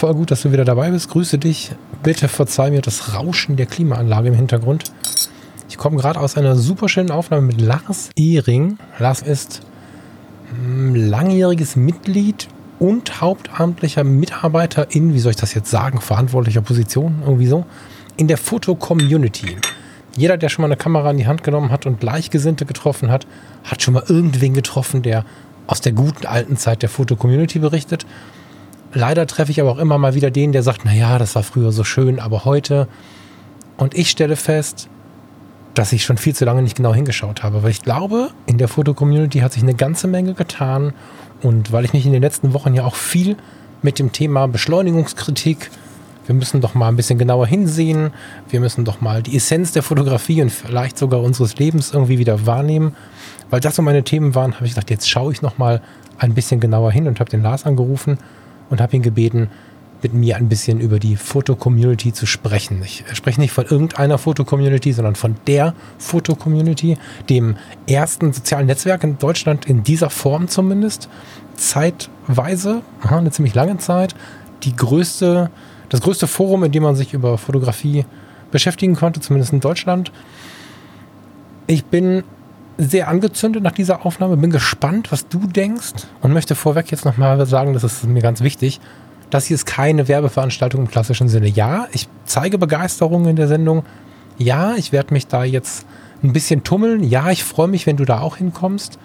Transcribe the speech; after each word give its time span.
voll 0.00 0.14
gut, 0.14 0.30
dass 0.30 0.40
du 0.40 0.50
wieder 0.50 0.64
dabei 0.64 0.90
bist. 0.90 1.10
Grüße 1.10 1.36
dich. 1.36 1.72
Bitte 2.02 2.28
verzeih 2.28 2.70
mir 2.70 2.80
das 2.80 3.14
Rauschen 3.14 3.56
der 3.56 3.66
Klimaanlage 3.66 4.28
im 4.28 4.34
Hintergrund. 4.34 4.84
Ich 5.68 5.76
komme 5.76 5.98
gerade 5.98 6.18
aus 6.18 6.38
einer 6.38 6.56
super 6.56 6.88
schönen 6.88 7.10
Aufnahme 7.10 7.42
mit 7.42 7.60
Lars 7.60 8.08
Ehring. 8.16 8.78
Lars 8.98 9.20
ist 9.20 9.60
mm, 10.58 10.94
langjähriges 10.94 11.76
Mitglied 11.76 12.48
und 12.78 13.20
hauptamtlicher 13.20 14.02
Mitarbeiter 14.02 14.86
in, 14.90 15.12
wie 15.12 15.18
soll 15.18 15.32
ich 15.32 15.36
das 15.36 15.52
jetzt 15.52 15.70
sagen, 15.70 16.00
verantwortlicher 16.00 16.62
Position, 16.62 17.16
irgendwie 17.26 17.46
so, 17.46 17.66
in 18.16 18.26
der 18.26 18.38
Foto-Community. 18.38 19.58
Jeder, 20.16 20.38
der 20.38 20.48
schon 20.48 20.62
mal 20.62 20.68
eine 20.68 20.78
Kamera 20.78 21.10
in 21.10 21.18
die 21.18 21.26
Hand 21.26 21.44
genommen 21.44 21.70
hat 21.70 21.84
und 21.84 22.00
Gleichgesinnte 22.00 22.64
getroffen 22.64 23.10
hat, 23.10 23.26
hat 23.64 23.82
schon 23.82 23.92
mal 23.92 24.04
irgendwen 24.08 24.54
getroffen, 24.54 25.02
der 25.02 25.26
aus 25.66 25.82
der 25.82 25.92
guten 25.92 26.26
alten 26.26 26.56
Zeit 26.56 26.80
der 26.80 26.88
Foto-Community 26.88 27.58
berichtet. 27.58 28.06
Leider 28.92 29.26
treffe 29.26 29.52
ich 29.52 29.60
aber 29.60 29.70
auch 29.70 29.78
immer 29.78 29.98
mal 29.98 30.14
wieder 30.14 30.30
den, 30.30 30.52
der 30.52 30.62
sagt, 30.62 30.84
naja, 30.84 31.18
das 31.18 31.34
war 31.34 31.42
früher 31.42 31.70
so 31.70 31.84
schön, 31.84 32.18
aber 32.18 32.44
heute. 32.44 32.88
Und 33.76 33.94
ich 33.94 34.10
stelle 34.10 34.36
fest, 34.36 34.88
dass 35.74 35.92
ich 35.92 36.04
schon 36.04 36.18
viel 36.18 36.34
zu 36.34 36.44
lange 36.44 36.62
nicht 36.62 36.76
genau 36.76 36.92
hingeschaut 36.92 37.42
habe, 37.44 37.62
weil 37.62 37.70
ich 37.70 37.82
glaube, 37.82 38.30
in 38.46 38.58
der 38.58 38.66
Foto-Community 38.66 39.38
hat 39.38 39.52
sich 39.52 39.62
eine 39.62 39.74
ganze 39.74 40.08
Menge 40.08 40.34
getan 40.34 40.92
und 41.42 41.70
weil 41.70 41.84
ich 41.84 41.92
mich 41.92 42.04
in 42.04 42.12
den 42.12 42.22
letzten 42.22 42.52
Wochen 42.52 42.74
ja 42.74 42.84
auch 42.84 42.96
viel 42.96 43.36
mit 43.80 43.98
dem 43.98 44.10
Thema 44.10 44.48
Beschleunigungskritik, 44.48 45.70
wir 46.26 46.34
müssen 46.34 46.60
doch 46.60 46.74
mal 46.74 46.88
ein 46.88 46.96
bisschen 46.96 47.18
genauer 47.18 47.46
hinsehen, 47.46 48.12
wir 48.50 48.60
müssen 48.60 48.84
doch 48.84 49.00
mal 49.00 49.22
die 49.22 49.36
Essenz 49.36 49.72
der 49.72 49.82
Fotografie 49.82 50.42
und 50.42 50.50
vielleicht 50.50 50.98
sogar 50.98 51.22
unseres 51.22 51.56
Lebens 51.56 51.92
irgendwie 51.92 52.18
wieder 52.18 52.46
wahrnehmen, 52.46 52.94
weil 53.48 53.60
das 53.60 53.76
so 53.76 53.82
meine 53.82 54.02
Themen 54.02 54.34
waren, 54.34 54.56
habe 54.56 54.66
ich 54.66 54.72
gedacht, 54.72 54.90
jetzt 54.90 55.08
schaue 55.08 55.32
ich 55.32 55.42
noch 55.42 55.58
mal 55.58 55.80
ein 56.18 56.34
bisschen 56.34 56.60
genauer 56.60 56.92
hin 56.92 57.06
und 57.06 57.20
habe 57.20 57.30
den 57.30 57.42
Lars 57.42 57.64
angerufen 57.64 58.18
und 58.70 58.80
habe 58.80 58.96
ihn 58.96 59.02
gebeten, 59.02 59.50
mit 60.02 60.14
mir 60.14 60.36
ein 60.36 60.48
bisschen 60.48 60.80
über 60.80 60.98
die 60.98 61.16
Foto-Community 61.16 62.12
zu 62.12 62.26
sprechen. 62.26 62.82
Ich 62.82 63.04
spreche 63.12 63.40
nicht 63.40 63.52
von 63.52 63.66
irgendeiner 63.66 64.18
Foto-Community, 64.18 64.92
sondern 64.92 65.14
von 65.14 65.36
der 65.46 65.74
Foto-Community, 65.98 66.96
dem 67.28 67.56
ersten 67.86 68.32
sozialen 68.32 68.66
Netzwerk 68.66 69.04
in 69.04 69.18
Deutschland 69.18 69.66
in 69.66 69.82
dieser 69.82 70.10
Form 70.10 70.48
zumindest. 70.48 71.08
Zeitweise, 71.54 72.82
eine 73.02 73.30
ziemlich 73.30 73.54
lange 73.54 73.76
Zeit, 73.78 74.14
die 74.62 74.74
größte, 74.74 75.50
das 75.90 76.00
größte 76.00 76.26
Forum, 76.26 76.64
in 76.64 76.72
dem 76.72 76.82
man 76.82 76.96
sich 76.96 77.12
über 77.12 77.36
Fotografie 77.36 78.06
beschäftigen 78.50 78.96
konnte, 78.96 79.20
zumindest 79.20 79.52
in 79.52 79.60
Deutschland. 79.60 80.12
Ich 81.66 81.84
bin 81.84 82.24
sehr 82.88 83.08
angezündet 83.08 83.62
nach 83.62 83.72
dieser 83.72 84.06
Aufnahme, 84.06 84.36
bin 84.36 84.50
gespannt, 84.50 85.12
was 85.12 85.28
du 85.28 85.46
denkst 85.46 85.92
und 86.20 86.32
möchte 86.32 86.54
vorweg 86.54 86.90
jetzt 86.90 87.04
nochmal 87.04 87.44
sagen, 87.46 87.72
das 87.72 87.84
ist 87.84 88.04
mir 88.04 88.22
ganz 88.22 88.40
wichtig. 88.40 88.80
Das 89.30 89.46
hier 89.46 89.54
ist 89.54 89.66
keine 89.66 90.08
Werbeveranstaltung 90.08 90.82
im 90.82 90.90
klassischen 90.90 91.28
Sinne. 91.28 91.48
Ja, 91.48 91.86
ich 91.92 92.08
zeige 92.24 92.58
Begeisterung 92.58 93.26
in 93.26 93.36
der 93.36 93.48
Sendung. 93.48 93.84
Ja, 94.38 94.74
ich 94.76 94.92
werde 94.92 95.14
mich 95.14 95.26
da 95.26 95.44
jetzt 95.44 95.86
ein 96.22 96.32
bisschen 96.32 96.64
tummeln. 96.64 97.04
Ja, 97.04 97.30
ich 97.30 97.44
freue 97.44 97.68
mich, 97.68 97.86
wenn 97.86 97.96
du 97.96 98.04
da 98.04 98.20
auch 98.20 98.36
hinkommst. 98.36 98.98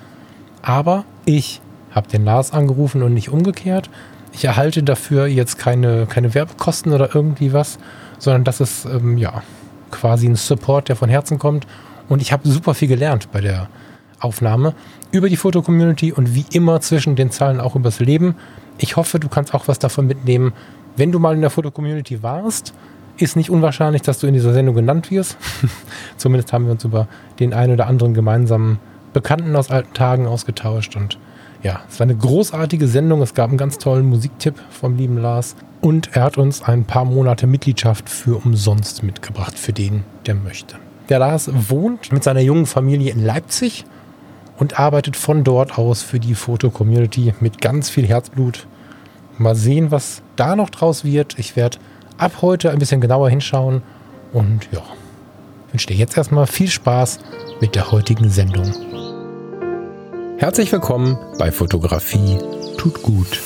Aber 0.62 1.06
ich 1.26 1.62
habe 1.92 2.08
den 2.08 2.26
Lars 2.26 2.52
angerufen 2.52 3.04
und 3.04 3.14
nicht 3.14 3.30
umgekehrt. 3.30 3.89
Ich 4.34 4.45
erhalte 4.45 4.84
dafür 4.84 5.28
jetzt 5.28 5.58
keine, 5.58 6.08
keine 6.08 6.34
Werbekosten 6.34 6.92
oder 6.92 7.14
irgendwie 7.14 7.54
was, 7.54 7.78
sondern 8.17 8.44
das 8.44 8.60
ist 8.60 8.86
ähm, 8.86 9.17
ja 9.17 9.44
quasi 9.92 10.28
ein 10.28 10.36
Support, 10.36 10.89
der 10.89 10.95
von 10.95 11.10
Herzen 11.10 11.39
kommt. 11.39 11.67
Und 12.09 12.22
ich 12.22 12.31
habe 12.31 12.48
super 12.48 12.73
viel 12.73 12.88
gelernt 12.88 13.31
bei 13.31 13.42
der 13.42 13.70
Aufnahme 14.20 14.73
über 15.11 15.30
die 15.30 15.38
Foto-Community 15.38 16.11
und 16.11 16.36
wie 16.36 16.45
immer 16.52 16.81
zwischen 16.81 17.16
den 17.16 17.31
Zahlen 17.31 17.59
auch 17.59 17.75
übers 17.75 18.00
Leben. 18.00 18.36
Ich 18.78 18.95
hoffe, 18.95 19.20
du 19.20 19.30
kannst 19.30 19.53
auch 19.53 19.67
was 19.67 19.80
davon 19.80 20.08
mitnehmen. 20.08 20.53
Wenn 20.98 21.11
du 21.11 21.20
mal 21.20 21.36
in 21.36 21.42
der 21.42 21.50
Foto-Community 21.50 22.23
warst, 22.23 22.73
ist 23.17 23.36
nicht 23.36 23.50
unwahrscheinlich, 23.50 24.02
dass 24.02 24.20
du 24.20 24.28
in 24.28 24.33
dieser 24.33 24.53
Sendung 24.53 24.76
genannt 24.76 25.11
wirst. 25.11 25.38
Zumindest 26.17 26.52
haben 26.53 26.66
wir 26.66 26.72
uns 26.72 26.83
über 26.83 27.08
den 27.39 27.53
einen 27.53 27.73
oder 27.73 27.88
anderen 27.88 28.14
gemeinsamen 28.14 28.80
Bekannten 29.14 29.55
aus 29.55 29.72
alten 29.72 29.93
Tagen 29.93 30.27
ausgetauscht. 30.27 30.95
Und 30.95 31.17
ja, 31.64 31.82
es 31.89 31.99
war 31.99 32.05
eine 32.05 32.16
großartige 32.16 32.87
Sendung. 32.87 33.22
Es 33.22 33.33
gab 33.33 33.49
einen 33.49 33.58
ganz 33.58 33.77
tollen 33.77 34.05
Musiktipp 34.05 34.55
vom 34.70 34.98
lieben 34.98 35.17
Lars. 35.17 35.55
Und 35.82 36.16
er 36.16 36.23
hat 36.23 36.37
uns 36.37 36.61
ein 36.61 36.83
paar 36.83 37.05
Monate 37.05 37.48
Mitgliedschaft 37.48 38.10
für 38.10 38.36
umsonst 38.43 39.04
mitgebracht, 39.04 39.58
für 39.58 39.72
den, 39.72 40.04
der 40.26 40.36
möchte. 40.36 40.76
Der 41.10 41.20
Lars 41.20 41.52
wohnt 41.54 42.11
mit 42.11 42.23
seiner 42.23 42.39
jungen 42.39 42.66
Familie 42.66 43.11
in 43.11 43.23
Leipzig 43.23 43.86
und 44.58 44.80
arbeitet 44.80 45.16
von 45.16 45.43
dort 45.43 45.77
aus 45.77 46.02
für 46.02 46.20
die 46.20 46.33
Foto-Community 46.33 47.33
mit 47.42 47.61
ganz 47.61 47.89
viel 47.89 48.08
Herzblut. 48.08 48.66
Mal 49.38 49.55
sehen, 49.55 49.92
was 49.92 50.23
da 50.36 50.55
noch 50.55 50.70
draus 50.70 51.04
wird. 51.04 51.38
Ich 51.38 51.55
werde 51.55 51.77
ab 52.17 52.42
heute 52.42 52.71
ein 52.71 52.80
bisschen 52.80 53.02
genauer 53.02 53.30
hinschauen 53.30 53.83
und 54.33 54.67
ja, 54.71 54.82
wünsche 55.71 55.88
dir 55.88 55.95
jetzt 55.95 56.17
erstmal 56.17 56.48
viel 56.48 56.70
Spaß 56.70 57.20
mit 57.61 57.76
der 57.76 57.92
heutigen 57.92 58.30
Sendung. 58.30 58.72
Herzlich 60.37 60.72
willkommen 60.72 61.17
bei 61.37 61.52
Fotografie 61.52 62.39
tut 62.77 63.04
gut. 63.04 63.42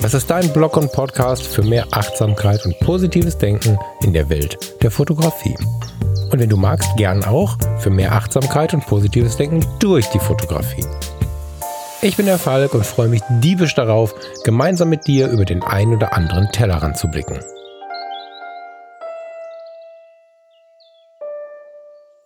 Das 0.00 0.14
ist 0.14 0.30
dein 0.30 0.52
Blog 0.52 0.76
und 0.76 0.92
Podcast 0.92 1.46
für 1.46 1.62
mehr 1.62 1.86
Achtsamkeit 1.90 2.64
und 2.66 2.78
positives 2.80 3.36
Denken 3.38 3.78
in 4.02 4.12
der 4.12 4.28
Welt 4.28 4.74
der 4.82 4.90
Fotografie 4.90 5.56
und 6.34 6.40
wenn 6.40 6.50
du 6.50 6.56
magst, 6.56 6.96
gern 6.96 7.22
auch 7.24 7.56
für 7.78 7.90
mehr 7.90 8.10
Achtsamkeit 8.12 8.74
und 8.74 8.84
positives 8.84 9.36
Denken 9.36 9.64
durch 9.78 10.08
die 10.10 10.18
Fotografie. 10.18 10.84
Ich 12.02 12.16
bin 12.16 12.26
der 12.26 12.38
Falk 12.38 12.74
und 12.74 12.84
freue 12.84 13.08
mich 13.08 13.22
diebisch 13.40 13.76
darauf, 13.76 14.14
gemeinsam 14.42 14.88
mit 14.88 15.06
dir 15.06 15.28
über 15.28 15.44
den 15.44 15.62
einen 15.62 15.94
oder 15.94 16.12
anderen 16.12 16.50
Tellerrand 16.50 16.98
zu 16.98 17.06
blicken. 17.06 17.38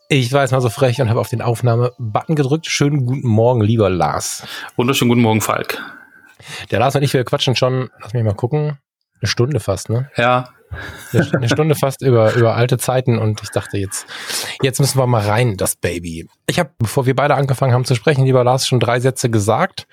Ich 0.08 0.32
war 0.32 0.40
jetzt 0.40 0.52
mal 0.52 0.62
so 0.62 0.70
frech 0.70 1.02
und 1.02 1.10
habe 1.10 1.20
auf 1.20 1.28
den 1.28 1.42
Aufnahme-Button 1.42 2.34
gedrückt. 2.34 2.66
Schönen 2.66 3.04
guten 3.04 3.28
Morgen, 3.28 3.60
lieber 3.60 3.90
Lars. 3.90 4.46
Wunderschönen 4.76 5.10
guten 5.10 5.20
Morgen, 5.20 5.42
Falk. 5.42 5.82
Der 6.70 6.78
Lars 6.78 6.96
und 6.96 7.02
ich, 7.02 7.12
wir 7.12 7.24
quatschen 7.24 7.56
schon, 7.56 7.90
lass 8.00 8.14
mich 8.14 8.24
mal 8.24 8.32
gucken, 8.32 8.78
eine 9.20 9.28
Stunde 9.28 9.60
fast, 9.60 9.90
ne? 9.90 10.10
Ja, 10.16 10.48
eine 11.12 11.48
Stunde 11.48 11.74
fast 11.74 12.02
über, 12.02 12.34
über 12.34 12.54
alte 12.54 12.78
Zeiten 12.78 13.18
und 13.18 13.42
ich 13.42 13.50
dachte 13.50 13.78
jetzt, 13.78 14.06
jetzt 14.62 14.80
müssen 14.80 14.98
wir 14.98 15.06
mal 15.06 15.26
rein, 15.26 15.56
das 15.56 15.76
Baby. 15.76 16.28
Ich 16.46 16.58
habe, 16.58 16.70
bevor 16.78 17.06
wir 17.06 17.16
beide 17.16 17.34
angefangen 17.34 17.72
haben 17.72 17.84
zu 17.84 17.94
sprechen, 17.94 18.24
lieber 18.24 18.44
Lars, 18.44 18.66
schon 18.66 18.80
drei 18.80 19.00
Sätze 19.00 19.30
gesagt. 19.30 19.86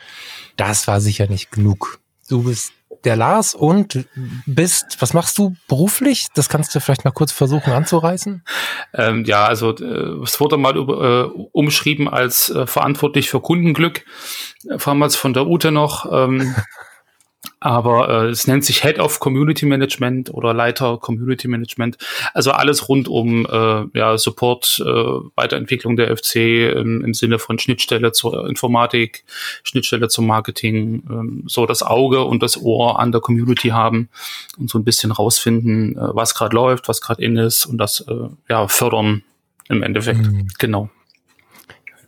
Das 0.57 0.87
war 0.87 1.01
sicher 1.01 1.27
nicht 1.27 1.51
genug. 1.51 1.99
Du 2.29 2.43
bist 2.43 2.73
der 3.03 3.15
Lars 3.15 3.53
und 3.53 4.05
bist, 4.45 4.97
was 4.99 5.13
machst 5.13 5.37
du 5.37 5.55
beruflich? 5.67 6.27
Das 6.33 6.49
kannst 6.49 6.73
du 6.73 6.79
vielleicht 6.79 7.05
mal 7.05 7.11
kurz 7.11 7.31
versuchen 7.31 7.71
anzureißen. 7.71 8.43
Ähm, 8.93 9.25
ja, 9.25 9.45
also 9.45 9.75
äh, 9.75 10.23
es 10.23 10.39
wurde 10.39 10.57
mal 10.57 10.75
äh, 10.75 11.23
umschrieben 11.51 12.09
als 12.09 12.49
äh, 12.49 12.65
verantwortlich 12.65 13.29
für 13.29 13.41
Kundenglück, 13.41 14.05
äh, 14.69 14.77
damals 14.77 15.15
von 15.15 15.33
der 15.33 15.45
Ute 15.45 15.71
noch. 15.71 16.11
Ähm, 16.11 16.55
aber 17.59 18.09
äh, 18.09 18.29
es 18.29 18.47
nennt 18.47 18.63
sich 18.65 18.83
Head 18.83 18.99
of 18.99 19.19
Community 19.19 19.65
Management 19.65 20.33
oder 20.33 20.53
Leiter 20.53 20.97
Community 20.97 21.47
Management. 21.47 21.97
Also 22.33 22.51
alles 22.51 22.89
rund 22.89 23.07
um 23.07 23.45
äh, 23.45 23.97
ja, 23.97 24.17
Support, 24.17 24.83
äh, 24.85 24.85
Weiterentwicklung 25.35 25.95
der 25.95 26.15
FC 26.15 26.35
im, 26.35 27.03
im 27.03 27.13
Sinne 27.13 27.39
von 27.39 27.57
Schnittstelle 27.59 28.11
zur 28.11 28.47
Informatik, 28.47 29.23
Schnittstelle 29.63 30.07
zum 30.09 30.27
Marketing, 30.27 31.03
ähm, 31.09 31.43
so 31.47 31.65
das 31.65 31.81
Auge 31.81 32.23
und 32.23 32.43
das 32.43 32.61
Ohr 32.61 32.99
an 32.99 33.11
der 33.11 33.21
Community 33.21 33.69
haben 33.69 34.09
und 34.57 34.69
so 34.69 34.77
ein 34.77 34.83
bisschen 34.83 35.11
rausfinden, 35.11 35.97
äh, 35.97 35.99
was 36.13 36.35
gerade 36.35 36.55
läuft, 36.55 36.87
was 36.87 37.01
gerade 37.01 37.23
in 37.23 37.37
ist 37.37 37.65
und 37.65 37.77
das 37.77 38.01
äh, 38.01 38.29
ja 38.49 38.67
fördern 38.67 39.23
im 39.69 39.81
Endeffekt. 39.83 40.19
Mhm. 40.19 40.47
Genau. 40.59 40.89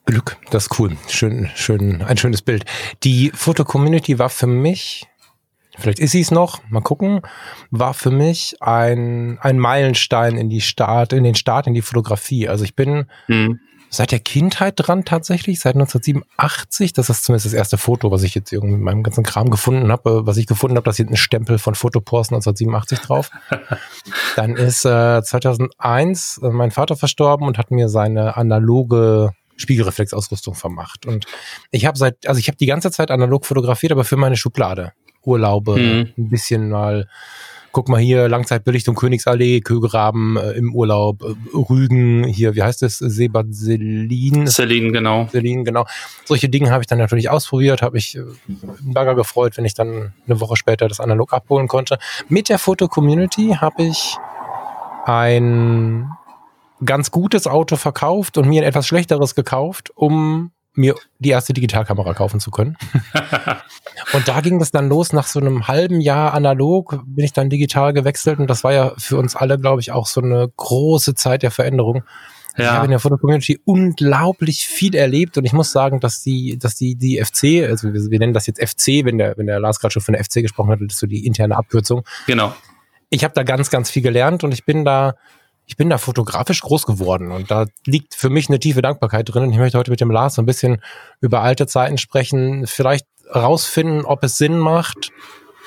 Glück, 0.05 0.37
das 0.51 0.67
ist 0.67 0.79
cool. 0.79 0.95
Schön, 1.09 1.49
schön, 1.55 2.01
ein 2.01 2.17
schönes 2.17 2.41
Bild. 2.41 2.63
Die 3.03 3.29
Foto-Community 3.33 4.19
war 4.19 4.29
für 4.29 4.47
mich 4.47 5.05
vielleicht 5.77 5.99
ist 5.99 6.11
sie 6.11 6.21
es 6.21 6.31
noch, 6.31 6.61
mal 6.69 6.81
gucken, 6.81 7.21
war 7.71 7.93
für 7.93 8.11
mich 8.11 8.55
ein, 8.61 9.37
ein 9.41 9.59
Meilenstein 9.59 10.37
in 10.37 10.49
die 10.49 10.61
Start, 10.61 11.13
in 11.13 11.23
den 11.23 11.35
Start 11.35 11.67
in 11.67 11.73
die 11.73 11.81
Fotografie. 11.81 12.47
Also 12.47 12.63
ich 12.63 12.75
bin 12.75 13.05
mhm. 13.27 13.59
seit 13.89 14.11
der 14.11 14.19
Kindheit 14.19 14.75
dran 14.77 15.05
tatsächlich, 15.05 15.59
seit 15.59 15.75
1987. 15.75 16.93
Das 16.93 17.09
ist 17.09 17.23
zumindest 17.23 17.47
das 17.47 17.53
erste 17.53 17.77
Foto, 17.77 18.11
was 18.11 18.23
ich 18.23 18.35
jetzt 18.35 18.51
irgendwie 18.51 18.75
mit 18.75 18.83
meinem 18.83 19.03
ganzen 19.03 19.23
Kram 19.23 19.49
gefunden 19.49 19.91
habe. 19.91 20.25
Was 20.25 20.37
ich 20.37 20.47
gefunden 20.47 20.75
habe, 20.77 20.85
da 20.85 20.91
ist 20.91 20.99
ein 20.99 21.15
Stempel 21.15 21.59
von 21.59 21.75
Fotopors 21.75 22.29
1987 22.29 22.99
drauf. 22.99 23.29
Dann 24.35 24.55
ist 24.55 24.85
äh, 24.85 25.21
2001 25.21 26.41
äh, 26.43 26.49
mein 26.49 26.71
Vater 26.71 26.95
verstorben 26.95 27.47
und 27.47 27.57
hat 27.57 27.71
mir 27.71 27.89
seine 27.89 28.37
analoge 28.37 29.31
Spiegelreflexausrüstung 29.57 30.55
vermacht. 30.55 31.05
Und 31.05 31.25
ich 31.71 31.85
habe 31.85 31.97
seit, 31.97 32.27
also 32.27 32.39
ich 32.39 32.47
habe 32.47 32.57
die 32.57 32.65
ganze 32.65 32.91
Zeit 32.91 33.11
analog 33.11 33.45
fotografiert, 33.45 33.91
aber 33.91 34.03
für 34.03 34.17
meine 34.17 34.37
Schublade. 34.37 34.93
Urlaube, 35.27 35.77
mhm. 35.77 36.13
ein 36.17 36.29
bisschen 36.29 36.69
mal 36.69 37.07
guck 37.77 37.89
mal 37.89 37.99
hier, 37.99 38.27
Langzeitbelichtung 38.27 38.95
Königsallee, 38.95 39.61
Kögeraben 39.61 40.35
äh, 40.35 40.53
im 40.53 40.73
Urlaub, 40.73 41.21
äh, 41.21 41.35
Rügen, 41.53 42.23
hier, 42.23 42.55
wie 42.55 42.63
heißt 42.63 42.81
es, 42.81 42.97
Seebad 42.97 43.53
Selin? 43.53 44.47
Selin, 44.47 44.91
genau. 44.91 45.27
Selin, 45.31 45.63
genau. 45.63 45.85
Solche 46.25 46.49
Dinge 46.49 46.71
habe 46.71 46.81
ich 46.81 46.87
dann 46.87 46.97
natürlich 46.97 47.29
ausprobiert, 47.29 47.83
habe 47.83 47.99
ich 47.99 48.17
äh, 48.17 48.23
Bagger 48.81 49.13
gefreut, 49.13 49.57
wenn 49.57 49.65
ich 49.65 49.75
dann 49.75 50.13
eine 50.25 50.39
Woche 50.39 50.55
später 50.55 50.87
das 50.87 50.99
analog 50.99 51.33
abholen 51.33 51.67
konnte. 51.67 51.99
Mit 52.29 52.49
der 52.49 52.57
Foto-Community 52.57 53.57
habe 53.61 53.83
ich 53.83 54.17
ein 55.05 56.09
ganz 56.83 57.11
gutes 57.11 57.45
Auto 57.45 57.75
verkauft 57.75 58.39
und 58.39 58.47
mir 58.47 58.63
ein 58.63 58.67
etwas 58.67 58.87
schlechteres 58.87 59.35
gekauft, 59.35 59.91
um 59.93 60.51
mir 60.77 60.95
die 61.19 61.29
erste 61.29 61.53
Digitalkamera 61.53 62.13
kaufen 62.13 62.39
zu 62.39 62.51
können. 62.51 62.77
und 64.13 64.27
da 64.27 64.41
ging 64.41 64.59
das 64.59 64.71
dann 64.71 64.89
los, 64.89 65.11
nach 65.11 65.27
so 65.27 65.39
einem 65.39 65.67
halben 65.67 66.01
Jahr 66.01 66.33
analog 66.33 67.01
bin 67.05 67.25
ich 67.25 67.33
dann 67.33 67.49
digital 67.49 67.93
gewechselt 67.93 68.39
und 68.39 68.49
das 68.49 68.63
war 68.63 68.73
ja 68.73 68.93
für 68.97 69.17
uns 69.17 69.35
alle, 69.35 69.57
glaube 69.57 69.81
ich, 69.81 69.91
auch 69.91 70.07
so 70.07 70.21
eine 70.21 70.49
große 70.55 71.15
Zeit 71.15 71.43
der 71.43 71.51
Veränderung. 71.51 72.03
Ja. 72.57 72.63
Ich 72.63 72.69
habe 72.71 72.85
in 72.85 72.91
der 72.91 72.99
Foto-Community 72.99 73.59
unglaublich 73.65 74.67
viel 74.67 74.95
erlebt 74.95 75.37
und 75.37 75.45
ich 75.45 75.53
muss 75.53 75.71
sagen, 75.71 75.99
dass 75.99 76.23
die, 76.23 76.57
dass 76.57 76.75
die, 76.75 76.95
die 76.95 77.23
FC, 77.23 77.69
also 77.69 77.93
wir, 77.93 78.09
wir 78.09 78.19
nennen 78.19 78.33
das 78.33 78.47
jetzt 78.47 78.59
FC, 78.59 79.05
wenn 79.05 79.19
der, 79.19 79.37
wenn 79.37 79.45
der 79.45 79.59
Lars 79.59 79.79
gerade 79.79 79.91
schon 79.91 80.01
von 80.01 80.13
der 80.13 80.23
FC 80.23 80.35
gesprochen 80.35 80.71
hat, 80.71 80.79
das 80.81 80.93
ist 80.93 80.99
so 80.99 81.07
die 81.07 81.27
interne 81.27 81.55
Abkürzung. 81.55 82.03
Genau. 82.25 82.55
Ich 83.09 83.23
habe 83.23 83.33
da 83.33 83.43
ganz, 83.43 83.69
ganz 83.69 83.91
viel 83.91 84.01
gelernt 84.01 84.43
und 84.43 84.53
ich 84.53 84.65
bin 84.65 84.85
da 84.85 85.15
ich 85.67 85.75
bin 85.75 85.89
da 85.89 85.97
fotografisch 85.97 86.61
groß 86.61 86.85
geworden 86.85 87.31
und 87.31 87.51
da 87.51 87.65
liegt 87.85 88.15
für 88.15 88.29
mich 88.29 88.47
eine 88.47 88.57
tiefe 88.57 88.81
Dankbarkeit 88.81 89.31
drin. 89.31 89.43
Und 89.43 89.51
ich 89.51 89.57
möchte 89.57 89.77
heute 89.77 89.91
mit 89.91 89.99
dem 89.99 90.09
Lars 90.09 90.35
so 90.35 90.41
ein 90.41 90.45
bisschen 90.45 90.81
über 91.19 91.41
alte 91.41 91.67
Zeiten 91.67 91.97
sprechen, 91.97 92.65
vielleicht 92.65 93.05
rausfinden, 93.35 94.05
ob 94.05 94.23
es 94.23 94.37
Sinn 94.37 94.57
macht, 94.57 95.11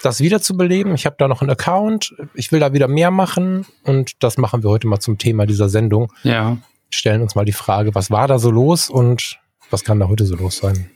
das 0.03 0.21
wiederzubeleben. 0.21 0.95
Ich 0.95 1.05
habe 1.05 1.17
da 1.19 1.29
noch 1.29 1.43
einen 1.43 1.51
Account, 1.51 2.15
ich 2.33 2.51
will 2.51 2.61
da 2.61 2.73
wieder 2.73 2.89
mehr 2.89 3.11
machen 3.11 3.67
und 3.85 4.23
das 4.25 4.39
machen 4.39 4.63
wir 4.63 4.71
heute 4.71 4.89
mal 4.89 5.01
zum 5.01 5.19
Thema 5.19 5.45
dieser 5.45 5.69
Sendung. 5.69 6.11
Ja. 6.23 6.57
Stellen 6.89 7.21
uns 7.21 7.35
mal 7.35 7.45
die 7.45 7.53
Frage, 7.53 7.95
was 7.95 8.11
war 8.11 8.27
da 8.27 8.39
so 8.39 8.51
los 8.51 8.89
und 8.89 9.39
was 9.69 9.85
kann 9.85 10.01
da 10.01 10.09
heute 10.09 10.25
so 10.25 10.35
los 10.35 10.57
sein? 10.57 10.91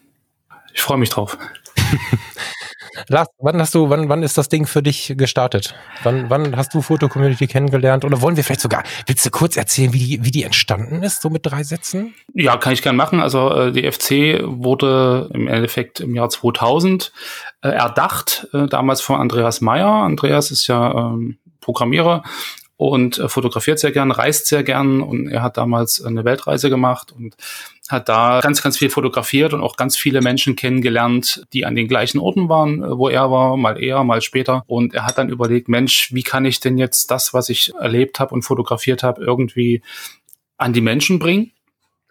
Ich 0.73 0.81
freue 0.81 0.99
mich 0.99 1.11
drauf. 1.11 1.37
Lars, 3.09 3.29
wann 3.39 3.61
hast 3.61 3.75
du, 3.75 3.91
wann, 3.91 4.09
wann 4.09 4.23
ist 4.23 4.39
das 4.39 4.49
Ding 4.49 4.67
für 4.67 4.83
dich 4.83 5.15
gestartet? 5.17 5.75
Wann, 6.03 6.31
wann 6.31 6.57
hast 6.57 6.75
du 6.75 6.83
Foto-Community 6.83 7.47
kennengelernt? 7.47 8.05
Oder 8.05 8.21
wollen 8.21 8.37
wir 8.37 8.45
vielleicht 8.45 8.61
sogar, 8.61 8.83
willst 9.07 9.25
du 9.27 9.31
kurz 9.31 9.57
erzählen, 9.57 9.93
wie 9.93 9.99
die, 9.99 10.25
wie 10.25 10.31
die 10.31 10.43
entstanden 10.43 11.03
ist, 11.03 11.23
so 11.23 11.31
mit 11.31 11.45
drei 11.45 11.63
Sätzen? 11.65 12.15
Ja, 12.35 12.57
kann 12.57 12.73
ich 12.73 12.83
gern 12.83 12.97
machen. 12.97 13.21
Also 13.21 13.51
äh, 13.51 13.73
die 13.73 13.91
FC 13.91 14.43
wurde 14.45 15.31
im 15.33 15.49
Endeffekt 15.49 16.01
im 16.01 16.15
Jahr 16.15 16.29
2000 16.29 17.13
äh, 17.63 17.69
erdacht, 17.69 18.49
äh, 18.53 18.67
damals 18.67 19.01
von 19.01 19.21
Andreas 19.21 19.61
Meyer. 19.61 19.89
Andreas 19.89 20.51
ist 20.51 20.67
ja 20.67 20.93
ähm, 20.93 21.39
Programmierer 21.61 22.23
und 22.77 23.19
äh, 23.19 23.29
fotografiert 23.29 23.79
sehr 23.79 23.93
gern, 23.93 24.11
reist 24.11 24.47
sehr 24.47 24.63
gern 24.63 25.01
und 25.01 25.29
er 25.29 25.43
hat 25.43 25.57
damals 25.57 26.03
eine 26.03 26.25
Weltreise 26.25 26.71
gemacht 26.71 27.13
und 27.13 27.37
hat 27.95 28.11
da 28.11 28.41
ganz, 28.41 28.63
ganz 28.63 28.77
viel 28.77 28.91
fotografiert 28.91 29.55
und 29.55 29.63
auch 29.63 29.77
ganz 29.77 29.97
viele 29.97 30.21
Menschen 30.21 30.57
kennengelernt, 30.57 31.47
die 31.55 31.65
an 31.65 31.75
den 31.75 31.89
gleichen 31.89 32.19
Orten 32.19 32.51
waren, 32.51 32.83
äh, 32.83 32.99
wo 32.99 33.09
er 33.09 33.31
war, 33.31 33.57
mal 33.57 33.83
eher, 33.83 34.05
mal 34.05 34.21
später. 34.21 34.65
Und 34.67 34.93
er 34.93 35.07
hat 35.07 35.17
dann 35.17 35.31
überlegt, 35.31 35.69
Mensch, 35.69 36.13
wie 36.13 36.23
kann 36.23 36.45
ich 36.45 36.61
denn 36.61 36.77
jetzt 36.77 37.11
das, 37.11 37.33
was 37.33 37.49
ich 37.49 37.73
erlebt 37.81 38.21
habe 38.21 38.35
und 38.35 38.43
fotografiert 38.43 39.03
habe, 39.03 39.25
irgendwie 39.25 39.81
an 40.59 40.75
die 40.75 40.83
Menschen 40.83 41.19
bringen? 41.19 41.54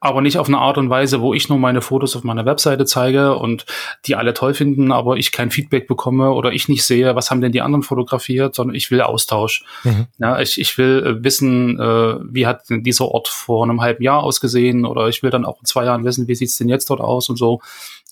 Aber 0.03 0.19
nicht 0.19 0.37
auf 0.37 0.49
eine 0.49 0.57
Art 0.57 0.77
und 0.77 0.89
Weise, 0.89 1.21
wo 1.21 1.33
ich 1.33 1.47
nur 1.47 1.57
meine 1.57 1.81
Fotos 1.81 2.17
auf 2.17 2.25
meiner 2.25 2.45
Webseite 2.45 2.83
zeige 2.83 3.37
und 3.37 3.65
die 4.05 4.17
alle 4.17 4.33
toll 4.33 4.53
finden, 4.53 4.91
aber 4.91 5.15
ich 5.15 5.31
kein 5.31 5.49
Feedback 5.49 5.87
bekomme 5.87 6.31
oder 6.31 6.51
ich 6.51 6.67
nicht 6.67 6.83
sehe, 6.83 7.15
was 7.15 7.31
haben 7.31 7.39
denn 7.39 7.53
die 7.53 7.61
anderen 7.61 7.83
fotografiert, 7.83 8.53
sondern 8.53 8.75
ich 8.75 8.91
will 8.91 9.01
Austausch. 9.01 9.63
Mhm. 9.85 10.07
Ja, 10.17 10.41
ich, 10.41 10.59
ich 10.59 10.77
will 10.77 11.03
äh, 11.05 11.23
wissen, 11.23 11.79
äh, 11.79 12.15
wie 12.21 12.45
hat 12.45 12.69
denn 12.69 12.83
dieser 12.83 13.05
Ort 13.05 13.29
vor 13.29 13.63
einem 13.63 13.79
halben 13.79 14.03
Jahr 14.03 14.23
ausgesehen 14.23 14.85
oder 14.85 15.07
ich 15.07 15.23
will 15.23 15.29
dann 15.29 15.45
auch 15.45 15.61
in 15.61 15.65
zwei 15.65 15.85
Jahren 15.85 16.03
wissen, 16.03 16.27
wie 16.27 16.35
sieht's 16.35 16.57
denn 16.57 16.67
jetzt 16.67 16.89
dort 16.89 16.99
aus 16.99 17.29
und 17.29 17.37
so. 17.37 17.61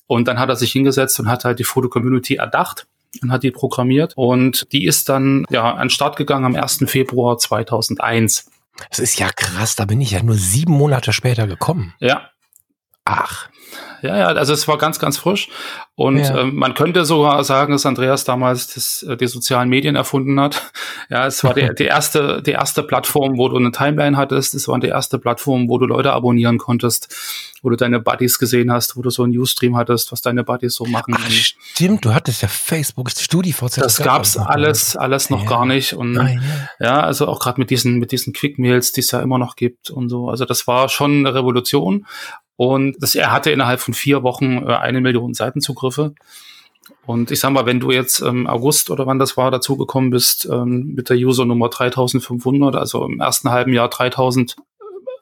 Und 0.07 0.29
dann 0.29 0.39
hat 0.39 0.47
er 0.47 0.55
sich 0.55 0.71
hingesetzt 0.71 1.19
und 1.19 1.29
hat 1.29 1.43
halt 1.43 1.59
die 1.59 1.65
Foto-Community 1.65 2.35
erdacht 2.35 2.87
und 3.21 3.33
hat 3.33 3.43
die 3.43 3.51
programmiert 3.51 4.13
und 4.15 4.71
die 4.71 4.85
ist 4.85 5.09
dann 5.09 5.45
ja 5.49 5.73
an 5.73 5.87
den 5.87 5.89
Start 5.89 6.15
gegangen 6.15 6.45
am 6.45 6.55
1. 6.55 6.85
Februar 6.87 7.37
2001. 7.37 8.50
Das 8.89 8.99
ist 8.99 9.19
ja 9.19 9.29
krass, 9.35 9.75
da 9.75 9.85
bin 9.85 10.01
ich 10.01 10.11
ja 10.11 10.23
nur 10.23 10.35
sieben 10.35 10.73
Monate 10.73 11.13
später 11.13 11.47
gekommen. 11.47 11.93
Ja. 11.99 12.29
Ach. 13.11 13.49
Ja, 14.01 14.17
ja, 14.17 14.27
also 14.27 14.53
es 14.53 14.67
war 14.67 14.77
ganz, 14.77 14.97
ganz 14.99 15.17
frisch. 15.17 15.49
Und 15.95 16.17
ja. 16.17 16.39
ähm, 16.39 16.55
man 16.55 16.73
könnte 16.73 17.05
sogar 17.05 17.43
sagen, 17.43 17.73
dass 17.73 17.85
Andreas 17.85 18.23
damals 18.23 18.73
das, 18.73 19.03
äh, 19.03 19.15
die 19.15 19.27
sozialen 19.27 19.69
Medien 19.69 19.95
erfunden 19.95 20.39
hat. 20.39 20.71
Ja, 21.09 21.27
es 21.27 21.43
war 21.43 21.53
die, 21.53 21.69
die, 21.77 21.85
erste, 21.85 22.41
die 22.41 22.51
erste 22.51 22.83
Plattform, 22.83 23.37
wo 23.37 23.49
du 23.49 23.57
eine 23.57 23.71
Timeline 23.71 24.17
hattest. 24.17 24.55
Es 24.55 24.67
war 24.67 24.79
die 24.79 24.87
erste 24.87 25.19
Plattform, 25.19 25.69
wo 25.69 25.77
du 25.77 25.85
Leute 25.85 26.13
abonnieren 26.13 26.57
konntest, 26.57 27.13
wo 27.61 27.69
du 27.69 27.75
deine 27.75 27.99
Buddies 27.99 28.39
gesehen 28.39 28.71
hast, 28.71 28.95
wo 28.95 29.01
du 29.01 29.09
so 29.09 29.23
einen 29.23 29.33
Newsstream 29.33 29.75
hattest, 29.75 30.11
was 30.11 30.21
deine 30.21 30.43
Buddies 30.43 30.73
so 30.73 30.85
machen. 30.85 31.15
Ach, 31.17 31.29
stimmt, 31.29 32.05
du 32.05 32.13
hattest 32.13 32.41
ja 32.41 32.47
Facebook, 32.47 33.11
StudiVZ. 33.11 33.77
Das 33.77 33.97
gab's 33.97 34.37
alles, 34.37 34.95
alles 34.95 35.29
noch 35.29 35.43
ja. 35.43 35.49
gar 35.49 35.65
nicht. 35.65 35.93
Und 35.93 36.13
Nein, 36.13 36.41
ja. 36.79 36.85
ja, 36.85 36.99
also 37.01 37.27
auch 37.27 37.39
gerade 37.39 37.59
mit 37.59 37.69
diesen, 37.69 37.99
mit 37.99 38.11
diesen 38.11 38.33
Quick-Mails, 38.33 38.93
die 38.93 39.01
es 39.01 39.11
ja 39.11 39.21
immer 39.21 39.37
noch 39.37 39.55
gibt 39.55 39.89
und 39.91 40.09
so. 40.09 40.29
Also 40.29 40.45
das 40.45 40.65
war 40.65 40.89
schon 40.89 41.25
eine 41.25 41.35
Revolution. 41.35 42.07
Und 42.61 43.01
das, 43.01 43.15
er 43.15 43.31
hatte 43.31 43.49
innerhalb 43.49 43.79
von 43.79 43.95
vier 43.95 44.21
Wochen 44.21 44.67
äh, 44.67 44.75
eine 44.75 45.01
Million 45.01 45.33
Seitenzugriffe. 45.33 46.13
Und 47.07 47.31
ich 47.31 47.39
sag 47.39 47.49
mal, 47.49 47.65
wenn 47.65 47.79
du 47.79 47.89
jetzt 47.89 48.19
im 48.19 48.41
ähm, 48.41 48.47
August 48.47 48.91
oder 48.91 49.07
wann 49.07 49.17
das 49.17 49.35
war, 49.35 49.49
dazugekommen 49.49 50.11
bist 50.11 50.47
ähm, 50.51 50.93
mit 50.95 51.09
der 51.09 51.17
User 51.17 51.43
Nummer 51.45 51.69
3500, 51.69 52.75
also 52.75 53.03
im 53.03 53.19
ersten 53.19 53.49
halben 53.49 53.73
Jahr 53.73 53.89
3000 53.89 54.57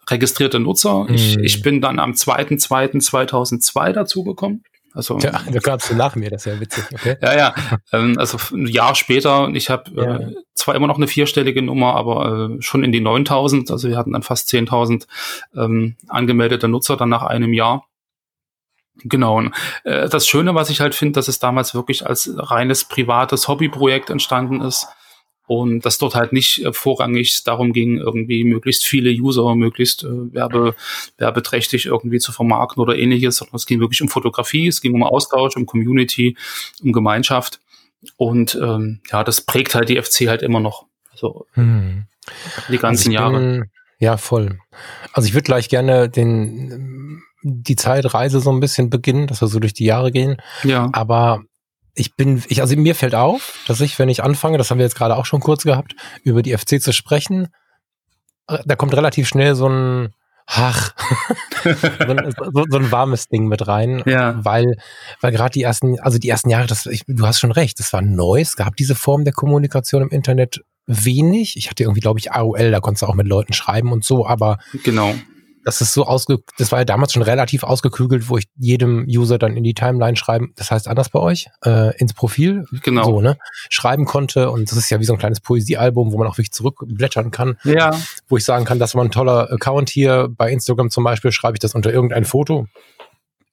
registrierte 0.10 0.60
Nutzer. 0.60 1.06
Mhm. 1.06 1.16
Ich, 1.16 1.38
ich 1.38 1.62
bin 1.62 1.80
dann 1.80 2.00
am 2.00 2.12
2.2.2002 2.12 3.94
dazugekommen. 3.94 4.66
Also, 4.94 5.20
ja, 5.20 5.42
du 5.52 5.60
kamst 5.60 5.90
du 5.90 5.96
nach 5.96 6.16
mir, 6.16 6.30
das 6.30 6.46
ist 6.46 6.54
ja 6.54 6.60
witzig, 6.60 6.84
okay? 6.94 7.18
ja, 7.22 7.38
ja. 7.38 7.56
Ähm, 7.94 8.16
also 8.18 8.38
ein 8.56 8.68
Jahr 8.68 8.96
später 8.96 9.44
und 9.44 9.56
ich 9.56 9.70
habe 9.70 9.92
ja. 9.96 10.18
äh, 10.18 10.36
zwar 10.56 10.76
immer 10.76 10.88
noch 10.88 10.98
eine 10.98 11.08
vierstellige 11.08 11.62
Nummer, 11.62 11.96
aber 11.96 12.50
äh, 12.58 12.62
schon 12.62 12.84
in 12.84 12.92
die 12.92 13.02
9000, 13.02 13.72
also 13.72 13.88
wir 13.88 13.98
hatten 13.98 14.14
dann 14.14 14.24
fast 14.24 14.50
10.000 14.50 15.08
ähm, 15.56 15.96
angemeldete 16.08 16.68
Nutzer 16.68 16.98
dann 16.98 17.10
nach 17.10 17.24
einem 17.24 17.54
Jahr. 17.54 17.86
Genau. 19.04 19.38
Und, 19.38 19.54
äh, 19.84 20.10
das 20.10 20.28
Schöne, 20.28 20.56
was 20.56 20.70
ich 20.70 20.82
halt 20.82 20.96
finde, 20.96 21.14
dass 21.14 21.28
es 21.28 21.40
damals 21.40 21.74
wirklich 21.74 22.06
als 22.06 22.30
reines 22.36 22.86
privates 22.86 23.48
Hobbyprojekt 23.48 24.10
entstanden 24.10 24.62
ist 24.62 24.88
und 25.50 25.84
dass 25.84 25.98
dort 25.98 26.14
halt 26.14 26.32
nicht 26.32 26.64
äh, 26.64 26.72
vorrangig 26.72 27.44
darum 27.44 27.74
ging, 27.74 27.98
irgendwie 27.98 28.44
möglichst 28.44 28.86
viele 28.86 29.10
User, 29.10 29.56
möglichst 29.56 30.04
äh, 30.04 30.32
werbe, 30.32 30.76
werbeträchtig 31.18 31.88
irgendwie 31.88 32.20
zu 32.20 32.32
vermarkten 32.32 32.80
oder 32.84 32.96
ähnliches, 32.96 33.38
sondern 33.38 33.56
es 33.56 33.66
ging 33.66 33.80
wirklich 33.80 34.04
um 34.04 34.10
Fotografie, 34.10 34.68
es 34.68 34.80
ging 34.80 34.94
um 34.94 35.02
Austausch, 35.02 35.58
um 35.58 35.66
Community, 35.66 36.38
um 36.84 36.94
Gemeinschaft. 36.94 37.62
Und 38.16 38.60
ähm, 38.62 39.02
ja, 39.12 39.24
das 39.24 39.42
prägt 39.42 39.74
halt 39.74 39.90
die 39.90 40.00
FC 40.00 40.28
halt 40.28 40.44
immer 40.44 40.60
noch. 40.60 40.86
Also 41.12 41.48
hm. 41.54 42.06
die 42.70 42.78
ganzen 42.78 43.08
also 43.08 43.12
Jahre. 43.12 43.40
Bin, 43.40 43.72
ja, 43.98 44.18
voll. 44.18 44.60
Also 45.14 45.28
ich 45.28 45.34
würde 45.34 45.46
gleich 45.46 45.68
gerne 45.68 46.10
den 46.10 47.24
die 47.42 47.76
Zeitreise 47.76 48.40
so 48.40 48.52
ein 48.52 48.60
bisschen 48.60 48.92
beginnen, 48.92 49.26
dass 49.26 49.42
wir 49.42 49.48
so 49.48 49.60
durch 49.60 49.74
die 49.74 49.86
Jahre 49.86 50.12
gehen. 50.12 50.40
Ja. 50.64 50.90
Aber 50.94 51.42
ich 51.94 52.16
bin, 52.16 52.44
ich, 52.48 52.62
also 52.62 52.76
mir 52.76 52.96
fällt 52.96 53.16
auf, 53.16 53.60
dass 53.68 53.82
ich, 53.82 53.98
wenn 54.00 54.10
ich 54.10 54.24
anfange, 54.24 54.58
das 54.58 54.70
haben 54.70 54.78
wir 54.78 54.86
jetzt 54.86 54.96
gerade 54.96 55.16
auch 55.16 55.26
schon 55.26 55.40
kurz 55.40 55.64
gehabt, 55.64 55.96
über 56.24 56.42
die 56.42 56.56
FC 56.58 56.82
zu 56.82 56.94
sprechen, 56.94 57.48
äh, 58.48 58.60
da 58.66 58.76
kommt 58.76 58.96
relativ 58.96 59.28
schnell 59.28 59.56
so 59.56 59.68
ein, 59.68 60.14
ach, 60.46 60.94
so, 61.64 62.12
ein, 62.12 62.34
so, 62.54 62.64
so, 62.70 62.78
ein 62.78 62.92
warmes 62.92 63.28
Ding 63.28 63.48
mit 63.48 63.68
rein, 63.68 64.04
ja. 64.06 64.44
weil, 64.44 64.78
weil 65.22 65.32
gerade 65.32 65.52
die 65.52 65.64
ersten, 65.64 66.00
also 66.00 66.18
die 66.18 66.30
ersten 66.30 66.50
Jahre, 66.50 66.68
das, 66.68 66.86
ich, 66.86 67.04
du 67.08 67.26
hast 67.26 67.40
schon 67.40 67.52
recht, 67.52 67.80
das 67.80 67.94
war 67.94 68.02
neu, 68.02 68.42
es 68.42 68.56
gab 68.56 68.76
diese 68.76 68.96
Form 68.96 69.24
der 69.24 69.34
Kommunikation 69.34 70.02
im 70.02 70.10
Internet 70.10 70.62
wenig. 70.88 71.56
Ich 71.56 71.70
hatte 71.70 71.84
irgendwie, 71.84 72.02
glaube 72.02 72.20
ich, 72.20 72.32
AOL, 72.32 72.72
da 72.72 72.80
konntest 72.80 73.04
du 73.04 73.08
auch 73.08 73.14
mit 73.14 73.28
Leuten 73.28 73.54
schreiben 73.54 73.92
und 73.92 74.04
so, 74.04 74.26
aber 74.26 74.58
genau 74.84 75.14
das 75.64 75.82
ist 75.82 75.94
so 75.94 76.06
ausge, 76.06 76.40
das 76.58 76.72
war 76.72 76.80
ja 76.80 76.86
damals 76.86 77.14
schon 77.14 77.22
relativ 77.22 77.64
ausgeklügelt, 77.64 78.30
wo 78.30 78.38
ich 78.38 78.46
jedem 78.58 79.06
User 79.08 79.38
dann 79.38 79.58
in 79.58 79.64
die 79.64 79.74
Timeline 79.74 80.16
schreiben, 80.16 80.54
das 80.56 80.72
heißt 80.72 80.88
anders 80.88 81.10
bei 81.10 81.20
euch, 81.20 81.48
äh, 81.66 81.96
ins 81.98 82.14
Profil, 82.14 82.66
genau. 82.84 83.04
so, 83.04 83.22
ne, 83.22 83.38
schreiben 83.70 84.06
konnte 84.06 84.52
und 84.52 84.72
das 84.72 84.78
ist 84.78 84.90
ja 84.90 85.00
wie 85.00 85.06
so 85.06 85.14
ein 85.14 85.20
kleines 85.20 85.42
Poesiealbum, 85.42 86.12
wo 86.12 86.18
man 86.18 86.28
auch 86.28 86.38
wirklich 86.38 86.52
zurückblättern 86.52 87.32
kann. 87.32 87.58
Ja. 87.64 87.92
Wo 88.28 88.38
ich 88.38 88.46
sagen 88.46 88.66
kann, 88.66 88.80
das 88.80 88.96
war 88.96 89.04
ein 89.04 89.12
toller 89.12 89.52
Account 89.52 89.90
hier, 89.90 90.30
bei 90.30 90.52
Instagram 90.52 90.90
zum 90.90 91.04
Beispiel 91.04 91.32
schreibe 91.32 91.56
ich 91.56 91.60
das 91.60 91.76
unter 91.76 91.92
irgendein 91.92 92.26
Foto 92.26 92.68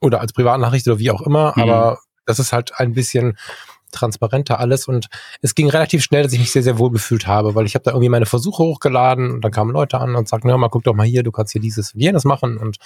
oder 0.01 0.21
als 0.21 0.33
Privatnachricht 0.33 0.87
oder 0.87 0.99
wie 0.99 1.11
auch 1.11 1.23
immer, 1.23 1.53
mhm. 1.57 1.63
aber 1.63 1.99
das 2.25 2.39
ist 2.39 2.53
halt 2.53 2.79
ein 2.79 2.93
bisschen 2.93 3.37
transparenter 3.93 4.61
alles 4.61 4.89
und 4.89 5.09
es 5.43 5.55
ging 5.55 5.71
relativ 5.71 6.03
schnell, 6.03 6.23
dass 6.23 6.33
ich 6.33 6.39
mich 6.39 6.53
sehr, 6.53 6.63
sehr 6.63 6.79
wohl 6.79 6.91
gefühlt 6.91 7.27
habe, 7.27 7.55
weil 7.55 7.67
ich 7.67 7.75
habe 7.75 7.85
da 7.85 7.93
irgendwie 7.93 8.09
meine 8.09 8.27
Versuche 8.27 8.63
hochgeladen 8.63 9.31
und 9.31 9.41
dann 9.43 9.53
kamen 9.53 9.73
Leute 9.73 9.99
an 9.99 10.15
und 10.17 10.29
sagten, 10.29 10.49
hör 10.49 10.59
mal, 10.59 10.69
guck 10.69 10.85
doch 10.85 10.95
mal 10.95 11.07
hier, 11.07 11.23
du 11.23 11.33
kannst 11.33 11.53
hier 11.53 11.61
dieses 11.61 11.95
und 11.95 12.01
jenes 12.01 12.25
machen 12.25 12.59
und 12.59 12.79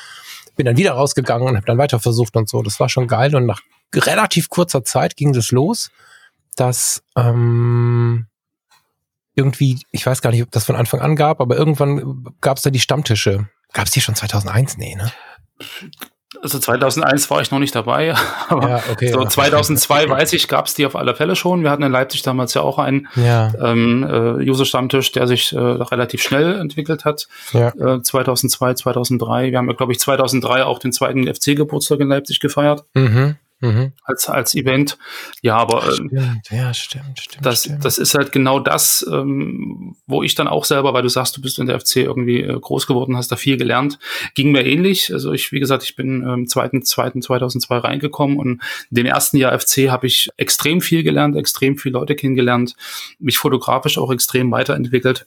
bin 0.56 0.66
dann 0.66 0.76
wieder 0.76 0.92
rausgegangen 0.92 1.48
und 1.48 1.56
habe 1.56 1.66
dann 1.66 1.78
weiter 1.78 1.98
versucht 1.98 2.36
und 2.36 2.48
so. 2.48 2.62
Das 2.62 2.80
war 2.80 2.88
schon 2.88 3.06
geil 3.06 3.34
und 3.34 3.46
nach 3.46 3.60
relativ 3.94 4.48
kurzer 4.48 4.84
Zeit 4.84 5.16
ging 5.16 5.32
das 5.32 5.50
los, 5.50 5.90
dass 6.56 7.02
ähm, 7.16 8.26
irgendwie, 9.34 9.80
ich 9.90 10.04
weiß 10.04 10.22
gar 10.22 10.30
nicht, 10.30 10.42
ob 10.42 10.50
das 10.50 10.64
von 10.64 10.76
Anfang 10.76 11.00
an 11.00 11.16
gab, 11.16 11.40
aber 11.40 11.56
irgendwann 11.56 12.24
gab 12.40 12.58
es 12.58 12.62
da 12.62 12.70
die 12.70 12.80
Stammtische. 12.80 13.48
Gab 13.72 13.86
es 13.86 13.92
die 13.92 14.00
schon 14.00 14.14
2001? 14.14 14.76
Nee, 14.76 14.96
ne? 14.96 15.10
Also 16.42 16.58
2001 16.58 17.28
war 17.30 17.40
ich 17.42 17.50
noch 17.50 17.58
nicht 17.58 17.74
dabei, 17.74 18.14
aber 18.48 18.68
Ja, 18.68 18.82
okay, 18.90 19.08
so 19.12 19.22
ja. 19.22 19.28
2002 19.28 20.08
weiß 20.08 20.32
ich, 20.32 20.48
gab 20.48 20.66
es 20.66 20.74
die 20.74 20.86
auf 20.86 20.96
alle 20.96 21.14
Fälle 21.14 21.36
schon. 21.36 21.62
Wir 21.62 21.70
hatten 21.70 21.82
in 21.82 21.92
Leipzig 21.92 22.22
damals 22.22 22.54
ja 22.54 22.62
auch 22.62 22.78
einen 22.78 23.08
Ja, 23.16 23.52
ähm, 23.62 24.02
äh, 24.04 24.48
User-Stammtisch, 24.50 25.12
der 25.12 25.26
sich 25.26 25.52
äh, 25.52 25.58
relativ 25.58 26.22
schnell 26.22 26.58
entwickelt 26.58 27.04
hat. 27.04 27.28
ja. 27.52 27.68
Äh, 27.78 28.02
2002, 28.02 28.74
2003. 28.74 29.50
Wir 29.50 29.58
haben 29.58 29.68
ja, 29.68 29.74
glaube 29.74 29.92
ich, 29.92 30.00
2003 30.00 30.64
auch 30.64 30.78
den 30.78 30.92
zweiten 30.92 31.26
FC-Geburtstag 31.32 32.00
in 32.00 32.08
Leipzig 32.08 32.40
gefeiert 32.40 32.84
Mhm. 32.94 33.36
Mhm. 33.60 33.92
als, 34.04 34.28
als 34.28 34.54
Event. 34.54 34.96
Ja, 35.42 35.56
aber 35.56 35.84
ähm, 35.84 36.08
Stimmt, 36.08 36.50
ja, 36.50 36.72
stimmt, 36.72 37.20
stimmt. 37.20 37.44
das, 37.44 37.60
stimmt. 37.64 37.84
das 37.84 37.98
ist 37.98 38.14
halt 38.14 38.32
genau 38.32 38.58
das, 38.58 39.06
ähm, 39.10 39.96
wo 40.06 40.22
ich 40.22 40.34
dann 40.34 40.48
auch 40.48 40.64
selber, 40.64 40.94
weil 40.94 41.02
du 41.02 41.10
sagst, 41.10 41.36
du 41.36 41.42
bist 41.42 41.58
in 41.58 41.66
der 41.66 41.78
FC 41.78 41.96
irgendwie 41.96 42.40
äh, 42.40 42.58
groß 42.58 42.86
geworden, 42.86 43.16
hast 43.16 43.30
da 43.30 43.36
viel 43.36 43.58
gelernt, 43.58 43.98
ging 44.34 44.50
mir 44.50 44.64
ähnlich. 44.64 45.12
Also 45.12 45.32
ich, 45.32 45.52
wie 45.52 45.60
gesagt, 45.60 45.82
ich 45.82 45.94
bin 45.94 46.22
ähm, 46.26 46.46
zweiten, 46.46 46.82
zweiten 46.82 47.20
2002 47.20 47.78
reingekommen 47.78 48.38
und 48.38 48.62
in 48.90 48.96
dem 48.96 49.06
ersten 49.06 49.36
Jahr 49.36 49.58
FC 49.58 49.90
habe 49.90 50.06
ich 50.06 50.30
extrem 50.38 50.80
viel 50.80 51.02
gelernt, 51.02 51.36
extrem 51.36 51.76
viele 51.76 51.98
Leute 51.98 52.16
kennengelernt, 52.16 52.76
mich 53.18 53.36
fotografisch 53.36 53.98
auch 53.98 54.10
extrem 54.10 54.50
weiterentwickelt. 54.50 55.26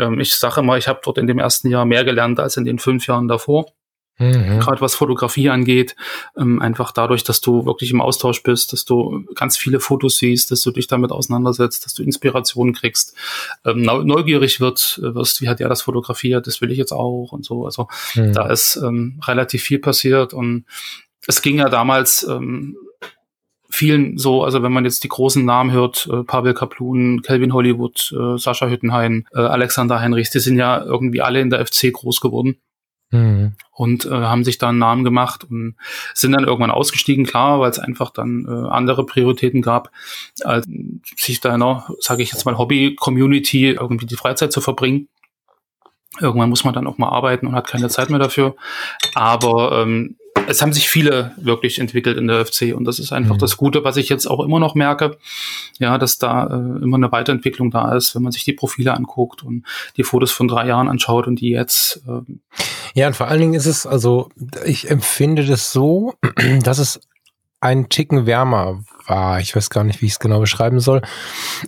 Ähm, 0.00 0.18
ich 0.18 0.34
sage 0.34 0.60
immer, 0.62 0.76
ich 0.78 0.88
habe 0.88 1.00
dort 1.04 1.18
in 1.18 1.28
dem 1.28 1.38
ersten 1.38 1.70
Jahr 1.70 1.84
mehr 1.84 2.04
gelernt 2.04 2.40
als 2.40 2.56
in 2.56 2.64
den 2.64 2.80
fünf 2.80 3.06
Jahren 3.06 3.28
davor 3.28 3.66
Mhm. 4.18 4.58
gerade 4.60 4.80
was 4.80 4.94
Fotografie 4.96 5.48
angeht, 5.48 5.94
ähm, 6.36 6.60
einfach 6.60 6.90
dadurch, 6.92 7.22
dass 7.24 7.40
du 7.40 7.64
wirklich 7.66 7.92
im 7.92 8.00
Austausch 8.00 8.42
bist, 8.42 8.72
dass 8.72 8.84
du 8.84 9.24
ganz 9.34 9.56
viele 9.56 9.78
Fotos 9.80 10.18
siehst, 10.18 10.50
dass 10.50 10.62
du 10.62 10.70
dich 10.72 10.88
damit 10.88 11.12
auseinandersetzt, 11.12 11.84
dass 11.84 11.94
du 11.94 12.02
Inspirationen 12.02 12.74
kriegst, 12.74 13.14
ähm, 13.64 13.82
neu- 13.82 14.02
neugierig 14.04 14.60
wird, 14.60 15.00
äh, 15.02 15.14
wirst, 15.14 15.40
wie 15.40 15.48
hat 15.48 15.60
er 15.60 15.68
das 15.68 15.82
fotografiert, 15.82 16.46
das 16.46 16.60
will 16.60 16.70
ich 16.72 16.78
jetzt 16.78 16.92
auch 16.92 17.30
und 17.32 17.44
so. 17.44 17.64
Also 17.64 17.86
Mhm. 18.16 18.32
da 18.32 18.48
ist 18.50 18.76
ähm, 18.76 19.20
relativ 19.26 19.62
viel 19.62 19.78
passiert 19.78 20.34
und 20.34 20.64
es 21.26 21.40
ging 21.42 21.58
ja 21.58 21.68
damals 21.68 22.24
ähm, 22.28 22.76
vielen 23.70 24.16
so, 24.18 24.44
also 24.44 24.62
wenn 24.62 24.72
man 24.72 24.84
jetzt 24.84 25.04
die 25.04 25.08
großen 25.08 25.44
Namen 25.44 25.70
hört, 25.72 26.08
äh, 26.10 26.22
Pavel 26.24 26.54
Kaplun, 26.54 27.20
Kelvin 27.22 27.52
Hollywood, 27.52 28.12
äh, 28.18 28.38
Sascha 28.38 28.66
Hüttenhain, 28.68 29.26
äh, 29.34 29.40
Alexander 29.40 30.00
Heinrichs, 30.00 30.30
die 30.30 30.40
sind 30.40 30.56
ja 30.56 30.82
irgendwie 30.82 31.20
alle 31.20 31.40
in 31.40 31.50
der 31.50 31.60
FC 31.64 31.92
groß 31.92 32.20
geworden 32.20 32.56
Mhm. 33.10 33.54
und 33.72 34.04
äh, 34.04 34.10
haben 34.10 34.44
sich 34.44 34.58
da 34.58 34.68
einen 34.68 34.78
Namen 34.78 35.02
gemacht 35.02 35.44
und 35.44 35.76
sind 36.12 36.32
dann 36.32 36.44
irgendwann 36.44 36.70
ausgestiegen, 36.70 37.24
klar, 37.24 37.58
weil 37.58 37.70
es 37.70 37.78
einfach 37.78 38.10
dann 38.10 38.44
äh, 38.46 38.68
andere 38.68 39.06
Prioritäten 39.06 39.62
gab, 39.62 39.90
als 40.44 40.68
sich 41.16 41.40
da 41.40 41.56
noch, 41.56 41.90
sage 42.00 42.22
ich 42.22 42.32
jetzt 42.32 42.44
mal, 42.44 42.58
Hobby-Community 42.58 43.70
irgendwie 43.70 44.04
die 44.04 44.16
Freizeit 44.16 44.52
zu 44.52 44.60
verbringen. 44.60 45.08
Irgendwann 46.20 46.50
muss 46.50 46.64
man 46.64 46.74
dann 46.74 46.86
auch 46.86 46.98
mal 46.98 47.08
arbeiten 47.08 47.46
und 47.46 47.54
hat 47.54 47.68
keine 47.68 47.88
Zeit 47.88 48.10
mehr 48.10 48.18
dafür. 48.18 48.56
Aber 49.14 49.82
ähm, 49.82 50.17
es 50.46 50.62
haben 50.62 50.72
sich 50.72 50.88
viele 50.88 51.32
wirklich 51.36 51.78
entwickelt 51.78 52.16
in 52.16 52.26
der 52.26 52.44
FC 52.46 52.74
und 52.74 52.84
das 52.84 52.98
ist 52.98 53.12
einfach 53.12 53.34
Mhm. 53.34 53.38
das 53.40 53.56
Gute, 53.58 53.84
was 53.84 53.96
ich 53.98 54.08
jetzt 54.08 54.26
auch 54.26 54.40
immer 54.40 54.58
noch 54.58 54.74
merke, 54.74 55.18
ja, 55.78 55.98
dass 55.98 56.16
da 56.18 56.46
äh, 56.46 56.82
immer 56.82 56.96
eine 56.96 57.12
Weiterentwicklung 57.12 57.70
da 57.70 57.94
ist, 57.94 58.14
wenn 58.14 58.22
man 58.22 58.32
sich 58.32 58.44
die 58.44 58.54
Profile 58.54 58.94
anguckt 58.94 59.42
und 59.42 59.64
die 59.96 60.04
Fotos 60.04 60.30
von 60.30 60.48
drei 60.48 60.66
Jahren 60.66 60.88
anschaut 60.88 61.26
und 61.26 61.40
die 61.40 61.50
jetzt 61.50 62.00
ähm, 62.08 62.40
Ja, 62.94 63.08
und 63.08 63.14
vor 63.16 63.28
allen 63.28 63.40
Dingen 63.40 63.54
ist 63.54 63.66
es, 63.66 63.86
also 63.86 64.30
ich 64.64 64.90
empfinde 64.90 65.44
das 65.44 65.70
so, 65.72 66.14
dass 66.62 66.78
es 66.78 67.00
ein 67.60 67.88
Ticken 67.88 68.24
wärmer 68.24 68.80
war. 69.06 69.40
Ich 69.40 69.54
weiß 69.56 69.68
gar 69.70 69.82
nicht, 69.84 70.00
wie 70.00 70.06
ich 70.06 70.12
es 70.12 70.20
genau 70.20 70.38
beschreiben 70.40 70.78
soll. 70.80 71.02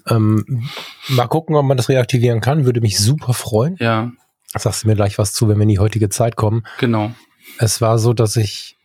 Ähm, 0.09 0.69
mal 1.09 1.27
gucken, 1.27 1.57
ob 1.57 1.65
man 1.67 1.77
das 1.77 1.89
reaktivieren 1.89 2.41
kann. 2.41 2.65
Würde 2.65 2.81
mich 2.81 2.99
super 2.99 3.35
freuen. 3.35 3.77
ja, 3.81 4.11
Sagst 4.57 4.85
du 4.85 4.89
mir 4.89 4.95
gleich 4.97 5.19
was 5.19 5.33
zu, 5.33 5.49
wenn 5.49 5.57
wir 5.59 5.63
in 5.65 5.69
die 5.69 5.79
heutige 5.81 6.09
Zeit 6.09 6.37
kommen. 6.37 6.63
genau. 6.79 7.11
Es 7.59 7.81
war 7.81 7.99
so, 7.99 8.13
dass 8.13 8.37
ich, 8.37 8.77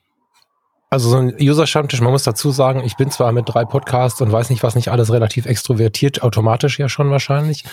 also 0.89 1.09
so 1.09 1.17
ein 1.17 1.35
User-Stammtisch, 1.39 2.01
man 2.01 2.11
muss 2.11 2.23
dazu 2.23 2.51
sagen, 2.51 2.83
ich 2.83 2.97
bin 2.97 3.11
zwar 3.11 3.31
mit 3.31 3.45
drei 3.47 3.65
Podcasts 3.65 4.21
und 4.21 4.31
weiß 4.31 4.49
nicht, 4.49 4.63
was 4.63 4.75
nicht 4.75 4.89
alles 4.89 5.11
relativ 5.11 5.45
extrovertiert, 5.45 6.23
automatisch 6.23 6.79
ja 6.79 6.89
schon 6.89 7.09
wahrscheinlich. 7.09 7.63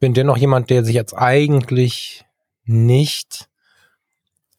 Bin 0.00 0.14
dennoch 0.14 0.36
jemand, 0.36 0.70
der 0.70 0.84
sich 0.84 0.94
jetzt 0.94 1.14
eigentlich 1.14 2.24
nicht 2.64 3.48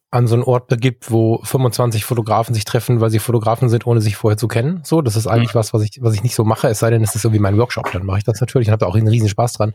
an 0.09 0.25
so 0.27 0.35
einen 0.35 0.43
Ort 0.43 0.67
begibt, 0.67 1.11
wo 1.11 1.41
25 1.43 2.05
Fotografen 2.05 2.55
sich 2.55 2.63
treffen, 2.63 3.01
weil 3.01 3.09
sie 3.09 3.19
Fotografen 3.19 3.67
sind, 3.67 3.85
ohne 3.85 3.99
sich 3.99 4.15
vorher 4.15 4.37
zu 4.37 4.47
kennen. 4.47 4.81
So, 4.83 5.01
das 5.01 5.17
ist 5.17 5.27
eigentlich 5.27 5.53
was, 5.53 5.73
was 5.73 5.83
ich, 5.83 5.99
was 6.01 6.13
ich 6.13 6.23
nicht 6.23 6.35
so 6.35 6.45
mache, 6.45 6.69
es 6.69 6.79
sei 6.79 6.89
denn, 6.89 7.03
es 7.03 7.13
ist 7.13 7.23
so 7.23 7.33
wie 7.33 7.39
mein 7.39 7.57
Workshop, 7.57 7.91
dann 7.91 8.05
mache 8.05 8.19
ich 8.19 8.23
das 8.23 8.39
natürlich 8.39 8.69
und 8.69 8.71
habe 8.71 8.79
da 8.79 8.85
auch 8.85 8.95
einen 8.95 9.09
riesen 9.09 9.27
Spaß 9.27 9.53
dran. 9.53 9.73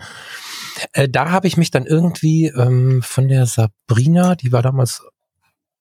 Äh, 0.94 1.08
da 1.08 1.30
habe 1.30 1.46
ich 1.48 1.58
mich 1.58 1.70
dann 1.70 1.84
irgendwie 1.84 2.46
ähm, 2.46 3.02
von 3.02 3.28
der 3.28 3.44
Sabrina, 3.44 4.34
die 4.34 4.52
war 4.52 4.62
damals 4.62 5.02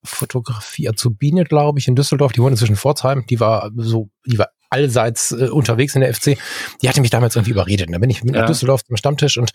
Fotografie 0.04 0.90
Azubine, 0.90 1.44
glaube 1.44 1.80
ich, 1.80 1.88
in 1.88 1.96
Düsseldorf, 1.96 2.32
die 2.32 2.40
wohnt 2.42 2.52
inzwischen 2.52 2.74
in 2.74 2.78
Pforzheim, 2.78 3.26
die 3.30 3.40
war 3.40 3.72
so, 3.76 4.10
die 4.26 4.38
war 4.38 4.50
allseits 4.70 5.32
äh, 5.32 5.50
unterwegs 5.50 5.96
in 5.96 6.02
der 6.02 6.14
FC, 6.14 6.38
die 6.82 6.90
hatte 6.90 7.02
mich 7.02 7.10
damals 7.10 7.36
irgendwie 7.36 7.52
überredet. 7.52 7.88
Und 7.88 7.94
Da 7.94 8.00
bin 8.00 8.10
ich 8.10 8.24
mit 8.24 8.34
Ja. 8.36 8.42
nach 8.42 8.48
Düsseldorf 8.48 8.84
zum 8.84 8.98
Stammtisch 8.98 9.38
und 9.38 9.52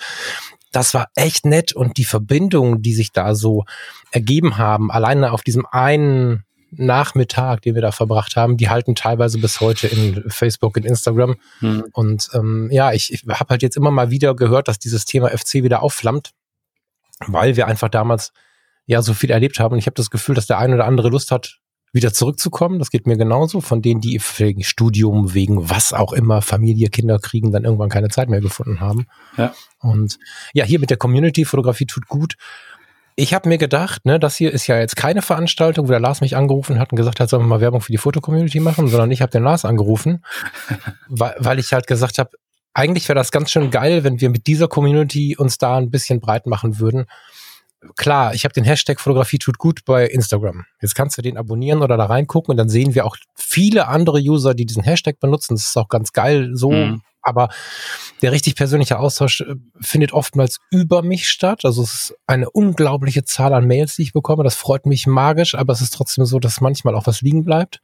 das 0.73 0.93
war 0.95 1.09
echt 1.15 1.47
nett 1.47 1.73
und 1.73 1.97
die 1.97 2.05
Verbindungen, 2.05 2.83
die 2.83 2.93
sich 2.95 3.13
da 3.13 3.35
so 3.35 3.65
ergeben 4.11 4.59
haben, 4.59 4.91
alleine 4.91 5.33
auf 5.33 5.43
diesem 5.43 5.65
einen 5.67 6.45
Nachmittag, 6.71 7.63
den 7.63 7.75
wir 7.75 7.83
da 7.83 7.93
verbracht 7.93 8.37
haben, 8.37 8.57
die 8.57 8.69
halten 8.69 8.95
teilweise 8.95 9.39
bis 9.39 9.61
heute 9.61 9.87
in 9.87 10.25
Facebook 10.29 10.77
und 10.77 10.85
Instagram. 10.85 11.37
Hm. 11.61 11.85
Und 11.93 12.29
ähm, 12.35 12.69
ja, 12.71 12.93
ich, 12.93 13.13
ich 13.13 13.25
habe 13.27 13.51
halt 13.51 13.63
jetzt 13.63 13.77
immer 13.77 13.91
mal 13.91 14.11
wieder 14.11 14.35
gehört, 14.35 14.69
dass 14.69 14.79
dieses 14.79 15.05
Thema 15.07 15.31
FC 15.31 15.55
wieder 15.63 15.83
aufflammt, 15.83 16.33
weil 17.27 17.57
wir 17.57 17.67
einfach 17.67 17.89
damals 17.89 18.33
ja 18.87 19.03
so 19.03 19.15
viel 19.15 19.31
erlebt 19.31 19.61
haben. 19.61 19.75
Und 19.75 19.79
ich 19.79 19.87
habe 19.87 19.95
das 19.95 20.11
Gefühl, 20.11 20.35
dass 20.35 20.47
der 20.47 20.59
eine 20.59 20.75
oder 20.75 20.87
andere 20.87 21.09
Lust 21.09 21.31
hat, 21.31 21.59
wieder 21.93 22.13
zurückzukommen. 22.13 22.79
Das 22.79 22.91
geht 22.91 23.07
mir 23.07 23.17
genauso. 23.17 23.61
Von 23.61 23.83
denen, 23.83 24.01
die 24.01 24.21
wegen 24.39 24.63
Studium, 24.63 25.35
wegen 25.35 25.69
was 25.71 25.93
auch 25.93 26.13
immer, 26.13 26.43
Familie, 26.43 26.89
Kinder 26.89 27.19
kriegen, 27.19 27.53
dann 27.53 27.65
irgendwann 27.65 27.89
keine 27.89 28.09
Zeit 28.09 28.29
mehr 28.29 28.41
gefunden 28.41 28.81
haben. 28.81 29.07
Ja. 29.37 29.55
Und 29.81 30.19
ja, 30.53 30.65
hier 30.65 30.79
mit 30.79 30.91
der 30.91 30.99
Community, 30.99 31.45
Fotografie 31.45 31.87
tut 31.87 32.07
gut. 32.07 32.35
Ich 33.19 33.33
habe 33.33 33.49
mir 33.49 33.57
gedacht, 33.57 34.05
ne, 34.05 34.21
das 34.21 34.37
hier 34.37 34.53
ist 34.53 34.67
ja 34.67 34.79
jetzt 34.79 34.95
keine 34.95 35.23
Veranstaltung, 35.23 35.87
wo 35.89 35.91
der 35.91 36.01
Lars 36.01 36.21
mich 36.21 36.37
angerufen 36.37 36.79
hat 36.79 36.93
und 36.93 36.97
gesagt 36.97 37.19
hat, 37.19 37.31
sollen 37.31 37.45
wir 37.45 37.49
mal 37.49 37.63
Werbung 37.63 37.81
für 37.81 37.93
die 37.93 37.99
Fotocommunity 37.99 38.61
machen, 38.61 38.89
sondern 38.89 39.11
ich 39.11 39.23
habe 39.23 39.33
den 39.33 39.43
Lars 39.43 39.65
angerufen, 39.65 40.23
weil, 41.09 41.35
weil 41.39 41.59
ich 41.59 41.73
halt 41.73 41.87
gesagt 41.87 42.19
habe, 42.19 42.31
eigentlich 42.75 43.09
wäre 43.09 43.17
das 43.17 43.33
ganz 43.33 43.51
schön 43.51 43.71
geil, 43.71 44.05
wenn 44.05 44.21
wir 44.21 44.29
mit 44.29 44.47
dieser 44.47 44.69
Community 44.69 45.35
uns 45.35 45.57
da 45.57 45.79
ein 45.79 45.91
bisschen 45.91 46.21
breit 46.21 46.47
machen 46.47 46.79
würden. 46.79 47.07
Klar, 47.97 48.35
ich 48.35 48.45
habe 48.45 48.53
den 48.53 48.65
Hashtag 48.65 49.01
Fotografie 49.01 49.39
tut 49.39 49.59
gut 49.59 49.85
bei 49.85 50.07
Instagram. 50.07 50.65
Jetzt 50.81 50.95
kannst 50.95 51.17
du 51.19 51.23
den 51.23 51.37
abonnieren 51.37 51.83
oder 51.83 51.97
da 51.97 52.07
reingucken 52.07 52.51
und 52.53 52.57
dann 52.57 52.69
sehen 52.69 52.95
wir 52.95 53.05
auch 53.07 53.17
viele 53.35 53.89
andere 53.89 54.19
User, 54.19 54.55
die 54.55 54.67
diesen 54.67 54.83
Hashtag 54.83 55.21
benutzen. 55.21 55.55
Das 55.55 55.67
ist 55.67 55.77
auch 55.77 55.89
ganz 55.89 56.13
geil 56.13 56.51
so. 56.55 56.71
Mhm. 56.71 57.03
Aber 57.23 57.49
der 58.23 58.31
richtig 58.31 58.55
persönliche 58.55 58.99
Austausch 59.01 59.41
äh, 59.41 59.55
findet 59.81 60.13
oftmals 60.13 60.59
über 60.71 61.03
mich 61.03 61.29
statt. 61.29 61.65
Also 61.65 61.83
es 61.83 61.93
ist 61.95 62.15
eine 62.27 62.49
unglaubliche 62.51 63.25
Zahl 63.25 63.53
an 63.53 63.67
Mails, 63.67 63.97
die 63.97 64.03
ich 64.03 64.13
bekomme. 64.13 64.45
Das 64.45 64.55
freut 64.55 64.87
mich 64.87 65.07
magisch, 65.09 65.55
aber 65.57 65.73
es 65.73 65.81
ist 65.81 65.93
trotzdem 65.93 66.25
so, 66.25 66.39
dass 66.39 66.61
manchmal 66.61 66.95
auch 66.95 67.07
was 67.07 67.23
liegen 67.23 67.45
bleibt. 67.45 67.81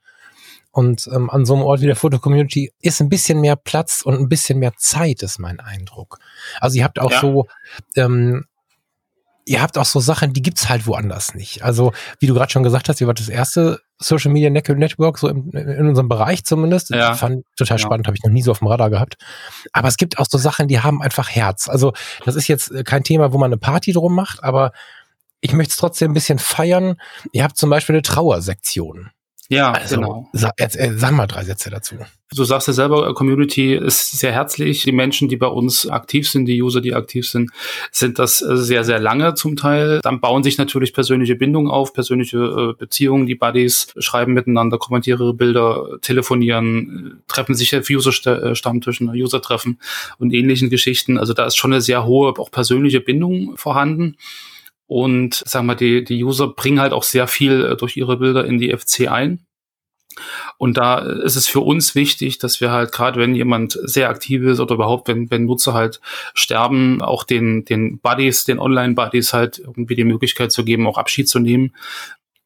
Und 0.70 1.06
ähm, 1.12 1.28
an 1.28 1.44
so 1.44 1.54
einem 1.54 1.64
Ort 1.64 1.82
wie 1.82 1.86
der 1.86 1.96
Foto-Community 1.96 2.72
ist 2.80 3.00
ein 3.00 3.10
bisschen 3.10 3.40
mehr 3.40 3.56
Platz 3.56 4.00
und 4.02 4.14
ein 4.14 4.28
bisschen 4.28 4.58
mehr 4.58 4.72
Zeit, 4.78 5.22
ist 5.22 5.38
mein 5.38 5.60
Eindruck. 5.60 6.18
Also 6.60 6.78
ihr 6.78 6.84
habt 6.84 6.98
auch 6.98 7.10
Ja. 7.10 7.20
so, 7.20 7.46
ähm, 7.96 8.46
ihr 9.44 9.60
habt 9.62 9.76
auch 9.78 9.84
so 9.84 10.00
Sachen, 10.00 10.32
die 10.32 10.42
gibt's 10.42 10.68
halt 10.68 10.86
woanders 10.86 11.34
nicht. 11.34 11.62
Also 11.62 11.92
wie 12.20 12.26
du 12.26 12.34
gerade 12.34 12.50
schon 12.52 12.62
gesagt 12.62 12.88
hast, 12.88 13.00
ihr 13.00 13.06
wart 13.06 13.18
das 13.20 13.28
erste 13.28 13.80
Social 13.98 14.32
Media 14.32 14.50
Network, 14.50 15.18
so 15.18 15.28
im, 15.28 15.50
in 15.50 15.88
unserem 15.88 16.08
Bereich 16.08 16.44
zumindest. 16.44 16.90
Ja. 16.90 17.14
Fand 17.14 17.44
total 17.56 17.78
Ja. 17.78 17.82
spannend, 17.84 18.06
habe 18.06 18.16
ich 18.16 18.22
noch 18.22 18.30
nie 18.32 18.42
so 18.42 18.50
auf 18.52 18.58
dem 18.58 18.68
Radar 18.68 18.90
gehabt. 18.90 19.16
Aber 19.72 19.88
es 19.88 19.96
gibt 19.96 20.18
auch 20.18 20.26
so 20.28 20.38
Sachen, 20.38 20.68
die 20.68 20.80
haben 20.80 21.02
einfach 21.02 21.28
Herz. 21.30 21.68
Also 21.68 21.92
das 22.24 22.36
ist 22.36 22.48
jetzt 22.48 22.70
äh, 22.70 22.84
kein 22.84 23.04
Thema, 23.04 23.32
wo 23.32 23.38
man 23.38 23.48
eine 23.48 23.58
Party 23.58 23.92
drum 23.92 24.14
macht, 24.14 24.42
aber 24.42 24.72
ich 25.40 25.52
möchte 25.52 25.72
es 25.72 25.76
trotzdem 25.76 26.12
ein 26.12 26.14
bisschen 26.14 26.38
feiern. 26.38 26.96
Ihr 27.32 27.42
habt 27.42 27.56
zum 27.56 27.68
Beispiel 27.70 27.94
eine 27.96 28.02
Trauersektion. 28.02 29.10
Ja, 29.52 29.72
Also, 29.72 29.96
genau. 29.96 30.28
sag, 30.32 30.54
äh, 30.56 30.92
sag 30.96 31.12
mal 31.12 31.26
drei 31.26 31.44
Sätze 31.44 31.68
dazu. 31.68 31.96
Du 32.34 32.44
sagst 32.44 32.68
ja 32.68 32.72
selber, 32.72 33.06
äh, 33.06 33.12
Community 33.12 33.74
ist 33.74 34.12
sehr 34.18 34.32
herzlich. 34.32 34.84
Die 34.84 34.92
Menschen, 34.92 35.28
die 35.28 35.36
bei 35.36 35.46
uns 35.46 35.86
aktiv 35.86 36.26
sind, 36.26 36.46
die 36.46 36.62
User, 36.62 36.80
die 36.80 36.94
aktiv 36.94 37.28
sind, 37.28 37.50
sind 37.90 38.18
das 38.18 38.40
äh, 38.40 38.56
sehr, 38.56 38.82
sehr 38.84 38.98
lange 38.98 39.34
zum 39.34 39.56
Teil. 39.56 40.00
Dann 40.02 40.20
bauen 40.20 40.42
sich 40.42 40.56
natürlich 40.56 40.94
persönliche 40.94 41.34
Bindungen 41.36 41.70
auf, 41.70 41.92
persönliche 41.92 42.74
Beziehungen. 42.78 43.26
Die 43.26 43.34
Buddies 43.34 43.88
schreiben 43.98 44.32
miteinander, 44.32 44.78
kommentieren 44.78 45.20
ihre 45.20 45.34
Bilder, 45.34 45.98
telefonieren, 46.00 47.22
treffen 47.28 47.54
sich 47.54 47.76
auf 47.76 47.90
User-Stammtischen, 47.90 49.10
User-Treffen 49.10 49.78
und 50.18 50.32
ähnlichen 50.32 50.70
Geschichten. 50.70 51.18
Also 51.18 51.34
da 51.34 51.44
ist 51.44 51.56
schon 51.56 51.74
eine 51.74 51.82
sehr 51.82 52.06
hohe, 52.06 52.32
auch 52.38 52.50
persönliche 52.50 53.00
Bindung 53.00 53.58
vorhanden. 53.58 54.16
Und 54.86 55.42
sagen 55.46 55.66
wir, 55.66 55.74
die, 55.74 56.04
die 56.04 56.22
User 56.22 56.48
bringen 56.48 56.80
halt 56.80 56.92
auch 56.92 57.02
sehr 57.02 57.26
viel 57.26 57.64
äh, 57.64 57.76
durch 57.76 57.96
ihre 57.96 58.18
Bilder 58.18 58.44
in 58.44 58.58
die 58.58 58.76
FC 58.76 59.10
ein. 59.10 59.46
Und 60.58 60.76
da 60.76 60.98
ist 60.98 61.36
es 61.36 61.48
für 61.48 61.60
uns 61.60 61.94
wichtig, 61.94 62.38
dass 62.38 62.60
wir 62.60 62.70
halt 62.70 62.92
gerade, 62.92 63.18
wenn 63.18 63.34
jemand 63.34 63.78
sehr 63.82 64.10
aktiv 64.10 64.42
ist 64.42 64.60
oder 64.60 64.74
überhaupt, 64.74 65.08
wenn, 65.08 65.30
wenn 65.30 65.46
Nutzer 65.46 65.72
halt 65.72 66.00
sterben, 66.34 67.00
auch 67.00 67.24
den, 67.24 67.64
den 67.64 67.98
Buddies, 67.98 68.44
den 68.44 68.58
Online-Buddies 68.58 69.32
halt 69.32 69.58
irgendwie 69.58 69.94
die 69.94 70.04
Möglichkeit 70.04 70.52
zu 70.52 70.64
geben, 70.64 70.86
auch 70.86 70.98
Abschied 70.98 71.28
zu 71.28 71.38
nehmen. 71.38 71.74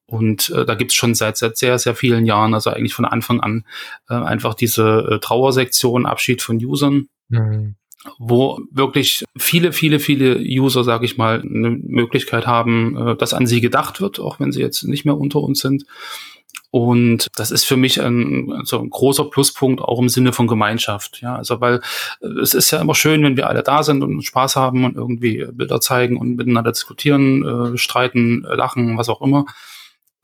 Und 0.07 0.50
äh, 0.50 0.64
da 0.64 0.76
gibt's 0.76 0.95
schon 0.95 1.16
seit, 1.16 1.37
seit 1.37 1.59
sehr, 1.59 1.78
sehr 1.78 1.97
vielen 1.97 2.26
Jahren, 2.26 2.55
also 2.55 2.71
eigentlich 2.71 2.95
von 2.95 3.05
Anfang 3.05 3.40
an, 3.40 3.64
äh, 4.09 4.14
einfach 4.14 4.55
diese 4.55 5.09
äh, 5.11 5.19
Trauersektion, 5.19 6.07
Abschied 6.07 6.43
von 6.43 6.64
Usern. 6.64 7.09
Mhm 7.28 7.75
wo 8.19 8.61
wirklich 8.71 9.25
viele, 9.37 9.73
viele, 9.73 9.99
viele 9.99 10.38
User, 10.38 10.85
sage 10.85 11.05
ich 11.05 11.17
mal, 11.17 11.41
eine 11.43 11.71
Möglichkeit 11.71 12.47
haben, 12.47 12.97
äh, 12.97 13.17
dass 13.17 13.35
an 13.35 13.47
sie 13.47 13.61
gedacht 13.61 14.00
wird, 14.00 14.21
auch 14.21 14.41
wenn 14.41 14.53
sie 14.53 14.61
jetzt 14.61 14.85
nicht 14.85 15.05
mehr 15.05 15.17
unter 15.17 15.41
uns 15.41 15.61
sind. 15.61 15.85
Und 16.71 17.29
das 17.37 17.53
ist 17.53 17.65
für 17.65 17.76
mich 17.76 18.03
ein, 18.03 18.53
also 18.53 18.79
ein 18.81 18.91
großer 18.91 19.25
Pluspunkt 19.25 19.81
auch 19.81 19.99
im 19.99 20.09
Sinne 20.09 20.33
von 20.33 20.47
Gemeinschaft. 20.47 21.21
Ja, 21.23 21.37
also 21.37 21.61
weil 21.61 21.81
äh, 22.21 22.26
es 22.41 22.55
ist 22.55 22.71
ja 22.71 22.81
immer 22.81 22.95
schön, 22.95 23.23
wenn 23.23 23.37
wir 23.37 23.49
alle 23.49 23.62
da 23.62 23.83
sind 23.83 24.03
und 24.03 24.23
Spaß 24.23 24.57
haben 24.57 24.85
und 24.85 24.97
irgendwie 24.97 25.47
Bilder 25.53 25.81
zeigen 25.81 26.17
und 26.17 26.37
miteinander 26.37 26.73
diskutieren, 26.73 27.75
äh, 27.75 27.79
streiten, 27.79 28.43
lachen, 28.43 28.99
was 28.99 29.09
auch 29.09 29.23
immer. 29.23 29.47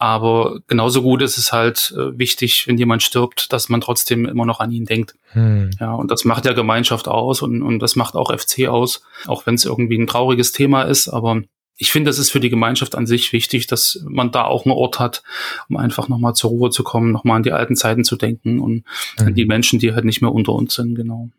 Aber 0.02 0.58
genauso 0.66 1.00
gut 1.00 1.22
ist 1.22 1.38
es 1.38 1.52
halt 1.52 1.94
äh, 1.96 2.18
wichtig, 2.18 2.66
wenn 2.66 2.76
jemand 2.76 3.04
stirbt, 3.04 3.52
dass 3.52 3.68
man 3.68 3.80
trotzdem 3.80 4.26
immer 4.26 4.44
noch 4.44 4.58
an 4.58 4.72
ihn 4.72 4.84
denkt. 4.84 5.14
Hm. 5.30 5.70
Ja, 5.78 5.94
und 5.94 6.10
das 6.10 6.24
macht 6.24 6.44
ja 6.44 6.54
Gemeinschaft 6.54 7.06
aus 7.06 7.40
und, 7.40 7.62
und 7.62 7.78
das 7.78 7.94
macht 7.94 8.16
auch 8.16 8.36
FC 8.36 8.66
aus, 8.66 9.04
auch 9.28 9.46
wenn 9.46 9.54
es 9.54 9.64
irgendwie 9.64 9.96
ein 9.96 10.08
trauriges 10.08 10.50
Thema 10.50 10.82
ist. 10.82 11.06
Aber 11.06 11.42
ich 11.76 11.92
finde, 11.92 12.10
es 12.10 12.18
ist 12.18 12.32
für 12.32 12.40
die 12.40 12.50
Gemeinschaft 12.50 12.96
an 12.96 13.06
sich 13.06 13.32
wichtig, 13.32 13.68
dass 13.68 14.04
man 14.04 14.32
da 14.32 14.42
auch 14.42 14.66
einen 14.66 14.74
Ort 14.74 14.98
hat, 14.98 15.22
um 15.68 15.76
einfach 15.76 16.08
nochmal 16.08 16.34
zur 16.34 16.50
Ruhe 16.50 16.70
zu 16.70 16.82
kommen, 16.82 17.12
nochmal 17.12 17.36
an 17.36 17.44
die 17.44 17.52
alten 17.52 17.76
Zeiten 17.76 18.02
zu 18.02 18.16
denken 18.16 18.58
und 18.58 18.82
hm. 19.18 19.28
an 19.28 19.34
die 19.36 19.46
Menschen, 19.46 19.78
die 19.78 19.94
halt 19.94 20.04
nicht 20.04 20.20
mehr 20.20 20.32
unter 20.32 20.52
uns 20.52 20.74
sind, 20.74 20.96
genau. 20.96 21.30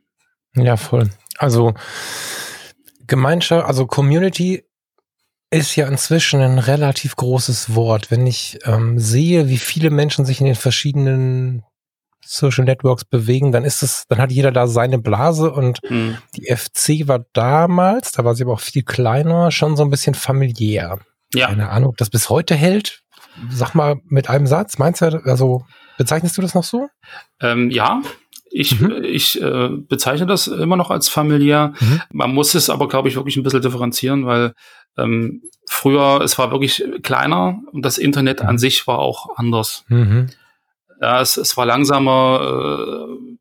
Ja, 0.55 0.77
voll. 0.77 1.09
Also 1.37 1.73
Gemeinschaft, 3.07 3.67
also 3.67 3.87
Community 3.87 4.63
ist 5.53 5.75
ja 5.75 5.87
inzwischen 5.87 6.41
ein 6.41 6.57
relativ 6.57 7.15
großes 7.15 7.75
Wort. 7.75 8.09
Wenn 8.11 8.25
ich 8.25 8.59
ähm, 8.65 8.97
sehe, 8.99 9.49
wie 9.49 9.57
viele 9.57 9.91
Menschen 9.91 10.25
sich 10.25 10.39
in 10.39 10.47
den 10.47 10.55
verschiedenen 10.55 11.63
Social 12.25 12.65
Networks 12.65 13.05
bewegen, 13.05 13.51
dann 13.51 13.63
ist 13.63 13.83
es, 13.83 14.05
dann 14.07 14.19
hat 14.19 14.31
jeder 14.31 14.51
da 14.51 14.67
seine 14.67 14.97
Blase 14.97 15.51
und 15.51 15.79
mhm. 15.87 16.17
die 16.35 16.53
FC 16.53 17.07
war 17.07 17.25
damals, 17.33 18.13
da 18.13 18.23
war 18.23 18.33
sie 18.33 18.43
aber 18.43 18.53
auch 18.53 18.59
viel 18.61 18.83
kleiner, 18.83 19.51
schon 19.51 19.75
so 19.75 19.83
ein 19.83 19.89
bisschen 19.89 20.15
familiär. 20.15 20.99
Ja. 21.33 21.47
Keine 21.47 21.69
Ahnung, 21.69 21.89
ob 21.89 21.97
das 21.97 22.09
bis 22.09 22.29
heute 22.29 22.55
hält. 22.55 23.01
Sag 23.49 23.73
mal 23.73 23.97
mit 24.05 24.29
einem 24.29 24.47
Satz, 24.47 24.77
meinst 24.77 25.01
du, 25.01 25.21
also 25.25 25.65
bezeichnest 25.97 26.37
du 26.37 26.41
das 26.41 26.53
noch 26.53 26.63
so? 26.63 26.87
Ähm, 27.41 27.71
ja, 27.71 28.01
ich, 28.51 28.79
mhm. 28.79 29.03
ich 29.03 29.41
äh, 29.41 29.69
bezeichne 29.71 30.27
das 30.27 30.45
immer 30.47 30.77
noch 30.77 30.91
als 30.91 31.09
familiär. 31.09 31.73
Mhm. 31.79 32.01
Man 32.11 32.33
muss 32.33 32.53
es 32.53 32.69
aber, 32.69 32.87
glaube 32.87 33.09
ich, 33.09 33.15
wirklich 33.15 33.35
ein 33.35 33.43
bisschen 33.43 33.63
differenzieren, 33.63 34.27
weil 34.27 34.53
ähm, 34.97 35.43
früher, 35.65 36.21
es 36.21 36.37
war 36.37 36.51
wirklich 36.51 36.83
kleiner 37.01 37.59
und 37.71 37.83
das 37.85 37.97
Internet 37.97 38.41
an 38.41 38.57
sich 38.57 38.85
war 38.87 38.99
auch 38.99 39.37
anders. 39.37 39.85
Mhm. 39.87 40.27
Ja, 41.01 41.21
es, 41.21 41.37
es 41.37 41.57
war 41.57 41.65
langsamer, 41.65 43.07
äh, 43.09 43.33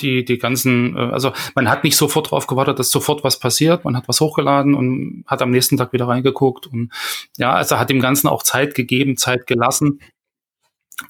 die, 0.00 0.24
die 0.24 0.38
ganzen, 0.38 0.96
äh, 0.96 1.00
also 1.00 1.32
man 1.54 1.68
hat 1.68 1.84
nicht 1.84 1.96
sofort 1.96 2.28
darauf 2.28 2.46
gewartet, 2.46 2.78
dass 2.78 2.90
sofort 2.90 3.24
was 3.24 3.38
passiert. 3.38 3.84
Man 3.84 3.96
hat 3.96 4.08
was 4.08 4.20
hochgeladen 4.20 4.74
und 4.74 5.24
hat 5.26 5.42
am 5.42 5.50
nächsten 5.50 5.76
Tag 5.76 5.92
wieder 5.92 6.08
reingeguckt 6.08 6.66
und 6.66 6.90
ja, 7.36 7.52
also 7.52 7.78
hat 7.78 7.90
dem 7.90 8.00
Ganzen 8.00 8.28
auch 8.28 8.42
Zeit 8.42 8.74
gegeben, 8.74 9.16
Zeit 9.16 9.46
gelassen. 9.46 10.00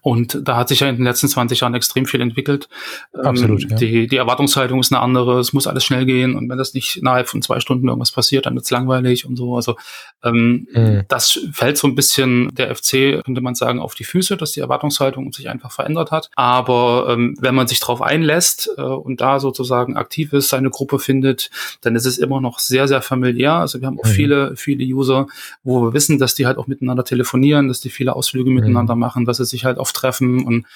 Und 0.02 0.40
da 0.42 0.56
hat 0.56 0.68
sich 0.68 0.80
ja 0.80 0.88
in 0.88 0.96
den 0.96 1.04
letzten 1.04 1.28
20 1.28 1.60
Jahren 1.60 1.74
extrem 1.74 2.06
viel 2.06 2.20
entwickelt. 2.20 2.68
Ähm, 3.14 3.26
Absolut. 3.26 3.62
Ähm, 3.64 3.68
ja. 3.70 3.76
die, 3.76 4.06
die 4.06 4.16
Erwartungshaltung 4.16 4.80
ist 4.80 4.92
eine 4.92 5.00
andere, 5.00 5.38
es 5.40 5.52
muss 5.52 5.66
alles 5.66 5.84
schnell 5.84 6.06
gehen 6.06 6.34
und 6.34 6.48
wenn 6.48 6.58
das 6.58 6.74
nicht 6.74 6.96
innerhalb 6.96 7.28
von 7.28 7.42
zwei 7.42 7.60
Stunden 7.60 7.88
irgendwas 7.88 8.12
passiert, 8.12 8.46
dann 8.46 8.54
wird's 8.54 8.70
langweilig 8.70 9.26
und 9.26 9.36
so. 9.36 9.56
Also 9.56 9.76
ähm, 10.22 10.66
mhm. 10.72 11.02
das 11.08 11.38
fällt 11.52 11.78
so 11.78 11.86
ein 11.88 11.94
bisschen 11.94 12.48
der 12.54 12.74
FC, 12.74 13.22
könnte 13.24 13.40
man 13.40 13.54
sagen, 13.54 13.80
auf 13.80 13.94
die 13.94 14.04
Füße, 14.04 14.36
dass 14.36 14.52
die 14.52 14.60
Erwartungshaltung 14.60 15.32
sich 15.32 15.48
einfach 15.48 15.72
verändert 15.72 16.10
hat. 16.10 16.30
Aber 16.34 17.08
ähm, 17.10 17.36
wenn 17.40 17.54
man 17.54 17.66
sich 17.66 17.80
darauf 17.80 18.02
einlässt 18.02 18.70
äh, 18.76 18.82
und 18.82 19.20
da 19.20 19.40
sozusagen 19.40 19.96
aktiv 19.96 20.32
ist, 20.32 20.48
seine 20.48 20.70
Gruppe 20.70 20.98
findet, 20.98 21.50
dann 21.80 21.96
ist 21.96 22.06
es 22.06 22.18
immer 22.18 22.40
noch 22.40 22.58
sehr, 22.58 22.88
sehr 22.88 23.02
familiär. 23.02 23.54
Also 23.54 23.80
wir 23.80 23.86
haben 23.86 23.98
auch 23.98 24.04
mhm. 24.06 24.10
viele, 24.10 24.56
viele 24.56 24.84
User, 24.84 25.26
wo 25.64 25.82
wir 25.82 25.92
wissen, 25.92 26.18
dass 26.18 26.34
die 26.34 26.46
halt 26.46 26.58
auch 26.58 26.66
miteinander 26.66 27.04
telefonieren, 27.04 27.68
dass 27.68 27.80
die 27.80 27.90
viele 27.90 28.14
Ausflüge 28.14 28.50
miteinander 28.50 28.94
mhm. 28.94 29.00
machen, 29.00 29.24
dass 29.24 29.38
sie 29.38 29.44
sich 29.44 29.64
halt 29.64 29.78
auf 29.80 29.92
Treffen 29.92 30.46
und 30.46 30.66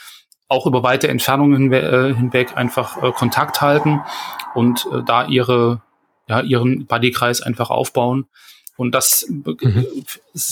auch 0.49 0.67
über 0.67 0.83
weite 0.83 1.09
Entfernungen 1.09 1.73
äh, 1.73 2.15
hinweg 2.15 2.57
einfach 2.57 3.03
äh, 3.03 3.13
Kontakt 3.13 3.61
halten 3.61 4.01
und 4.55 4.87
äh, 4.93 5.03
da 5.05 5.27
ihre, 5.27 5.83
ja, 6.29 6.41
ihren 6.41 6.87
Bodykreis 6.87 7.41
einfach 7.41 7.71
aufbauen. 7.71 8.27
Und 8.77 8.93
das 8.93 9.27
mhm. 9.29 9.87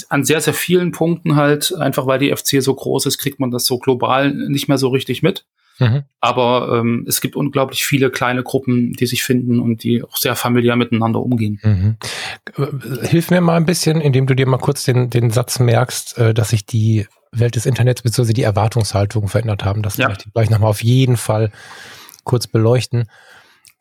an 0.09 0.25
sehr, 0.25 0.41
sehr 0.41 0.55
vielen 0.55 0.93
Punkten 0.93 1.35
halt, 1.35 1.75
einfach 1.75 2.07
weil 2.07 2.21
die 2.21 2.35
FC 2.35 2.63
so 2.63 2.73
groß 2.73 3.07
ist, 3.07 3.19
kriegt 3.19 3.41
man 3.41 3.51
das 3.51 3.67
so 3.67 3.79
global 3.79 4.33
nicht 4.33 4.69
mehr 4.69 4.79
so 4.79 4.89
richtig 4.89 5.23
mit. 5.23 5.45
Mhm. 5.81 6.05
Aber 6.21 6.79
ähm, 6.79 7.05
es 7.09 7.21
gibt 7.21 7.35
unglaublich 7.35 7.85
viele 7.85 8.11
kleine 8.11 8.45
Gruppen, 8.45 8.93
die 8.93 9.07
sich 9.07 9.25
finden 9.25 9.59
und 9.59 9.83
die 9.83 10.05
auch 10.05 10.17
sehr 10.17 10.37
familiär 10.37 10.77
miteinander 10.77 11.21
umgehen. 11.21 11.59
Mhm. 11.65 11.97
Hilf 13.03 13.31
mir 13.31 13.41
mal 13.41 13.57
ein 13.57 13.67
bisschen, 13.67 14.01
indem 14.01 14.27
du 14.27 14.37
dir 14.37 14.47
mal 14.47 14.59
kurz 14.59 14.85
den, 14.85 15.11
den 15.11 15.31
Satz 15.31 15.59
merkst, 15.59 16.19
dass 16.35 16.51
sich 16.51 16.65
die 16.65 17.07
Welt 17.33 17.57
des 17.57 17.67
Internets 17.67 18.03
bzw. 18.03 18.33
die 18.33 18.43
Erwartungshaltung 18.43 19.29
verändert 19.29 19.65
haben. 19.65 19.83
Das 19.83 19.97
ja. 19.97 20.09
möchte 20.09 20.25
ich 20.27 20.33
gleich 20.33 20.51
nochmal 20.51 20.71
auf 20.71 20.83
jeden 20.83 21.17
Fall 21.17 21.51
kurz 22.25 22.47
beleuchten. 22.47 23.09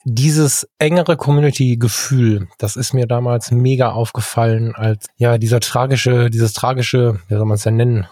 Dieses 0.04 0.68
engere 0.80 1.16
Community-Gefühl, 1.16 2.48
das 2.58 2.76
ist 2.76 2.94
mir 2.94 3.06
damals 3.06 3.52
mega 3.52 3.92
aufgefallen, 3.92 4.74
als 4.74 5.06
ja 5.18 5.38
dieser 5.38 5.60
tragische, 5.60 6.32
dieses 6.32 6.54
tragische, 6.54 7.20
wie 7.28 7.36
soll 7.36 7.46
man 7.46 7.56
es 7.56 7.64
denn 7.64 7.76
nennen, 7.76 8.08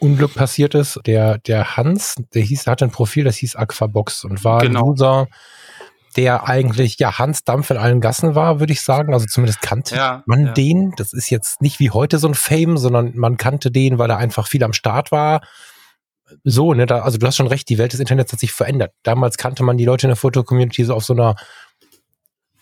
Unglück 0.00 0.34
passiert 0.34 0.74
ist. 0.74 1.00
Der, 1.06 1.38
der 1.38 1.76
Hans, 1.76 2.16
der 2.34 2.42
hieß, 2.42 2.64
der 2.64 2.72
hatte 2.72 2.84
ein 2.84 2.90
Profil, 2.90 3.24
das 3.24 3.36
hieß 3.36 3.56
Aquabox 3.56 4.24
und 4.24 4.44
war 4.44 4.60
genau. 4.60 4.80
ein 4.80 4.88
User, 4.90 5.28
der 6.16 6.48
eigentlich 6.48 6.98
ja 6.98 7.18
Hans 7.18 7.44
Dampf 7.44 7.70
in 7.70 7.76
allen 7.76 8.00
Gassen 8.00 8.34
war, 8.34 8.60
würde 8.60 8.72
ich 8.72 8.82
sagen. 8.82 9.12
Also 9.14 9.26
zumindest 9.26 9.62
kannte 9.62 9.96
ja, 9.96 10.22
man 10.26 10.46
ja. 10.46 10.52
den. 10.52 10.92
Das 10.96 11.12
ist 11.12 11.30
jetzt 11.30 11.62
nicht 11.62 11.78
wie 11.78 11.90
heute 11.90 12.18
so 12.18 12.28
ein 12.28 12.34
Fame, 12.34 12.76
sondern 12.76 13.16
man 13.16 13.36
kannte 13.36 13.70
den, 13.70 13.98
weil 13.98 14.10
er 14.10 14.18
einfach 14.18 14.48
viel 14.48 14.64
am 14.64 14.72
Start 14.72 15.12
war. 15.12 15.42
So, 16.44 16.74
ne, 16.74 16.86
da, 16.86 17.00
also 17.00 17.18
du 17.18 17.26
hast 17.26 17.36
schon 17.36 17.46
recht, 17.46 17.68
die 17.68 17.78
Welt 17.78 17.92
des 17.92 18.00
Internets 18.00 18.32
hat 18.32 18.40
sich 18.40 18.52
verändert. 18.52 18.92
Damals 19.02 19.36
kannte 19.36 19.62
man 19.62 19.76
die 19.76 19.84
Leute 19.84 20.06
in 20.06 20.10
der 20.10 20.16
Foto-Community 20.16 20.84
so 20.84 20.94
auf 20.94 21.04
so 21.04 21.12
einer, 21.12 21.36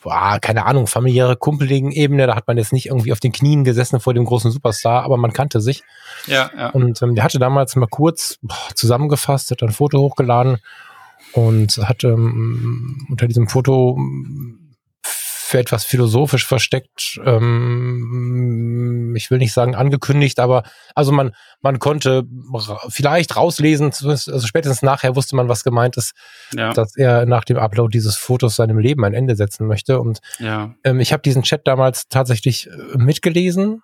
boah, 0.03 0.39
keine 0.41 0.65
Ahnung, 0.65 0.87
familiäre, 0.87 1.37
kumpeligen 1.37 1.93
Ebene. 1.93 2.27
Da 2.27 2.35
hat 2.35 2.47
man 2.47 2.57
jetzt 2.57 2.73
nicht 2.73 2.87
irgendwie 2.87 3.13
auf 3.13 3.21
den 3.21 3.33
Knien 3.33 3.65
gesessen 3.65 4.01
vor 4.01 4.15
dem 4.15 4.25
großen 4.25 4.51
Superstar, 4.51 5.03
aber 5.05 5.17
man 5.17 5.33
kannte 5.33 5.61
sich. 5.61 5.83
Ja, 6.27 6.51
ja. 6.57 6.71
Und 6.71 7.01
ähm, 7.03 7.15
der 7.15 7.25
hatte 7.25 7.39
damals 7.39 7.77
mal 7.77 7.87
kurz 7.87 8.39
boah, 8.43 8.57
zusammengefasst, 8.75 9.51
hat 9.51 9.63
ein 9.63 9.71
Foto 9.71 9.99
hochgeladen 9.99 10.59
und 11.39 11.79
hat 11.79 12.03
ähm, 12.05 13.07
unter 13.09 13.29
diesem 13.29 13.49
Foto 13.49 13.97
für 15.03 15.59
etwas 15.59 15.85
philosophisch 15.85 16.47
versteckt, 16.47 17.19
ähm, 17.25 19.15
ich 19.17 19.31
will 19.31 19.39
nicht 19.39 19.55
sagen 19.55 19.75
angekündigt, 19.75 20.41
aber 20.41 20.65
also 20.95 21.11
man, 21.11 21.31
man 21.63 21.79
konnte 21.79 22.25
vielleicht 22.91 23.37
rauslesen, 23.37 23.93
also 24.03 24.47
spätestens 24.47 24.83
nachher 24.83 25.17
wusste 25.17 25.37
man, 25.37 25.49
was 25.49 25.65
gemeint 25.65 25.97
ist, 25.97 26.13
ja. 26.55 26.75
dass 26.75 26.97
er 26.97 27.25
nach 27.25 27.45
dem 27.45 27.57
Upload 27.57 27.91
dieses 27.97 28.17
Fotos 28.17 28.57
seinem 28.57 28.79
Leben 28.79 29.05
ein 29.05 29.15
Ende 29.15 29.37
setzen 29.37 29.67
möchte. 29.67 30.01
Und 30.01 30.19
ja. 30.39 30.75
ähm, 30.85 31.01
ich 31.01 31.15
habe 31.15 31.23
diesen 31.23 31.45
Chat 31.45 31.67
damals 31.67 32.09
tatsächlich 32.09 32.69
äh, 32.69 32.99
mitgelesen. 32.99 33.83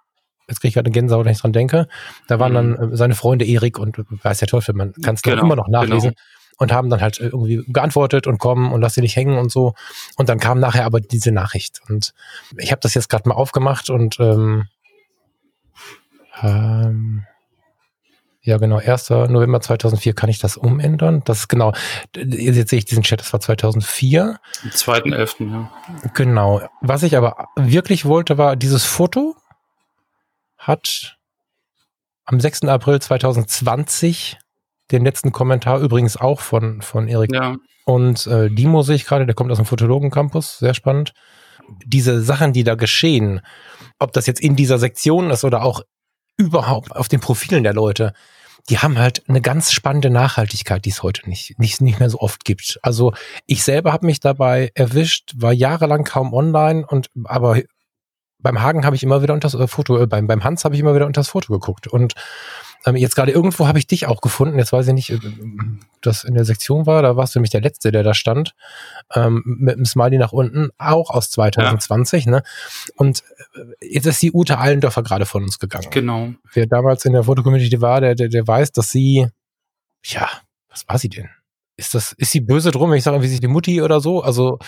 Jetzt 0.49 0.61
kriege 0.61 0.69
ich 0.69 0.75
gerade 0.75 0.89
eine 0.89 0.93
Gänsehaut, 0.93 1.25
wenn 1.25 1.33
ich 1.33 1.41
dran 1.41 1.55
denke. 1.55 1.89
Da 2.29 2.39
waren 2.39 2.53
mhm. 2.53 2.77
dann 2.77 2.93
äh, 2.93 2.97
seine 2.97 3.15
Freunde 3.15 3.47
Erik 3.47 3.79
und 3.79 3.97
weiß 4.23 4.41
der 4.41 4.49
Teufel, 4.49 4.75
man 4.75 4.93
kann 5.03 5.15
es 5.15 5.23
genau, 5.23 5.43
immer 5.43 5.57
noch 5.57 5.69
nachlesen. 5.69 6.11
Genau 6.11 6.23
und 6.59 6.73
haben 6.73 6.91
dann 6.91 7.01
halt 7.01 7.19
irgendwie 7.19 7.65
geantwortet 7.67 8.27
und 8.27 8.39
kommen 8.39 8.73
und 8.73 8.81
lass 8.81 8.95
sie 8.95 9.01
nicht 9.01 9.17
hängen 9.17 9.39
und 9.39 9.51
so. 9.51 9.75
Und 10.17 10.29
dann 10.29 10.39
kam 10.39 10.61
nachher 10.61 10.85
aber 10.85 11.01
diese 11.01 11.33
Nachricht. 11.33 11.81
Und 11.89 12.15
ich 12.57 12.71
habe 12.71 12.81
das 12.81 12.95
jetzt 12.95 13.09
gerade 13.09 13.29
mal 13.29 13.35
aufgemacht 13.35 13.91
und 13.91 14.19
ähm, 14.21 14.69
ähm, 16.43 17.27
ja, 18.43 18.59
genau. 18.59 18.77
1. 18.77 19.09
November 19.09 19.63
2004 19.63 20.13
kann 20.13 20.29
ich 20.29 20.39
das 20.39 20.59
umändern. 20.59 21.23
Das 21.25 21.39
ist 21.41 21.49
genau. 21.49 21.73
Jetzt 22.15 22.69
sehe 22.69 22.79
ich 22.79 22.85
diesen 22.85 23.03
Chat, 23.03 23.21
das 23.21 23.33
war 23.33 23.41
2004. 23.41 24.39
Am 24.63 24.71
2.11., 24.71 25.51
ja. 25.51 25.71
Genau. 26.13 26.61
Was 26.83 27.03
ich 27.03 27.17
aber 27.17 27.49
wirklich 27.57 28.05
wollte, 28.05 28.37
war 28.37 28.57
dieses 28.57 28.85
Foto 28.85 29.35
hat 30.59 31.17
am 32.27 32.39
6. 32.39 32.65
April 32.65 33.01
2020 33.01 34.39
den 34.91 35.05
letzten 35.05 35.33
Kommentar 35.33 35.81
übrigens 35.81 36.17
auch 36.17 36.41
von, 36.41 36.83
von 36.83 37.09
Erik. 37.09 37.33
Ja. 37.33 37.57
Und 37.85 38.27
äh, 38.27 38.51
Dimo 38.51 38.83
sehe 38.83 38.97
ich 38.97 39.07
gerade, 39.07 39.27
der 39.27 39.35
kommt 39.35 39.51
aus 39.51 39.59
dem 39.59 39.67
Fotologen-Campus, 39.67 40.59
sehr 40.59 40.75
spannend. 40.75 41.13
Diese 41.85 42.23
Sachen, 42.23 42.53
die 42.53 42.65
da 42.65 42.75
geschehen, 42.75 43.41
ob 43.99 44.13
das 44.13 44.27
jetzt 44.27 44.41
in 44.41 44.57
dieser 44.57 44.79
Sektion 44.79 45.31
ist 45.31 45.45
oder 45.45 45.63
auch 45.63 45.83
überhaupt 46.37 46.95
auf 46.95 47.09
den 47.09 47.21
Profilen 47.21 47.63
der 47.63 47.75
Leute, 47.75 48.13
die 48.71 48.79
haben 48.79 48.99
halt 48.99 49.23
eine 49.29 49.43
ganz 49.43 49.73
spannende 49.73 50.11
Nachhaltigkeit, 50.11 50.85
die 50.85 50.91
es 50.91 51.03
heute 51.03 51.29
nicht, 51.29 51.59
nicht, 51.59 51.81
nicht 51.81 52.01
mehr 52.01 52.09
so 52.09 52.21
oft 52.21 52.45
gibt. 52.45 52.79
Also 52.83 53.13
ich 53.47 53.63
selber 53.63 53.93
habe 53.93 54.07
mich 54.07 54.21
dabei 54.21 54.71
erwischt, 54.75 55.33
war 55.37 55.53
jahrelang 55.53 56.05
kaum 56.05 56.33
online 56.33 56.87
und 56.87 57.11
aber 57.25 57.61
beim 58.45 58.63
Hagen 58.63 58.85
habe 58.85 58.95
ich 58.95 59.03
immer 59.03 59.23
wieder 59.23 59.35
unter 59.35 59.49
das 59.49 59.59
äh, 59.59 59.67
Foto, 59.67 60.01
äh, 60.01 60.07
beim, 60.07 60.27
beim 60.27 60.45
Hans 60.45 60.65
habe 60.65 60.75
ich 60.75 60.81
immer 60.81 60.95
wieder 60.95 61.07
unter 61.07 61.21
das 61.21 61.31
Foto 61.31 61.53
geguckt. 61.53 61.89
Und 61.89 62.15
ähm, 62.87 62.97
jetzt 62.97 63.17
gerade 63.17 63.33
irgendwo 63.33 63.67
habe 63.67 63.79
ich 63.79 63.87
dich 63.87 64.07
auch 64.07 64.21
gefunden. 64.21 64.59
Jetzt 64.59 64.73
weiß 64.73 64.89
ich 64.89 64.95
nicht, 64.95 65.11
äh, 65.11 65.19
das 66.01 66.25
in 66.25 66.35
der 66.35 66.45
Sektion 66.45 66.87
war. 66.87 67.03
Da 67.03 67.17
warst 67.17 67.35
du 67.35 67.39
nämlich 67.39 67.51
der 67.51 67.63
Letzte, 67.63 67.93
der 67.93 68.03
da 68.03 68.15
stand. 68.15 68.55
Ähm, 69.15 69.43
mit 69.45 69.77
dem 69.77 69.85
Smiley 69.85 70.19
nach 70.19 70.33
unten, 70.33 70.71
auch 70.79 71.11
aus 71.11 71.31
2020. 71.31 72.27
Ja. 72.27 72.31
Ne? 72.31 72.43
Und 72.97 73.23
äh, 73.55 73.87
jetzt 73.95 74.07
ist 74.07 74.23
die 74.23 74.33
Ute 74.33 74.59
Allendorfer 74.59 75.03
gerade 75.03 75.27
von 75.27 75.43
uns 75.43 75.59
gegangen. 75.59 75.89
Genau. 75.91 76.35
Wer 76.53 76.67
damals 76.67 77.05
in 77.05 77.13
der 77.13 77.25
Fotocommunity 77.25 77.81
war, 77.81 78.01
der, 78.01 78.15
der, 78.15 78.29
der 78.29 78.47
weiß, 78.47 78.73
dass 78.73 78.91
sie, 78.91 79.29
ja, 80.05 80.29
was 80.69 80.87
war 80.89 80.99
sie 80.99 81.09
denn? 81.09 81.31
Ist 81.77 81.95
das, 81.95 82.13
ist 82.13 82.31
sie 82.31 82.41
böse 82.41 82.71
drum, 82.71 82.91
wenn 82.91 82.99
ich 82.99 83.05
sage, 83.05 83.23
wie 83.23 83.29
sich 83.29 83.41
die 83.41 83.49
Mutti 83.49 83.83
oder 83.83 84.01
so? 84.01 84.23
Also 84.23 84.59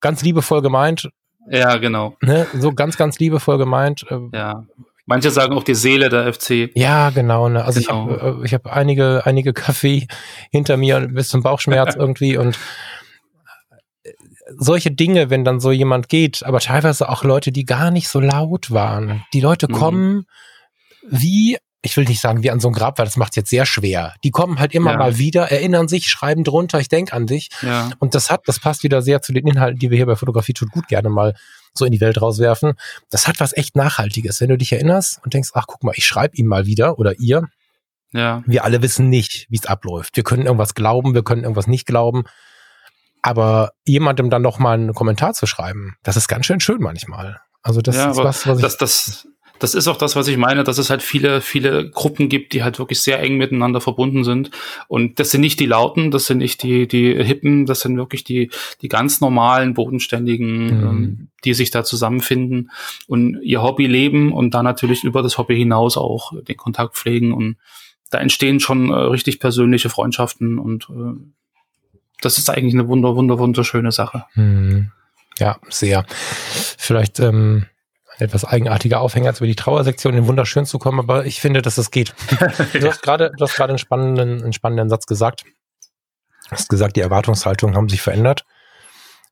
ganz 0.00 0.22
liebevoll 0.22 0.62
gemeint, 0.62 1.10
ja, 1.48 1.78
genau. 1.78 2.16
Ne? 2.20 2.46
So 2.54 2.72
ganz, 2.72 2.96
ganz 2.96 3.18
liebevoll 3.18 3.58
gemeint. 3.58 4.04
Äh, 4.10 4.18
ja. 4.32 4.66
Manche 5.06 5.30
sagen 5.30 5.54
auch 5.54 5.64
die 5.64 5.74
Seele 5.74 6.08
der 6.08 6.32
FC. 6.32 6.70
Ja, 6.74 7.10
genau. 7.10 7.48
Ne? 7.48 7.64
Also 7.64 7.80
genau. 7.80 8.10
ich 8.10 8.20
habe 8.20 8.38
äh, 8.40 8.44
ich 8.44 8.54
hab 8.54 8.66
einige, 8.66 9.22
einige 9.24 9.52
Kaffee 9.52 10.06
hinter 10.50 10.76
mir 10.76 11.00
bis 11.08 11.28
zum 11.28 11.42
Bauchschmerz 11.42 11.94
irgendwie 11.98 12.36
und 12.36 12.58
äh, 14.02 14.12
solche 14.56 14.90
Dinge, 14.90 15.30
wenn 15.30 15.44
dann 15.44 15.60
so 15.60 15.72
jemand 15.72 16.08
geht, 16.08 16.44
aber 16.44 16.60
teilweise 16.60 17.08
auch 17.08 17.24
Leute, 17.24 17.52
die 17.52 17.64
gar 17.64 17.90
nicht 17.90 18.08
so 18.08 18.20
laut 18.20 18.70
waren. 18.70 19.24
Die 19.32 19.40
Leute 19.40 19.66
mhm. 19.68 19.74
kommen 19.74 20.26
wie 21.08 21.56
ich 21.82 21.96
will 21.96 22.04
nicht 22.04 22.20
sagen 22.20 22.42
wie 22.42 22.50
an 22.50 22.60
so 22.60 22.68
ein 22.68 22.74
Grab, 22.74 22.98
weil 22.98 23.06
das 23.06 23.16
macht 23.16 23.36
jetzt 23.36 23.48
sehr 23.48 23.64
schwer. 23.64 24.14
Die 24.22 24.30
kommen 24.30 24.58
halt 24.58 24.74
immer 24.74 24.92
ja. 24.92 24.98
mal 24.98 25.18
wieder, 25.18 25.50
erinnern 25.50 25.88
sich, 25.88 26.08
schreiben 26.08 26.44
drunter, 26.44 26.78
ich 26.78 26.88
denk 26.88 27.14
an 27.14 27.26
dich. 27.26 27.48
Ja. 27.62 27.90
Und 27.98 28.14
das 28.14 28.30
hat, 28.30 28.42
das 28.46 28.60
passt 28.60 28.82
wieder 28.82 29.00
sehr 29.00 29.22
zu 29.22 29.32
den 29.32 29.46
Inhalten, 29.46 29.78
die 29.78 29.90
wir 29.90 29.96
hier 29.96 30.06
bei 30.06 30.16
Fotografie 30.16 30.52
tut 30.52 30.70
gut 30.72 30.88
gerne 30.88 31.08
mal 31.08 31.34
so 31.74 31.84
in 31.84 31.92
die 31.92 32.00
Welt 32.00 32.20
rauswerfen. 32.20 32.74
Das 33.10 33.26
hat 33.28 33.40
was 33.40 33.56
echt 33.56 33.76
Nachhaltiges. 33.76 34.40
Wenn 34.40 34.48
du 34.48 34.58
dich 34.58 34.72
erinnerst 34.72 35.20
und 35.24 35.34
denkst, 35.34 35.50
ach 35.54 35.66
guck 35.66 35.82
mal, 35.82 35.94
ich 35.96 36.06
schreibe 36.06 36.36
ihm 36.36 36.46
mal 36.46 36.66
wieder 36.66 36.98
oder 36.98 37.18
ihr. 37.18 37.48
Ja. 38.12 38.42
Wir 38.46 38.64
alle 38.64 38.82
wissen 38.82 39.08
nicht, 39.08 39.46
wie 39.50 39.56
es 39.56 39.66
abläuft. 39.66 40.16
Wir 40.16 40.24
können 40.24 40.46
irgendwas 40.46 40.74
glauben, 40.74 41.14
wir 41.14 41.22
können 41.22 41.42
irgendwas 41.42 41.66
nicht 41.66 41.86
glauben. 41.86 42.24
Aber 43.22 43.72
jemandem 43.84 44.30
dann 44.30 44.42
noch 44.42 44.58
mal 44.58 44.74
einen 44.74 44.94
Kommentar 44.94 45.34
zu 45.34 45.46
schreiben, 45.46 45.96
das 46.02 46.16
ist 46.16 46.28
ganz 46.28 46.46
schön 46.46 46.60
schön 46.60 46.80
manchmal. 46.80 47.40
Also 47.62 47.82
das 47.82 47.96
ja, 47.96 48.10
ist 48.10 48.16
was, 48.16 48.46
was 48.46 48.58
ich. 48.58 48.62
Das, 48.62 48.78
das, 48.78 49.28
das 49.60 49.74
ist 49.74 49.86
auch 49.88 49.98
das, 49.98 50.16
was 50.16 50.26
ich 50.26 50.38
meine, 50.38 50.64
dass 50.64 50.78
es 50.78 50.88
halt 50.88 51.02
viele, 51.02 51.42
viele 51.42 51.90
Gruppen 51.90 52.30
gibt, 52.30 52.54
die 52.54 52.62
halt 52.62 52.78
wirklich 52.78 53.02
sehr 53.02 53.20
eng 53.20 53.36
miteinander 53.36 53.82
verbunden 53.82 54.24
sind. 54.24 54.50
Und 54.88 55.20
das 55.20 55.30
sind 55.30 55.42
nicht 55.42 55.60
die 55.60 55.66
Lauten, 55.66 56.10
das 56.10 56.24
sind 56.24 56.38
nicht 56.38 56.62
die, 56.62 56.88
die 56.88 57.22
Hippen, 57.22 57.66
das 57.66 57.80
sind 57.80 57.96
wirklich 57.98 58.24
die, 58.24 58.50
die 58.80 58.88
ganz 58.88 59.20
normalen, 59.20 59.74
bodenständigen, 59.74 60.64
mhm. 60.64 60.70
ähm, 60.70 61.28
die 61.44 61.52
sich 61.52 61.70
da 61.70 61.84
zusammenfinden 61.84 62.70
und 63.06 63.38
ihr 63.42 63.62
Hobby 63.62 63.86
leben 63.86 64.32
und 64.32 64.54
dann 64.54 64.64
natürlich 64.64 65.04
über 65.04 65.22
das 65.22 65.36
Hobby 65.36 65.56
hinaus 65.56 65.98
auch 65.98 66.32
den 66.42 66.56
Kontakt 66.56 66.96
pflegen. 66.96 67.34
Und 67.34 67.56
da 68.10 68.18
entstehen 68.18 68.60
schon 68.60 68.90
äh, 68.90 68.94
richtig 68.94 69.40
persönliche 69.40 69.90
Freundschaften 69.90 70.58
und 70.58 70.88
äh, 70.88 71.20
das 72.22 72.38
ist 72.38 72.48
eigentlich 72.48 72.74
eine 72.74 72.88
wunder, 72.88 73.14
wunder, 73.14 73.38
wunderschöne 73.38 73.92
Sache. 73.92 74.24
Mhm. 74.34 74.90
Ja, 75.38 75.58
sehr. 75.68 76.04
Vielleicht 76.78 77.20
ähm, 77.20 77.66
etwas 78.20 78.44
eigenartiger 78.44 79.00
Aufhänger, 79.00 79.28
als 79.28 79.38
über 79.38 79.46
die 79.46 79.56
Trauersektion 79.56 80.14
in 80.14 80.26
Wunderschön 80.26 80.66
zu 80.66 80.78
kommen, 80.78 80.98
aber 80.98 81.26
ich 81.26 81.40
finde, 81.40 81.62
dass 81.62 81.78
es 81.78 81.90
geht. 81.90 82.14
du 82.72 82.88
hast 82.88 83.02
gerade, 83.02 83.32
du 83.36 83.44
hast 83.44 83.54
gerade 83.54 83.70
einen 83.70 83.78
spannenden, 83.78 84.42
einen 84.42 84.52
spannenden 84.52 84.88
Satz 84.88 85.06
gesagt. 85.06 85.44
Du 86.48 86.56
hast 86.56 86.68
gesagt, 86.68 86.96
die 86.96 87.00
Erwartungshaltungen 87.00 87.76
haben 87.76 87.88
sich 87.88 88.02
verändert. 88.02 88.44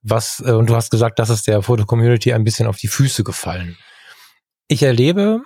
Was, 0.02 0.40
äh, 0.46 0.52
und 0.52 0.70
du 0.70 0.76
hast 0.76 0.90
gesagt, 0.90 1.18
das 1.18 1.30
ist 1.30 1.46
der 1.46 1.62
Foto-Community 1.62 2.32
ein 2.32 2.44
bisschen 2.44 2.66
auf 2.66 2.76
die 2.76 2.88
Füße 2.88 3.24
gefallen. 3.24 3.76
Ich 4.68 4.82
erlebe, 4.82 5.42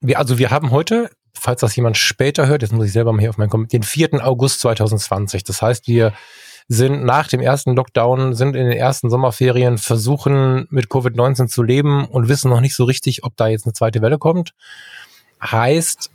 wir, 0.00 0.18
also 0.18 0.38
wir 0.38 0.50
haben 0.50 0.70
heute, 0.70 1.10
falls 1.34 1.60
das 1.60 1.76
jemand 1.76 1.96
später 1.96 2.46
hört, 2.46 2.62
jetzt 2.62 2.72
muss 2.72 2.86
ich 2.86 2.92
selber 2.92 3.12
mal 3.12 3.20
hier 3.20 3.30
auf 3.30 3.36
meinen 3.36 3.50
Kommentar, 3.50 3.78
den 3.78 3.82
4. 3.82 4.24
August 4.24 4.60
2020. 4.60 5.44
Das 5.44 5.60
heißt, 5.60 5.88
wir 5.88 6.14
sind 6.68 7.04
nach 7.04 7.28
dem 7.28 7.40
ersten 7.40 7.76
Lockdown, 7.76 8.34
sind 8.34 8.56
in 8.56 8.64
den 8.64 8.76
ersten 8.76 9.10
Sommerferien, 9.10 9.78
versuchen 9.78 10.66
mit 10.70 10.86
Covid-19 10.86 11.48
zu 11.48 11.62
leben 11.62 12.06
und 12.06 12.28
wissen 12.28 12.50
noch 12.50 12.60
nicht 12.60 12.74
so 12.74 12.84
richtig, 12.84 13.24
ob 13.24 13.36
da 13.36 13.48
jetzt 13.48 13.66
eine 13.66 13.74
zweite 13.74 14.00
Welle 14.00 14.18
kommt. 14.18 14.54
Heißt, 15.42 16.10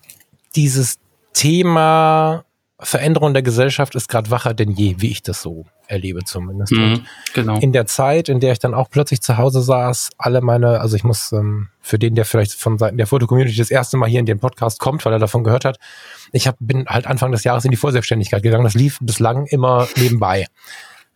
dieses 0.55 0.97
Thema 1.33 2.45
Veränderung 2.81 3.33
der 3.33 3.43
Gesellschaft 3.43 3.95
ist 3.95 4.07
gerade 4.07 4.31
wacher 4.31 4.53
denn 4.53 4.71
je, 4.71 4.95
wie 4.99 5.11
ich 5.11 5.21
das 5.21 5.41
so 5.41 5.65
erlebe 5.87 6.23
zumindest. 6.23 6.71
Mhm, 6.71 7.05
genau. 7.33 7.59
In 7.59 7.73
der 7.73 7.85
Zeit, 7.87 8.29
in 8.29 8.39
der 8.39 8.53
ich 8.53 8.59
dann 8.59 8.73
auch 8.73 8.89
plötzlich 8.89 9.21
zu 9.21 9.37
Hause 9.37 9.61
saß, 9.61 10.11
alle 10.17 10.39
meine, 10.41 10.79
also 10.79 10.95
ich 10.95 11.03
muss 11.03 11.31
ähm, 11.33 11.69
für 11.81 11.99
den, 11.99 12.15
der 12.15 12.23
vielleicht 12.23 12.53
von 12.53 12.77
Seiten 12.77 12.97
der 12.97 13.07
Foto-Community 13.07 13.57
das 13.57 13.69
erste 13.69 13.97
Mal 13.97 14.07
hier 14.07 14.21
in 14.21 14.25
den 14.25 14.39
Podcast 14.39 14.79
kommt, 14.79 15.03
weil 15.05 15.11
er 15.11 15.19
davon 15.19 15.43
gehört 15.43 15.65
hat, 15.65 15.77
ich 16.31 16.47
hab, 16.47 16.55
bin 16.59 16.85
halt 16.87 17.05
Anfang 17.05 17.31
des 17.31 17.43
Jahres 17.43 17.65
in 17.65 17.71
die 17.71 17.77
Vorselbstständigkeit 17.77 18.43
gegangen. 18.43 18.63
Das 18.63 18.75
lief 18.75 18.99
bislang 19.01 19.45
immer 19.47 19.87
nebenbei. 19.97 20.47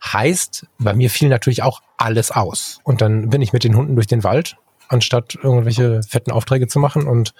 Heißt, 0.04 0.66
bei 0.78 0.92
mir 0.92 1.08
fiel 1.08 1.30
natürlich 1.30 1.62
auch 1.62 1.80
alles 1.96 2.30
aus. 2.30 2.80
Und 2.84 3.00
dann 3.00 3.30
bin 3.30 3.40
ich 3.40 3.54
mit 3.54 3.64
den 3.64 3.74
Hunden 3.74 3.94
durch 3.94 4.06
den 4.06 4.22
Wald, 4.22 4.56
anstatt 4.88 5.38
irgendwelche 5.42 6.02
fetten 6.02 6.30
Aufträge 6.30 6.66
zu 6.66 6.78
machen 6.78 7.06
und 7.06 7.32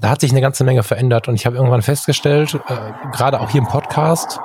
da 0.00 0.10
hat 0.10 0.20
sich 0.20 0.30
eine 0.30 0.40
ganze 0.40 0.64
Menge 0.64 0.82
verändert 0.82 1.28
und 1.28 1.34
ich 1.34 1.46
habe 1.46 1.56
irgendwann 1.56 1.82
festgestellt, 1.82 2.54
äh, 2.54 2.92
gerade 3.12 3.40
auch 3.40 3.50
hier 3.50 3.60
im 3.60 3.66
Podcast, 3.66 4.40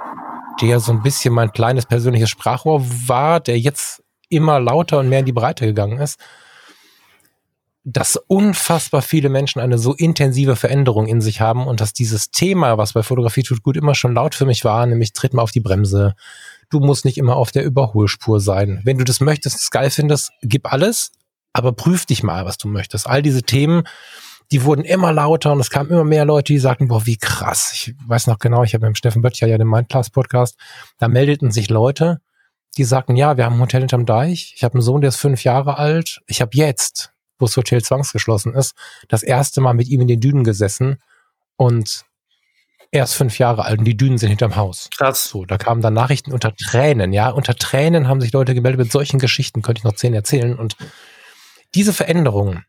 der 0.62 0.80
so 0.80 0.92
ein 0.92 1.04
bisschen 1.04 1.34
mein 1.34 1.52
kleines 1.52 1.86
persönliches 1.86 2.30
Sprachrohr 2.30 2.84
war, 3.08 3.40
der 3.40 3.60
jetzt 3.60 4.04
immer 4.30 4.60
lauter 4.60 5.00
und 5.00 5.10
mehr 5.10 5.20
in 5.20 5.26
die 5.26 5.32
Breite 5.32 5.66
gegangen 5.66 6.00
ist, 6.00 6.20
dass 7.86 8.16
unfassbar 8.16 9.02
viele 9.02 9.30
Menschen 9.30 9.60
eine 9.60 9.78
so 9.78 9.94
intensive 9.94 10.56
Veränderung 10.56 11.06
in 11.06 11.22
sich 11.22 11.42
haben 11.42 11.68
und 11.68 11.82
dass 11.82 11.94
dieses 11.94 12.32
Thema, 12.32 12.78
was 12.78 12.94
bei 12.94 13.04
Fotografie 13.04 13.44
tut 13.44 13.62
gut 13.62 13.76
immer 13.76 13.94
schon 13.94 14.14
laut 14.14 14.36
für 14.36 14.46
mich 14.46 14.64
war, 14.64 14.86
nämlich 14.86 15.12
tritt 15.12 15.34
mal 15.34 15.42
auf 15.42 15.52
die 15.52 15.60
Bremse. 15.60 16.16
Du 16.70 16.80
musst 16.80 17.04
nicht 17.04 17.18
immer 17.18 17.36
auf 17.36 17.52
der 17.52 17.66
Überholspur 17.66 18.40
sein. 18.40 18.82
Wenn 18.86 18.98
du 18.98 19.04
das 19.04 19.20
möchtest, 19.20 19.58
das 19.58 19.70
geil 19.70 19.90
findest, 19.90 20.32
gib 20.42 20.72
alles, 20.72 21.12
aber 21.52 21.74
prüf 21.74 22.06
dich 22.06 22.24
mal, 22.24 22.46
was 22.46 22.58
du 22.58 22.70
möchtest. 22.70 23.06
All 23.06 23.22
diese 23.22 23.44
Themen, 23.44 23.84
die 24.52 24.64
wurden 24.64 24.84
immer 24.84 25.12
lauter 25.12 25.52
und 25.52 25.60
es 25.60 25.70
kamen 25.70 25.90
immer 25.90 26.04
mehr 26.04 26.26
Leute, 26.26 26.54
die 26.54 26.60
sagten, 26.60 26.88
boah, 26.88 27.06
wie 27.06 27.18
krass. 27.18 27.72
Ich 27.74 27.96
weiß 28.06 28.28
noch 28.28 28.40
genau, 28.40 28.64
ich 28.64 28.74
habe 28.74 28.86
mit 28.86 28.96
dem 28.96 28.96
Steffen 28.96 29.22
Böttcher 29.22 29.48
ja 29.48 29.58
den 29.58 29.68
Mindclass 29.68 30.10
Podcast, 30.10 30.58
da 31.00 31.08
meldeten 31.08 31.52
sich 31.52 31.70
Leute, 31.70 32.22
die 32.78 32.84
sagten, 32.84 33.16
ja, 33.16 33.38
wir 33.38 33.46
haben 33.46 33.56
ein 33.56 33.62
Hotel 33.62 33.82
hinterm 33.82 34.06
Deich, 34.06 34.54
ich 34.56 34.64
habe 34.64 34.76
einen 34.76 34.82
Sohn, 34.82 35.02
der 35.02 35.10
ist 35.10 35.18
fünf 35.18 35.44
Jahre 35.44 35.78
alt, 35.78 36.22
ich 36.28 36.42
habe 36.42 36.52
jetzt, 36.54 37.14
wo 37.40 37.46
das 37.46 37.58
Hotel 37.58 37.82
zwangsgeschlossen 37.82 38.54
ist, 38.54 38.76
das 39.08 39.24
erste 39.24 39.62
Mal 39.62 39.74
mit 39.74 39.88
ihm 39.88 40.02
in 40.02 40.08
den 40.08 40.20
Dünen 40.20 40.44
gesessen 40.44 41.02
und 41.56 42.06
er 42.92 43.06
ist 43.06 43.14
fünf 43.14 43.40
Jahre 43.40 43.66
alt 43.66 43.80
und 43.80 43.86
die 43.86 43.98
Dünen 43.98 44.20
sind 44.20 44.30
hinterm 44.30 44.56
Haus. 44.56 44.88
Krass. 44.96 45.24
So, 45.24 45.46
da 45.46 45.58
kamen 45.58 45.82
dann 45.82 45.96
Nachrichten 45.96 46.32
unter 46.32 46.56
Tränen, 46.56 47.12
ja, 47.12 47.30
unter 47.30 47.56
Tränen 47.56 48.08
haben 48.08 48.22
sich 48.22 48.32
Leute 48.34 48.54
gemeldet 48.54 48.80
mit 48.80 48.92
solchen 48.92 49.20
Geschichten, 49.20 49.62
könnte 49.62 49.80
ich 49.80 49.84
noch 49.84 49.96
zehn 49.96 50.14
erzählen 50.14 50.58
und 50.58 50.76
diese 51.76 51.94
Veränderungen, 51.94 52.66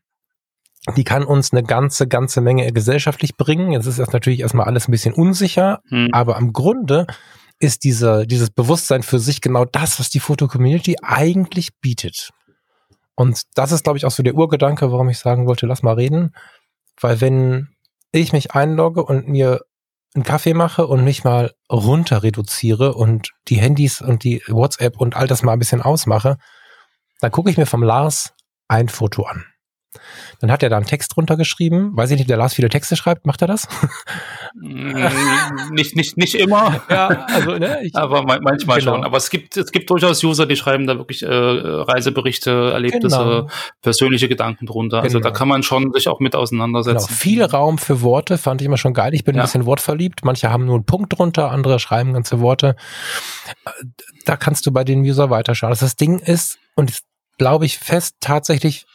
die 0.95 1.03
kann 1.03 1.23
uns 1.23 1.51
eine 1.51 1.63
ganze, 1.63 2.07
ganze 2.07 2.41
Menge 2.41 2.71
gesellschaftlich 2.71 3.37
bringen. 3.37 3.71
Jetzt 3.71 3.87
ist 3.87 3.99
das 3.99 4.11
natürlich 4.11 4.41
erstmal 4.41 4.67
alles 4.67 4.87
ein 4.87 4.91
bisschen 4.91 5.13
unsicher, 5.13 5.81
hm. 5.89 6.09
aber 6.11 6.37
am 6.37 6.53
Grunde 6.53 7.07
ist 7.59 7.83
diese, 7.83 8.27
dieses 8.27 8.49
Bewusstsein 8.49 9.01
für 9.01 9.19
sich 9.19 9.41
genau 9.41 9.65
das, 9.65 9.99
was 9.99 10.09
die 10.09 10.19
Foto-Community 10.19 10.97
eigentlich 11.01 11.79
bietet. 11.79 12.31
Und 13.15 13.43
das 13.55 13.71
ist, 13.71 13.83
glaube 13.83 13.97
ich, 13.97 14.05
auch 14.05 14.11
so 14.11 14.23
der 14.23 14.35
Urgedanke, 14.35 14.91
warum 14.91 15.09
ich 15.09 15.19
sagen 15.19 15.47
wollte, 15.47 15.65
lass 15.65 15.83
mal 15.83 15.93
reden. 15.93 16.35
Weil 16.99 17.21
wenn 17.21 17.69
ich 18.11 18.33
mich 18.33 18.51
einlogge 18.51 19.03
und 19.03 19.27
mir 19.27 19.61
einen 20.13 20.23
Kaffee 20.23 20.53
mache 20.53 20.87
und 20.87 21.03
mich 21.03 21.23
mal 21.23 21.53
runter 21.71 22.23
reduziere 22.23 22.93
und 22.93 23.31
die 23.47 23.57
Handys 23.57 24.01
und 24.01 24.23
die 24.23 24.41
WhatsApp 24.47 24.97
und 24.99 25.15
all 25.15 25.27
das 25.27 25.43
mal 25.43 25.53
ein 25.53 25.59
bisschen 25.59 25.81
ausmache, 25.81 26.37
dann 27.21 27.31
gucke 27.31 27.49
ich 27.49 27.57
mir 27.57 27.65
vom 27.65 27.83
Lars 27.83 28.33
ein 28.67 28.89
Foto 28.89 29.23
an. 29.23 29.45
Dann 30.39 30.51
hat 30.51 30.63
er 30.63 30.69
da 30.69 30.77
einen 30.77 30.85
Text 30.85 31.15
drunter 31.15 31.37
geschrieben. 31.37 31.95
Weiß 31.95 32.11
ich 32.11 32.17
nicht, 32.17 32.29
der 32.29 32.37
Lars 32.37 32.53
viele 32.53 32.69
Texte 32.69 32.95
schreibt. 32.95 33.25
Macht 33.25 33.41
er 33.41 33.47
das? 33.47 33.67
Mm, 34.55 35.05
nicht, 35.71 35.95
nicht, 35.95 36.17
nicht 36.17 36.35
immer. 36.35 36.81
Ja, 36.95 37.25
also, 37.27 37.57
ne, 37.57 37.79
ich, 37.83 37.95
aber 37.95 38.23
manchmal 38.23 38.79
genau. 38.79 38.93
schon. 38.93 39.03
Aber 39.03 39.17
es 39.17 39.29
gibt, 39.29 39.57
es 39.57 39.71
gibt 39.71 39.89
durchaus 39.89 40.23
User, 40.23 40.45
die 40.45 40.55
schreiben 40.55 40.87
da 40.87 40.97
wirklich 40.97 41.23
äh, 41.23 41.27
Reiseberichte, 41.27 42.71
Erlebnisse, 42.71 43.17
genau. 43.17 43.49
persönliche 43.81 44.29
Gedanken 44.29 44.65
drunter. 44.65 45.01
Also 45.01 45.17
genau. 45.17 45.29
da 45.29 45.35
kann 45.35 45.47
man 45.47 45.63
schon 45.63 45.91
sich 45.93 46.07
auch 46.07 46.19
mit 46.19 46.35
auseinandersetzen. 46.35 47.07
Genau. 47.07 47.19
Viel 47.19 47.43
Raum 47.43 47.77
für 47.77 48.01
Worte 48.01 48.37
fand 48.37 48.61
ich 48.61 48.67
immer 48.67 48.77
schon 48.77 48.93
geil. 48.93 49.13
Ich 49.13 49.23
bin 49.23 49.35
ja. 49.35 49.41
ein 49.41 49.45
bisschen 49.45 49.65
wortverliebt. 49.65 50.23
Manche 50.23 50.49
haben 50.49 50.65
nur 50.65 50.75
einen 50.75 50.85
Punkt 50.85 51.17
drunter, 51.17 51.51
andere 51.51 51.79
schreiben 51.79 52.13
ganze 52.13 52.39
Worte. 52.39 52.75
Da 54.25 54.37
kannst 54.37 54.65
du 54.65 54.71
bei 54.71 54.83
den 54.83 55.01
User 55.01 55.29
weiterschauen. 55.29 55.71
Also 55.71 55.85
das 55.85 55.95
Ding 55.95 56.19
ist, 56.19 56.59
und 56.75 56.91
glaube 57.37 57.65
ich 57.65 57.77
fest, 57.77 58.15
tatsächlich 58.19 58.85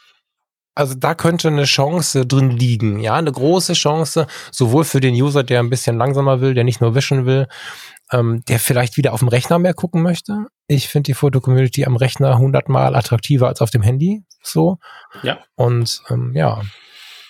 also 0.75 0.95
da 0.95 1.15
könnte 1.15 1.49
eine 1.49 1.65
Chance 1.65 2.25
drin 2.25 2.49
liegen, 2.49 2.99
ja, 2.99 3.15
eine 3.15 3.31
große 3.31 3.73
Chance, 3.73 4.27
sowohl 4.51 4.83
für 4.83 4.99
den 4.99 5.13
User, 5.15 5.43
der 5.43 5.59
ein 5.59 5.69
bisschen 5.69 5.97
langsamer 5.97 6.41
will, 6.41 6.53
der 6.53 6.63
nicht 6.63 6.81
nur 6.81 6.95
wischen 6.95 7.25
will, 7.25 7.47
ähm, 8.11 8.43
der 8.47 8.59
vielleicht 8.59 8.97
wieder 8.97 9.13
auf 9.13 9.19
dem 9.19 9.27
Rechner 9.27 9.59
mehr 9.59 9.73
gucken 9.73 10.01
möchte. 10.01 10.45
Ich 10.67 10.87
finde 10.87 11.07
die 11.07 11.13
Foto-Community 11.13 11.85
am 11.85 11.95
Rechner 11.95 12.37
hundertmal 12.37 12.95
attraktiver 12.95 13.47
als 13.47 13.61
auf 13.61 13.69
dem 13.69 13.81
Handy, 13.81 14.23
so. 14.41 14.77
Ja. 15.23 15.39
Und 15.55 16.03
ähm, 16.09 16.33
ja, 16.35 16.61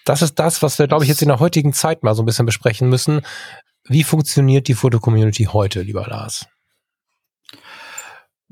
das 0.06 0.22
ist 0.22 0.40
das, 0.40 0.62
was 0.62 0.78
wir, 0.80 0.88
glaube 0.88 1.04
ich, 1.04 1.10
jetzt 1.10 1.22
in 1.22 1.28
der 1.28 1.40
heutigen 1.40 1.74
Zeit 1.74 2.04
mal 2.04 2.16
so 2.16 2.24
ein 2.24 2.26
bisschen 2.26 2.46
besprechen 2.46 2.90
müssen. 2.90 3.22
Wie 3.86 4.04
funktioniert 4.04 4.68
die 4.68 4.76
Foto-Community 4.76 5.46
heute, 5.46 5.82
lieber 5.82 6.06
Lars? 6.08 6.46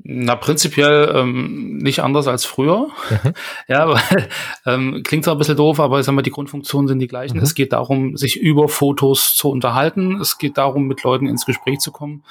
Na, 0.02 0.34
prinzipiell 0.34 1.12
ähm, 1.14 1.78
nicht 1.78 2.00
anders 2.00 2.26
als 2.26 2.44
früher. 2.44 2.88
Mhm. 3.10 3.32
Ja, 3.68 3.88
weil, 3.88 4.28
ähm, 4.66 5.02
klingt 5.04 5.24
zwar 5.24 5.34
ein 5.34 5.38
bisschen 5.38 5.56
doof, 5.56 5.78
aber 5.78 6.00
ich 6.00 6.06
sag 6.06 6.14
mal, 6.14 6.22
die 6.22 6.30
Grundfunktionen 6.30 6.88
sind 6.88 6.98
die 6.98 7.06
gleichen. 7.06 7.36
Mhm. 7.36 7.42
Es 7.42 7.54
geht 7.54 7.72
darum, 7.72 8.16
sich 8.16 8.36
über 8.36 8.68
Fotos 8.68 9.34
zu 9.36 9.48
unterhalten. 9.50 10.20
Es 10.20 10.38
geht 10.38 10.58
darum, 10.58 10.86
mit 10.86 11.02
Leuten 11.02 11.26
ins 11.26 11.46
Gespräch 11.46 11.78
zu 11.78 11.92
kommen. 11.92 12.24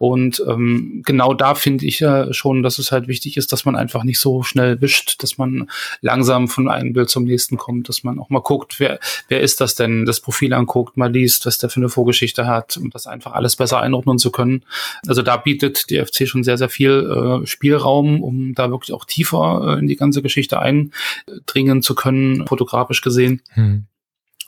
Und 0.00 0.42
ähm, 0.48 1.02
genau 1.04 1.34
da 1.34 1.54
finde 1.54 1.84
ich 1.84 2.00
ja 2.00 2.32
schon, 2.32 2.62
dass 2.62 2.78
es 2.78 2.90
halt 2.90 3.06
wichtig 3.06 3.36
ist, 3.36 3.52
dass 3.52 3.66
man 3.66 3.76
einfach 3.76 4.02
nicht 4.02 4.18
so 4.18 4.42
schnell 4.42 4.80
wischt, 4.80 5.22
dass 5.22 5.36
man 5.36 5.68
langsam 6.00 6.48
von 6.48 6.70
einem 6.70 6.94
Bild 6.94 7.10
zum 7.10 7.24
nächsten 7.24 7.58
kommt, 7.58 7.90
dass 7.90 8.02
man 8.02 8.18
auch 8.18 8.30
mal 8.30 8.40
guckt, 8.40 8.80
wer, 8.80 8.98
wer 9.28 9.42
ist 9.42 9.60
das 9.60 9.74
denn, 9.74 10.06
das 10.06 10.20
Profil 10.20 10.54
anguckt, 10.54 10.96
mal 10.96 11.12
liest, 11.12 11.44
was 11.44 11.58
der 11.58 11.68
für 11.68 11.80
eine 11.80 11.90
Vorgeschichte 11.90 12.46
hat, 12.46 12.78
um 12.78 12.88
das 12.88 13.06
einfach 13.06 13.32
alles 13.32 13.56
besser 13.56 13.82
einordnen 13.82 14.16
zu 14.16 14.30
können. 14.30 14.64
Also 15.06 15.20
da 15.20 15.36
bietet 15.36 15.90
die 15.90 16.02
FC 16.02 16.26
schon 16.26 16.44
sehr, 16.44 16.56
sehr 16.56 16.70
viel 16.70 17.42
äh, 17.42 17.46
Spielraum, 17.46 18.22
um 18.22 18.54
da 18.54 18.70
wirklich 18.70 18.94
auch 18.94 19.04
tiefer 19.04 19.76
äh, 19.76 19.80
in 19.80 19.86
die 19.86 19.96
ganze 19.96 20.22
Geschichte 20.22 20.60
eindringen 20.60 21.82
zu 21.82 21.94
können, 21.94 22.46
fotografisch 22.46 23.02
gesehen. 23.02 23.42
Hm. 23.50 23.84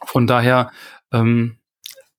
Von 0.03 0.27
daher 0.27 0.71
ähm, 1.13 1.57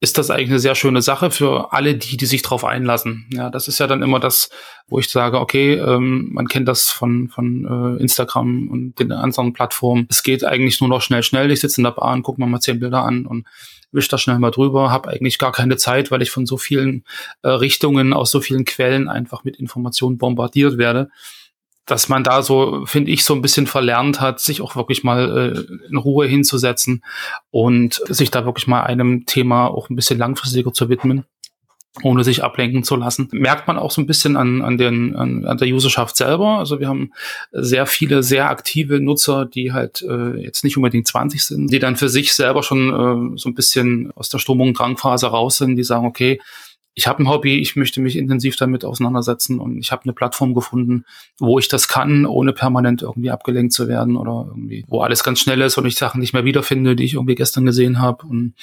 ist 0.04 0.18
das 0.18 0.30
eigentlich 0.30 0.50
eine 0.50 0.60
sehr 0.60 0.76
schöne 0.76 1.02
Sache 1.02 1.32
für 1.32 1.72
alle 1.72 1.96
die, 1.96 2.18
die 2.18 2.26
sich 2.26 2.42
darauf 2.42 2.66
einlassen. 2.66 3.26
Ja, 3.32 3.50
das 3.50 3.70
ist 3.70 3.80
ja 3.80 3.88
dann 3.88 4.02
immer 4.02 4.20
das, 4.20 4.50
wo 4.90 5.00
ich 5.00 5.08
sage, 5.08 5.40
okay, 5.40 5.76
ähm, 5.76 6.28
man 6.34 6.50
kennt 6.50 6.68
das 6.68 6.90
von, 6.90 7.30
von 7.30 7.96
äh, 7.98 8.02
Instagram 8.02 8.68
und 8.68 9.00
den 9.00 9.14
anderen 9.14 9.54
Plattformen. 9.54 10.06
Es 10.10 10.22
geht 10.22 10.44
eigentlich 10.44 10.82
nur 10.82 10.90
noch 10.90 11.02
schnell, 11.02 11.24
schnell. 11.24 11.52
Ich 11.52 11.62
sitze 11.62 11.80
in 11.80 11.86
der 11.86 11.92
Bahn, 11.92 12.22
gucke 12.22 12.42
mir 12.42 12.48
mal 12.48 12.60
zehn 12.60 12.82
Bilder 12.82 13.06
an 13.06 13.26
und 13.26 13.48
wisch 13.94 14.10
da 14.10 14.18
schnell 14.18 14.40
mal 14.40 14.52
drüber, 14.52 14.92
habe 14.92 15.08
eigentlich 15.08 15.38
gar 15.38 15.54
keine 15.54 15.78
Zeit, 15.78 16.12
weil 16.12 16.22
ich 16.22 16.32
von 16.32 16.46
so 16.46 16.58
vielen 16.58 17.06
äh, 17.42 17.48
Richtungen, 17.48 18.12
aus 18.12 18.30
so 18.30 18.42
vielen 18.42 18.66
Quellen 18.66 19.08
einfach 19.08 19.46
mit 19.46 19.56
Informationen 19.56 20.18
bombardiert 20.18 20.78
werde 20.78 21.12
dass 21.86 22.08
man 22.10 22.24
da 22.24 22.42
so, 22.42 22.86
finde 22.86 23.12
ich, 23.12 23.26
so 23.26 23.34
ein 23.34 23.42
bisschen 23.42 23.68
verlernt 23.68 24.22
hat, 24.22 24.40
sich 24.40 24.62
auch 24.62 24.76
wirklich 24.76 25.04
mal 25.04 25.56
äh, 25.56 25.88
in 25.90 25.98
Ruhe 25.98 26.26
hinzusetzen 26.28 27.04
und 27.52 28.02
sich 28.08 28.32
da 28.32 28.46
wirklich 28.46 28.68
mal 28.68 28.84
einem 28.84 29.26
Thema 29.26 29.68
auch 29.68 29.90
ein 29.90 29.96
bisschen 29.96 30.18
langfristiger 30.18 30.74
zu 30.74 30.90
widmen 30.90 31.26
ohne 32.02 32.24
sich 32.24 32.44
ablenken 32.44 32.84
zu 32.84 32.96
lassen. 32.96 33.30
Merkt 33.32 33.68
man 33.68 33.78
auch 33.78 33.92
so 33.92 34.02
ein 34.02 34.08
bisschen 34.08 34.36
an, 34.36 34.64
an, 34.64 34.78
den, 34.80 35.16
an, 35.16 35.46
an 35.46 35.58
der 35.58 35.68
Userschaft 35.68 36.18
selber. 36.18 36.58
Also 36.58 36.80
wir 36.80 36.88
haben 36.88 37.12
sehr 37.52 37.86
viele 37.86 38.24
sehr 38.24 38.50
aktive 38.50 39.00
Nutzer, 39.00 39.46
die 39.46 39.74
halt 39.74 40.02
äh, 40.02 40.42
jetzt 40.42 40.64
nicht 40.64 40.76
unbedingt 40.76 41.08
20 41.08 41.44
sind, 41.44 41.72
die 41.72 41.78
dann 41.78 41.96
für 41.96 42.10
sich 42.10 42.34
selber 42.34 42.64
schon 42.64 42.90
äh, 42.90 43.38
so 43.38 43.48
ein 43.48 43.54
bisschen 43.54 44.12
aus 44.16 44.30
der 44.30 44.40
und 44.50 44.74
Drangphase 44.74 45.28
raus 45.28 45.58
sind, 45.58 45.76
die 45.76 45.84
sagen, 45.84 46.08
okay, 46.08 46.42
ich 46.96 47.08
habe 47.08 47.24
ein 47.24 47.30
Hobby, 47.30 47.60
ich 47.60 47.76
möchte 47.76 48.02
mich 48.02 48.16
intensiv 48.18 48.56
damit 48.56 48.86
auseinandersetzen 48.86 49.60
und 49.60 49.80
ich 49.80 49.92
habe 49.92 50.04
eine 50.04 50.14
Plattform 50.14 50.54
gefunden, 50.54 51.06
wo 51.40 51.58
ich 51.58 51.68
das 51.68 51.88
kann, 51.88 52.26
ohne 52.26 52.54
permanent 52.54 53.02
irgendwie 53.02 53.32
abgelenkt 53.32 53.74
zu 53.74 53.88
werden 53.88 54.16
oder 54.16 54.46
irgendwie, 54.50 54.86
wo 54.88 55.02
alles 55.02 55.24
ganz 55.24 55.40
schnell 55.40 55.62
ist 55.62 55.78
und 55.78 55.86
ich 55.86 55.96
Sachen 55.96 56.22
nicht 56.22 56.34
mehr 56.34 56.46
wiederfinde, 56.46 56.96
die 56.96 57.04
ich 57.04 57.16
irgendwie 57.16 57.36
gestern 57.36 57.66
gesehen 57.66 58.00
habe. 58.00 58.28
Und 58.28 58.54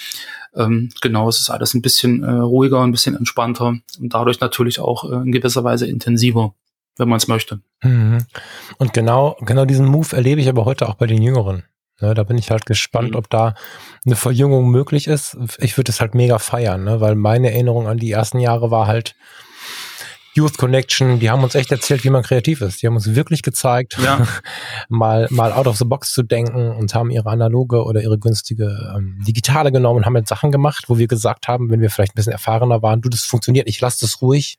ähm, 0.54 0.90
genau, 1.00 1.28
es 1.28 1.40
ist 1.40 1.50
alles 1.50 1.74
ein 1.74 1.82
bisschen 1.82 2.22
äh, 2.22 2.30
ruhiger, 2.30 2.82
ein 2.82 2.92
bisschen 2.92 3.16
entspannter 3.16 3.78
und 3.98 4.14
dadurch 4.14 4.38
natürlich 4.40 4.78
auch 4.78 5.10
äh, 5.10 5.16
in 5.16 5.32
gewisser 5.32 5.64
Weise 5.64 5.86
intensiver, 5.86 6.54
wenn 6.98 7.08
man 7.08 7.16
es 7.16 7.26
möchte. 7.26 7.60
Mhm. 7.82 8.26
Und 8.78 8.92
genau, 8.92 9.36
genau 9.40 9.64
diesen 9.64 9.86
Move 9.86 10.14
erlebe 10.14 10.40
ich 10.40 10.48
aber 10.48 10.64
heute 10.64 10.88
auch 10.88 10.94
bei 10.94 11.06
den 11.06 11.22
Jüngeren. 11.22 11.64
Ne, 12.00 12.14
da 12.14 12.22
bin 12.22 12.38
ich 12.38 12.50
halt 12.50 12.66
gespannt, 12.66 13.10
mhm. 13.10 13.16
ob 13.16 13.30
da 13.30 13.54
eine 14.06 14.16
Verjüngung 14.16 14.70
möglich 14.70 15.06
ist. 15.06 15.36
Ich 15.58 15.76
würde 15.76 15.90
es 15.90 16.00
halt 16.00 16.14
mega 16.14 16.38
feiern, 16.38 16.84
ne, 16.84 17.00
weil 17.00 17.14
meine 17.14 17.52
Erinnerung 17.52 17.88
an 17.88 17.98
die 17.98 18.10
ersten 18.10 18.38
Jahre 18.38 18.70
war 18.70 18.86
halt 18.86 19.14
Youth 20.34 20.58
Connection, 20.58 21.18
die 21.18 21.28
haben 21.28 21.42
uns 21.42 21.54
echt 21.54 21.72
erzählt, 21.72 22.04
wie 22.04 22.10
man 22.10 22.22
kreativ 22.22 22.60
ist. 22.60 22.82
Die 22.82 22.86
haben 22.86 22.94
uns 22.94 23.14
wirklich 23.14 23.42
gezeigt, 23.42 23.98
ja. 24.02 24.26
mal, 24.88 25.26
mal 25.30 25.52
out 25.52 25.66
of 25.66 25.76
the 25.76 25.84
box 25.84 26.12
zu 26.12 26.22
denken 26.22 26.70
und 26.70 26.94
haben 26.94 27.10
ihre 27.10 27.28
analoge 27.28 27.84
oder 27.84 28.00
ihre 28.00 28.18
günstige 28.18 28.92
ähm, 28.96 29.18
digitale 29.26 29.72
genommen 29.72 29.98
und 29.98 30.06
haben 30.06 30.16
jetzt 30.16 30.28
Sachen 30.28 30.52
gemacht, 30.52 30.84
wo 30.86 30.98
wir 30.98 31.08
gesagt 31.08 31.48
haben, 31.48 31.70
wenn 31.70 31.80
wir 31.80 31.90
vielleicht 31.90 32.12
ein 32.12 32.16
bisschen 32.16 32.32
erfahrener 32.32 32.80
waren, 32.80 33.00
du, 33.00 33.08
das 33.08 33.24
funktioniert, 33.24 33.68
ich 33.68 33.80
lass 33.80 33.98
das 33.98 34.22
ruhig, 34.22 34.58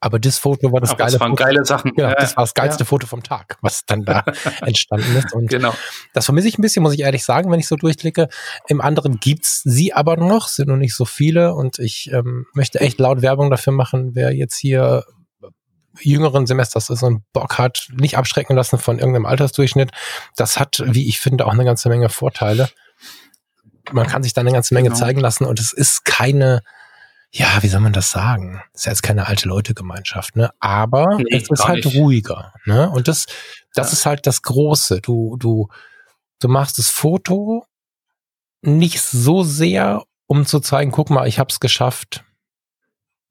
aber 0.00 0.18
das 0.20 0.38
Foto 0.38 0.72
war 0.72 0.80
das 0.80 0.90
Aber 0.90 0.98
geile 0.98 1.12
das 1.12 1.20
waren 1.20 1.30
Foto. 1.30 1.44
geile 1.44 1.64
Sachen. 1.64 1.92
Genau, 1.94 2.08
ja, 2.08 2.14
das 2.14 2.36
war 2.36 2.44
das 2.44 2.54
geilste 2.54 2.84
ja. 2.84 2.86
Foto 2.86 3.06
vom 3.06 3.22
Tag, 3.22 3.58
was 3.62 3.84
dann 3.84 4.04
da 4.04 4.24
entstanden 4.60 5.16
ist. 5.16 5.32
Und 5.32 5.48
genau. 5.48 5.74
das 6.14 6.26
vermisse 6.26 6.48
ich 6.48 6.58
ein 6.58 6.62
bisschen, 6.62 6.82
muss 6.82 6.94
ich 6.94 7.00
ehrlich 7.00 7.24
sagen, 7.24 7.50
wenn 7.50 7.58
ich 7.58 7.66
so 7.66 7.74
durchklicke. 7.74 8.28
Im 8.68 8.80
anderen 8.80 9.18
gibt's 9.18 9.62
sie 9.64 9.92
aber 9.92 10.16
noch, 10.16 10.48
sind 10.48 10.68
noch 10.68 10.76
nicht 10.76 10.94
so 10.94 11.04
viele. 11.04 11.54
Und 11.54 11.80
ich 11.80 12.10
ähm, 12.12 12.46
möchte 12.54 12.80
echt 12.80 13.00
laut 13.00 13.22
Werbung 13.22 13.50
dafür 13.50 13.72
machen, 13.72 14.14
wer 14.14 14.32
jetzt 14.32 14.56
hier 14.56 15.04
jüngeren 16.00 16.46
Semesters 16.46 16.90
ist 16.90 17.02
und 17.02 17.22
Bock 17.32 17.58
hat, 17.58 17.88
nicht 17.92 18.16
abschrecken 18.16 18.54
lassen 18.54 18.78
von 18.78 18.98
irgendeinem 18.98 19.26
Altersdurchschnitt. 19.26 19.90
Das 20.36 20.60
hat, 20.60 20.80
wie 20.86 21.08
ich 21.08 21.18
finde, 21.18 21.44
auch 21.44 21.52
eine 21.52 21.64
ganze 21.64 21.88
Menge 21.88 22.08
Vorteile. 22.08 22.68
Man 23.90 24.06
kann 24.06 24.22
sich 24.22 24.32
da 24.32 24.42
eine 24.42 24.52
ganze 24.52 24.74
Menge 24.74 24.90
genau. 24.90 25.00
zeigen 25.00 25.18
lassen 25.18 25.44
und 25.44 25.58
es 25.58 25.72
ist 25.72 26.04
keine 26.04 26.62
ja, 27.30 27.62
wie 27.62 27.68
soll 27.68 27.80
man 27.80 27.92
das 27.92 28.10
sagen? 28.10 28.62
Ist 28.72 28.86
ja 28.86 28.92
jetzt 28.92 29.02
keine 29.02 29.26
alte 29.26 29.48
Leute-Gemeinschaft, 29.48 30.36
ne? 30.36 30.50
Aber 30.60 31.18
nee, 31.18 31.36
es 31.36 31.50
ist 31.50 31.66
halt 31.66 31.84
nicht. 31.84 31.96
ruhiger, 31.96 32.54
ne? 32.64 32.90
Und 32.90 33.08
das, 33.08 33.26
das 33.74 33.88
ja. 33.88 33.92
ist 33.92 34.06
halt 34.06 34.26
das 34.26 34.42
Große. 34.42 35.00
Du, 35.00 35.36
du, 35.36 35.68
du 36.40 36.48
machst 36.48 36.78
das 36.78 36.88
Foto 36.88 37.66
nicht 38.62 39.00
so 39.00 39.42
sehr, 39.42 40.04
um 40.26 40.46
zu 40.46 40.60
zeigen, 40.60 40.90
guck 40.90 41.10
mal, 41.10 41.28
ich 41.28 41.38
hab's 41.38 41.60
geschafft, 41.60 42.24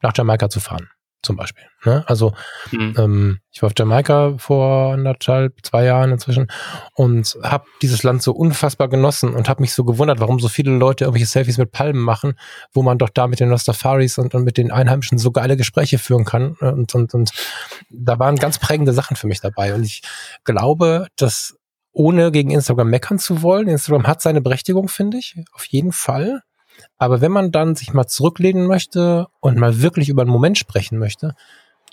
nach 0.01 0.15
Jamaika 0.15 0.49
zu 0.49 0.59
fahren 0.59 0.89
zum 1.27 1.35
Beispiel. 1.35 1.65
Ne? 1.85 2.03
Also 2.07 2.33
mhm. 2.71 2.95
ähm, 2.97 3.39
ich 3.51 3.61
war 3.61 3.67
auf 3.67 3.73
Jamaika 3.77 4.35
vor 4.37 4.93
anderthalb, 4.93 5.53
zwei 5.63 5.85
Jahren 5.85 6.11
inzwischen 6.11 6.47
und 6.93 7.37
habe 7.43 7.65
dieses 7.81 8.01
Land 8.01 8.23
so 8.23 8.31
unfassbar 8.31 8.87
genossen 8.87 9.35
und 9.35 9.49
habe 9.49 9.61
mich 9.61 9.73
so 9.73 9.83
gewundert, 9.83 10.19
warum 10.19 10.39
so 10.39 10.47
viele 10.47 10.71
Leute 10.71 11.03
irgendwelche 11.03 11.27
Selfies 11.27 11.57
mit 11.57 11.71
Palmen 11.71 12.01
machen, 12.01 12.39
wo 12.73 12.81
man 12.81 12.97
doch 12.97 13.09
da 13.09 13.27
mit 13.27 13.39
den 13.39 13.51
Rastafaris 13.51 14.17
und, 14.17 14.33
und 14.33 14.43
mit 14.43 14.57
den 14.57 14.71
Einheimischen 14.71 15.17
so 15.19 15.31
geile 15.31 15.57
Gespräche 15.57 15.99
führen 15.99 16.25
kann. 16.25 16.53
Und, 16.53 16.95
und, 16.95 17.13
und 17.13 17.31
da 17.89 18.17
waren 18.17 18.37
ganz 18.37 18.57
prägende 18.57 18.93
Sachen 18.93 19.15
für 19.15 19.27
mich 19.27 19.41
dabei. 19.41 19.75
Und 19.75 19.83
ich 19.83 20.01
glaube, 20.45 21.07
dass 21.17 21.57
ohne 21.91 22.31
gegen 22.31 22.51
Instagram 22.51 22.89
meckern 22.89 23.19
zu 23.19 23.41
wollen, 23.41 23.67
Instagram 23.67 24.07
hat 24.07 24.21
seine 24.21 24.41
Berechtigung, 24.41 24.87
finde 24.87 25.17
ich, 25.17 25.35
auf 25.53 25.65
jeden 25.65 25.91
Fall. 25.91 26.41
Aber 26.97 27.21
wenn 27.21 27.31
man 27.31 27.51
dann 27.51 27.75
sich 27.75 27.93
mal 27.93 28.07
zurücklehnen 28.07 28.67
möchte 28.67 29.27
und 29.39 29.57
mal 29.57 29.81
wirklich 29.81 30.09
über 30.09 30.23
einen 30.23 30.31
Moment 30.31 30.57
sprechen 30.57 30.97
möchte, 30.97 31.35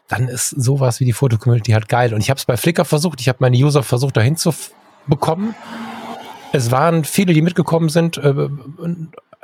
dann 0.08 0.28
ist 0.28 0.50
sowas 0.50 1.00
wie 1.00 1.04
die 1.04 1.12
Fotocommunity 1.12 1.72
halt 1.72 1.88
geil. 1.88 2.14
Und 2.14 2.20
ich 2.20 2.30
habe 2.30 2.38
es 2.38 2.44
bei 2.44 2.56
Flickr 2.56 2.84
versucht, 2.84 3.20
ich 3.20 3.28
habe 3.28 3.38
meine 3.40 3.56
User 3.56 3.82
versucht, 3.82 4.16
dahin 4.16 4.36
zu 4.36 4.54
bekommen. 5.06 5.54
Es 6.52 6.70
waren 6.70 7.04
viele, 7.04 7.34
die 7.34 7.42
mitgekommen 7.42 7.88
sind. 7.88 8.18
Äh, 8.18 8.48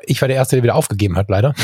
ich 0.02 0.20
war 0.20 0.28
der 0.28 0.36
Erste, 0.36 0.56
der 0.56 0.62
wieder 0.62 0.74
aufgegeben 0.74 1.16
hat, 1.16 1.28
leider. 1.28 1.54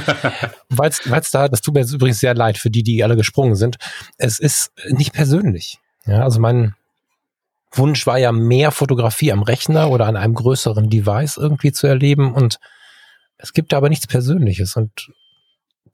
Weil 0.68 0.90
es 0.90 1.30
da, 1.30 1.48
das 1.48 1.60
tut 1.60 1.74
mir 1.74 1.80
jetzt 1.80 1.92
übrigens 1.92 2.20
sehr 2.20 2.34
leid 2.34 2.58
für 2.58 2.70
die, 2.70 2.82
die 2.82 3.02
alle 3.04 3.16
gesprungen 3.16 3.56
sind. 3.56 3.76
Es 4.16 4.38
ist 4.38 4.72
nicht 4.90 5.12
persönlich. 5.12 5.78
Ja, 6.06 6.22
also 6.22 6.40
mein 6.40 6.74
Wunsch 7.72 8.06
war 8.06 8.18
ja 8.18 8.32
mehr 8.32 8.70
Fotografie 8.70 9.32
am 9.32 9.42
Rechner 9.42 9.90
oder 9.90 10.06
an 10.06 10.16
einem 10.16 10.34
größeren 10.34 10.88
Device 10.88 11.36
irgendwie 11.36 11.72
zu 11.72 11.86
erleben 11.86 12.32
und 12.32 12.58
es 13.38 13.52
gibt 13.52 13.72
aber 13.72 13.88
nichts 13.88 14.06
Persönliches 14.06 14.76
und 14.76 15.10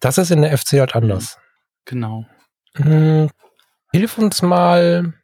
das 0.01 0.19
ist 0.19 0.31
in 0.31 0.43
der 0.43 0.57
FC 0.57 0.81
halt 0.81 0.95
anders. 0.95 1.39
Genau. 1.85 2.27
Hm, 2.77 3.31
hilf 3.93 4.19
uns 4.19 4.43
mal 4.43 5.15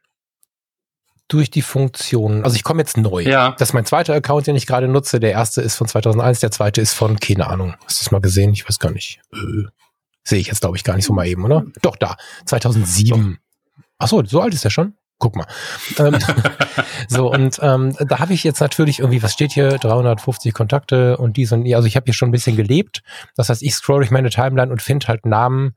durch 1.27 1.49
die 1.49 1.61
Funktionen. 1.61 2.43
Also 2.43 2.55
ich 2.55 2.63
komme 2.63 2.81
jetzt 2.81 2.97
neu. 2.97 3.21
Ja. 3.21 3.55
Das 3.57 3.69
ist 3.69 3.73
mein 3.73 3.85
zweiter 3.85 4.13
Account, 4.13 4.47
den 4.47 4.55
ich 4.55 4.67
gerade 4.67 4.87
nutze. 4.87 5.19
Der 5.19 5.31
erste 5.31 5.61
ist 5.61 5.75
von 5.75 5.87
2001, 5.87 6.41
der 6.41 6.51
zweite 6.51 6.81
ist 6.81 6.93
von, 6.93 7.19
keine 7.19 7.47
Ahnung. 7.47 7.75
Hast 7.85 7.99
du 7.99 8.03
das 8.03 8.11
mal 8.11 8.21
gesehen? 8.21 8.53
Ich 8.53 8.67
weiß 8.67 8.79
gar 8.79 8.91
nicht. 8.91 9.21
Äh, 9.33 9.67
Sehe 10.23 10.39
ich 10.39 10.47
jetzt, 10.47 10.61
glaube 10.61 10.77
ich, 10.77 10.83
gar 10.83 10.95
nicht 10.95 11.05
so 11.05 11.13
mal 11.13 11.25
eben, 11.25 11.43
oder? 11.43 11.65
Doch, 11.81 11.95
da. 11.95 12.15
2007. 12.45 13.39
Ach 13.97 14.07
so, 14.07 14.23
so 14.23 14.41
alt 14.41 14.53
ist 14.53 14.65
er 14.65 14.71
schon? 14.71 14.93
Guck 15.21 15.37
mal. 15.37 15.45
Ähm, 15.97 16.17
so, 17.07 17.31
und 17.31 17.59
ähm, 17.61 17.95
da 17.99 18.19
habe 18.19 18.33
ich 18.33 18.43
jetzt 18.43 18.59
natürlich 18.59 18.99
irgendwie, 18.99 19.23
was 19.23 19.31
steht 19.31 19.53
hier, 19.53 19.77
350 19.77 20.53
Kontakte 20.53 21.15
und 21.17 21.37
dies 21.37 21.53
und 21.53 21.63
die. 21.63 21.75
Also 21.75 21.87
ich 21.87 21.95
habe 21.95 22.05
hier 22.05 22.13
schon 22.13 22.29
ein 22.29 22.33
bisschen 22.33 22.57
gelebt. 22.57 23.01
Das 23.37 23.47
heißt, 23.47 23.61
ich 23.61 23.73
scroll 23.73 23.99
durch 23.99 24.11
meine 24.11 24.29
Timeline 24.29 24.71
und 24.71 24.81
finde 24.81 25.07
halt 25.07 25.25
Namen, 25.25 25.75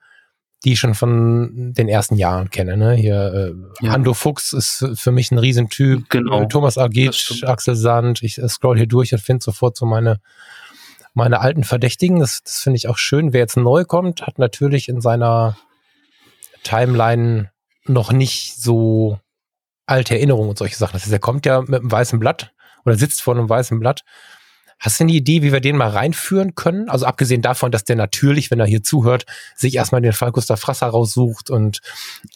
die 0.65 0.73
ich 0.73 0.81
schon 0.81 0.95
von 0.95 1.73
den 1.75 1.89
ersten 1.89 2.17
Jahren 2.17 2.51
kenne. 2.51 2.77
Ne? 2.77 2.95
Hier 2.95 3.55
äh, 3.81 3.85
ja. 3.85 3.93
Hando 3.93 4.15
Fuchs 4.15 4.53
ist 4.53 4.85
für 4.95 5.13
mich 5.13 5.31
ein 5.31 5.39
Riesentyp. 5.39 6.09
Genau. 6.09 6.43
Äh, 6.43 6.49
Thomas 6.49 6.79
Agit, 6.79 7.45
Axel 7.47 7.77
Sand. 7.77 8.23
Ich 8.23 8.39
äh, 8.39 8.49
scroll 8.49 8.79
hier 8.79 8.89
durch 8.89 9.13
und 9.13 9.21
finde 9.21 9.45
sofort 9.45 9.77
so 9.77 9.87
meine 9.87 10.21
meine 11.17 11.41
alten 11.41 11.63
Verdächtigen. 11.63 12.19
Das, 12.19 12.43
das 12.43 12.59
finde 12.59 12.79
ich 12.79 12.89
auch 12.89 12.99
schön. 12.99 13.33
Wer 13.33 13.41
jetzt 13.41 13.57
neu 13.57 13.85
kommt, 13.85 14.27
hat 14.27 14.39
natürlich 14.39 14.89
in 14.89 15.01
seiner 15.01 15.57
Timeline 16.65 17.53
noch 17.87 18.13
nicht 18.13 18.57
so 18.57 19.21
alte 19.87 20.15
Erinnerungen 20.15 20.51
und 20.51 20.59
solche 20.59 20.77
Sachen. 20.77 20.95
Das 20.95 21.03
heißt, 21.03 21.13
er 21.13 21.19
kommt 21.19 21.47
ja 21.47 21.61
mit 21.61 21.81
einem 21.81 21.91
weißen 21.91 22.19
Blatt 22.19 22.53
oder 22.85 22.97
sitzt 22.97 23.23
vor 23.23 23.35
einem 23.35 23.49
weißen 23.49 23.79
Blatt 23.79 24.03
Hast 24.85 25.01
du 25.01 25.05
eine 25.05 25.13
Idee, 25.13 25.43
wie 25.43 25.53
wir 25.53 25.61
den 25.61 25.77
mal 25.77 25.89
reinführen 25.89 26.55
können? 26.55 26.89
Also 26.89 27.07
abgesehen 27.07 27.43
davon, 27.43 27.71
dass 27.71 27.85
der 27.85 27.97
natürlich, 27.97 28.51
wenn 28.51 28.61
er 28.61 28.67
hier 28.67 28.83
zuhört, 28.83 29.25
sich 29.57 29.77
erstmal 29.77 30.03
den 30.03 30.13
Fall 30.13 30.33
Gustav 30.33 30.61
Frasser 30.61 30.89
raussucht 30.89 31.49
und 31.49 31.81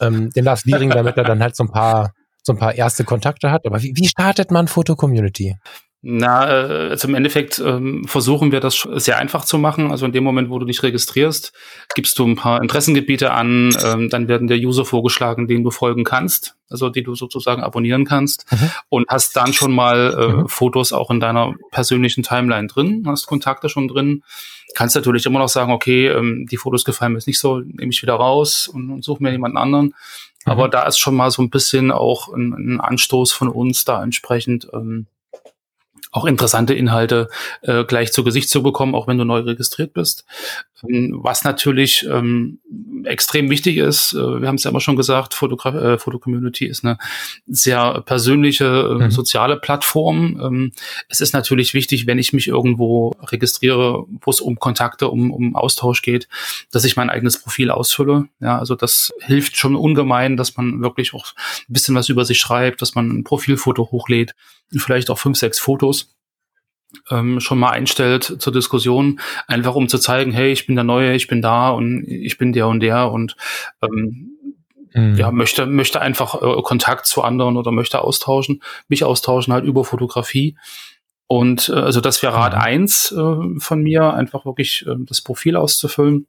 ähm, 0.01 0.31
den 0.31 0.45
Lars 0.45 0.65
Liering, 0.65 0.89
damit 0.89 1.17
er 1.17 1.25
dann 1.25 1.43
halt 1.43 1.55
so 1.55 1.63
ein 1.63 1.71
paar 1.71 2.13
so 2.41 2.53
ein 2.53 2.57
paar 2.57 2.73
erste 2.73 3.03
Kontakte 3.03 3.51
hat. 3.51 3.65
Aber 3.65 3.83
wie, 3.83 3.93
wie 3.95 4.07
startet 4.07 4.49
man 4.49 4.67
Foto-Community? 4.67 5.57
Na, 6.01 6.47
äh, 6.47 6.89
also 6.91 7.09
im 7.09 7.15
Endeffekt 7.15 7.59
ähm, 7.59 8.05
versuchen 8.07 8.53
wir 8.53 8.61
das 8.61 8.87
sehr 8.95 9.17
einfach 9.17 9.43
zu 9.43 9.57
machen. 9.57 9.91
Also 9.91 10.05
in 10.05 10.13
dem 10.13 10.23
Moment, 10.23 10.49
wo 10.49 10.57
du 10.57 10.65
dich 10.65 10.81
registrierst, 10.81 11.51
gibst 11.93 12.17
du 12.19 12.25
ein 12.25 12.37
paar 12.37 12.61
Interessengebiete 12.61 13.31
an, 13.31 13.75
ähm, 13.83 14.09
dann 14.09 14.29
werden 14.29 14.47
der 14.47 14.57
User 14.57 14.85
vorgeschlagen, 14.85 15.47
den 15.47 15.61
du 15.61 15.71
folgen 15.71 16.05
kannst, 16.05 16.55
also 16.69 16.89
die 16.89 17.03
du 17.03 17.15
sozusagen 17.15 17.63
abonnieren 17.63 18.05
kannst 18.05 18.45
mhm. 18.49 18.71
und 18.87 19.09
hast 19.09 19.35
dann 19.35 19.51
schon 19.51 19.73
mal 19.73 20.15
äh, 20.17 20.27
mhm. 20.27 20.47
Fotos 20.47 20.93
auch 20.93 21.11
in 21.11 21.19
deiner 21.19 21.53
persönlichen 21.71 22.23
Timeline 22.23 22.67
drin, 22.67 23.03
hast 23.05 23.27
Kontakte 23.27 23.67
schon 23.67 23.89
drin. 23.89 24.23
Kannst 24.75 24.95
natürlich 24.95 25.25
immer 25.25 25.39
noch 25.39 25.49
sagen, 25.49 25.71
okay, 25.71 26.07
ähm, 26.07 26.45
die 26.49 26.57
Fotos 26.57 26.85
gefallen 26.85 27.11
mir 27.11 27.17
jetzt 27.17 27.27
nicht 27.27 27.39
so, 27.39 27.59
nehme 27.59 27.91
ich 27.91 28.01
wieder 28.01 28.13
raus 28.13 28.69
und, 28.69 28.89
und 28.89 29.03
suche 29.03 29.21
mir 29.21 29.31
jemanden 29.31 29.57
anderen. 29.57 29.87
Mhm. 29.87 29.93
Aber 30.45 30.69
da 30.69 30.83
ist 30.83 30.99
schon 30.99 31.15
mal 31.15 31.29
so 31.29 31.41
ein 31.41 31.49
bisschen 31.49 31.91
auch 31.91 32.31
ein, 32.31 32.53
ein 32.53 32.79
Anstoß 32.79 33.33
von 33.33 33.49
uns 33.49 33.83
da 33.83 34.01
entsprechend. 34.01 34.69
Ähm, 34.71 35.07
auch 36.19 36.25
interessante 36.25 36.73
Inhalte 36.73 37.29
äh, 37.61 37.85
gleich 37.85 38.11
zu 38.11 38.23
Gesicht 38.23 38.49
zu 38.49 38.61
bekommen, 38.61 38.93
auch 38.93 39.07
wenn 39.07 39.17
du 39.17 39.23
neu 39.23 39.39
registriert 39.39 39.93
bist. 39.93 40.25
Ähm, 40.87 41.19
was 41.21 41.43
natürlich 41.43 42.05
ähm, 42.09 42.59
extrem 43.05 43.49
wichtig 43.49 43.77
ist, 43.77 44.13
äh, 44.13 44.41
wir 44.41 44.47
haben 44.47 44.55
es 44.55 44.63
ja 44.63 44.71
immer 44.71 44.81
schon 44.81 44.95
gesagt, 44.95 45.33
Fotogra 45.33 45.93
äh, 45.93 45.97
Foto-Community 45.97 46.65
ist 46.65 46.83
eine 46.83 46.97
sehr 47.47 48.01
persönliche, 48.01 48.65
äh, 48.65 49.05
mhm. 49.05 49.11
soziale 49.11 49.57
Plattform. 49.57 50.39
Ähm, 50.41 50.71
es 51.07 51.21
ist 51.21 51.33
natürlich 51.33 51.73
wichtig, 51.73 52.05
wenn 52.07 52.19
ich 52.19 52.33
mich 52.33 52.47
irgendwo 52.47 53.13
registriere, 53.23 54.05
wo 54.21 54.31
es 54.31 54.41
um 54.41 54.59
Kontakte, 54.59 55.07
um, 55.07 55.31
um 55.31 55.55
Austausch 55.55 56.01
geht, 56.01 56.27
dass 56.71 56.83
ich 56.83 56.97
mein 56.97 57.09
eigenes 57.09 57.41
Profil 57.41 57.71
ausfülle. 57.71 58.25
Ja, 58.41 58.59
also 58.59 58.75
das 58.75 59.11
hilft 59.21 59.57
schon 59.57 59.75
ungemein, 59.75 60.35
dass 60.35 60.57
man 60.57 60.81
wirklich 60.81 61.13
auch 61.13 61.33
ein 61.69 61.73
bisschen 61.73 61.95
was 61.95 62.09
über 62.09 62.25
sich 62.25 62.39
schreibt, 62.39 62.81
dass 62.81 62.95
man 62.95 63.09
ein 63.09 63.23
Profilfoto 63.23 63.89
hochlädt, 63.91 64.35
vielleicht 64.77 65.09
auch 65.09 65.19
fünf, 65.19 65.37
sechs 65.37 65.59
Fotos 65.59 66.15
ähm, 67.09 67.39
schon 67.39 67.59
mal 67.59 67.71
einstellt 67.71 68.23
zur 68.23 68.53
Diskussion, 68.53 69.19
einfach 69.47 69.75
um 69.75 69.87
zu 69.87 69.99
zeigen, 69.99 70.31
hey, 70.31 70.51
ich 70.51 70.65
bin 70.65 70.75
der 70.75 70.83
Neue, 70.83 71.13
ich 71.13 71.27
bin 71.27 71.41
da 71.41 71.69
und 71.69 72.05
ich 72.07 72.37
bin 72.37 72.53
der 72.53 72.67
und 72.67 72.79
der 72.79 73.11
und 73.11 73.35
ähm, 73.81 74.37
mhm. 74.93 75.15
ja, 75.15 75.31
möchte, 75.31 75.65
möchte 75.65 76.01
einfach 76.01 76.41
äh, 76.41 76.61
Kontakt 76.61 77.05
zu 77.05 77.23
anderen 77.23 77.57
oder 77.57 77.71
möchte 77.71 78.01
austauschen, 78.01 78.61
mich 78.87 79.03
austauschen 79.03 79.53
halt 79.53 79.65
über 79.65 79.85
Fotografie. 79.85 80.57
Und 81.27 81.69
äh, 81.69 81.73
also 81.73 82.01
das 82.01 82.23
wäre 82.23 82.33
Rat 82.33 82.53
mhm. 82.53 82.61
eins 82.61 83.11
äh, 83.11 83.59
von 83.59 83.81
mir, 83.81 84.13
einfach 84.13 84.45
wirklich 84.45 84.85
äh, 84.87 84.95
das 84.99 85.21
Profil 85.21 85.55
auszufüllen 85.55 86.27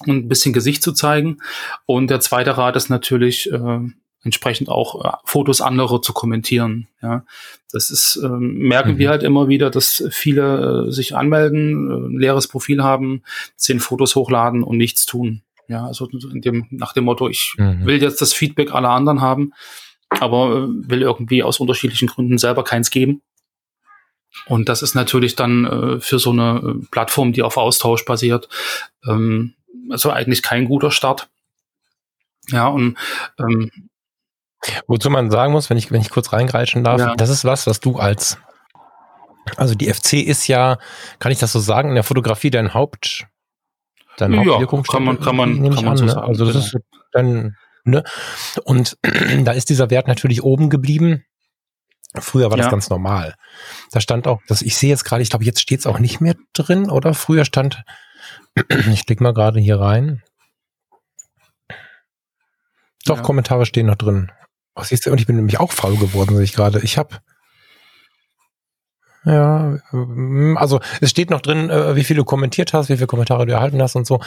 und 0.00 0.26
ein 0.26 0.28
bisschen 0.28 0.52
Gesicht 0.52 0.82
zu 0.82 0.92
zeigen. 0.92 1.38
Und 1.86 2.10
der 2.10 2.20
zweite 2.20 2.56
Rat 2.56 2.76
ist 2.76 2.90
natürlich, 2.90 3.50
äh, 3.50 3.80
entsprechend 4.24 4.68
auch 4.68 5.04
äh, 5.04 5.16
Fotos 5.24 5.60
anderer 5.60 6.02
zu 6.02 6.12
kommentieren. 6.12 6.88
Ja, 7.02 7.24
das 7.70 7.90
ist 7.90 8.18
ähm, 8.22 8.58
merken 8.58 8.94
mhm. 8.94 8.98
wir 8.98 9.10
halt 9.10 9.22
immer 9.22 9.48
wieder, 9.48 9.70
dass 9.70 10.04
viele 10.10 10.86
äh, 10.88 10.90
sich 10.90 11.14
anmelden, 11.14 11.90
äh, 11.90 11.94
ein 12.08 12.18
leeres 12.18 12.48
Profil 12.48 12.82
haben, 12.82 13.22
zehn 13.56 13.80
Fotos 13.80 14.16
hochladen 14.16 14.62
und 14.62 14.76
nichts 14.76 15.06
tun. 15.06 15.42
Ja, 15.68 15.86
also 15.86 16.06
in 16.06 16.40
dem, 16.40 16.66
nach 16.70 16.92
dem 16.92 17.04
Motto, 17.04 17.28
ich 17.28 17.54
mhm. 17.56 17.86
will 17.86 18.02
jetzt 18.02 18.20
das 18.20 18.32
Feedback 18.32 18.74
aller 18.74 18.90
anderen 18.90 19.20
haben, 19.20 19.52
aber 20.08 20.48
äh, 20.48 20.90
will 20.90 21.02
irgendwie 21.02 21.42
aus 21.42 21.60
unterschiedlichen 21.60 22.08
Gründen 22.08 22.38
selber 22.38 22.64
keins 22.64 22.90
geben. 22.90 23.22
Und 24.46 24.68
das 24.68 24.82
ist 24.82 24.94
natürlich 24.94 25.36
dann 25.36 25.64
äh, 25.64 26.00
für 26.00 26.18
so 26.18 26.30
eine 26.30 26.58
äh, 26.58 26.86
Plattform, 26.90 27.32
die 27.32 27.42
auf 27.42 27.56
Austausch 27.56 28.04
basiert, 28.04 28.48
ähm, 29.06 29.54
also 29.90 30.10
eigentlich 30.10 30.42
kein 30.42 30.64
guter 30.64 30.90
Start. 30.90 31.28
Ja, 32.48 32.68
und 32.68 32.96
ähm, 33.38 33.70
Wozu 34.86 35.10
man 35.10 35.30
sagen 35.30 35.52
muss, 35.52 35.70
wenn 35.70 35.76
ich, 35.76 35.90
wenn 35.90 36.00
ich 36.00 36.10
kurz 36.10 36.32
reingreitschen 36.32 36.84
darf, 36.84 37.00
ja. 37.00 37.14
das 37.16 37.30
ist 37.30 37.44
was, 37.44 37.66
was 37.66 37.80
du 37.80 37.98
als, 37.98 38.38
also 39.56 39.74
die 39.74 39.92
FC 39.92 40.14
ist 40.14 40.46
ja, 40.46 40.78
kann 41.18 41.32
ich 41.32 41.38
das 41.38 41.52
so 41.52 41.60
sagen, 41.60 41.90
in 41.90 41.94
der 41.94 42.04
Fotografie 42.04 42.50
dein 42.50 42.74
Haupt, 42.74 43.26
dein 44.16 44.32
ja, 44.32 44.40
Hauptwirkungsstätte. 44.40 44.96
Kann 44.96 45.04
man, 45.04 45.20
kann 45.20 45.36
man, 45.36 45.74
kann 45.74 45.84
man 45.84 45.88
an, 45.88 45.96
so 45.96 46.04
ne? 46.04 46.10
sagen. 46.12 46.28
Also 46.28 46.46
das 46.46 46.54
genau. 46.54 46.64
ist 46.64 46.76
dann, 47.12 47.56
ne? 47.84 48.04
Und 48.64 48.96
da 49.44 49.52
ist 49.52 49.68
dieser 49.68 49.90
Wert 49.90 50.08
natürlich 50.08 50.42
oben 50.42 50.70
geblieben. 50.70 51.24
Früher 52.16 52.50
war 52.50 52.56
ja. 52.56 52.64
das 52.64 52.70
ganz 52.70 52.90
normal. 52.90 53.34
Da 53.90 54.00
stand 54.00 54.28
auch, 54.28 54.40
das, 54.46 54.62
ich 54.62 54.76
sehe 54.76 54.90
jetzt 54.90 55.04
gerade, 55.04 55.22
ich 55.22 55.30
glaube, 55.30 55.44
jetzt 55.44 55.60
steht 55.60 55.80
es 55.80 55.86
auch 55.86 55.98
nicht 55.98 56.20
mehr 56.20 56.36
drin, 56.52 56.88
oder? 56.88 57.12
Früher 57.12 57.44
stand, 57.44 57.82
ich 58.90 59.04
klicke 59.04 59.22
mal 59.22 59.34
gerade 59.34 59.60
hier 59.60 59.80
rein. 59.80 60.22
Doch, 63.04 63.18
ja. 63.18 63.22
Kommentare 63.22 63.66
stehen 63.66 63.86
noch 63.86 63.96
drin. 63.96 64.30
Was 64.74 64.88
siehst 64.88 65.06
du? 65.06 65.10
Und 65.10 65.20
ich 65.20 65.26
bin 65.26 65.36
nämlich 65.36 65.60
auch 65.60 65.72
faul 65.72 65.96
geworden, 65.96 66.34
sehe 66.34 66.44
ich 66.44 66.52
gerade. 66.52 66.80
Ich 66.80 66.98
habe 66.98 67.18
ja, 69.24 69.78
ähm, 69.92 70.56
also 70.58 70.80
es 71.00 71.10
steht 71.10 71.30
noch 71.30 71.40
drin, 71.40 71.70
äh, 71.70 71.96
wie 71.96 72.04
viel 72.04 72.16
du 72.16 72.24
kommentiert 72.24 72.74
hast, 72.74 72.88
wie 72.88 72.96
viele 72.96 73.06
Kommentare 73.06 73.46
du 73.46 73.52
erhalten 73.52 73.80
hast 73.80 73.96
und 73.96 74.06
so. 74.06 74.20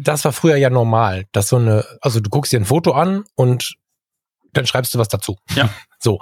Das 0.00 0.24
war 0.24 0.32
früher 0.32 0.56
ja 0.56 0.70
normal, 0.70 1.26
dass 1.32 1.48
so 1.48 1.56
eine, 1.56 1.84
also 2.00 2.20
du 2.20 2.30
guckst 2.30 2.52
dir 2.52 2.60
ein 2.60 2.64
Foto 2.64 2.92
an 2.92 3.24
und 3.34 3.76
dann 4.52 4.66
schreibst 4.66 4.94
du 4.94 4.98
was 4.98 5.08
dazu. 5.08 5.36
Ja. 5.54 5.68
So. 6.04 6.18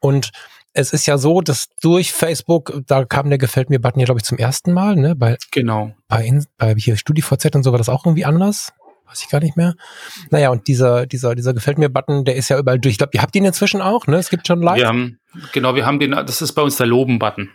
Und 0.00 0.32
es 0.72 0.92
ist 0.92 1.06
ja 1.06 1.16
so, 1.16 1.42
dass 1.42 1.68
durch 1.80 2.12
Facebook, 2.12 2.72
da 2.88 3.04
kam 3.04 3.28
der 3.28 3.38
Gefällt 3.38 3.70
mir 3.70 3.80
Button 3.80 4.00
ja, 4.00 4.04
glaube 4.04 4.18
ich, 4.18 4.24
zum 4.24 4.36
ersten 4.36 4.72
Mal, 4.72 4.96
ne? 4.96 5.14
Bei, 5.14 5.36
genau. 5.52 5.94
Bei, 6.08 6.28
bei 6.58 6.74
hier 6.74 6.96
StudiVZ 6.96 7.54
und 7.54 7.62
so 7.62 7.70
war 7.70 7.78
das 7.78 7.88
auch 7.88 8.04
irgendwie 8.04 8.24
anders 8.24 8.72
weiß 9.12 9.22
ich 9.22 9.28
gar 9.28 9.40
nicht 9.40 9.56
mehr. 9.56 9.74
Naja, 10.30 10.50
und 10.50 10.66
dieser, 10.66 11.06
dieser, 11.06 11.34
dieser 11.34 11.52
gefällt 11.54 11.78
mir 11.78 11.90
Button, 11.90 12.24
der 12.24 12.36
ist 12.36 12.48
ja 12.48 12.58
überall 12.58 12.80
durch. 12.80 12.92
Ich 12.92 12.98
glaube, 12.98 13.12
ihr 13.14 13.22
habt 13.22 13.36
ihn 13.36 13.44
inzwischen 13.44 13.82
auch, 13.82 14.06
ne? 14.06 14.16
Es 14.16 14.30
gibt 14.30 14.46
schon 14.46 14.62
live. 14.62 14.78
Wir 14.78 14.88
haben, 14.88 15.18
genau, 15.52 15.74
wir 15.74 15.86
haben 15.86 16.00
den, 16.00 16.12
das 16.12 16.42
ist 16.42 16.52
bei 16.52 16.62
uns 16.62 16.76
der 16.76 16.86
Loben-Button. 16.86 17.50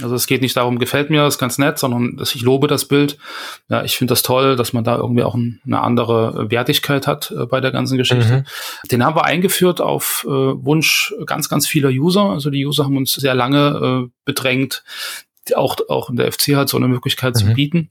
Also 0.00 0.14
es 0.14 0.26
geht 0.26 0.40
nicht 0.40 0.56
darum, 0.56 0.78
gefällt 0.78 1.10
mir, 1.10 1.26
ist 1.26 1.38
ganz 1.38 1.58
nett, 1.58 1.78
sondern 1.78 2.16
dass 2.16 2.34
ich 2.34 2.40
lobe 2.40 2.66
das 2.66 2.86
Bild. 2.86 3.18
Ja, 3.68 3.84
ich 3.84 3.98
finde 3.98 4.12
das 4.12 4.22
toll, 4.22 4.56
dass 4.56 4.72
man 4.72 4.84
da 4.84 4.96
irgendwie 4.96 5.22
auch 5.22 5.34
ein, 5.34 5.60
eine 5.66 5.80
andere 5.80 6.50
Wertigkeit 6.50 7.06
hat 7.06 7.30
äh, 7.30 7.44
bei 7.44 7.60
der 7.60 7.72
ganzen 7.72 7.98
Geschichte. 7.98 8.38
Mhm. 8.38 8.88
Den 8.88 9.04
haben 9.04 9.16
wir 9.16 9.26
eingeführt 9.26 9.82
auf 9.82 10.24
äh, 10.26 10.30
Wunsch 10.30 11.12
ganz, 11.26 11.50
ganz 11.50 11.68
vieler 11.68 11.90
User. 11.90 12.22
Also 12.22 12.48
die 12.48 12.64
User 12.64 12.84
haben 12.84 12.96
uns 12.96 13.12
sehr 13.12 13.34
lange 13.34 14.06
äh, 14.06 14.10
bedrängt, 14.24 14.82
auch, 15.54 15.76
auch 15.88 16.08
in 16.08 16.16
der 16.16 16.32
FC 16.32 16.54
halt 16.54 16.70
so 16.70 16.78
eine 16.78 16.88
Möglichkeit 16.88 17.34
mhm. 17.34 17.38
zu 17.38 17.52
bieten 17.52 17.90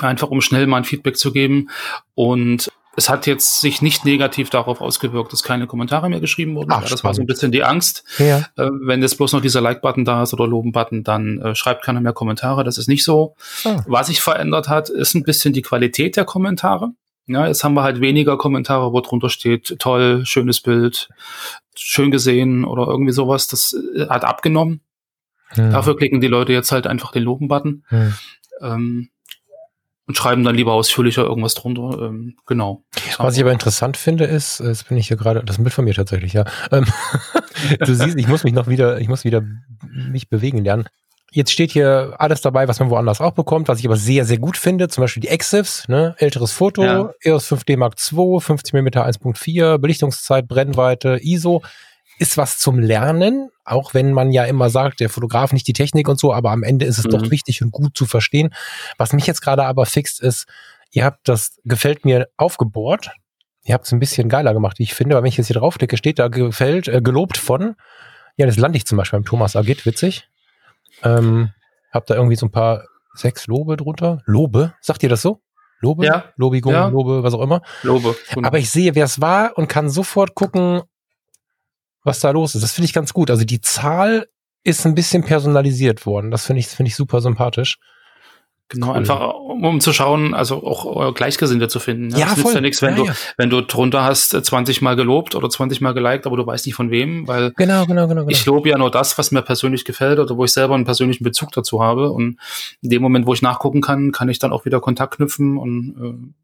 einfach 0.00 0.28
um 0.28 0.40
schnell 0.40 0.66
mal 0.66 0.78
ein 0.78 0.84
Feedback 0.84 1.16
zu 1.16 1.32
geben. 1.32 1.68
Und 2.14 2.70
es 2.94 3.08
hat 3.08 3.26
jetzt 3.26 3.60
sich 3.60 3.80
nicht 3.80 4.04
negativ 4.04 4.50
darauf 4.50 4.80
ausgewirkt, 4.80 5.32
dass 5.32 5.42
keine 5.42 5.66
Kommentare 5.66 6.10
mehr 6.10 6.20
geschrieben 6.20 6.54
wurden. 6.54 6.72
Ach, 6.72 6.86
das 6.86 7.02
war 7.04 7.14
so 7.14 7.22
ein 7.22 7.26
bisschen 7.26 7.50
die 7.50 7.64
Angst. 7.64 8.04
Ja. 8.18 8.38
Äh, 8.56 8.68
wenn 8.82 9.00
jetzt 9.00 9.16
bloß 9.16 9.32
noch 9.32 9.40
dieser 9.40 9.62
Like-Button 9.62 10.04
da 10.04 10.22
ist 10.22 10.34
oder 10.34 10.46
Loben-Button, 10.46 11.02
dann 11.02 11.40
äh, 11.40 11.54
schreibt 11.54 11.84
keiner 11.84 12.00
mehr 12.00 12.12
Kommentare. 12.12 12.64
Das 12.64 12.76
ist 12.76 12.88
nicht 12.88 13.04
so. 13.04 13.34
Ah. 13.64 13.82
Was 13.86 14.08
sich 14.08 14.20
verändert 14.20 14.68
hat, 14.68 14.90
ist 14.90 15.14
ein 15.14 15.22
bisschen 15.22 15.54
die 15.54 15.62
Qualität 15.62 16.16
der 16.16 16.24
Kommentare. 16.24 16.90
Ja, 17.26 17.46
jetzt 17.46 17.64
haben 17.64 17.74
wir 17.74 17.82
halt 17.82 18.00
weniger 18.00 18.36
Kommentare, 18.36 18.92
wo 18.92 19.00
drunter 19.00 19.30
steht, 19.30 19.78
toll, 19.78 20.26
schönes 20.26 20.60
Bild, 20.60 21.08
schön 21.74 22.10
gesehen 22.10 22.64
oder 22.64 22.86
irgendwie 22.86 23.12
sowas. 23.12 23.46
Das 23.46 23.74
äh, 23.96 24.08
hat 24.08 24.24
abgenommen. 24.24 24.80
Hm. 25.50 25.70
Dafür 25.70 25.96
klicken 25.96 26.20
die 26.20 26.28
Leute 26.28 26.52
jetzt 26.52 26.72
halt 26.72 26.86
einfach 26.86 27.12
den 27.12 27.22
Loben-Button. 27.22 27.84
Hm. 27.88 28.14
Ähm, 28.60 29.08
und 30.12 30.16
schreiben 30.18 30.44
dann 30.44 30.54
lieber 30.54 30.74
ausführlicher 30.74 31.22
irgendwas 31.22 31.54
drunter. 31.54 32.02
Ähm, 32.02 32.36
genau. 32.46 32.84
Was 33.16 33.34
ich 33.34 33.40
aber 33.40 33.52
interessant 33.52 33.96
finde, 33.96 34.24
ist, 34.24 34.60
jetzt 34.60 34.88
bin 34.90 34.98
ich 34.98 35.08
hier 35.08 35.16
gerade, 35.16 35.42
das 35.42 35.56
ist 35.56 35.60
ein 35.60 35.64
Bild 35.64 35.72
von 35.72 35.86
mir 35.86 35.94
tatsächlich, 35.94 36.34
ja. 36.34 36.44
Ähm, 36.70 36.84
du 37.80 37.94
siehst, 37.94 38.18
ich 38.18 38.28
muss 38.28 38.44
mich 38.44 38.52
noch 38.52 38.68
wieder, 38.68 39.00
ich 39.00 39.08
muss 39.08 39.24
wieder 39.24 39.42
mich 39.90 40.28
bewegen 40.28 40.62
lernen. 40.62 40.84
Jetzt 41.30 41.50
steht 41.50 41.72
hier 41.72 42.14
alles 42.18 42.42
dabei, 42.42 42.68
was 42.68 42.78
man 42.78 42.90
woanders 42.90 43.22
auch 43.22 43.32
bekommt, 43.32 43.68
was 43.68 43.78
ich 43.78 43.86
aber 43.86 43.96
sehr, 43.96 44.26
sehr 44.26 44.36
gut 44.36 44.58
finde. 44.58 44.88
Zum 44.88 45.00
Beispiel 45.00 45.22
die 45.22 45.28
EXIFs, 45.28 45.88
ne? 45.88 46.14
älteres 46.18 46.52
Foto, 46.52 46.84
ja. 46.84 47.10
EOS 47.22 47.50
5D 47.50 47.78
Mark 47.78 47.94
II, 48.12 48.38
50 48.38 48.74
mm 48.74 48.88
1.4, 48.88 49.78
Belichtungszeit, 49.78 50.46
Brennweite, 50.46 51.20
ISO 51.22 51.62
ist 52.22 52.38
was 52.38 52.58
zum 52.58 52.78
Lernen, 52.78 53.50
auch 53.64 53.94
wenn 53.94 54.12
man 54.12 54.32
ja 54.32 54.44
immer 54.44 54.70
sagt, 54.70 55.00
der 55.00 55.10
Fotograf 55.10 55.52
nicht 55.52 55.68
die 55.68 55.72
Technik 55.72 56.08
und 56.08 56.18
so, 56.18 56.32
aber 56.32 56.50
am 56.50 56.62
Ende 56.62 56.86
ist 56.86 56.98
es 56.98 57.04
mhm. 57.04 57.10
doch 57.10 57.30
wichtig 57.30 57.62
und 57.62 57.70
gut 57.70 57.96
zu 57.96 58.06
verstehen. 58.06 58.54
Was 58.96 59.12
mich 59.12 59.26
jetzt 59.26 59.42
gerade 59.42 59.64
aber 59.64 59.86
fixt 59.86 60.22
ist, 60.22 60.46
Ihr 60.92 61.04
habt 61.04 61.26
das 61.26 61.58
gefällt 61.64 62.04
mir 62.04 62.28
aufgebohrt. 62.36 63.10
Ihr 63.64 63.74
habt 63.74 63.86
es 63.86 63.92
ein 63.92 63.98
bisschen 63.98 64.28
geiler 64.28 64.52
gemacht, 64.52 64.78
wie 64.78 64.82
ich 64.82 64.94
finde, 64.94 65.14
weil 65.14 65.22
wenn 65.22 65.28
ich 65.28 65.38
jetzt 65.38 65.46
hier 65.46 65.56
draufklicke, 65.56 65.96
steht 65.96 66.18
da 66.18 66.28
gefällt, 66.28 66.88
äh, 66.88 67.00
gelobt 67.00 67.38
von. 67.38 67.76
Ja, 68.36 68.46
das 68.46 68.56
lande 68.56 68.76
ich 68.76 68.86
zum 68.86 68.98
Beispiel 68.98 69.18
beim 69.18 69.24
Thomas 69.24 69.56
Agit, 69.56 69.86
witzig. 69.86 70.28
Ähm, 71.02 71.50
hab 71.90 72.06
da 72.06 72.14
irgendwie 72.14 72.36
so 72.36 72.46
ein 72.46 72.52
paar 72.52 72.84
sechs 73.14 73.46
Lobe 73.46 73.76
drunter. 73.76 74.22
Lobe? 74.26 74.74
Sagt 74.80 75.02
ihr 75.02 75.08
das 75.08 75.22
so? 75.22 75.40
Lobe? 75.80 76.04
Ja. 76.04 76.24
Lobigung, 76.36 76.72
Ja. 76.72 76.88
Lobe, 76.88 77.22
was 77.22 77.34
auch 77.34 77.42
immer. 77.42 77.62
Lobe. 77.82 78.14
Aber 78.42 78.58
ich 78.58 78.70
sehe, 78.70 78.94
wer 78.94 79.06
es 79.06 79.20
war 79.20 79.56
und 79.56 79.68
kann 79.68 79.88
sofort 79.88 80.34
gucken, 80.34 80.82
was 82.04 82.20
da 82.20 82.30
los 82.30 82.54
ist. 82.54 82.62
Das 82.62 82.72
finde 82.72 82.86
ich 82.86 82.92
ganz 82.92 83.12
gut. 83.12 83.30
Also 83.30 83.44
die 83.44 83.60
Zahl 83.60 84.28
ist 84.64 84.86
ein 84.86 84.94
bisschen 84.94 85.24
personalisiert 85.24 86.06
worden. 86.06 86.30
Das 86.30 86.46
finde 86.46 86.60
ich, 86.60 86.68
finde 86.68 86.88
ich 86.88 86.96
super 86.96 87.20
sympathisch. 87.20 87.78
Genau, 88.68 88.90
Cool. 88.90 88.96
einfach 88.96 89.34
um, 89.34 89.80
zu 89.80 89.92
schauen, 89.92 90.32
also 90.32 90.64
auch 90.66 91.10
äh, 91.10 91.12
Gleichgesinnte 91.12 91.68
zu 91.68 91.78
finden. 91.78 92.08
Ja, 92.16 92.30
das 92.30 92.40
voll. 92.40 92.54
ja 92.54 92.60
nichts, 92.62 92.80
wenn 92.80 92.90
Ja, 92.96 93.02
du, 93.02 93.04
ja. 93.06 93.14
wenn 93.36 93.50
du 93.50 93.60
drunter 93.60 94.02
hast 94.02 94.32
äh, 94.32 94.42
20 94.42 94.80
Mal 94.80 94.96
gelobt 94.96 95.34
oder 95.34 95.50
20 95.50 95.82
Mal 95.82 95.92
geliked, 95.92 96.26
aber 96.26 96.38
du 96.38 96.46
weißt 96.46 96.64
nicht 96.64 96.74
von 96.74 96.90
wem, 96.90 97.28
weil 97.28 97.50
Genau, 97.58 97.84
genau, 97.84 98.06
genau. 98.08 98.22
genau. 98.22 98.28
ich 98.30 98.46
lobe 98.46 98.70
ja 98.70 98.78
nur 98.78 98.90
das, 98.90 99.18
was 99.18 99.30
mir 99.30 99.42
persönlich 99.42 99.84
gefällt 99.84 100.18
oder 100.20 100.38
wo 100.38 100.44
ich 100.46 100.52
selber 100.52 100.74
einen 100.74 100.86
persönlichen 100.86 101.22
Bezug 101.22 101.52
dazu 101.52 101.82
habe. 101.82 102.12
Und 102.12 102.38
in 102.80 102.88
dem 102.88 103.02
Moment, 103.02 103.26
wo 103.26 103.34
ich 103.34 103.42
nachgucken 103.42 103.82
kann, 103.82 104.10
kann 104.10 104.30
ich 104.30 104.38
dann 104.38 104.52
auch 104.52 104.64
wieder 104.64 104.80
Kontakt 104.80 105.16
knüpfen 105.16 105.58
und 105.58 106.34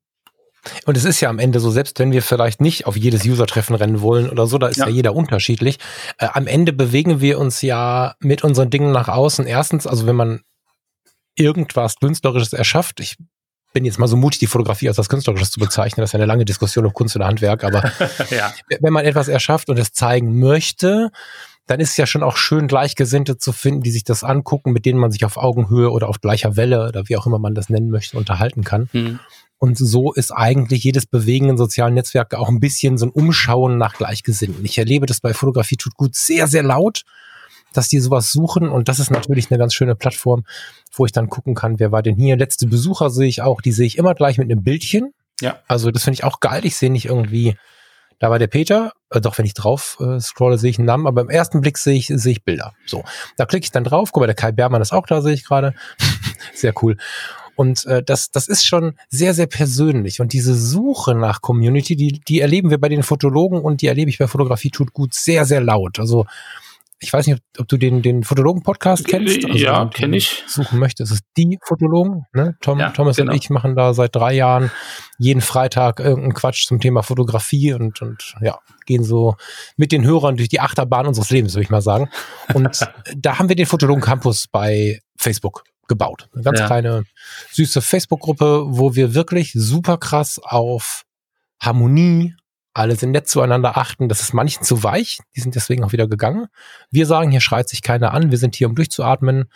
Und 0.86 0.96
es 0.96 1.04
ist 1.04 1.20
ja 1.20 1.28
am 1.28 1.38
Ende 1.38 1.60
so, 1.60 1.70
selbst 1.70 1.98
wenn 1.98 2.12
wir 2.12 2.22
vielleicht 2.22 2.60
nicht 2.60 2.86
auf 2.86 2.96
jedes 2.96 3.24
User-Treffen 3.24 3.74
rennen 3.74 4.00
wollen 4.00 4.28
oder 4.28 4.46
so, 4.46 4.58
da 4.58 4.68
ist 4.68 4.78
ja, 4.78 4.86
Ja. 4.86 4.92
jeder 4.92 5.14
unterschiedlich. 5.14 5.78
Äh, 6.18 6.28
am 6.32 6.46
Ende 6.46 6.72
bewegen 6.72 7.20
wir 7.20 7.38
uns 7.38 7.62
ja 7.62 8.14
mit 8.20 8.44
unseren 8.44 8.70
Dingen 8.70 8.92
nach 8.92 9.08
außen. 9.08 9.46
Erstens, 9.46 9.86
also 9.86 10.06
wenn 10.06 10.16
man 10.16 10.40
irgendwas 11.36 11.96
Künstlerisches 11.96 12.52
erschafft, 12.52 13.00
ich 13.00 13.16
bin 13.72 13.84
jetzt 13.84 13.98
mal 13.98 14.08
so 14.08 14.16
mutig, 14.16 14.40
die 14.40 14.46
Fotografie 14.46 14.88
als 14.88 14.98
was 14.98 15.08
Künstlerisches 15.08 15.50
zu 15.50 15.60
bezeichnen, 15.60 16.02
das 16.02 16.10
ist 16.10 16.12
ja 16.14 16.18
eine 16.18 16.26
lange 16.26 16.44
Diskussion 16.44 16.86
ob 16.86 16.94
Kunst 16.94 17.14
oder 17.16 17.26
Handwerk, 17.26 17.64
aber 17.64 17.92
ja. 18.30 18.52
wenn 18.80 18.92
man 18.92 19.04
etwas 19.04 19.28
erschafft 19.28 19.68
und 19.68 19.78
es 19.78 19.92
zeigen 19.92 20.38
möchte, 20.38 21.10
dann 21.66 21.80
ist 21.80 21.90
es 21.90 21.96
ja 21.98 22.06
schon 22.06 22.22
auch 22.22 22.36
schön, 22.38 22.66
Gleichgesinnte 22.66 23.36
zu 23.36 23.52
finden, 23.52 23.82
die 23.82 23.90
sich 23.90 24.04
das 24.04 24.24
angucken, 24.24 24.72
mit 24.72 24.86
denen 24.86 24.98
man 24.98 25.12
sich 25.12 25.24
auf 25.24 25.36
Augenhöhe 25.36 25.90
oder 25.90 26.08
auf 26.08 26.20
gleicher 26.20 26.56
Welle 26.56 26.88
oder 26.88 27.08
wie 27.08 27.16
auch 27.16 27.26
immer 27.26 27.38
man 27.38 27.54
das 27.54 27.68
nennen 27.68 27.90
möchte, 27.90 28.16
unterhalten 28.16 28.64
kann. 28.64 28.88
Hm. 28.92 29.20
Und 29.58 29.76
so 29.76 30.12
ist 30.12 30.30
eigentlich 30.30 30.84
jedes 30.84 31.06
Bewegen 31.06 31.48
in 31.48 31.56
sozialen 31.56 31.94
Netzwerken 31.94 32.36
auch 32.36 32.48
ein 32.48 32.60
bisschen 32.60 32.96
so 32.96 33.06
ein 33.06 33.10
Umschauen 33.10 33.76
nach 33.76 33.94
Gleichgesinnten. 33.94 34.64
Ich 34.64 34.78
erlebe 34.78 35.06
das 35.06 35.20
bei 35.20 35.34
Fotografie 35.34 35.76
tut 35.76 35.94
gut 35.94 36.14
sehr, 36.14 36.46
sehr 36.46 36.62
laut, 36.62 37.02
dass 37.72 37.88
die 37.88 37.98
sowas 37.98 38.30
suchen. 38.30 38.68
Und 38.68 38.88
das 38.88 39.00
ist 39.00 39.10
natürlich 39.10 39.50
eine 39.50 39.58
ganz 39.58 39.74
schöne 39.74 39.96
Plattform, 39.96 40.44
wo 40.92 41.06
ich 41.06 41.12
dann 41.12 41.28
gucken 41.28 41.54
kann, 41.54 41.80
wer 41.80 41.90
war 41.90 42.02
denn 42.02 42.16
hier. 42.16 42.36
Letzte 42.36 42.68
Besucher 42.68 43.10
sehe 43.10 43.28
ich 43.28 43.42
auch, 43.42 43.60
die 43.60 43.72
sehe 43.72 43.86
ich 43.86 43.98
immer 43.98 44.14
gleich 44.14 44.38
mit 44.38 44.50
einem 44.50 44.62
Bildchen. 44.62 45.12
Ja. 45.40 45.58
Also 45.66 45.90
das 45.90 46.04
finde 46.04 46.14
ich 46.14 46.24
auch 46.24 46.38
geil. 46.38 46.64
Ich 46.64 46.76
sehe 46.76 46.90
nicht 46.90 47.06
irgendwie, 47.06 47.56
da 48.20 48.30
war 48.30 48.38
der 48.38 48.46
Peter, 48.46 48.92
äh, 49.10 49.20
doch 49.20 49.38
wenn 49.38 49.44
ich 49.44 49.54
drauf 49.54 49.98
äh, 50.00 50.20
scrolle, 50.20 50.58
sehe 50.58 50.70
ich 50.70 50.78
einen 50.78 50.86
Namen, 50.86 51.06
aber 51.06 51.20
im 51.20 51.30
ersten 51.30 51.60
Blick 51.60 51.78
sehe 51.78 51.96
ich, 51.96 52.06
sehe 52.08 52.32
ich 52.32 52.44
Bilder. 52.44 52.74
So, 52.86 53.04
da 53.36 53.46
klicke 53.46 53.64
ich 53.64 53.70
dann 53.70 53.84
drauf. 53.84 54.10
Guck 54.12 54.22
mal, 54.22 54.26
der 54.26 54.34
Kai 54.34 54.52
Bermann 54.52 54.82
ist 54.82 54.92
auch 54.92 55.06
da, 55.06 55.20
sehe 55.20 55.34
ich 55.34 55.44
gerade. 55.44 55.74
sehr 56.54 56.74
cool. 56.82 56.96
Und 57.58 57.86
äh, 57.86 58.04
das, 58.04 58.30
das 58.30 58.46
ist 58.46 58.64
schon 58.64 58.94
sehr, 59.08 59.34
sehr 59.34 59.48
persönlich. 59.48 60.20
Und 60.20 60.32
diese 60.32 60.54
Suche 60.54 61.16
nach 61.16 61.42
Community, 61.42 61.96
die, 61.96 62.20
die 62.20 62.38
erleben 62.38 62.70
wir 62.70 62.78
bei 62.78 62.88
den 62.88 63.02
Fotologen 63.02 63.60
und 63.60 63.82
die 63.82 63.88
erlebe 63.88 64.08
ich 64.08 64.18
bei 64.18 64.28
Fotografie 64.28 64.70
tut 64.70 64.92
gut 64.92 65.12
sehr, 65.12 65.44
sehr 65.44 65.60
laut. 65.60 65.98
Also 65.98 66.24
ich 67.00 67.12
weiß 67.12 67.26
nicht, 67.26 67.42
ob, 67.58 67.66
du 67.66 67.76
den, 67.76 68.00
den 68.00 68.22
Fotologen-Podcast 68.22 69.08
kennst. 69.08 69.44
Also, 69.44 69.58
Ja, 69.58 69.80
wenn 69.80 69.90
du 69.90 69.96
kenn 69.96 70.12
ich. 70.12 70.44
Suchen 70.46 70.78
möchtest. 70.78 71.10
Es 71.10 71.18
ist 71.18 71.24
die 71.36 71.58
Fotologen. 71.64 72.26
Ne? 72.32 72.56
Tom, 72.60 72.78
Ja, 72.78 72.90
Thomas 72.90 73.16
genau. 73.16 73.32
und 73.32 73.38
ich 73.38 73.50
machen 73.50 73.74
da 73.74 73.92
seit 73.92 74.14
drei 74.14 74.34
Jahren 74.34 74.70
jeden 75.18 75.40
Freitag 75.40 75.98
irgendeinen 75.98 76.34
Quatsch 76.34 76.64
zum 76.64 76.78
Thema 76.78 77.02
Fotografie 77.02 77.72
und, 77.72 78.00
und 78.02 78.36
ja, 78.40 78.60
gehen 78.86 79.02
so 79.02 79.34
mit 79.76 79.90
den 79.90 80.04
Hörern 80.04 80.36
durch 80.36 80.48
die 80.48 80.60
Achterbahn 80.60 81.08
unseres 81.08 81.30
Lebens, 81.30 81.54
würde 81.54 81.64
ich 81.64 81.70
mal 81.70 81.82
sagen. 81.82 82.08
Und 82.54 82.88
da 83.16 83.40
haben 83.40 83.48
wir 83.48 83.56
den 83.56 83.66
Fotologen 83.66 84.00
Campus 84.00 84.46
bei 84.46 85.00
Facebook 85.16 85.64
gebaut. 85.88 86.28
Eine 86.34 86.42
ganz 86.44 86.60
Ja. 86.60 86.66
kleine, 86.66 87.04
süße 87.52 87.80
Facebook-Gruppe, 87.82 88.64
wo 88.68 88.94
wir 88.94 89.14
wirklich 89.14 89.52
super 89.54 89.98
krass 89.98 90.38
auf 90.42 91.04
Harmonie, 91.60 92.34
alle 92.74 92.94
sind 92.94 93.10
nett 93.10 93.28
zueinander 93.28 93.76
achten. 93.76 94.08
Das 94.08 94.20
ist 94.20 94.32
manchen 94.34 94.62
zu 94.62 94.84
weich. 94.84 95.18
Die 95.34 95.40
sind 95.40 95.56
deswegen 95.56 95.82
auch 95.82 95.90
wieder 95.92 96.06
gegangen. 96.06 96.46
Wir 96.90 97.06
sagen, 97.06 97.30
hier 97.32 97.40
schreit 97.40 97.68
sich 97.68 97.82
keiner 97.82 98.12
an. 98.14 98.30
Wir 98.30 98.38
sind 98.38 98.54
hier, 98.54 98.68
um 98.68 98.76
durchzuatmen 98.76 99.50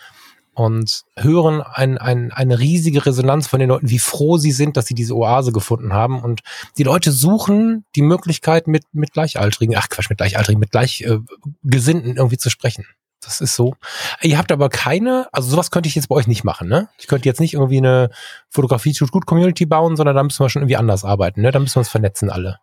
und 0.54 1.04
hören 1.16 1.62
ein, 1.62 1.98
ein, 1.98 2.32
eine 2.32 2.58
riesige 2.58 3.06
Resonanz 3.06 3.46
von 3.46 3.60
den 3.60 3.68
Leuten, 3.68 3.88
wie 3.88 4.00
froh 4.00 4.36
sie 4.38 4.52
sind, 4.52 4.76
dass 4.76 4.86
sie 4.86 4.94
diese 4.94 5.14
Oase 5.16 5.52
gefunden 5.52 5.92
haben. 5.92 6.20
Und 6.20 6.40
die 6.76 6.82
Leute 6.82 7.12
suchen 7.12 7.84
die 7.94 8.02
Möglichkeit, 8.02 8.66
mit, 8.66 8.82
mit 8.92 9.12
Gleichaltrigen, 9.12 9.76
ach 9.76 9.88
Quatsch, 9.88 10.10
mit 10.10 10.18
Gleichaltrigen, 10.18 10.58
mit 10.58 10.70
Gleichgesinnten 10.72 12.16
irgendwie 12.16 12.38
zu 12.38 12.50
sprechen. 12.50 12.86
Das 13.24 13.40
ist 13.40 13.54
so. 13.54 13.74
Ihr 14.20 14.36
habt 14.36 14.50
aber 14.50 14.68
keine, 14.68 15.28
also 15.32 15.48
sowas 15.48 15.70
könnte 15.70 15.88
ich 15.88 15.94
jetzt 15.94 16.08
bei 16.08 16.16
euch 16.16 16.26
nicht 16.26 16.44
machen, 16.44 16.68
ne? 16.68 16.88
Ich 16.98 17.06
könnte 17.06 17.28
jetzt 17.28 17.40
nicht 17.40 17.54
irgendwie 17.54 17.78
eine 17.78 18.10
Fotografie 18.50 18.92
tut 18.92 19.12
gut 19.12 19.26
Community 19.26 19.64
bauen, 19.64 19.96
sondern 19.96 20.16
da 20.16 20.22
müssen 20.22 20.44
wir 20.44 20.50
schon 20.50 20.62
irgendwie 20.62 20.76
anders 20.76 21.04
arbeiten, 21.04 21.40
ne? 21.40 21.52
Da 21.52 21.60
müssen 21.60 21.76
wir 21.76 21.80
uns 21.80 21.88
vernetzen 21.88 22.30
alle. 22.30 22.58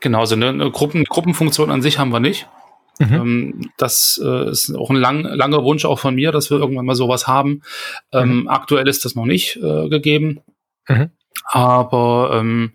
Genau, 0.00 0.20
also 0.20 0.34
eine, 0.34 0.48
eine 0.48 0.70
Gruppen, 0.70 1.04
Gruppenfunktion 1.04 1.70
an 1.70 1.80
sich 1.80 1.98
haben 1.98 2.12
wir 2.12 2.20
nicht. 2.20 2.46
Mhm. 2.98 3.14
Ähm, 3.14 3.70
das 3.78 4.20
äh, 4.22 4.50
ist 4.50 4.74
auch 4.74 4.90
ein 4.90 4.96
lang, 4.96 5.22
langer 5.22 5.64
Wunsch 5.64 5.84
auch 5.84 5.98
von 5.98 6.14
mir, 6.14 6.32
dass 6.32 6.50
wir 6.50 6.58
irgendwann 6.58 6.86
mal 6.86 6.94
sowas 6.94 7.26
haben. 7.26 7.62
Ähm, 8.12 8.48
Aktuell 8.48 8.88
ist 8.88 9.04
das 9.04 9.14
noch 9.14 9.24
nicht 9.24 9.56
äh, 9.56 9.88
gegeben. 9.88 10.40
Mhm. 10.88 11.10
Aber 11.44 12.32
ähm, 12.34 12.72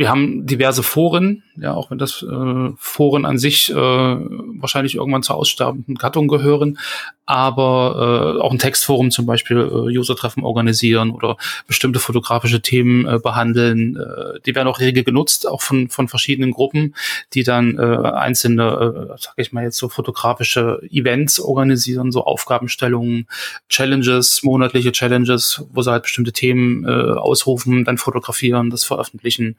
wir 0.00 0.08
haben 0.08 0.46
diverse 0.46 0.82
Foren, 0.82 1.42
ja, 1.56 1.74
auch 1.74 1.90
wenn 1.90 1.98
das 1.98 2.22
äh, 2.22 2.70
Foren 2.78 3.26
an 3.26 3.36
sich 3.36 3.70
äh, 3.70 3.74
wahrscheinlich 3.74 4.94
irgendwann 4.94 5.22
zur 5.22 5.36
aussterbenden 5.36 5.96
Gattung 5.96 6.26
gehören, 6.26 6.78
aber 7.26 8.34
äh, 8.38 8.40
auch 8.40 8.50
ein 8.50 8.58
Textforum 8.58 9.10
zum 9.10 9.26
Beispiel 9.26 9.58
äh, 9.58 9.98
User-Treffen 9.98 10.42
organisieren 10.42 11.10
oder 11.10 11.36
bestimmte 11.66 12.00
fotografische 12.00 12.62
Themen 12.62 13.06
äh, 13.06 13.18
behandeln. 13.22 13.96
Äh, 13.96 14.40
die 14.46 14.54
werden 14.54 14.68
auch 14.68 14.80
rege 14.80 15.04
genutzt, 15.04 15.46
auch 15.46 15.60
von, 15.60 15.90
von 15.90 16.08
verschiedenen 16.08 16.52
Gruppen, 16.52 16.94
die 17.34 17.42
dann 17.42 17.78
äh, 17.78 17.82
einzelne, 17.82 19.10
äh, 19.12 19.18
sag 19.18 19.34
ich 19.36 19.52
mal 19.52 19.64
jetzt 19.64 19.76
so 19.76 19.90
fotografische 19.90 20.80
Events 20.90 21.38
organisieren, 21.38 22.10
so 22.10 22.24
Aufgabenstellungen, 22.24 23.28
Challenges, 23.68 24.42
monatliche 24.42 24.92
Challenges, 24.92 25.62
wo 25.74 25.82
sie 25.82 25.92
halt 25.92 26.04
bestimmte 26.04 26.32
Themen 26.32 26.86
äh, 26.86 26.88
ausrufen, 26.88 27.84
dann 27.84 27.98
fotografieren, 27.98 28.70
das 28.70 28.84
veröffentlichen. 28.84 29.56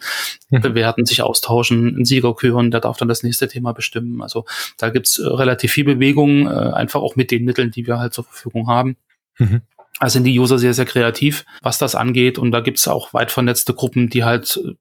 Bewerten, 0.49 1.05
sich 1.05 1.21
austauschen, 1.21 1.95
einen 1.95 2.05
Sieger 2.05 2.34
küren, 2.36 2.71
der 2.71 2.82
darf 2.82 2.97
dann 2.97 3.07
das 3.07 3.23
nächste 3.23 3.47
Thema 3.47 3.73
bestimmen. 3.73 4.21
Also 4.21 4.45
da 4.77 4.89
gibt's 4.89 5.19
äh, 5.19 5.27
relativ 5.27 5.71
viel 5.71 5.86
Bewegung, 5.86 6.47
äh, 6.47 6.49
einfach 6.49 7.01
auch 7.01 7.15
mit 7.15 7.32
den 7.32 7.45
Mitteln, 7.45 7.71
die 7.71 7.88
wir 7.88 7.99
halt 7.99 8.13
zur 8.13 8.23
Verfügung 8.23 8.67
haben. 8.67 8.97
Mhm. 9.38 9.61
Also 9.99 10.13
sind 10.13 10.23
die 10.23 10.39
User 10.39 10.57
sehr, 10.57 10.73
sehr 10.73 10.86
kreativ, 10.86 11.45
was 11.61 11.77
das 11.77 11.95
angeht. 11.95 12.39
Und 12.39 12.51
da 12.51 12.59
gibt's 12.59 12.88
auch 12.88 13.13
weit 13.13 13.32
vernetzte 13.32 13.73
Gruppen, 13.73 14.09
die 14.09 14.23
halt 14.23 14.59
äh, 14.63 14.73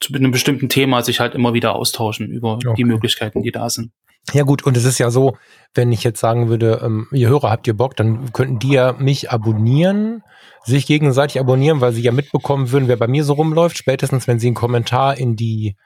zu 0.00 0.14
einem 0.14 0.30
bestimmten 0.30 0.68
Thema 0.68 1.02
sich 1.02 1.20
halt 1.20 1.34
immer 1.34 1.54
wieder 1.54 1.74
austauschen 1.74 2.28
über 2.28 2.54
Okay. 2.54 2.74
die 2.76 2.84
Möglichkeiten, 2.84 3.42
die 3.42 3.52
da 3.52 3.68
sind. 3.68 3.92
Ja 4.32 4.44
gut, 4.44 4.64
und 4.64 4.76
es 4.76 4.84
ist 4.84 4.98
ja 4.98 5.10
so, 5.10 5.36
wenn 5.74 5.92
ich 5.92 6.04
jetzt 6.04 6.20
sagen 6.20 6.48
würde, 6.48 6.80
ähm, 6.84 7.08
ihr 7.12 7.28
Hörer 7.28 7.50
habt 7.50 7.66
ihr 7.66 7.74
Bock, 7.74 7.96
dann 7.96 8.32
könnten 8.32 8.58
die 8.58 8.72
ja 8.72 8.92
mich 8.92 9.30
abonnieren, 9.30 10.22
sich 10.64 10.86
gegenseitig 10.86 11.40
abonnieren, 11.40 11.80
weil 11.80 11.92
sie 11.92 12.02
ja 12.02 12.12
mitbekommen 12.12 12.70
würden, 12.70 12.88
wer 12.88 12.96
bei 12.96 13.08
mir 13.08 13.24
so 13.24 13.32
rumläuft. 13.32 13.76
Spätestens, 13.76 14.28
wenn 14.28 14.38
sie 14.38 14.48
einen 14.48 14.54
Kommentar 14.54 15.16
in 15.16 15.36
die 15.36 15.76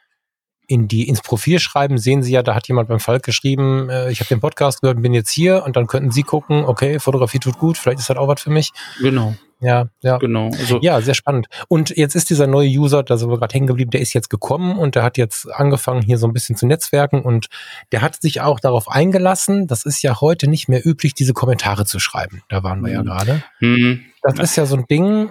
in 0.67 0.89
die 0.89 1.09
ins 1.09 1.21
Profil 1.21 1.59
schreiben, 1.59 1.99
sehen 1.99 2.23
sie 2.23 2.33
ja, 2.33 2.43
da 2.43 2.55
hat 2.55 2.69
jemand 2.69 2.89
beim 2.89 3.01
Falk 3.01 3.23
geschrieben, 3.23 3.91
äh, 3.91 4.11
ich 4.11 4.21
habe 4.21 4.29
den 4.29 4.41
Podcast 4.41 4.81
gehört 4.81 5.03
bin 5.03 5.13
jetzt 5.13 5.31
hier 5.31 5.63
und 5.65 5.77
dann 5.77 5.87
könnten 5.87 6.11
sie 6.11 6.23
gucken, 6.23 6.65
okay, 6.65 6.99
Fotografie 6.99 7.39
tut 7.39 7.59
gut, 7.59 7.77
vielleicht 7.77 8.01
ist 8.01 8.09
das 8.09 8.17
auch 8.17 8.29
was 8.29 8.41
für 8.41 8.51
mich. 8.51 8.73
Genau, 9.01 9.35
Ja, 9.65 9.89
ja. 10.03 10.19
genau. 10.19 10.51
Also 10.59 10.79
Ja, 10.83 11.01
sehr 11.01 11.15
spannend. 11.15 11.47
Und 11.69 11.91
jetzt 11.97 12.15
ist 12.15 12.29
dieser 12.31 12.47
neue 12.47 12.69
User, 12.69 13.03
da 13.03 13.17
sind 13.17 13.31
wir 13.31 13.39
gerade 13.39 13.55
hängen 13.55 13.67
geblieben, 13.67 13.91
der 13.91 14.01
ist 14.03 14.13
jetzt 14.13 14.29
gekommen 14.31 14.79
und 14.79 14.95
der 14.95 15.03
hat 15.03 15.17
jetzt 15.17 15.51
angefangen, 15.53 16.03
hier 16.03 16.19
so 16.19 16.27
ein 16.27 16.33
bisschen 16.33 16.55
zu 16.57 16.67
netzwerken 16.67 17.23
und 17.23 17.47
der 17.93 18.03
hat 18.03 18.21
sich 18.21 18.41
auch 18.43 18.61
darauf 18.61 18.89
eingelassen, 18.89 19.67
das 19.67 19.85
ist 19.85 20.03
ja 20.03 20.21
heute 20.21 20.49
nicht 20.49 20.69
mehr 20.69 20.87
üblich, 20.87 21.15
diese 21.15 21.33
Kommentare 21.33 21.87
zu 21.87 21.99
schreiben. 21.99 22.43
Da 22.49 22.63
waren 22.63 22.83
wir 22.85 22.93
ja 22.93 23.01
Mhm. 23.01 23.07
gerade. 23.07 23.43
hm, 23.59 24.01
Das 24.23 24.39
ist 24.39 24.57
ja 24.57 24.67
so 24.67 24.77
ein 24.77 24.85
Ding, 24.91 25.31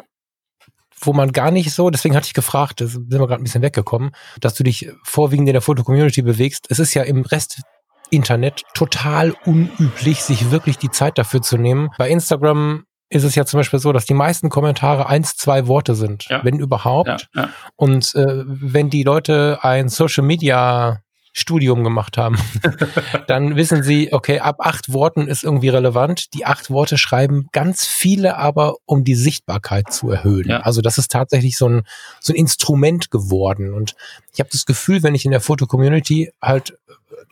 wo 1.00 1.14
man 1.14 1.32
gar 1.32 1.52
nicht 1.52 1.72
so, 1.72 1.90
deswegen 1.90 2.16
hatte 2.16 2.28
ich 2.28 2.34
gefragt, 2.34 2.80
da 2.82 2.88
sind 2.88 3.12
wir 3.12 3.20
gerade 3.20 3.36
ein 3.42 3.44
bisschen 3.44 3.62
weggekommen, 3.62 4.12
dass 4.40 4.54
du 4.54 4.64
dich 4.64 4.90
vorwiegend 5.04 5.48
in 5.50 5.54
der 5.54 5.62
Foto-Community 5.62 6.22
bewegst. 6.22 6.68
Es 6.70 6.80
ist 6.80 6.94
ja 6.94 7.04
im 7.04 7.22
Rest 7.24 7.62
Internet 8.10 8.62
total 8.74 9.34
unüblich, 9.46 10.22
sich 10.24 10.52
wirklich 10.52 10.78
die 10.78 10.92
Zeit 10.92 11.18
dafür 11.18 11.42
zu 11.42 11.58
nehmen. 11.58 11.90
Bei 11.98 12.10
Instagram 12.10 12.86
ist 13.14 13.24
es 13.24 13.36
ja 13.36 13.46
zum 13.46 13.60
Beispiel 13.60 13.80
so, 13.80 13.92
dass 13.94 14.06
die 14.06 14.14
meisten 14.14 14.50
Kommentare 14.50 15.08
eins, 15.08 15.36
zwei 15.36 15.68
Worte 15.68 15.96
sind, 15.96 16.26
Ja. 16.30 16.44
wenn 16.44 16.60
überhaupt. 16.60 17.08
ja, 17.10 17.18
ja. 17.44 17.50
Und 17.76 18.14
äh, 18.16 18.44
wenn 18.46 18.90
die 18.90 19.04
Leute 19.04 19.60
ein 19.62 19.90
Social 19.90 20.24
Media 20.24 21.00
Studium 21.36 21.84
gemacht 21.84 22.16
haben, 22.18 22.38
dann 23.28 23.56
wissen 23.56 23.82
sie, 23.82 24.14
okay, 24.14 24.40
ab 24.40 24.58
acht 24.60 24.94
Worten 24.94 25.28
ist 25.28 25.44
irgendwie 25.44 25.70
relevant. 25.70 26.32
Die 26.36 26.46
acht 26.46 26.70
Worte 26.70 27.00
schreiben 27.00 27.48
ganz 27.52 27.86
viele 27.88 28.38
aber, 28.38 28.76
um 28.86 29.04
die 29.04 29.16
Sichtbarkeit 29.16 29.92
zu 29.92 30.12
erhöhen. 30.12 30.48
Ja. 30.50 30.60
Also 30.60 30.82
das 30.82 31.00
ist 31.00 31.10
tatsächlich 31.12 31.58
so 31.58 31.68
ein, 31.68 31.82
so 32.20 32.34
ein 32.34 32.36
Instrument 32.36 33.10
geworden. 33.10 33.74
Und 33.74 33.96
ich 34.32 34.40
habe 34.42 34.50
das 34.52 34.66
Gefühl, 34.66 35.02
wenn 35.02 35.16
ich 35.16 35.26
in 35.26 35.32
der 35.32 35.42
Foto-Community 35.42 36.32
halt, 36.40 36.78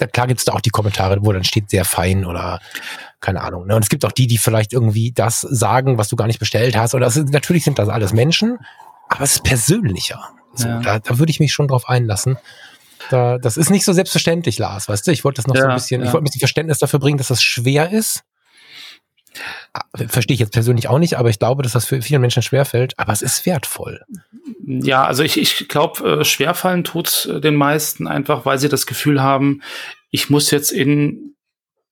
klar 0.07 0.27
gibt's 0.27 0.45
da 0.45 0.53
auch 0.53 0.61
die 0.61 0.69
Kommentare, 0.69 1.17
wo 1.21 1.31
dann 1.31 1.43
steht 1.43 1.69
sehr 1.69 1.85
fein 1.85 2.25
oder 2.25 2.59
keine 3.19 3.41
Ahnung. 3.41 3.67
Ne? 3.67 3.75
Und 3.75 3.83
es 3.83 3.89
gibt 3.89 4.03
auch 4.03 4.11
die, 4.11 4.27
die 4.27 4.37
vielleicht 4.37 4.73
irgendwie 4.73 5.11
das 5.11 5.41
sagen, 5.41 5.97
was 5.97 6.09
du 6.09 6.15
gar 6.15 6.27
nicht 6.27 6.39
bestellt 6.39 6.75
hast. 6.75 6.95
Oder 6.95 7.07
ist, 7.07 7.17
natürlich 7.29 7.63
sind 7.63 7.79
das 7.79 7.89
alles 7.89 8.13
Menschen, 8.13 8.57
aber 9.09 9.23
es 9.23 9.33
ist 9.33 9.43
persönlicher. 9.43 10.29
So, 10.53 10.67
ja. 10.67 10.79
da, 10.79 10.99
da 10.99 11.19
würde 11.19 11.29
ich 11.29 11.39
mich 11.39 11.53
schon 11.53 11.67
drauf 11.67 11.87
einlassen. 11.87 12.37
Da, 13.09 13.37
das 13.37 13.57
ist 13.57 13.69
nicht 13.69 13.85
so 13.85 13.93
selbstverständlich, 13.93 14.57
Lars, 14.59 14.87
weißt 14.87 15.07
du? 15.07 15.11
Ich 15.11 15.23
wollte 15.23 15.41
das 15.41 15.47
noch 15.47 15.55
ja, 15.55 15.61
so 15.61 15.67
ein 15.67 15.75
bisschen, 15.75 16.01
ja. 16.01 16.07
ich 16.07 16.13
wollte 16.13 16.23
ein 16.23 16.25
bisschen 16.25 16.39
Verständnis 16.39 16.79
dafür 16.79 16.99
bringen, 16.99 17.17
dass 17.17 17.27
das 17.27 17.41
schwer 17.41 17.91
ist. 17.91 18.23
Ah, 19.73 19.83
verstehe 20.07 20.33
ich 20.33 20.41
jetzt 20.41 20.51
persönlich 20.51 20.87
auch 20.89 20.99
nicht, 20.99 21.17
aber 21.17 21.29
ich 21.29 21.39
glaube, 21.39 21.63
dass 21.63 21.71
das 21.71 21.85
für 21.85 22.01
viele 22.01 22.19
Menschen 22.19 22.43
schwerfällt, 22.43 22.93
aber 22.97 23.13
es 23.13 23.21
ist 23.21 23.45
wertvoll. 23.45 24.03
Ja, 24.79 25.03
also 25.03 25.23
ich, 25.23 25.37
ich 25.37 25.67
glaube, 25.67 26.19
äh, 26.21 26.23
schwerfallen 26.23 26.83
tut 26.83 27.25
äh, 27.25 27.41
den 27.41 27.55
meisten 27.55 28.07
einfach, 28.07 28.45
weil 28.45 28.59
sie 28.59 28.69
das 28.69 28.85
Gefühl 28.85 29.21
haben, 29.21 29.61
ich 30.09 30.29
muss 30.29 30.51
jetzt 30.51 30.71
in 30.71 31.35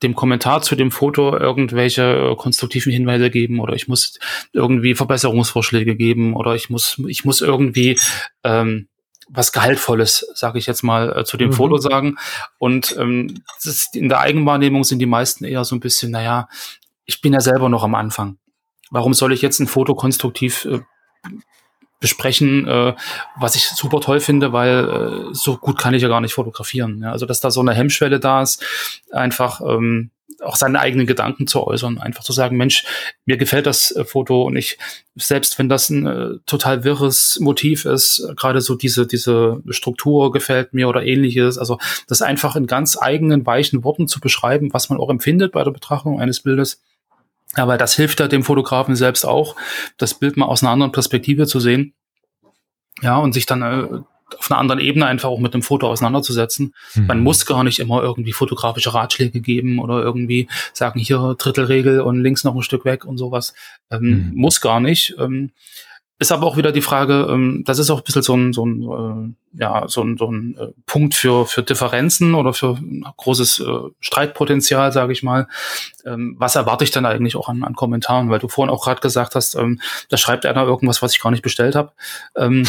dem 0.02 0.16
Kommentar 0.16 0.62
zu 0.62 0.76
dem 0.76 0.92
Foto 0.92 1.36
irgendwelche 1.36 2.32
äh, 2.32 2.36
konstruktiven 2.36 2.94
Hinweise 2.94 3.30
geben 3.30 3.60
oder 3.60 3.74
ich 3.74 3.88
muss 3.88 4.18
irgendwie 4.54 4.96
Verbesserungsvorschläge 4.96 5.96
geben 5.96 6.36
oder 6.36 6.56
ich 6.56 6.70
muss 6.70 7.02
ich 7.08 7.26
muss 7.26 7.42
irgendwie 7.42 8.00
ähm, 8.46 8.88
was 9.30 9.52
Gehaltvolles, 9.52 10.32
sage 10.34 10.58
ich 10.58 10.66
jetzt 10.66 10.84
mal, 10.84 11.20
äh, 11.20 11.24
zu 11.26 11.38
dem 11.38 11.50
mhm. 11.50 11.54
Foto 11.54 11.78
sagen. 11.78 12.18
Und 12.58 12.96
ähm, 12.98 13.44
ist, 13.62 13.96
in 13.96 14.10
der 14.10 14.22
Eigenwahrnehmung 14.22 14.84
sind 14.84 15.00
die 15.00 15.06
meisten 15.06 15.44
eher 15.44 15.66
so 15.66 15.76
ein 15.76 15.80
bisschen, 15.80 16.12
naja, 16.12 16.48
ich 17.06 17.22
bin 17.22 17.34
ja 17.34 17.42
selber 17.42 17.70
noch 17.70 17.84
am 17.84 17.96
Anfang. 17.96 18.38
Warum 18.90 19.14
soll 19.14 19.34
ich 19.34 19.42
jetzt 19.42 19.60
ein 19.60 19.68
Foto 19.68 19.96
konstruktiv 19.96 20.66
äh, 20.66 20.80
besprechen, 22.00 22.68
äh, 22.68 22.96
was 23.38 23.56
ich 23.56 23.68
super 23.68 24.00
toll 24.00 24.20
finde, 24.20 24.54
weil 24.54 25.30
äh, 25.32 25.34
so 25.34 25.58
gut 25.58 25.78
kann 25.78 25.94
ich 25.94 26.02
ja 26.02 26.08
gar 26.08 26.22
nicht 26.22 26.34
fotografieren. 26.34 27.02
Ja? 27.02 27.12
Also 27.12 27.26
dass 27.26 27.42
da 27.42 27.52
so 27.52 27.60
eine 27.60 27.74
Hemmschwelle 27.74 28.20
da 28.20 28.42
ist, 28.42 28.64
einfach 29.12 29.62
ähm, 29.62 30.12
auch 30.42 30.56
seine 30.56 30.80
eigenen 30.80 31.06
Gedanken 31.06 31.48
zu 31.48 31.66
äußern, 31.66 32.00
einfach 32.00 32.24
zu 32.24 32.32
sagen, 32.32 32.58
Mensch, 32.58 32.86
mir 33.26 33.38
gefällt 33.38 33.66
das 33.66 33.92
äh, 33.92 34.06
Foto 34.06 34.44
und 34.44 34.56
ich, 34.56 34.78
selbst 35.16 35.60
wenn 35.60 35.70
das 35.70 35.90
ein 35.90 36.06
äh, 36.06 36.30
total 36.46 36.84
wirres 36.84 37.40
Motiv 37.42 37.86
ist, 37.86 38.26
gerade 38.36 38.62
so 38.62 38.76
diese, 38.76 39.06
diese 39.06 39.62
Struktur 39.70 40.32
gefällt 40.32 40.74
mir 40.74 40.88
oder 40.88 41.04
ähnliches, 41.04 41.58
also 41.58 41.78
das 42.08 42.22
einfach 42.22 42.56
in 42.56 42.68
ganz 42.68 42.98
eigenen, 43.00 43.46
weichen 43.46 43.84
Worten 43.84 44.08
zu 44.08 44.20
beschreiben, 44.20 44.70
was 44.72 44.90
man 44.90 45.00
auch 45.00 45.10
empfindet 45.10 45.52
bei 45.52 45.64
der 45.64 45.72
Betrachtung 45.72 46.22
eines 46.22 46.42
Bildes, 46.42 46.82
aber 47.54 47.78
das 47.78 47.96
hilft 47.96 48.20
ja 48.20 48.28
dem 48.28 48.44
Fotografen 48.44 48.96
selbst 48.96 49.26
auch, 49.26 49.56
das 49.98 50.14
Bild 50.14 50.38
mal 50.38 50.46
aus 50.46 50.64
einer 50.64 50.72
anderen 50.72 50.92
Perspektive 50.92 51.48
zu 51.48 51.60
sehen. 51.60 51.94
Ja, 53.02 53.18
und 53.18 53.34
sich 53.34 53.46
dann 53.46 53.62
äh, 53.62 53.88
auf 54.38 54.52
einer 54.52 54.60
anderen 54.60 54.80
Ebene 54.80 55.06
einfach 55.06 55.30
auch 55.30 55.40
mit 55.40 55.54
dem 55.54 55.62
Foto 55.62 55.88
auseinanderzusetzen. 55.88 56.74
Mhm. 56.94 57.08
Man 57.08 57.24
muss 57.24 57.46
gar 57.46 57.64
nicht 57.64 57.80
immer 57.80 58.02
irgendwie 58.02 58.34
fotografische 58.34 58.94
Ratschläge 58.94 59.42
geben 59.42 59.80
oder 59.80 60.02
irgendwie 60.02 60.48
sagen, 60.74 61.00
hier 61.00 61.36
Drittelregel 61.38 62.02
und 62.02 62.22
links 62.22 62.44
noch 62.44 62.56
ein 62.56 62.62
Stück 62.62 62.86
weg 62.86 63.06
und 63.06 63.18
sowas. 63.18 63.54
Ähm, 63.90 64.02
mhm. 64.02 64.32
Muss 64.36 64.62
gar 64.62 64.80
nicht. 64.80 65.16
Ähm, 65.18 65.52
ist 66.20 66.34
aber 66.34 66.46
auch 66.46 66.58
wieder 66.58 66.74
die 66.74 66.82
Frage, 66.82 67.28
ähm, 67.30 67.64
das 67.66 67.80
ist 67.80 67.90
auch 67.90 68.00
ein 68.00 68.04
bisschen 68.04 68.22
so 68.22 68.36
ein, 68.36 68.52
so 68.52 68.66
ein, 68.66 69.36
äh, 69.56 69.62
ja, 69.62 69.88
so 69.88 70.04
ein, 70.04 70.18
so 70.18 70.30
ein 70.30 70.58
äh, 70.60 70.68
Punkt 70.86 71.16
für, 71.16 71.46
für 71.46 71.64
Differenzen 71.64 72.36
oder 72.36 72.54
für 72.54 72.78
großes 73.16 73.62
äh, 73.62 73.90
Streitpotenzial, 74.02 74.92
sage 74.92 75.14
ich 75.14 75.24
mal. 75.24 75.48
Ähm, 76.06 76.36
was 76.38 76.58
erwarte 76.58 76.84
ich 76.84 76.92
dann 76.92 77.06
eigentlich 77.06 77.38
auch 77.38 77.48
an, 77.48 77.64
an 77.64 77.74
Kommentaren? 77.74 78.30
Weil 78.30 78.40
du 78.40 78.50
vorhin 78.50 78.74
auch 78.74 78.84
gerade 78.84 79.00
gesagt 79.00 79.34
hast, 79.36 79.56
ähm, 79.56 79.80
da 80.10 80.18
schreibt 80.18 80.46
einer 80.46 80.64
irgendwas, 80.64 81.02
was 81.02 81.14
ich 81.14 81.22
gar 81.22 81.32
nicht 81.32 81.42
bestellt 81.42 81.76
habe. 81.76 81.94
Ähm, 82.36 82.68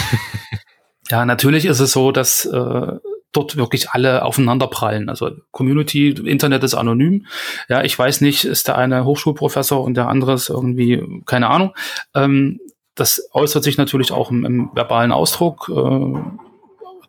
ja, 1.11 1.25
natürlich 1.25 1.65
ist 1.65 1.81
es 1.81 1.93
so, 1.93 2.13
dass 2.13 2.45
äh, 2.45 2.93
dort 3.33 3.57
wirklich 3.57 3.91
alle 3.91 4.25
aufeinanderprallen. 4.25 5.09
Also 5.09 5.33
Community, 5.51 6.11
Internet 6.11 6.63
ist 6.63 6.75
anonym. 6.75 7.27
Ja, 7.69 7.83
ich 7.83 7.99
weiß 7.99 8.21
nicht, 8.21 8.45
ist 8.45 8.69
der 8.69 8.79
eine 8.79 9.05
Hochschulprofessor 9.05 9.83
und 9.83 9.95
der 9.95 10.09
andere 10.09 10.35
ist 10.35 10.51
irgendwie, 10.51 11.03
keine 11.27 11.49
Ahnung. 11.49 11.75
Ähm, 12.15 12.61
das 12.95 13.29
äußert 13.33 13.65
sich 13.65 13.79
natürlich 13.79 14.13
auch 14.13 14.31
im, 14.31 14.45
im 14.45 14.71
verbalen 14.75 15.13
Ausdruck. 15.13 15.71
Äh, 15.75 16.21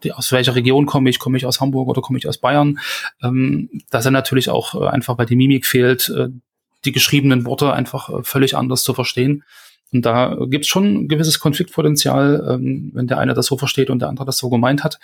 die, 0.03 0.13
aus 0.13 0.31
welcher 0.31 0.55
Region 0.55 0.85
komme 0.85 1.09
ich? 1.09 1.19
Komme 1.19 1.37
ich 1.37 1.45
aus 1.45 1.61
Hamburg 1.61 1.87
oder 1.87 2.01
komme 2.01 2.17
ich 2.17 2.27
aus 2.27 2.37
Bayern? 2.37 2.79
Ähm, 3.21 3.69
dass 3.89 4.05
er 4.05 4.11
natürlich 4.11 4.49
auch 4.49 4.75
äh, 4.75 4.87
einfach, 4.87 5.17
weil 5.17 5.25
die 5.25 5.35
Mimik 5.35 5.65
fehlt, 5.65 6.09
äh, 6.09 6.29
die 6.85 6.91
geschriebenen 6.91 7.45
Worte 7.45 7.73
einfach 7.73 8.09
äh, 8.09 8.23
völlig 8.23 8.55
anders 8.55 8.83
zu 8.83 8.93
verstehen. 8.93 9.43
Und 9.93 10.05
da 10.05 10.37
gibt's 10.47 10.67
schon 10.67 10.85
ein 10.85 11.07
gewisses 11.07 11.39
Konfliktpotenzial, 11.39 12.45
ähm, 12.49 12.91
wenn 12.93 13.07
der 13.07 13.17
eine 13.17 13.33
das 13.33 13.47
so 13.47 13.57
versteht 13.57 13.89
und 13.89 13.99
der 13.99 14.09
andere 14.09 14.25
das 14.25 14.37
so 14.37 14.49
gemeint 14.49 14.83
hat. 14.83 14.99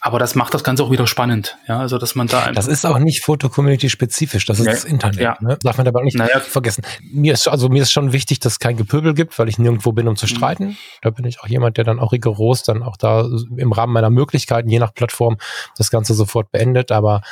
Aber 0.00 0.18
das 0.18 0.34
macht 0.34 0.52
das 0.52 0.64
Ganze 0.64 0.82
auch 0.82 0.90
wieder 0.90 1.06
spannend, 1.06 1.56
ja, 1.66 1.78
also 1.78 1.96
dass 1.96 2.14
man 2.14 2.26
da 2.26 2.52
Das 2.52 2.66
ist 2.66 2.84
auch 2.84 2.98
nicht 2.98 3.24
Foto-Community 3.24 3.88
spezifisch, 3.88 4.44
das 4.44 4.58
ist 4.58 4.66
nee. 4.66 4.72
das 4.72 4.84
Internet, 4.84 5.20
ja. 5.20 5.38
ne? 5.40 5.56
darf 5.62 5.78
man 5.78 5.86
dabei 5.86 6.00
auch 6.00 6.04
nicht 6.04 6.18
naja. 6.18 6.40
vergessen. 6.40 6.84
Mir 7.10 7.32
ist 7.32 7.48
also 7.48 7.70
mir 7.70 7.82
ist 7.82 7.92
schon 7.92 8.12
wichtig, 8.12 8.38
dass 8.40 8.54
es 8.54 8.58
kein 8.58 8.76
Gepöbel 8.76 9.14
gibt, 9.14 9.38
weil 9.38 9.48
ich 9.48 9.58
nirgendwo 9.58 9.92
bin, 9.92 10.06
um 10.06 10.16
zu 10.16 10.26
mhm. 10.26 10.28
streiten. 10.28 10.66
Mhm. 10.66 10.76
Da 11.00 11.10
bin 11.10 11.24
ich 11.24 11.40
auch 11.40 11.46
jemand, 11.46 11.78
der 11.78 11.84
dann 11.84 12.00
auch 12.00 12.12
rigoros 12.12 12.64
dann 12.64 12.82
auch 12.82 12.98
da 12.98 13.26
im 13.56 13.72
Rahmen 13.72 13.94
meiner 13.94 14.10
Möglichkeiten, 14.10 14.68
je 14.68 14.78
nach 14.78 14.92
Plattform, 14.92 15.38
das 15.78 15.90
Ganze 15.90 16.12
sofort 16.12 16.50
beendet. 16.50 16.92
Aber 16.92 17.22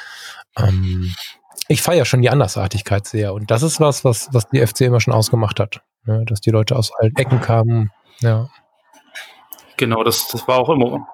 ähm, 0.57 1.15
ich 1.69 1.83
feiere 1.83 2.07
schon 2.07 2.23
die 2.23 2.31
Andersartigkeit 2.31 3.07
sehr 3.07 3.35
und 3.35 3.51
das 3.51 3.63
ist 3.63 3.81
was, 3.81 4.03
was 4.03 4.29
was 4.33 4.49
die 4.49 4.67
FC 4.67 4.83
immer 4.83 5.01
schon 5.01 5.13
ausgemacht 5.13 5.61
hat 5.61 5.83
ne? 6.05 6.25
dass 6.27 6.41
die 6.41 6.51
Leute 6.51 6.77
aus 6.77 6.93
allen 6.99 7.15
Ecken 7.17 7.41
kamen. 7.41 7.91
Ja. 8.21 8.49
Genau, 9.77 10.05
das, 10.05 10.29
das 10.29 10.47
war 10.47 10.59
auch 10.59 10.71
immer, 10.71 11.07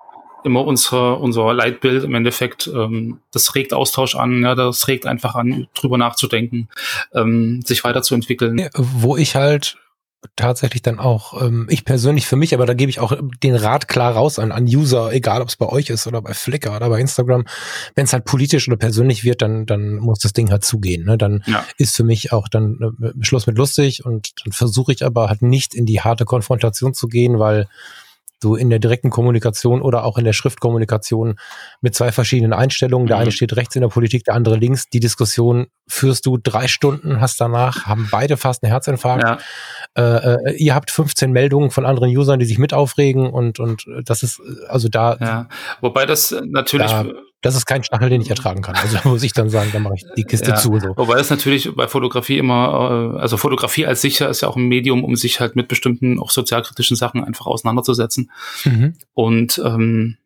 immer 0.45 0.65
unsere, 0.65 1.17
unser 1.17 1.53
Leitbild 1.55 2.05
im 2.05 2.15
Endeffekt. 2.15 2.67
Ähm, 2.67 3.21
das 3.33 3.55
regt 3.55 3.73
Austausch 3.73 4.15
an, 4.15 4.43
ja, 4.43 4.55
das 4.55 4.89
regt 4.89 5.07
einfach 5.07 5.35
an, 5.35 5.69
drüber 5.75 5.99
nachzudenken, 5.99 6.69
ähm, 7.15 7.63
sich 7.63 7.85
weiterzuentwickeln. 7.85 8.59
Ja, 8.59 8.69
wo 8.75 9.17
ich 9.17 9.37
halt 9.37 9.79
tatsächlich 10.37 10.83
dann 10.83 10.99
auch, 10.99 11.41
ähm, 11.43 11.67
ich 11.71 11.85
persönlich 11.85 12.27
für 12.27 12.37
mich, 12.37 12.55
aber 12.55 12.67
da 12.67 12.75
gebe 12.75 12.91
ich 12.91 13.01
auch 13.01 13.17
den 13.43 13.55
Rat 13.55 13.87
klar 13.87 14.15
raus 14.15 14.39
an, 14.39 14.51
an 14.51 14.65
User, 14.65 15.13
egal 15.13 15.43
ob 15.43 15.49
es 15.49 15.57
bei 15.57 15.67
euch 15.67 15.91
ist 15.91 16.07
oder 16.07 16.21
bei 16.23 16.35
Flickr 16.35 16.75
oder 16.75 16.89
bei 16.89 17.01
Instagram, 17.01 17.45
wenn 17.95 18.05
es 18.05 18.13
halt 18.13 18.25
politisch 18.25 18.67
oder 18.69 18.77
persönlich 18.77 19.23
wird, 19.23 19.43
dann, 19.43 19.67
dann 19.67 19.97
muss 19.97 20.19
das 20.19 20.33
Ding 20.33 20.51
halt 20.51 20.65
zugehen. 20.65 21.05
Ne? 21.05 21.19
Dann 21.19 21.43
ja. 21.47 21.65
ist 21.77 21.97
für 21.97 22.05
mich 22.05 22.33
auch 22.33 22.49
dann 22.49 22.97
äh, 23.01 23.25
Schluss 23.25 23.47
mit 23.47 23.57
lustig 23.57 24.05
und 24.05 24.33
dann 24.45 24.53
versuche 24.53 24.93
ich 24.93 25.05
aber 25.05 25.29
halt 25.29 25.43
nicht 25.43 25.75
in 25.75 25.87
die 25.87 26.01
harte 26.01 26.25
Konfrontation 26.25 26.95
zu 26.95 27.07
gehen, 27.07 27.39
weil 27.39 27.69
du 28.41 28.55
in 28.55 28.71
der 28.71 28.79
direkten 28.79 29.11
Kommunikation 29.11 29.83
oder 29.83 30.05
auch 30.05 30.19
in 30.19 30.25
der 30.25 30.33
Schriftkommunikation 30.33 31.37
mit 31.81 31.95
zwei 31.95 32.13
verschiedenen 32.13 32.53
Einstellungen. 32.53 33.07
Der 33.07 33.17
mhm. 33.17 33.23
eine 33.23 33.33
steht 33.33 33.57
rechts 33.57 33.75
in 33.75 33.83
der 33.83 33.89
Politik, 33.89 34.25
der 34.25 34.35
andere 34.35 34.57
links. 34.57 34.89
Die 34.89 35.01
Diskussion 35.01 35.67
führst 35.89 36.27
du 36.27 36.39
drei 36.39 36.69
Stunden, 36.69 37.21
hast 37.21 37.41
danach, 37.41 37.87
haben 37.87 38.09
beide 38.11 38.37
fast 38.37 38.63
einen 38.63 38.71
Herzinfarkt. 38.71 39.25
Ja. 39.25 39.39
Äh, 39.97 40.35
äh, 40.35 40.57
ihr 40.57 40.75
habt 40.75 40.91
15 40.91 41.33
Meldungen 41.33 41.71
von 41.71 41.87
anderen 41.87 42.15
Usern, 42.17 42.39
die 42.39 42.47
sich 42.47 42.59
mit 42.59 42.75
aufregen 42.75 43.31
und, 43.31 43.59
und 43.59 43.87
das 44.05 44.23
ist 44.23 44.41
also 44.69 44.89
da. 44.89 45.17
Ja. 45.21 45.49
Wobei 45.81 46.07
das 46.07 46.35
natürlich. 46.45 46.91
Da, 46.91 47.07
das 47.41 47.55
ist 47.55 47.67
kein 47.67 47.85
Stachel, 47.85 48.11
den 48.11 48.21
ich 48.21 48.31
ertragen 48.31 48.63
kann. 48.63 48.75
Also 48.75 48.99
muss 49.09 49.23
ich 49.23 49.33
dann 49.33 49.49
sagen, 49.49 49.71
da 49.73 49.79
mache 49.79 49.95
ich 49.97 50.05
die 50.17 50.25
Kiste 50.25 50.51
ja, 50.51 50.57
zu. 50.57 50.79
So. 50.79 50.97
Wobei 50.97 51.17
das 51.17 51.31
natürlich 51.31 51.75
bei 51.75 51.87
Fotografie 51.87 52.39
immer, 52.39 53.15
äh, 53.15 53.21
also 53.21 53.37
Fotografie 53.37 53.87
als 53.87 54.01
sicher 54.01 54.29
ist 54.29 54.41
ja 54.41 54.49
auch 54.49 54.57
ein 54.57 54.67
Medium, 54.67 55.05
um 55.05 55.15
sich 55.17 55.41
halt 55.41 55.55
mit 55.55 55.69
bestimmten 55.69 56.19
auch 56.19 56.31
sozialkritischen 56.31 56.97
Sachen 56.97 57.23
einfach 57.23 57.47
auseinanderzusetzen. 57.47 58.31
Mhm. 58.65 58.95
Und 59.15 59.63
ähm, 59.65 60.17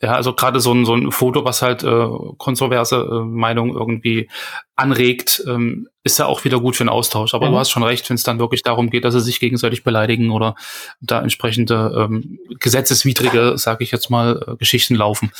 ja, 0.00 0.12
also 0.12 0.34
gerade 0.34 0.60
so 0.60 0.72
ein, 0.72 0.84
so 0.84 0.94
ein 0.94 1.10
Foto, 1.10 1.44
was 1.44 1.62
halt 1.62 1.82
äh, 1.82 2.06
kontroverse 2.36 2.96
äh, 2.96 3.24
Meinung 3.24 3.74
irgendwie 3.74 4.28
anregt, 4.76 5.42
ähm, 5.46 5.88
ist 6.02 6.18
ja 6.18 6.26
auch 6.26 6.44
wieder 6.44 6.60
gut 6.60 6.76
für 6.76 6.84
den 6.84 6.88
Austausch. 6.90 7.32
Aber 7.32 7.46
mhm. 7.48 7.52
du 7.52 7.58
hast 7.58 7.70
schon 7.70 7.82
recht, 7.82 8.08
wenn 8.10 8.16
es 8.16 8.22
dann 8.22 8.38
wirklich 8.38 8.62
darum 8.62 8.90
geht, 8.90 9.04
dass 9.04 9.14
sie 9.14 9.20
sich 9.20 9.40
gegenseitig 9.40 9.82
beleidigen 9.82 10.30
oder 10.30 10.56
da 11.00 11.22
entsprechende 11.22 11.92
ähm, 11.96 12.38
gesetzeswidrige, 12.60 13.56
sage 13.56 13.82
ich 13.82 13.92
jetzt 13.92 14.10
mal, 14.10 14.44
äh, 14.46 14.56
Geschichten 14.56 14.94
laufen, 14.94 15.32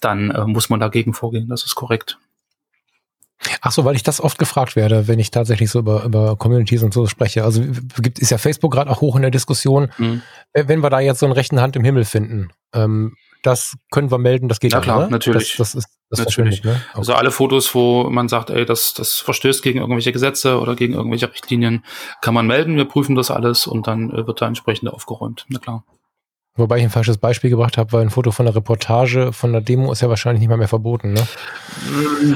dann 0.00 0.30
äh, 0.30 0.44
muss 0.44 0.70
man 0.70 0.80
dagegen 0.80 1.14
vorgehen. 1.14 1.48
Das 1.48 1.64
ist 1.64 1.74
korrekt. 1.74 2.18
Ach 3.60 3.70
so, 3.70 3.84
weil 3.84 3.94
ich 3.94 4.02
das 4.02 4.20
oft 4.20 4.38
gefragt 4.38 4.74
werde, 4.74 5.06
wenn 5.06 5.18
ich 5.18 5.30
tatsächlich 5.30 5.70
so 5.70 5.78
über, 5.78 6.04
über 6.04 6.36
Communities 6.36 6.82
und 6.82 6.92
so 6.92 7.06
spreche. 7.06 7.44
Also 7.44 7.62
gibt 7.98 8.18
ist 8.18 8.30
ja 8.30 8.38
Facebook 8.38 8.72
gerade 8.72 8.90
auch 8.90 9.00
hoch 9.00 9.14
in 9.16 9.22
der 9.22 9.30
Diskussion. 9.30 9.92
Mhm. 9.98 10.22
Wenn 10.52 10.80
wir 10.80 10.90
da 10.90 10.98
jetzt 11.00 11.20
so 11.20 11.26
einen 11.26 11.34
rechten 11.34 11.60
Hand 11.60 11.76
im 11.76 11.84
Himmel 11.84 12.04
finden, 12.04 12.50
ähm, 12.72 13.14
das 13.42 13.76
können 13.92 14.10
wir 14.10 14.18
melden, 14.18 14.48
das 14.48 14.58
geht 14.58 14.72
ja 14.72 14.80
klar, 14.80 15.02
ne? 15.02 15.10
natürlich. 15.10 15.56
Das, 15.56 15.72
das 15.72 15.84
ist 15.84 15.98
das 16.10 16.18
natürlich. 16.18 16.64
Ne? 16.64 16.72
Okay. 16.72 16.98
Also 16.98 17.14
alle 17.14 17.30
Fotos, 17.30 17.72
wo 17.74 18.10
man 18.10 18.28
sagt, 18.28 18.50
ey, 18.50 18.64
das, 18.64 18.94
das 18.94 19.18
verstößt 19.18 19.62
gegen 19.62 19.78
irgendwelche 19.78 20.10
Gesetze 20.10 20.58
oder 20.58 20.74
gegen 20.74 20.94
irgendwelche 20.94 21.30
Richtlinien, 21.30 21.84
kann 22.20 22.34
man 22.34 22.46
melden. 22.46 22.76
Wir 22.76 22.86
prüfen 22.86 23.14
das 23.14 23.30
alles 23.30 23.66
und 23.66 23.86
dann 23.86 24.10
äh, 24.10 24.26
wird 24.26 24.40
da 24.40 24.48
entsprechend 24.48 24.88
aufgeräumt. 24.88 25.46
Na 25.48 25.58
klar. 25.60 25.84
Wobei 26.58 26.78
ich 26.78 26.82
ein 26.82 26.90
falsches 26.90 27.18
Beispiel 27.18 27.50
gebracht 27.50 27.78
habe, 27.78 27.92
weil 27.92 28.02
ein 28.02 28.10
Foto 28.10 28.32
von 28.32 28.44
der 28.44 28.54
Reportage, 28.54 29.32
von 29.32 29.52
der 29.52 29.60
Demo 29.60 29.92
ist 29.92 30.02
ja 30.02 30.08
wahrscheinlich 30.08 30.40
nicht 30.40 30.48
mal 30.48 30.58
mehr 30.58 30.68
verboten. 30.68 31.12
Ne? 31.12 31.26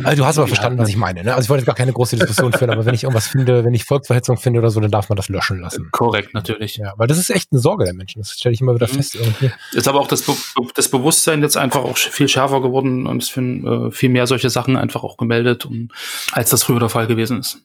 Also 0.04 0.22
du 0.22 0.26
hast 0.26 0.38
aber 0.38 0.46
verstanden, 0.46 0.78
was 0.78 0.88
ich 0.88 0.96
meine. 0.96 1.24
Ne? 1.24 1.34
Also 1.34 1.46
ich 1.46 1.50
wollte 1.50 1.62
jetzt 1.62 1.66
gar 1.66 1.74
keine 1.74 1.92
große 1.92 2.16
Diskussion 2.16 2.52
führen, 2.52 2.70
aber 2.70 2.86
wenn 2.86 2.94
ich 2.94 3.02
irgendwas 3.02 3.26
finde, 3.26 3.64
wenn 3.64 3.74
ich 3.74 3.84
Volksverhetzung 3.84 4.36
finde 4.36 4.60
oder 4.60 4.70
so, 4.70 4.78
dann 4.78 4.92
darf 4.92 5.08
man 5.08 5.16
das 5.16 5.28
löschen 5.28 5.60
lassen. 5.60 5.88
Korrekt, 5.90 6.34
natürlich. 6.34 6.76
Ja, 6.76 6.92
weil 6.96 7.08
das 7.08 7.18
ist 7.18 7.30
echt 7.30 7.50
eine 7.50 7.60
Sorge 7.60 7.84
der 7.84 7.94
Menschen. 7.94 8.20
Das 8.20 8.30
stelle 8.30 8.54
ich 8.54 8.60
immer 8.60 8.76
wieder 8.76 8.86
mhm. 8.86 8.92
fest. 8.92 9.16
Irgendwie. 9.16 9.50
Ist 9.72 9.88
aber 9.88 9.98
auch 9.98 10.06
das, 10.06 10.22
Be 10.22 10.32
das 10.74 10.88
Bewusstsein 10.88 11.42
jetzt 11.42 11.56
einfach 11.56 11.82
auch 11.82 11.96
viel 11.96 12.28
schärfer 12.28 12.62
geworden 12.62 13.06
und 13.06 13.22
es 13.22 13.28
finden 13.28 13.88
äh, 13.88 13.90
viel 13.90 14.08
mehr 14.08 14.28
solche 14.28 14.50
Sachen 14.50 14.76
einfach 14.76 15.02
auch 15.02 15.16
gemeldet, 15.16 15.66
und, 15.66 15.90
als 16.30 16.50
das 16.50 16.62
früher 16.62 16.78
der 16.78 16.88
Fall 16.88 17.08
gewesen 17.08 17.40
ist. 17.40 17.62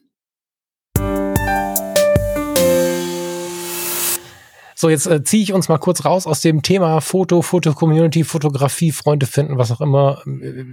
So, 4.80 4.90
jetzt 4.90 5.08
äh, 5.08 5.24
ziehe 5.24 5.42
ich 5.42 5.54
uns 5.54 5.70
mal 5.70 5.80
kurz 5.80 6.06
raus 6.06 6.28
aus 6.28 6.42
dem 6.42 6.62
Thema 6.62 7.02
Foto, 7.02 7.42
Foto-Community, 7.42 8.24
Fotografie, 8.24 8.92
Freunde 8.92 9.26
finden, 9.26 9.58
was 9.58 9.72
auch 9.72 9.82
immer. 9.82 10.22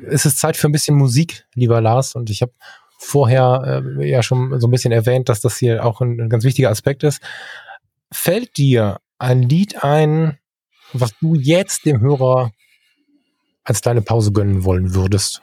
Es 0.07 0.27
ist 0.27 0.39
Zeit 0.39 0.59
für 0.59 0.69
ein 0.69 0.73
bisschen 0.73 0.95
Musik, 0.95 1.47
lieber 1.55 1.81
Lars. 1.81 2.15
Und 2.15 2.29
ich 2.29 2.43
habe 2.43 2.53
vorher 2.99 3.83
äh, 3.99 4.07
ja 4.07 4.23
schon 4.23 4.61
so 4.61 4.69
ein 4.69 4.71
bisschen 4.71 4.93
erwähnt, 4.93 5.31
dass 5.31 5.41
das 5.41 5.57
hier 5.57 5.87
auch 5.87 6.03
ein, 6.03 6.21
ein 6.21 6.29
ganz 6.29 6.45
wichtiger 6.45 6.69
Aspekt 6.69 7.03
ist. 7.03 7.23
Fällt 8.13 8.59
dir 8.59 8.99
ein 9.19 9.41
Lied 9.41 9.83
ein, 9.83 10.37
was 10.93 11.15
du 11.23 11.35
jetzt 11.35 11.87
dem 11.87 12.03
Hörer 12.03 12.53
als 13.63 13.81
deine 13.81 14.03
Pause 14.03 14.33
gönnen 14.33 14.65
wollen 14.65 14.95
würdest? 14.95 15.41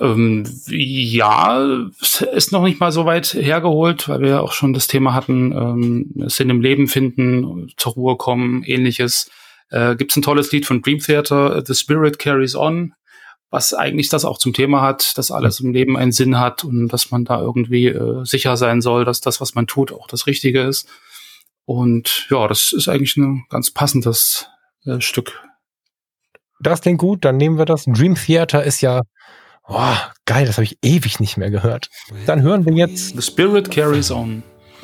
Ähm, 0.00 0.44
ja, 0.68 1.88
ist 2.32 2.52
noch 2.52 2.62
nicht 2.62 2.80
mal 2.80 2.92
so 2.92 3.04
weit 3.04 3.34
hergeholt, 3.34 4.08
weil 4.08 4.20
wir 4.20 4.42
auch 4.42 4.52
schon 4.52 4.72
das 4.72 4.86
Thema 4.86 5.14
hatten, 5.14 5.52
ähm, 5.52 6.28
Sinn 6.28 6.50
im 6.50 6.60
Leben 6.60 6.88
finden, 6.88 7.72
zur 7.76 7.92
Ruhe 7.92 8.16
kommen, 8.16 8.62
ähnliches. 8.64 9.30
Äh, 9.70 9.96
Gibt 9.96 10.10
es 10.10 10.16
ein 10.16 10.22
tolles 10.22 10.52
Lied 10.52 10.66
von 10.66 10.82
Dream 10.82 10.98
Theater, 10.98 11.62
The 11.64 11.74
Spirit 11.74 12.18
Carries 12.18 12.54
On, 12.54 12.94
was 13.50 13.72
eigentlich 13.72 14.08
das 14.08 14.24
auch 14.24 14.38
zum 14.38 14.52
Thema 14.52 14.82
hat, 14.82 15.16
dass 15.16 15.30
alles 15.30 15.60
im 15.60 15.72
Leben 15.72 15.96
einen 15.96 16.12
Sinn 16.12 16.38
hat 16.38 16.64
und 16.64 16.88
dass 16.88 17.10
man 17.10 17.24
da 17.24 17.40
irgendwie 17.40 17.86
äh, 17.86 18.24
sicher 18.24 18.56
sein 18.56 18.80
soll, 18.80 19.04
dass 19.04 19.20
das, 19.20 19.40
was 19.40 19.54
man 19.54 19.66
tut, 19.66 19.92
auch 19.92 20.08
das 20.08 20.26
Richtige 20.26 20.62
ist. 20.62 20.88
Und 21.64 22.26
ja, 22.30 22.46
das 22.48 22.72
ist 22.72 22.88
eigentlich 22.88 23.16
ein 23.16 23.44
ganz 23.48 23.70
passendes 23.70 24.48
äh, 24.84 25.00
Stück. 25.00 25.40
Das 26.60 26.80
klingt 26.80 26.98
gut, 26.98 27.24
dann 27.24 27.36
nehmen 27.36 27.58
wir 27.58 27.64
das. 27.64 27.84
Dream 27.84 28.14
Theater 28.14 28.64
ist 28.64 28.80
ja 28.80 29.02
Oh, 29.66 29.96
geil, 30.26 30.44
das 30.46 30.56
habe 30.56 30.64
ich 30.64 30.76
ewig 30.82 31.20
nicht 31.20 31.38
mehr 31.38 31.50
gehört. 31.50 31.88
Dann 32.26 32.42
hören 32.42 32.66
wir 32.66 32.74
jetzt 32.74 33.16
The 33.16 33.22
Spirit 33.22 33.70
Carries 33.70 34.10
On. 34.10 34.42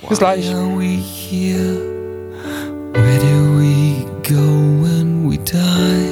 Bis 0.08 0.18
gleich. 0.18 0.50
Where 2.92 3.18
do 3.20 3.58
we 3.58 4.04
go 4.22 4.82
when 4.82 5.28
we 5.28 5.36
die? 5.38 6.08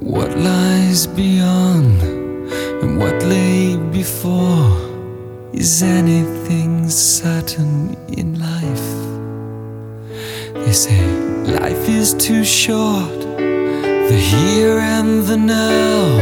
What 0.00 0.36
lies 0.36 1.06
beyond 1.06 2.02
and 2.82 2.98
what 2.98 3.22
lay 3.22 3.76
before? 3.92 4.76
Is 5.52 5.82
anything 5.82 6.90
certain 6.90 7.96
in 8.16 8.38
life? 8.40 8.82
They 10.64 10.72
say 10.72 11.00
life 11.46 11.88
is 11.88 12.12
too 12.14 12.44
short 12.44 13.24
the 14.14 14.20
here 14.20 14.78
and 14.78 15.24
the 15.24 15.36
now, 15.36 16.18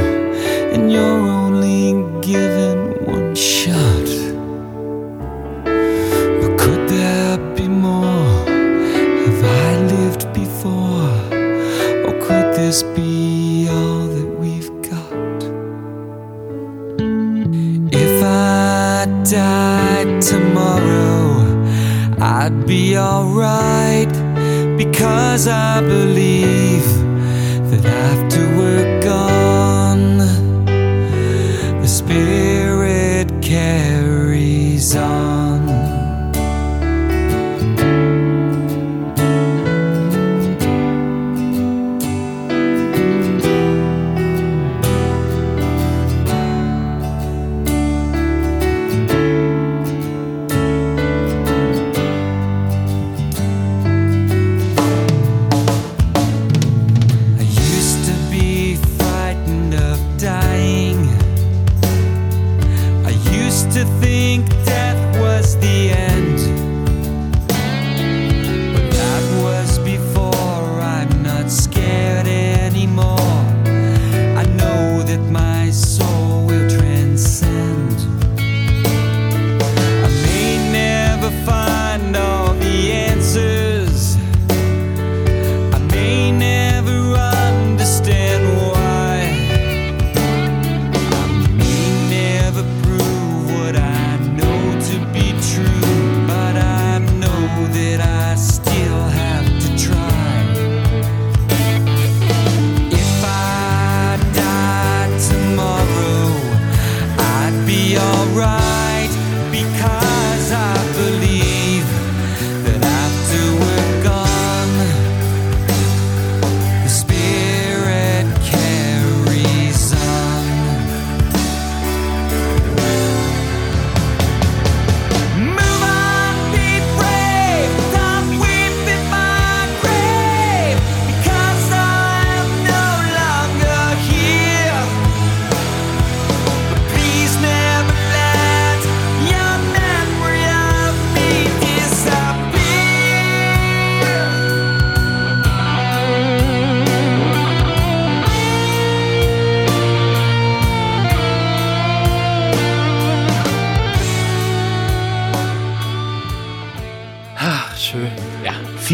and 0.73 0.91
you're 0.91 1.27
only 1.41 1.93
given 2.23 2.79
one 3.05 3.35
shot. 3.35 4.09
But 6.41 6.53
could 6.63 6.89
there 6.89 7.37
be 7.55 7.69
more? 7.69 8.35
Have 9.25 9.45
I 9.67 9.71
lived 9.95 10.25
before? 10.33 11.13
Or 12.07 12.15
could 12.25 12.49
this 12.61 12.83
be 12.97 13.69
all 13.69 14.07
that 14.17 14.31
we've 14.43 14.73
got? 14.91 15.39
If 18.07 18.17
I 18.25 19.07
died 19.39 20.23
tomorrow, 20.23 21.25
I'd 22.21 22.67
be 22.67 22.97
alright 22.97 24.15
because 24.79 25.47
I 25.47 25.83
believe 25.83 26.72
after. 27.85 28.32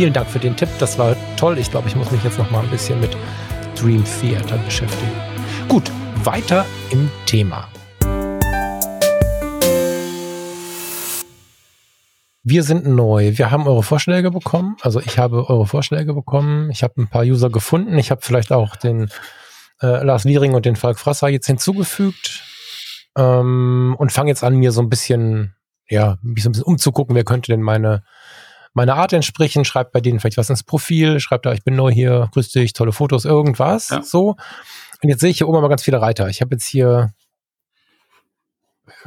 Vielen 0.09 0.15
Dank 0.15 0.31
für 0.31 0.39
den 0.39 0.57
Tipp. 0.57 0.71
Das 0.79 0.99
war 0.99 1.15
toll. 1.37 1.59
Ich 1.59 1.71
glaube, 1.71 1.87
ich 1.87 1.95
muss 1.95 2.11
mich 2.11 2.25
jetzt 2.25 2.39
noch 2.39 2.51
mal 2.51 2.65
ein 2.65 2.71
bisschen 2.71 2.99
mit 2.99 3.15
Dream 3.79 4.03
Theater 4.21 4.57
beschäftigen. 4.57 5.13
Gut, 5.69 5.91
weiter 6.25 6.65
im 6.89 7.11
Thema. 7.27 7.69
Wir 12.43 12.63
sind 12.63 12.87
neu. 12.87 13.37
Wir 13.37 13.51
haben 13.51 13.67
eure 13.67 13.83
Vorschläge 13.83 14.31
bekommen. 14.31 14.77
Also 14.81 14.99
ich 14.99 15.19
habe 15.19 15.51
eure 15.51 15.67
Vorschläge 15.67 16.15
bekommen. 16.15 16.71
Ich 16.71 16.83
habe 16.83 16.95
ein 17.03 17.09
paar 17.09 17.25
User 17.25 17.51
gefunden. 17.51 17.99
Ich 17.99 18.11
habe 18.11 18.23
vielleicht 18.23 18.51
auch 18.51 18.77
den 18.77 19.11
äh, 19.83 20.03
Lars 20.03 20.25
Liering 20.25 20.55
und 20.55 20.65
den 20.65 20.77
Falk 20.77 20.99
Frasser 20.99 21.29
jetzt 21.29 21.49
hinzugefügt 21.49 22.43
ähm, 23.15 23.95
und 23.99 24.11
fange 24.11 24.31
jetzt 24.31 24.43
an, 24.43 24.57
mir 24.57 24.73
so 24.73 24.81
ein 24.81 24.89
bisschen, 24.89 25.55
ja, 25.87 26.17
mich 26.23 26.45
so 26.45 26.49
ein 26.49 26.53
bisschen 26.53 26.65
umzugucken, 26.65 27.15
wer 27.15 27.25
könnte 27.25 27.53
denn 27.53 27.61
meine 27.61 28.05
meiner 28.79 28.97
Art 28.97 29.13
entsprechen, 29.13 29.65
schreibt 29.65 29.93
bei 29.93 30.01
denen 30.01 30.21
vielleicht 30.21 30.39
was 30.39 30.49
ins 30.49 30.63
Profil, 30.63 31.21
schreibt 31.21 31.45
da, 31.45 31.53
ich 31.53 31.65
bin 31.65 31.77
neu 31.77 31.93
hier, 31.93 32.29
grüß 32.33 32.51
dich, 32.51 32.73
tolle 32.73 32.93
Fotos, 32.93 33.25
irgendwas, 33.25 33.91
ja. 33.91 34.03
so. 34.03 34.37
Und 35.03 35.09
jetzt 35.11 35.21
sehe 35.21 35.31
ich 35.31 35.39
hier 35.39 35.49
oben 35.49 35.61
mal 35.61 35.69
ganz 35.69 35.83
viele 35.83 36.01
Reiter. 36.01 36.29
Ich 36.29 36.41
habe 36.41 36.55
jetzt 36.55 36.67
hier 36.67 37.13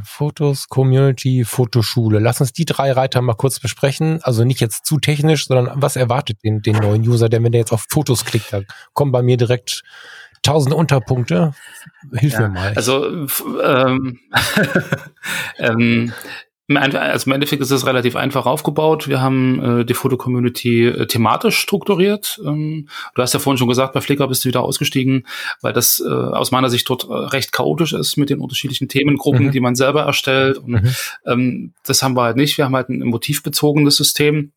Fotos, 0.03 0.67
Community, 0.67 1.43
Fotoschule. 1.43 2.19
Lass 2.19 2.41
uns 2.41 2.53
die 2.53 2.65
drei 2.65 2.91
Reiter 2.91 3.22
mal 3.22 3.34
kurz 3.34 3.59
besprechen. 3.59 4.19
Also 4.24 4.43
nicht 4.43 4.61
jetzt 4.61 4.86
zu 4.86 4.99
technisch, 4.99 5.47
sondern 5.47 5.82
was 5.82 5.95
erwartet 5.95 6.38
den, 6.43 6.61
den 6.61 6.78
neuen 6.78 7.01
User, 7.07 7.30
der 7.30 7.43
wenn 7.43 7.51
der 7.51 7.61
jetzt 7.61 7.74
auf 7.74 7.86
Fotos 7.89 8.26
klickt, 8.26 8.53
da 8.53 8.61
kommen 8.93 9.11
bei 9.11 9.22
mir 9.22 9.38
direkt 9.38 9.84
tausende 10.43 10.76
Unterpunkte. 10.76 11.53
Hilf 12.13 12.34
ja, 12.34 12.41
mir 12.41 12.49
mal. 12.49 12.74
Also 12.76 13.28
ähm, 13.63 14.19
ähm, 15.59 16.13
also 16.78 17.30
im 17.30 17.34
Endeffekt 17.34 17.61
ist 17.61 17.72
es 17.72 17.86
relativ 17.86 18.15
einfach 18.15 18.45
aufgebaut. 18.45 19.07
Wir 19.07 19.22
haben 19.22 19.80
äh, 19.82 19.86
die 19.86 19.93
Foto-Community 19.93 20.88
äh, 20.88 21.07
thematisch 21.07 21.57
strukturiert. 21.57 22.39
Ähm, 22.45 22.88
du 23.15 23.22
hast 23.22 23.34
ja 23.34 23.39
vorhin 23.39 23.57
schon 23.57 23.67
gesagt, 23.67 23.93
bei 23.93 24.01
Flickr 24.01 24.28
bist 24.28 24.43
du 24.43 24.49
wieder 24.49 24.61
ausgestiegen, 24.61 25.26
weil 25.61 25.74
das 25.74 26.03
äh, 26.05 26.09
aus 26.09 26.51
meiner 26.51 26.69
Sicht 26.69 26.89
dort 26.89 27.05
äh, 27.09 27.13
recht 27.13 27.51
chaotisch 27.51 27.93
ist 27.93 28.17
mit 28.17 28.30
den 28.30 28.39
unterschiedlichen 28.39 28.88
Themengruppen, 28.88 29.47
mhm. 29.47 29.51
die 29.51 29.59
man 29.59 29.76
selber 29.76 30.03
erstellt. 30.03 30.57
Und 30.57 30.72
mhm. 30.72 30.95
ähm, 31.26 31.74
das 31.86 32.03
haben 32.03 32.15
wir 32.15 32.24
halt 32.24 32.38
nicht. 32.38 32.57
Wir 32.57 32.65
haben 32.65 32.76
halt 32.76 32.89
ein 32.89 32.99
motivbezogenes 32.99 33.97
System 33.97 34.51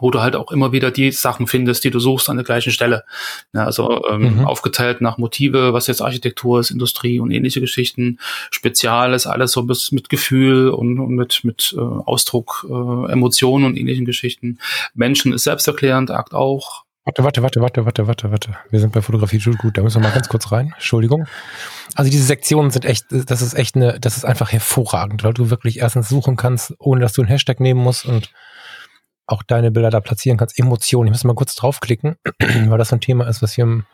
wo 0.00 0.10
du 0.10 0.20
halt 0.20 0.36
auch 0.36 0.50
immer 0.50 0.72
wieder 0.72 0.90
die 0.90 1.10
Sachen 1.10 1.46
findest, 1.46 1.84
die 1.84 1.90
du 1.90 1.98
suchst 1.98 2.28
an 2.28 2.36
der 2.36 2.44
gleichen 2.44 2.72
Stelle. 2.72 3.04
Ja, 3.52 3.64
also 3.64 4.06
ähm, 4.08 4.38
mhm. 4.38 4.44
aufgeteilt 4.44 5.00
nach 5.00 5.18
Motive, 5.18 5.72
was 5.72 5.86
jetzt 5.86 6.02
Architektur 6.02 6.60
ist, 6.60 6.70
Industrie 6.70 7.20
und 7.20 7.30
ähnliche 7.30 7.60
Geschichten. 7.60 8.18
Spezial 8.50 9.14
ist 9.14 9.26
alles 9.26 9.52
so 9.52 9.62
bisschen 9.62 9.96
mit 9.96 10.08
Gefühl 10.08 10.70
und, 10.70 10.98
und 10.98 11.14
mit, 11.14 11.40
mit 11.44 11.74
äh, 11.76 11.80
Ausdruck, 11.80 12.66
äh, 12.68 13.12
Emotionen 13.12 13.64
und 13.64 13.76
ähnlichen 13.76 14.04
Geschichten. 14.04 14.58
Menschen 14.94 15.32
ist 15.32 15.44
selbsterklärend, 15.44 16.10
Akt 16.10 16.34
auch. 16.34 16.84
Warte, 17.06 17.22
warte, 17.22 17.42
warte, 17.42 17.60
warte, 17.60 17.84
warte, 17.84 18.06
warte, 18.06 18.30
warte. 18.30 18.56
Wir 18.70 18.80
sind 18.80 18.94
bei 18.94 19.02
Fotografie 19.02 19.38
schon 19.38 19.56
gut. 19.56 19.76
Da 19.76 19.82
müssen 19.82 20.00
wir 20.00 20.08
mal 20.08 20.14
ganz 20.14 20.30
kurz 20.30 20.50
rein. 20.52 20.72
Entschuldigung. 20.74 21.26
Also 21.94 22.10
diese 22.10 22.24
Sektionen 22.24 22.70
sind 22.70 22.86
echt, 22.86 23.04
das 23.10 23.42
ist 23.42 23.52
echt 23.52 23.76
eine, 23.76 24.00
das 24.00 24.16
ist 24.16 24.24
einfach 24.24 24.50
hervorragend, 24.50 25.22
weil 25.22 25.34
du 25.34 25.50
wirklich 25.50 25.80
erstens 25.80 26.08
suchen 26.08 26.36
kannst, 26.36 26.72
ohne 26.78 27.02
dass 27.02 27.12
du 27.12 27.20
einen 27.20 27.28
Hashtag 27.28 27.60
nehmen 27.60 27.80
musst 27.80 28.06
und 28.06 28.30
auch 29.26 29.42
deine 29.42 29.70
Bilder 29.70 29.90
da 29.90 30.00
platzieren 30.00 30.38
kannst. 30.38 30.58
Emotionen. 30.58 31.08
Ich 31.08 31.12
muss 31.12 31.24
mal 31.24 31.34
kurz 31.34 31.54
draufklicken, 31.54 32.16
weil 32.38 32.78
das 32.78 32.92
ein 32.92 33.00
Thema 33.00 33.26
ist, 33.28 33.42
was 33.42 33.54
hier 33.54 33.64
im 33.64 33.84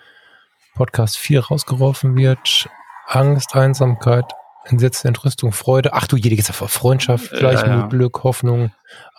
Podcast 0.75 1.19
4 1.19 1.47
rausgeworfen 1.47 2.17
wird. 2.17 2.69
Angst, 3.07 3.55
Einsamkeit, 3.55 4.25
Entsetzen, 4.65 5.09
Entrüstung, 5.09 5.53
Freude. 5.53 5.93
Ach 5.93 6.07
du 6.07 6.17
jede 6.17 6.41
Freundschaft, 6.43 7.31
Gleichmut, 7.31 7.69
ja, 7.69 7.79
ja. 7.81 7.87
Glück, 7.87 8.23
Hoffnung. 8.25 8.73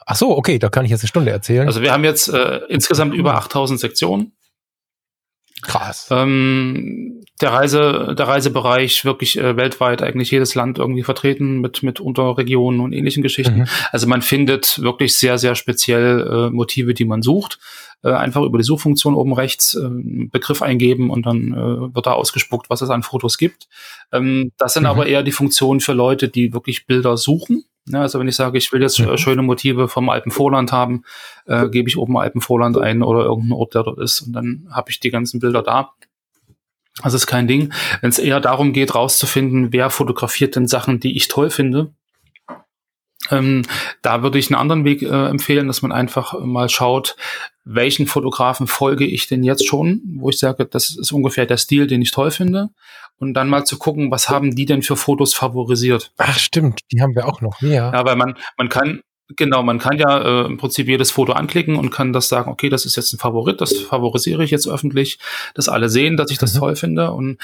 Ach 0.05 0.15
so, 0.15 0.37
okay, 0.37 0.59
da 0.59 0.69
kann 0.69 0.85
ich 0.85 0.91
jetzt 0.91 1.01
eine 1.01 1.09
Stunde 1.09 1.31
erzählen. 1.31 1.67
Also 1.67 1.81
wir 1.81 1.91
haben 1.91 2.03
jetzt 2.03 2.29
äh, 2.29 2.61
insgesamt 2.69 3.13
über 3.13 3.35
8000 3.35 3.79
Sektionen. 3.79 4.33
Krass. 5.61 6.07
Ähm, 6.09 7.20
der 7.41 7.51
Reise, 7.51 8.15
der 8.17 8.27
Reisebereich 8.27 9.05
wirklich 9.05 9.37
äh, 9.37 9.57
weltweit 9.57 10.01
eigentlich 10.01 10.31
jedes 10.31 10.55
Land 10.55 10.79
irgendwie 10.79 11.03
vertreten 11.03 11.59
mit 11.59 11.83
mit 11.83 11.99
Unterregionen 11.99 12.81
und 12.81 12.93
ähnlichen 12.93 13.23
Geschichten. 13.23 13.59
Mhm. 13.59 13.67
Also 13.91 14.07
man 14.07 14.21
findet 14.21 14.81
wirklich 14.81 15.15
sehr 15.15 15.37
sehr 15.37 15.55
speziell 15.55 16.27
äh, 16.27 16.49
Motive, 16.49 16.93
die 16.93 17.05
man 17.05 17.21
sucht. 17.21 17.59
Äh, 18.03 18.11
einfach 18.11 18.41
über 18.41 18.57
die 18.57 18.63
Suchfunktion 18.63 19.15
oben 19.15 19.33
rechts 19.33 19.75
äh, 19.75 19.89
Begriff 19.89 20.61
eingeben 20.61 21.09
und 21.09 21.25
dann 21.25 21.53
äh, 21.53 21.95
wird 21.95 22.07
da 22.07 22.13
ausgespuckt, 22.13 22.69
was 22.69 22.81
es 22.81 22.89
an 22.89 23.03
Fotos 23.03 23.37
gibt. 23.37 23.67
Ähm, 24.11 24.51
das 24.57 24.73
sind 24.73 24.83
mhm. 24.83 24.89
aber 24.89 25.05
eher 25.05 25.23
die 25.23 25.31
Funktionen 25.31 25.81
für 25.81 25.93
Leute, 25.93 26.27
die 26.27 26.53
wirklich 26.53 26.87
Bilder 26.87 27.17
suchen 27.17 27.65
ja, 27.87 28.01
also 28.01 28.19
wenn 28.19 28.27
ich 28.27 28.35
sage, 28.35 28.57
ich 28.57 28.71
will 28.71 28.81
jetzt 28.81 28.99
mhm. 28.99 29.17
schöne 29.17 29.41
Motive 29.41 29.87
vom 29.87 30.09
Alpenvorland 30.09 30.71
haben, 30.71 31.03
äh, 31.45 31.67
gebe 31.69 31.89
ich 31.89 31.97
oben 31.97 32.17
Alpenvorland 32.17 32.77
ein 32.77 33.01
oder 33.01 33.23
irgendeinen 33.23 33.53
Ort, 33.53 33.73
der 33.73 33.83
dort 33.83 33.99
ist 33.99 34.21
und 34.21 34.33
dann 34.33 34.67
habe 34.71 34.91
ich 34.91 34.99
die 34.99 35.09
ganzen 35.09 35.39
Bilder 35.39 35.63
da. 35.63 35.91
Das 37.03 37.13
ist 37.13 37.27
kein 37.27 37.47
Ding. 37.47 37.73
Wenn 38.01 38.09
es 38.09 38.19
eher 38.19 38.39
darum 38.39 38.73
geht, 38.73 38.95
rauszufinden, 38.95 39.71
wer 39.71 39.89
fotografiert 39.89 40.55
denn 40.55 40.67
Sachen, 40.67 40.99
die 40.99 41.15
ich 41.15 41.27
toll 41.29 41.49
finde, 41.49 41.93
ähm, 43.29 43.63
da 44.01 44.23
würde 44.23 44.39
ich 44.39 44.49
einen 44.49 44.59
anderen 44.59 44.83
Weg 44.83 45.01
äh, 45.03 45.27
empfehlen, 45.27 45.67
dass 45.67 45.81
man 45.81 45.91
einfach 45.91 46.39
mal 46.39 46.69
schaut, 46.69 47.15
welchen 47.63 48.07
Fotografen 48.07 48.67
folge 48.67 49.05
ich 49.05 49.27
denn 49.27 49.43
jetzt 49.43 49.67
schon, 49.67 50.01
wo 50.17 50.29
ich 50.29 50.39
sage, 50.39 50.65
das 50.65 50.89
ist 50.89 51.11
ungefähr 51.11 51.45
der 51.45 51.57
Stil, 51.57 51.87
den 51.87 52.01
ich 52.01 52.11
toll 52.11 52.31
finde. 52.31 52.69
Und 53.17 53.35
dann 53.35 53.49
mal 53.49 53.65
zu 53.65 53.77
gucken, 53.77 54.09
was 54.09 54.29
haben 54.29 54.55
die 54.55 54.65
denn 54.65 54.81
für 54.81 54.95
Fotos 54.95 55.35
favorisiert. 55.35 56.11
Ach 56.17 56.39
stimmt, 56.39 56.81
die 56.91 57.01
haben 57.01 57.13
wir 57.13 57.27
auch 57.27 57.39
noch. 57.41 57.61
Ja, 57.61 57.93
ja 57.93 58.05
weil 58.05 58.15
man, 58.15 58.35
man 58.57 58.67
kann, 58.67 59.01
Genau, 59.35 59.63
man 59.63 59.79
kann 59.79 59.97
ja 59.97 60.43
äh, 60.43 60.45
im 60.45 60.57
Prinzip 60.57 60.87
jedes 60.87 61.11
Foto 61.11 61.33
anklicken 61.33 61.75
und 61.75 61.91
kann 61.91 62.13
das 62.13 62.29
sagen, 62.29 62.51
okay, 62.51 62.69
das 62.69 62.85
ist 62.85 62.95
jetzt 62.95 63.13
ein 63.13 63.19
Favorit, 63.19 63.61
das 63.61 63.77
favorisiere 63.77 64.43
ich 64.43 64.51
jetzt 64.51 64.67
öffentlich, 64.67 65.19
dass 65.53 65.69
alle 65.69 65.89
sehen, 65.89 66.17
dass 66.17 66.31
ich 66.31 66.37
das 66.37 66.55
mhm. 66.55 66.59
toll 66.59 66.75
finde. 66.75 67.11
Und 67.11 67.37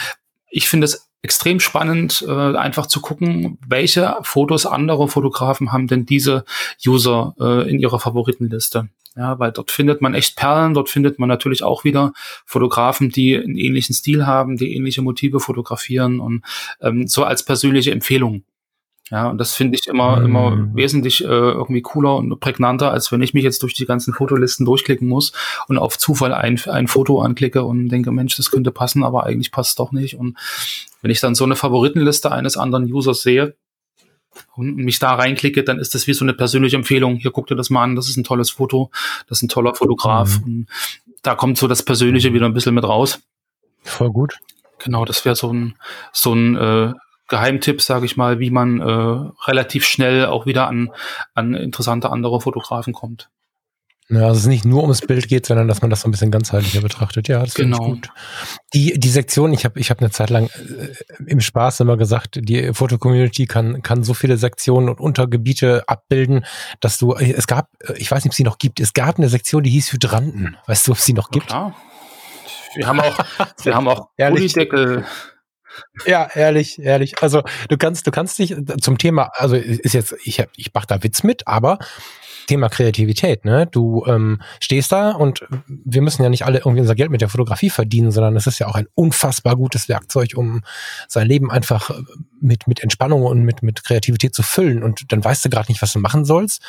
ich 0.50 0.70
finde 0.70 0.86
es 0.86 1.10
extrem 1.22 1.60
spannend, 1.60 2.24
äh, 2.28 2.32
einfach 2.32 2.86
zu 2.86 3.02
gucken, 3.02 3.58
welche 3.68 4.16
Fotos 4.22 4.66
andere 4.66 5.08
Fotografen 5.08 5.72
haben 5.72 5.88
denn 5.88 6.06
diese 6.06 6.46
User 6.86 7.36
äh, 7.40 7.70
in 7.70 7.80
ihrer 7.80 8.00
Favoritenliste. 8.00 8.90
Ja, 9.16 9.40
weil 9.40 9.52
dort 9.52 9.72
findet 9.72 10.00
man 10.00 10.14
echt 10.14 10.36
Perlen, 10.36 10.76
dort 10.76 10.90
findet 10.90 11.18
man 11.18 11.28
natürlich 11.28 11.64
auch 11.64 11.84
wieder 11.84 12.14
Fotografen, 12.46 13.10
die 13.10 13.36
einen 13.36 13.58
ähnlichen 13.58 13.96
Stil 13.96 14.28
haben, 14.28 14.58
die 14.58 14.76
ähnliche 14.76 15.02
Motive 15.02 15.40
fotografieren 15.40 16.20
und 16.20 16.44
ähm, 16.82 17.08
so 17.08 17.24
als 17.24 17.44
persönliche 17.44 17.92
Empfehlung. 17.92 18.44
Ja, 19.10 19.30
und 19.30 19.38
das 19.38 19.56
finde 19.56 19.78
ich 19.80 19.88
immer, 19.88 20.18
mhm. 20.20 20.26
immer 20.26 20.76
wesentlich 20.76 21.24
äh, 21.24 21.28
irgendwie 21.28 21.82
cooler 21.82 22.18
und 22.18 22.40
prägnanter, 22.40 22.92
als 22.92 23.12
wenn 23.12 23.22
ich 23.22 23.34
mich 23.34 23.44
jetzt 23.44 23.64
durch 23.64 23.74
die 23.74 23.86
ganzen 23.86 24.14
Fotolisten 24.14 24.66
durchklicken 24.66 25.08
muss 25.08 25.32
und 25.68 25.78
auf 25.78 25.98
Zufall 25.98 26.34
ein, 26.34 26.60
ein 26.68 26.88
Foto 26.88 27.22
anklicke 27.22 27.64
und 27.64 27.88
denke, 27.90 28.12
Mensch, 28.12 28.36
das 28.36 28.52
könnte 28.52 28.72
passen, 28.72 29.04
aber 29.04 29.26
eigentlich 29.26 29.52
passt 29.52 29.72
es 29.72 29.76
doch 29.76 29.92
nicht. 29.92 30.16
Und 30.16 30.38
wenn 31.02 31.12
ich 31.12 31.22
dann 31.22 31.36
so 31.36 31.46
eine 31.46 31.56
Favoritenliste 31.56 32.32
eines 32.32 32.58
anderen 32.58 32.92
Users 32.92 33.22
sehe 33.22 33.56
und 34.56 34.76
mich 34.76 35.00
da 35.00 35.14
reinklicke, 35.14 35.64
dann 35.64 35.80
ist 35.80 35.96
das 35.96 36.08
wie 36.08 36.14
so 36.14 36.26
eine 36.26 36.34
persönliche 36.34 36.76
Empfehlung. 36.76 37.16
Hier 37.16 37.32
guck 37.32 37.48
dir 37.48 37.56
das 37.56 37.70
mal 37.70 37.84
an, 37.84 37.96
das 37.96 38.10
ist 38.10 38.18
ein 38.18 38.26
tolles 38.26 38.50
Foto, 38.50 38.92
das 39.30 39.40
ist 39.40 39.44
ein 39.44 39.50
toller 39.50 39.74
Fotograf. 39.74 40.40
Mhm. 40.40 40.44
Und 40.44 40.68
da 41.22 41.36
kommt 41.36 41.58
so 41.58 41.68
das 41.68 41.84
Persönliche 41.84 42.34
wieder 42.34 42.46
ein 42.46 42.54
bisschen 42.54 42.76
mit 42.76 42.84
raus. 42.84 43.20
Voll 43.84 44.12
gut. 44.12 44.38
Genau, 44.80 45.06
das 45.06 45.24
wäre 45.26 45.36
so 45.36 45.52
ein, 45.52 45.76
so 46.12 46.34
ein 46.34 46.56
äh, 46.56 46.94
Geheimtipps, 47.28 47.86
sage 47.86 48.06
ich 48.06 48.18
mal, 48.18 48.40
wie 48.40 48.52
man 48.52 48.80
äh, 48.80 49.32
relativ 49.48 49.86
schnell 49.86 50.26
auch 50.26 50.46
wieder 50.46 50.68
an, 50.68 50.92
an 51.34 51.54
interessante 51.54 52.10
andere 52.10 52.40
Fotografen 52.42 52.94
kommt. 52.94 53.30
Ja, 54.10 54.22
also 54.22 54.34
es 54.34 54.40
ist 54.40 54.48
nicht 54.48 54.64
nur 54.64 54.84
ums 54.84 55.02
Bild 55.02 55.28
geht, 55.28 55.46
sondern 55.46 55.68
dass 55.68 55.82
man 55.82 55.90
das 55.90 56.02
so 56.02 56.08
ein 56.08 56.12
bisschen 56.12 56.32
ganzheitlicher 56.32 56.80
betrachtet. 56.80 57.28
Ja, 57.28 57.40
das 57.40 57.56
genau. 57.56 57.78
finde 57.78 57.96
ich 57.96 58.02
gut. 58.02 58.12
Die, 58.74 58.98
die 58.98 59.10
Sektion, 59.10 59.52
ich 59.52 59.66
habe 59.66 59.78
ich 59.82 59.90
hab 59.90 60.00
eine 60.00 60.12
Zeit 60.12 60.30
lang 60.30 60.46
äh, 60.46 60.94
im 61.26 61.42
Spaß 61.42 61.82
immer 61.82 61.98
gesagt, 61.98 62.40
die 62.42 62.74
Foto-Community 62.74 63.48
kann, 63.48 63.82
kann 63.82 64.04
so 64.04 64.14
viele 64.14 64.38
Sektionen 64.38 64.88
und 64.88 65.02
Untergebiete 65.02 65.84
abbilden, 65.88 66.46
dass 66.80 66.98
du, 66.98 67.16
es 67.16 67.48
gab, 67.48 67.70
ich 67.98 68.10
weiß 68.10 68.24
nicht, 68.24 68.32
ob 68.32 68.36
sie 68.36 68.44
noch 68.44 68.60
gibt, 68.60 68.80
es 68.80 68.94
gab 68.94 69.18
eine 69.18 69.28
Sektion, 69.28 69.64
die 69.64 69.72
hieß 69.72 69.92
Hydranten. 69.92 70.56
Weißt 70.68 70.88
du, 70.88 70.94
ob 70.94 71.00
sie 71.00 71.14
noch 71.14 71.30
gibt? 71.30 71.52
Ja, 71.52 71.74
klar. 71.74 71.76
Wir 72.76 72.88
haben 72.88 73.00
auch, 73.02 73.18
wir 73.64 73.76
haben 73.76 73.88
auch 73.90 74.10
Polydeckel. 74.18 75.04
Ja, 76.06 76.28
ehrlich, 76.34 76.80
ehrlich. 76.80 77.22
Also 77.22 77.44
du 77.70 77.78
kannst, 77.78 78.08
du 78.08 78.12
kannst 78.12 78.40
dich 78.40 78.56
zum 78.82 78.98
Thema, 78.98 79.32
also 79.36 79.56
ist 79.56 79.94
jetzt, 79.94 80.16
ich 80.24 80.40
hab, 80.40 80.50
ich 80.56 80.74
mach 80.74 80.86
da 80.86 81.04
Witz 81.04 81.24
mit, 81.24 81.48
aber 81.48 81.80
Thema 82.48 82.70
Kreativität, 82.70 83.46
ne? 83.46 83.68
Du 83.68 84.06
ähm, 84.08 84.42
stehst 84.62 84.92
da 84.92 85.12
und 85.12 85.46
wir 85.68 86.02
müssen 86.02 86.24
ja 86.24 86.30
nicht 86.30 86.46
alle 86.46 86.60
irgendwie 86.60 86.80
unser 86.80 86.96
Geld 86.96 87.12
mit 87.12 87.22
der 87.22 87.30
Fotografie 87.30 87.70
verdienen, 87.70 88.12
sondern 88.12 88.36
es 88.38 88.48
ist 88.48 88.60
ja 88.60 88.68
auch 88.68 88.76
ein 88.76 88.88
unfassbar 88.96 89.58
gutes 89.58 89.90
Werkzeug, 89.90 90.32
um 90.36 90.64
sein 91.08 91.28
Leben 91.28 91.52
einfach 91.52 91.92
mit, 92.40 92.68
mit 92.68 92.82
Entspannung 92.82 93.24
und 93.24 93.44
mit, 93.44 93.64
mit 93.64 93.84
Kreativität 93.84 94.34
zu 94.34 94.44
füllen. 94.44 94.82
Und 94.82 95.12
dann 95.12 95.24
weißt 95.24 95.44
du 95.46 95.50
gerade 95.50 95.70
nicht, 95.70 95.82
was 95.82 95.94
du 95.94 96.00
machen 96.00 96.26
sollst 96.26 96.64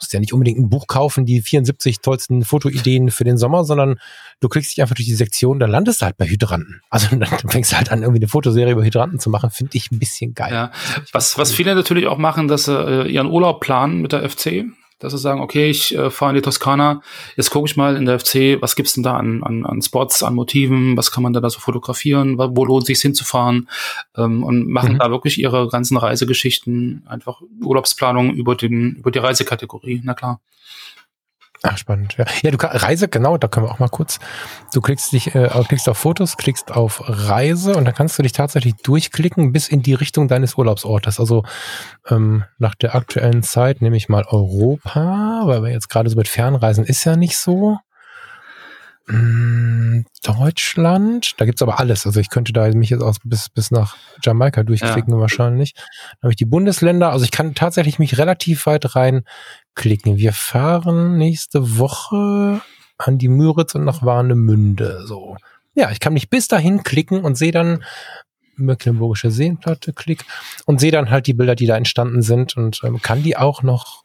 musst 0.00 0.12
ja 0.12 0.20
nicht 0.20 0.32
unbedingt 0.32 0.58
ein 0.58 0.68
Buch 0.68 0.86
kaufen, 0.86 1.26
die 1.26 1.42
74 1.42 2.00
tollsten 2.00 2.44
Fotoideen 2.44 3.10
für 3.10 3.24
den 3.24 3.36
Sommer, 3.36 3.64
sondern 3.64 4.00
du 4.40 4.48
klickst 4.48 4.72
dich 4.72 4.82
einfach 4.82 4.94
durch 4.94 5.06
die 5.06 5.14
Sektion, 5.14 5.58
dann 5.58 5.70
landest 5.70 6.00
du 6.00 6.06
halt 6.06 6.16
bei 6.16 6.26
Hydranten. 6.26 6.80
Also 6.90 7.08
dann 7.16 7.28
fängst 7.48 7.72
du 7.72 7.76
halt 7.76 7.92
an, 7.92 8.02
irgendwie 8.02 8.20
eine 8.20 8.28
Fotoserie 8.28 8.72
über 8.72 8.84
Hydranten 8.84 9.18
zu 9.18 9.30
machen, 9.30 9.50
finde 9.50 9.76
ich 9.76 9.90
ein 9.90 9.98
bisschen 9.98 10.34
geil. 10.34 10.52
Ja. 10.52 10.72
Was, 11.12 11.38
was 11.38 11.52
viele 11.52 11.74
natürlich 11.74 12.06
auch 12.06 12.18
machen, 12.18 12.48
dass 12.48 12.64
sie 12.64 12.74
äh, 12.76 13.10
ihren 13.10 13.28
Urlaub 13.28 13.60
planen 13.60 14.00
mit 14.00 14.12
der 14.12 14.28
FC 14.28 14.64
dass 15.00 15.12
sie 15.12 15.18
sagen, 15.18 15.40
okay, 15.40 15.68
ich 15.70 15.96
äh, 15.96 16.10
fahre 16.10 16.30
in 16.30 16.36
die 16.36 16.42
Toskana, 16.42 17.02
jetzt 17.36 17.50
gucke 17.50 17.68
ich 17.68 17.76
mal 17.76 17.96
in 17.96 18.04
der 18.04 18.20
FC, 18.20 18.60
was 18.60 18.76
gibt's 18.76 18.92
denn 18.92 19.02
da 19.02 19.16
an, 19.16 19.42
an, 19.42 19.66
an 19.66 19.82
Spots, 19.82 20.22
an 20.22 20.34
Motiven, 20.34 20.96
was 20.96 21.10
kann 21.10 21.22
man 21.22 21.32
da, 21.32 21.40
da 21.40 21.50
so 21.50 21.58
fotografieren, 21.58 22.38
wo 22.38 22.64
lohnt 22.64 22.86
sich 22.86 23.00
hinzufahren 23.00 23.68
ähm, 24.16 24.44
und 24.44 24.68
machen 24.68 24.94
mhm. 24.94 24.98
da 24.98 25.10
wirklich 25.10 25.40
ihre 25.40 25.68
ganzen 25.68 25.96
Reisegeschichten, 25.96 27.02
einfach 27.08 27.40
Urlaubsplanung 27.62 28.32
über 28.34 28.54
den 28.54 28.96
über 28.96 29.10
die 29.10 29.18
Reisekategorie, 29.18 30.00
na 30.04 30.14
klar. 30.14 30.40
Ach, 31.62 31.76
spannend. 31.76 32.16
Ja, 32.16 32.24
ja 32.42 32.50
du 32.50 32.56
kannst 32.56 32.82
Reise, 32.82 33.08
genau, 33.08 33.36
da 33.36 33.46
können 33.46 33.66
wir 33.66 33.70
auch 33.70 33.78
mal 33.78 33.88
kurz. 33.88 34.18
Du 34.72 34.80
klickst 34.80 35.12
dich, 35.12 35.34
äh, 35.34 35.48
klickst 35.68 35.88
auf 35.90 35.98
Fotos, 35.98 36.38
klickst 36.38 36.72
auf 36.72 37.02
Reise 37.06 37.76
und 37.76 37.84
dann 37.84 37.94
kannst 37.94 38.18
du 38.18 38.22
dich 38.22 38.32
tatsächlich 38.32 38.76
durchklicken 38.76 39.52
bis 39.52 39.68
in 39.68 39.82
die 39.82 39.94
Richtung 39.94 40.26
deines 40.26 40.54
Urlaubsortes. 40.54 41.20
Also 41.20 41.44
ähm, 42.08 42.44
nach 42.58 42.74
der 42.74 42.94
aktuellen 42.94 43.42
Zeit 43.42 43.82
nehme 43.82 43.96
ich 43.96 44.08
mal 44.08 44.24
Europa, 44.26 45.42
weil 45.44 45.62
wir 45.62 45.70
jetzt 45.70 45.90
gerade 45.90 46.08
so 46.08 46.16
mit 46.16 46.28
Fernreisen 46.28 46.84
ist 46.84 47.04
ja 47.04 47.16
nicht 47.16 47.36
so. 47.36 47.78
Mm, 49.10 50.02
Deutschland, 50.22 51.34
da 51.38 51.44
gibt's 51.44 51.62
aber 51.62 51.80
alles. 51.80 52.06
Also 52.06 52.20
ich 52.20 52.30
könnte 52.30 52.52
da 52.52 52.68
mich 52.68 52.90
jetzt 52.90 53.02
auch 53.02 53.16
bis, 53.24 53.48
bis 53.48 53.70
nach 53.70 53.96
Jamaika 54.22 54.62
durchklicken 54.62 55.14
ja. 55.14 55.18
wahrscheinlich. 55.18 55.74
Dann 55.74 56.28
habe 56.28 56.32
ich 56.32 56.36
die 56.36 56.44
Bundesländer, 56.44 57.10
also 57.10 57.24
ich 57.24 57.32
kann 57.32 57.54
tatsächlich 57.54 57.98
mich 57.98 58.18
relativ 58.18 58.66
weit 58.66 58.94
reinklicken. 59.76 60.16
Wir 60.16 60.32
fahren 60.32 61.18
nächste 61.18 61.78
Woche 61.78 62.60
an 62.98 63.18
die 63.18 63.28
Müritz 63.28 63.74
und 63.74 63.84
nach 63.84 64.02
Warnemünde. 64.02 65.06
So. 65.06 65.36
Ja, 65.74 65.90
ich 65.90 66.00
kann 66.00 66.12
mich 66.12 66.30
bis 66.30 66.48
dahin 66.48 66.82
klicken 66.82 67.24
und 67.24 67.36
sehe 67.36 67.52
dann 67.52 67.84
Mecklenburgische 68.56 69.30
Seenplatte, 69.30 69.94
klick 69.94 70.24
und 70.66 70.80
sehe 70.80 70.92
dann 70.92 71.08
halt 71.08 71.26
die 71.26 71.32
Bilder, 71.32 71.54
die 71.54 71.66
da 71.66 71.76
entstanden 71.76 72.20
sind 72.20 72.56
und 72.56 72.80
ähm, 72.84 73.00
kann 73.00 73.22
die 73.22 73.36
auch 73.36 73.62
noch 73.62 74.02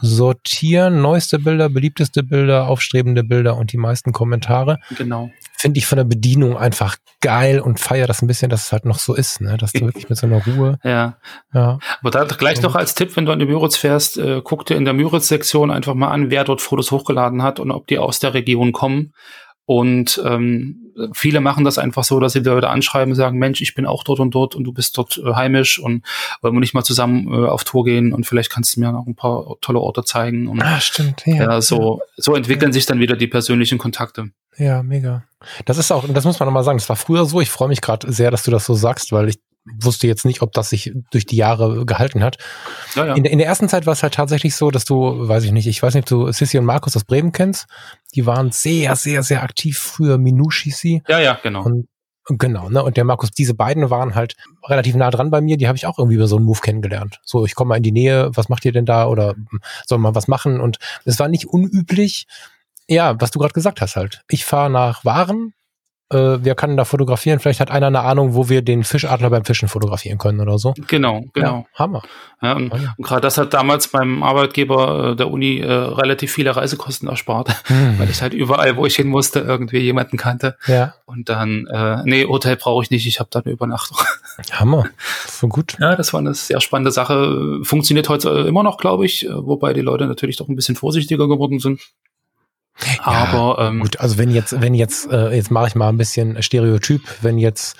sortieren, 0.00 1.02
neueste 1.02 1.38
Bilder, 1.38 1.68
beliebteste 1.68 2.22
Bilder, 2.22 2.68
aufstrebende 2.68 3.24
Bilder 3.24 3.56
und 3.56 3.72
die 3.72 3.76
meisten 3.76 4.12
Kommentare. 4.12 4.78
Genau. 4.96 5.30
Finde 5.64 5.78
ich 5.78 5.86
von 5.86 5.96
der 5.96 6.04
Bedienung 6.04 6.58
einfach 6.58 6.96
geil 7.22 7.58
und 7.58 7.80
feiere 7.80 8.06
das 8.06 8.20
ein 8.20 8.26
bisschen, 8.26 8.50
dass 8.50 8.66
es 8.66 8.72
halt 8.72 8.84
noch 8.84 8.98
so 8.98 9.14
ist, 9.14 9.40
ne? 9.40 9.56
dass 9.56 9.72
du 9.72 9.80
wirklich 9.86 10.10
mit 10.10 10.18
so 10.18 10.26
einer 10.26 10.44
Ruhe. 10.44 10.78
Ja. 10.84 11.16
ja. 11.54 11.78
Aber 12.02 12.10
da 12.10 12.24
gleich 12.24 12.60
noch 12.60 12.74
als 12.74 12.94
Tipp, 12.94 13.16
wenn 13.16 13.24
du 13.24 13.32
an 13.32 13.38
die 13.38 13.46
Müritz 13.46 13.78
fährst, 13.78 14.18
äh, 14.18 14.42
guck 14.44 14.66
dir 14.66 14.76
in 14.76 14.84
der 14.84 14.92
Müritz-Sektion 14.92 15.70
einfach 15.70 15.94
mal 15.94 16.10
an, 16.10 16.28
wer 16.28 16.44
dort 16.44 16.60
Fotos 16.60 16.90
hochgeladen 16.90 17.42
hat 17.42 17.60
und 17.60 17.70
ob 17.70 17.86
die 17.86 17.96
aus 17.96 18.18
der 18.18 18.34
Region 18.34 18.72
kommen. 18.72 19.14
Und 19.66 20.20
ähm, 20.22 20.92
viele 21.14 21.40
machen 21.40 21.64
das 21.64 21.78
einfach 21.78 22.04
so, 22.04 22.20
dass 22.20 22.34
sie 22.34 22.42
die 22.42 22.50
Leute 22.50 22.68
anschreiben 22.68 23.12
und 23.12 23.16
sagen, 23.16 23.38
Mensch, 23.38 23.62
ich 23.62 23.74
bin 23.74 23.86
auch 23.86 24.04
dort 24.04 24.20
und 24.20 24.34
dort 24.34 24.54
und 24.54 24.64
du 24.64 24.72
bist 24.72 24.98
dort 24.98 25.16
äh, 25.16 25.32
heimisch 25.32 25.78
und 25.78 26.04
wollen 26.42 26.54
wir 26.54 26.60
nicht 26.60 26.74
mal 26.74 26.84
zusammen 26.84 27.32
äh, 27.32 27.48
auf 27.48 27.64
Tour 27.64 27.84
gehen 27.84 28.12
und 28.12 28.26
vielleicht 28.26 28.50
kannst 28.50 28.76
du 28.76 28.80
mir 28.80 28.92
noch 28.92 29.06
ein 29.06 29.16
paar 29.16 29.56
tolle 29.62 29.80
Orte 29.80 30.04
zeigen. 30.04 30.48
Und, 30.48 30.60
ah, 30.60 30.80
stimmt. 30.80 31.22
Ja, 31.24 31.36
ja 31.36 31.60
so, 31.62 32.02
so 32.16 32.34
entwickeln 32.34 32.70
ja. 32.70 32.74
sich 32.74 32.84
dann 32.84 33.00
wieder 33.00 33.16
die 33.16 33.26
persönlichen 33.26 33.78
Kontakte. 33.78 34.30
Ja, 34.56 34.82
mega. 34.82 35.24
Das 35.64 35.78
ist 35.78 35.90
auch, 35.90 36.04
das 36.08 36.24
muss 36.24 36.38
man 36.38 36.46
nochmal 36.46 36.64
sagen, 36.64 36.78
das 36.78 36.88
war 36.88 36.96
früher 36.96 37.26
so. 37.26 37.40
Ich 37.40 37.50
freue 37.50 37.68
mich 37.68 37.80
gerade 37.80 38.10
sehr, 38.12 38.30
dass 38.30 38.44
du 38.44 38.50
das 38.50 38.64
so 38.64 38.74
sagst, 38.74 39.12
weil 39.12 39.28
ich 39.28 39.38
wusste 39.64 40.06
jetzt 40.06 40.24
nicht, 40.24 40.42
ob 40.42 40.52
das 40.52 40.70
sich 40.70 40.92
durch 41.10 41.26
die 41.26 41.36
Jahre 41.36 41.86
gehalten 41.86 42.22
hat. 42.22 42.36
Ja, 42.94 43.06
ja. 43.06 43.14
In, 43.14 43.24
in, 43.24 43.38
der 43.38 43.46
ersten 43.46 43.68
Zeit 43.68 43.86
war 43.86 43.94
es 43.94 44.02
halt 44.02 44.14
tatsächlich 44.14 44.54
so, 44.56 44.70
dass 44.70 44.84
du, 44.84 45.28
weiß 45.28 45.44
ich 45.44 45.52
nicht, 45.52 45.66
ich 45.66 45.82
weiß 45.82 45.94
nicht, 45.94 46.10
ob 46.12 46.26
du 46.26 46.32
Sissi 46.32 46.58
und 46.58 46.64
Markus 46.64 46.96
aus 46.96 47.04
Bremen 47.04 47.32
kennst. 47.32 47.66
Die 48.14 48.26
waren 48.26 48.52
sehr, 48.52 48.94
sehr, 48.96 49.22
sehr 49.22 49.42
aktiv 49.42 49.78
früher. 49.78 50.18
Minushi 50.18 50.70
sie. 50.70 51.02
Ja, 51.08 51.18
ja, 51.18 51.38
genau. 51.42 51.64
Und, 51.64 51.88
genau, 52.26 52.68
ne? 52.68 52.82
Und 52.82 52.96
der 52.96 53.04
Markus, 53.04 53.30
diese 53.30 53.54
beiden 53.54 53.88
waren 53.88 54.14
halt 54.14 54.34
relativ 54.68 54.94
nah 54.96 55.10
dran 55.10 55.30
bei 55.30 55.40
mir. 55.40 55.56
Die 55.56 55.66
habe 55.66 55.76
ich 55.76 55.86
auch 55.86 55.98
irgendwie 55.98 56.16
über 56.16 56.28
so 56.28 56.36
einen 56.36 56.44
Move 56.44 56.60
kennengelernt. 56.60 57.20
So, 57.24 57.46
ich 57.46 57.54
komme 57.54 57.70
mal 57.70 57.76
in 57.76 57.82
die 57.82 57.92
Nähe, 57.92 58.30
was 58.34 58.50
macht 58.50 58.64
ihr 58.66 58.72
denn 58.72 58.86
da? 58.86 59.06
Oder 59.06 59.34
soll 59.86 59.98
man 59.98 60.14
was 60.14 60.28
machen? 60.28 60.60
Und 60.60 60.78
es 61.06 61.18
war 61.18 61.28
nicht 61.28 61.46
unüblich. 61.46 62.26
Ja, 62.88 63.20
was 63.20 63.30
du 63.30 63.38
gerade 63.38 63.54
gesagt 63.54 63.80
hast 63.80 63.96
halt. 63.96 64.22
Ich 64.28 64.44
fahre 64.44 64.70
nach 64.70 65.04
Waren, 65.04 65.54
äh, 66.10 66.44
wir 66.44 66.54
können 66.54 66.76
da 66.76 66.84
fotografieren. 66.84 67.40
Vielleicht 67.40 67.60
hat 67.60 67.70
einer 67.70 67.86
eine 67.86 68.00
Ahnung, 68.00 68.34
wo 68.34 68.48
wir 68.48 68.62
den 68.62 68.84
Fischadler 68.84 69.30
beim 69.30 69.44
Fischen 69.44 69.68
fotografieren 69.68 70.18
können 70.18 70.40
oder 70.40 70.58
so. 70.58 70.74
Genau, 70.86 71.24
genau. 71.32 71.66
Ja, 71.72 71.78
Hammer. 71.78 72.02
Ja, 72.42 72.52
und, 72.52 72.72
oh, 72.72 72.76
ja. 72.76 72.94
und 72.96 73.04
gerade 73.04 73.22
das 73.22 73.38
hat 73.38 73.54
damals 73.54 73.88
beim 73.88 74.22
Arbeitgeber 74.22 75.12
äh, 75.12 75.16
der 75.16 75.30
Uni 75.30 75.60
äh, 75.60 75.72
relativ 75.72 76.32
viele 76.32 76.54
Reisekosten 76.54 77.08
erspart, 77.08 77.68
hm. 77.68 77.94
weil 77.98 78.10
ich 78.10 78.20
halt 78.20 78.34
überall, 78.34 78.76
wo 78.76 78.84
ich 78.84 78.96
hin 78.96 79.08
musste, 79.08 79.40
irgendwie 79.40 79.78
jemanden 79.78 80.18
kannte. 80.18 80.56
Ja. 80.66 80.94
Und 81.06 81.28
dann, 81.30 81.66
äh, 81.66 82.02
nee, 82.04 82.26
Hotel 82.26 82.56
brauche 82.56 82.82
ich 82.82 82.90
nicht, 82.90 83.06
ich 83.06 83.18
habe 83.18 83.30
da 83.32 83.40
eine 83.40 83.52
Übernachtung. 83.52 83.96
Hammer. 84.52 84.86
So 85.26 85.48
gut. 85.48 85.76
Ja, 85.80 85.96
das 85.96 86.12
war 86.12 86.20
eine 86.20 86.34
sehr 86.34 86.60
spannende 86.60 86.90
Sache. 86.90 87.60
Funktioniert 87.62 88.08
heute 88.08 88.30
immer 88.46 88.62
noch, 88.62 88.76
glaube 88.76 89.06
ich, 89.06 89.26
wobei 89.30 89.72
die 89.72 89.80
Leute 89.80 90.06
natürlich 90.06 90.36
doch 90.36 90.48
ein 90.48 90.56
bisschen 90.56 90.76
vorsichtiger 90.76 91.28
geworden 91.28 91.60
sind. 91.60 91.80
Aber 93.02 93.56
ja, 93.58 93.68
ähm, 93.68 93.80
gut, 93.80 94.00
also 94.00 94.18
wenn 94.18 94.30
jetzt, 94.30 94.60
wenn 94.60 94.74
jetzt, 94.74 95.10
äh, 95.10 95.34
jetzt 95.34 95.50
mache 95.50 95.68
ich 95.68 95.74
mal 95.74 95.88
ein 95.88 95.96
bisschen 95.96 96.42
Stereotyp, 96.42 97.02
wenn 97.22 97.38
jetzt 97.38 97.76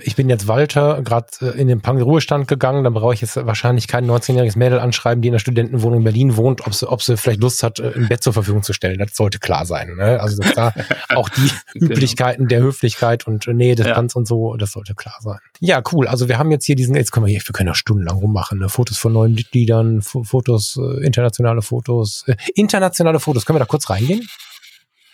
ich 0.00 0.14
bin 0.14 0.28
jetzt 0.28 0.46
Walter, 0.46 1.02
gerade 1.02 1.26
äh, 1.40 1.60
in 1.60 1.66
den 1.66 1.80
Punk-Ruhestand 1.80 2.46
gegangen, 2.46 2.84
dann 2.84 2.94
brauche 2.94 3.14
ich 3.14 3.20
jetzt 3.20 3.34
wahrscheinlich 3.36 3.88
kein 3.88 4.08
19-jähriges 4.08 4.56
Mädel 4.56 4.78
anschreiben, 4.78 5.22
die 5.22 5.28
in 5.28 5.32
der 5.32 5.40
Studentenwohnung 5.40 5.98
in 5.98 6.04
Berlin 6.04 6.36
wohnt, 6.36 6.66
ob 6.66 6.74
sie, 6.74 6.88
ob 6.88 7.02
sie 7.02 7.16
vielleicht 7.16 7.40
Lust 7.40 7.62
hat, 7.62 7.80
äh, 7.80 7.92
ein 7.94 8.08
Bett 8.08 8.22
zur 8.22 8.32
Verfügung 8.32 8.62
zu 8.62 8.72
stellen. 8.72 8.98
Das 8.98 9.16
sollte 9.16 9.40
klar 9.40 9.66
sein. 9.66 9.96
Ne? 9.96 10.20
Also 10.20 10.42
da 10.54 10.72
auch 11.14 11.28
die 11.28 11.50
genau. 11.72 11.92
Üblichkeiten 11.92 12.46
der 12.46 12.60
Höflichkeit 12.60 13.26
und 13.26 13.46
äh, 13.48 13.54
Nähe, 13.54 13.74
Distanz 13.74 14.14
ja. 14.14 14.18
und 14.18 14.26
so, 14.26 14.56
das 14.56 14.72
sollte 14.72 14.94
klar 14.94 15.16
sein. 15.20 15.38
Ja, 15.58 15.82
cool. 15.92 16.06
Also 16.06 16.28
wir 16.28 16.38
haben 16.38 16.52
jetzt 16.52 16.64
hier 16.64 16.76
diesen, 16.76 16.94
jetzt 16.94 17.10
können 17.10 17.26
wir 17.26 17.32
hier, 17.32 17.42
wir 17.44 17.52
können 17.52 17.68
ja 17.68 17.74
stundenlang 17.74 18.18
rummachen. 18.18 18.60
Ne? 18.60 18.68
Fotos 18.68 18.98
von 18.98 19.12
neuen 19.12 19.34
Mitgliedern, 19.34 20.00
Fotos, 20.02 20.78
internationale 21.02 21.62
Fotos, 21.62 22.24
äh, 22.28 22.36
internationale 22.54 23.18
Fotos. 23.18 23.46
Können 23.46 23.56
wir 23.56 23.60
da 23.60 23.66
kurz 23.66 23.90
reingehen? 23.90 24.28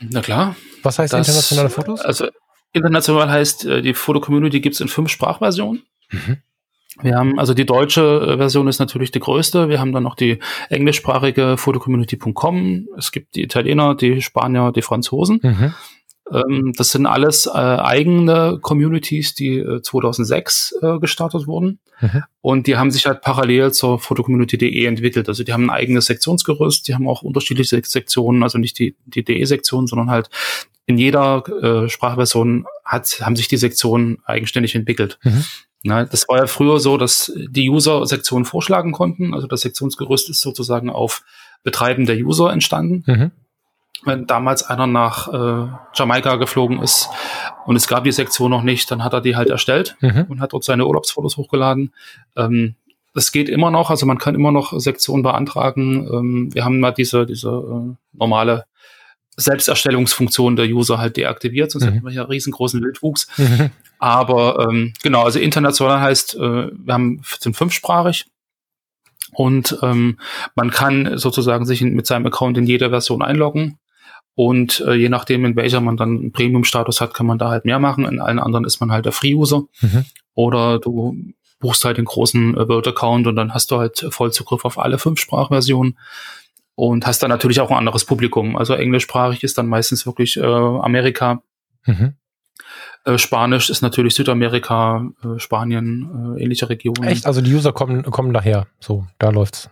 Na 0.00 0.20
klar. 0.20 0.56
Was 0.82 0.98
heißt 0.98 1.12
das, 1.12 1.26
internationale 1.26 1.70
Fotos? 1.70 2.00
Also 2.00 2.28
International 2.72 3.30
heißt, 3.30 3.66
äh, 3.66 3.82
die 3.82 3.94
Foto-Community 3.94 4.60
gibt 4.60 4.74
es 4.74 4.80
in 4.80 4.88
fünf 4.88 5.10
Sprachversionen. 5.10 5.82
Mhm. 6.10 6.38
Wir 7.00 7.16
haben, 7.16 7.38
also 7.38 7.54
die 7.54 7.66
deutsche 7.66 8.02
äh, 8.02 8.36
Version 8.38 8.66
ist 8.66 8.80
natürlich 8.80 9.10
die 9.10 9.20
größte. 9.20 9.68
Wir 9.68 9.80
haben 9.80 9.92
dann 9.92 10.02
noch 10.02 10.16
die 10.16 10.38
englischsprachige 10.68 11.56
photocommunity.com. 11.56 12.88
Es 12.96 13.12
gibt 13.12 13.36
die 13.36 13.42
Italiener, 13.42 13.94
die 13.94 14.20
Spanier, 14.20 14.72
die 14.72 14.82
Franzosen. 14.82 15.40
Mhm. 15.42 15.74
Ähm, 16.32 16.72
das 16.76 16.90
sind 16.90 17.06
alles 17.06 17.46
äh, 17.46 17.50
eigene 17.50 18.58
Communities, 18.60 19.34
die 19.34 19.58
äh, 19.58 19.80
2006 19.80 20.78
äh, 20.82 20.98
gestartet 20.98 21.46
wurden. 21.46 21.78
Mhm. 22.00 22.24
Und 22.40 22.66
die 22.66 22.76
haben 22.76 22.90
sich 22.90 23.06
halt 23.06 23.22
parallel 23.22 23.72
zur 23.72 23.98
photocommunity.de 23.98 24.84
entwickelt. 24.84 25.28
Also 25.28 25.44
die 25.44 25.52
haben 25.52 25.70
ein 25.70 25.76
eigenes 25.76 26.06
Sektionsgerüst, 26.06 26.88
die 26.88 26.94
haben 26.94 27.08
auch 27.08 27.22
unterschiedliche 27.22 27.80
Sektionen, 27.84 28.42
also 28.42 28.58
nicht 28.58 28.78
die, 28.78 28.96
die 29.06 29.24
DE-Sektion, 29.24 29.86
sondern 29.86 30.10
halt 30.10 30.30
in 30.88 30.96
jeder 30.96 31.44
äh, 31.62 31.88
Sprachversion 31.90 32.64
hat, 32.82 33.20
haben 33.20 33.36
sich 33.36 33.46
die 33.46 33.58
Sektionen 33.58 34.18
eigenständig 34.24 34.74
entwickelt. 34.74 35.18
Mhm. 35.22 35.44
Na, 35.82 36.04
das 36.04 36.26
war 36.28 36.38
ja 36.38 36.46
früher 36.46 36.80
so, 36.80 36.96
dass 36.96 37.30
die 37.36 37.68
User 37.68 38.06
Sektionen 38.06 38.46
vorschlagen 38.46 38.92
konnten. 38.92 39.34
Also 39.34 39.46
das 39.46 39.60
Sektionsgerüst 39.60 40.30
ist 40.30 40.40
sozusagen 40.40 40.88
auf 40.88 41.22
Betreiben 41.62 42.06
der 42.06 42.16
User 42.16 42.50
entstanden. 42.50 43.04
Mhm. 43.06 43.30
Wenn 44.04 44.26
damals 44.26 44.62
einer 44.62 44.86
nach 44.86 45.28
äh, 45.28 45.68
Jamaika 45.94 46.36
geflogen 46.36 46.80
ist 46.80 47.10
und 47.66 47.76
es 47.76 47.86
gab 47.86 48.04
die 48.04 48.12
Sektion 48.12 48.50
noch 48.50 48.62
nicht, 48.62 48.90
dann 48.90 49.04
hat 49.04 49.12
er 49.12 49.20
die 49.20 49.36
halt 49.36 49.50
erstellt 49.50 49.96
mhm. 50.00 50.24
und 50.30 50.40
hat 50.40 50.54
dort 50.54 50.64
seine 50.64 50.86
Urlaubsfotos 50.86 51.36
hochgeladen. 51.36 51.92
Ähm, 52.34 52.76
das 53.14 53.30
geht 53.30 53.50
immer 53.50 53.70
noch, 53.70 53.90
also 53.90 54.06
man 54.06 54.16
kann 54.16 54.34
immer 54.34 54.52
noch 54.52 54.72
Sektionen 54.80 55.22
beantragen. 55.22 56.08
Ähm, 56.10 56.54
wir 56.54 56.64
haben 56.64 56.80
mal 56.80 56.92
diese, 56.92 57.26
diese 57.26 57.48
äh, 57.50 57.94
normale 58.16 58.64
Selbsterstellungsfunktion 59.38 60.56
der 60.56 60.66
User 60.66 60.98
halt 60.98 61.16
deaktiviert, 61.16 61.70
sonst 61.70 61.84
mhm. 61.84 61.92
hätten 61.92 62.04
wir 62.04 62.12
hier 62.12 62.28
riesengroßen 62.28 62.82
Wildwuchs. 62.82 63.28
Mhm. 63.38 63.70
Aber 63.98 64.68
ähm, 64.68 64.92
genau, 65.02 65.24
also 65.24 65.38
international 65.38 66.00
heißt, 66.00 66.34
äh, 66.34 66.70
wir 66.72 66.94
haben, 66.94 67.22
sind 67.40 67.56
fünfsprachig 67.56 68.26
und 69.32 69.78
ähm, 69.82 70.18
man 70.54 70.70
kann 70.70 71.16
sozusagen 71.18 71.66
sich 71.66 71.80
in, 71.82 71.94
mit 71.94 72.06
seinem 72.06 72.26
Account 72.26 72.58
in 72.58 72.66
jeder 72.66 72.90
Version 72.90 73.22
einloggen. 73.22 73.78
Und 74.34 74.84
äh, 74.86 74.94
je 74.94 75.08
nachdem, 75.08 75.44
in 75.44 75.56
welcher 75.56 75.80
man 75.80 75.96
dann 75.96 76.16
einen 76.16 76.32
Premium-Status 76.32 77.00
hat, 77.00 77.12
kann 77.12 77.26
man 77.26 77.38
da 77.38 77.50
halt 77.50 77.64
mehr 77.64 77.80
machen. 77.80 78.04
In 78.04 78.20
allen 78.20 78.38
anderen 78.38 78.64
ist 78.64 78.78
man 78.78 78.92
halt 78.92 79.04
der 79.04 79.12
Free-User. 79.12 79.64
Mhm. 79.80 80.04
Oder 80.34 80.78
du 80.78 81.16
buchst 81.58 81.84
halt 81.84 81.98
den 81.98 82.04
großen 82.04 82.56
äh, 82.56 82.68
Word-Account 82.68 83.26
und 83.26 83.34
dann 83.34 83.52
hast 83.52 83.72
du 83.72 83.78
halt 83.78 84.06
Vollzugriff 84.10 84.64
auf 84.64 84.78
alle 84.78 84.98
fünf 84.98 85.18
Sprachversionen 85.18 85.98
und 86.78 87.08
hast 87.08 87.24
dann 87.24 87.30
natürlich 87.30 87.58
auch 87.58 87.72
ein 87.72 87.76
anderes 87.76 88.04
Publikum. 88.04 88.56
Also 88.56 88.74
englischsprachig 88.74 89.42
ist 89.42 89.58
dann 89.58 89.66
meistens 89.66 90.06
wirklich 90.06 90.36
äh, 90.36 90.44
Amerika. 90.44 91.42
Mhm. 91.86 92.14
Äh, 93.04 93.18
Spanisch 93.18 93.68
ist 93.68 93.82
natürlich 93.82 94.14
Südamerika, 94.14 95.04
äh, 95.24 95.40
Spanien, 95.40 96.36
äh, 96.36 96.42
ähnliche 96.44 96.68
Regionen. 96.68 97.02
Echt? 97.08 97.26
Also 97.26 97.40
die 97.40 97.52
User 97.52 97.72
kommen, 97.72 98.04
kommen 98.04 98.32
daher. 98.32 98.68
So, 98.78 99.08
da 99.18 99.30
läuft's. 99.30 99.68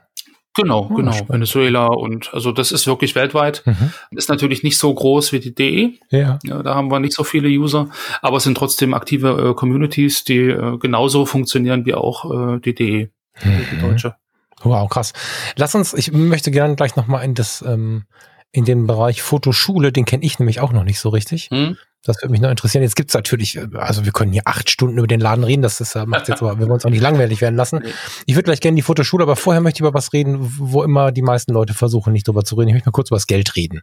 Genau, 0.56 0.88
oh, 0.90 0.94
genau. 0.94 1.12
Spannend. 1.12 1.30
Venezuela 1.30 1.86
und 1.86 2.34
also 2.34 2.50
das 2.50 2.72
ist 2.72 2.88
wirklich 2.88 3.14
weltweit. 3.14 3.62
Mhm. 3.66 3.92
Ist 4.10 4.28
natürlich 4.28 4.64
nicht 4.64 4.76
so 4.76 4.92
groß 4.92 5.32
wie 5.32 5.38
die 5.38 5.54
DE. 5.54 6.00
Ja. 6.10 6.40
ja. 6.42 6.62
Da 6.64 6.74
haben 6.74 6.90
wir 6.90 6.98
nicht 6.98 7.14
so 7.14 7.22
viele 7.22 7.48
User, 7.48 7.88
aber 8.20 8.38
es 8.38 8.42
sind 8.42 8.56
trotzdem 8.56 8.94
aktive 8.94 9.50
äh, 9.50 9.54
Communities, 9.54 10.24
die 10.24 10.38
äh, 10.38 10.76
genauso 10.78 11.24
funktionieren 11.24 11.86
wie 11.86 11.94
auch 11.94 12.56
äh, 12.56 12.58
die 12.58 12.74
DE, 12.74 13.10
mhm. 13.44 13.60
die 13.70 13.80
deutsche. 13.80 14.16
Wow, 14.62 14.88
krass. 14.88 15.12
Lass 15.56 15.74
uns, 15.74 15.94
ich 15.94 16.12
möchte 16.12 16.50
gerne 16.50 16.76
gleich 16.76 16.96
nochmal 16.96 17.24
in 17.24 17.34
das, 17.34 17.62
ähm, 17.62 18.04
in 18.52 18.64
den 18.64 18.86
Bereich 18.86 19.22
Fotoschule, 19.22 19.92
den 19.92 20.04
kenne 20.04 20.24
ich 20.24 20.38
nämlich 20.38 20.60
auch 20.60 20.72
noch 20.72 20.84
nicht 20.84 20.98
so 20.98 21.10
richtig. 21.10 21.48
Hm. 21.50 21.76
Das 22.02 22.22
würde 22.22 22.30
mich 22.30 22.40
noch 22.40 22.50
interessieren. 22.50 22.82
Jetzt 22.82 22.94
gibt's 22.94 23.14
natürlich, 23.14 23.58
also 23.74 24.04
wir 24.04 24.12
können 24.12 24.32
hier 24.32 24.42
acht 24.44 24.70
Stunden 24.70 24.96
über 24.96 25.08
den 25.08 25.20
Laden 25.20 25.44
reden, 25.44 25.62
das 25.62 25.80
ist, 25.80 25.96
äh, 25.96 26.06
macht 26.06 26.28
jetzt 26.28 26.40
aber, 26.40 26.58
wir 26.58 26.66
wollen 26.66 26.74
uns 26.74 26.84
auch 26.84 26.90
nicht 26.90 27.02
langweilig 27.02 27.40
werden 27.40 27.56
lassen. 27.56 27.82
Ich 28.26 28.34
würde 28.36 28.44
gleich 28.44 28.60
gerne 28.60 28.76
die 28.76 28.82
Fotoschule, 28.82 29.24
aber 29.24 29.36
vorher 29.36 29.60
möchte 29.60 29.78
ich 29.78 29.80
über 29.80 29.92
was 29.92 30.12
reden, 30.12 30.38
wo 30.58 30.84
immer 30.84 31.10
die 31.10 31.22
meisten 31.22 31.52
Leute 31.52 31.74
versuchen, 31.74 32.12
nicht 32.12 32.28
drüber 32.28 32.44
zu 32.44 32.54
reden. 32.54 32.68
Ich 32.68 32.74
möchte 32.74 32.88
mal 32.88 32.92
kurz 32.92 33.10
über 33.10 33.16
das 33.16 33.26
Geld 33.26 33.56
reden. 33.56 33.82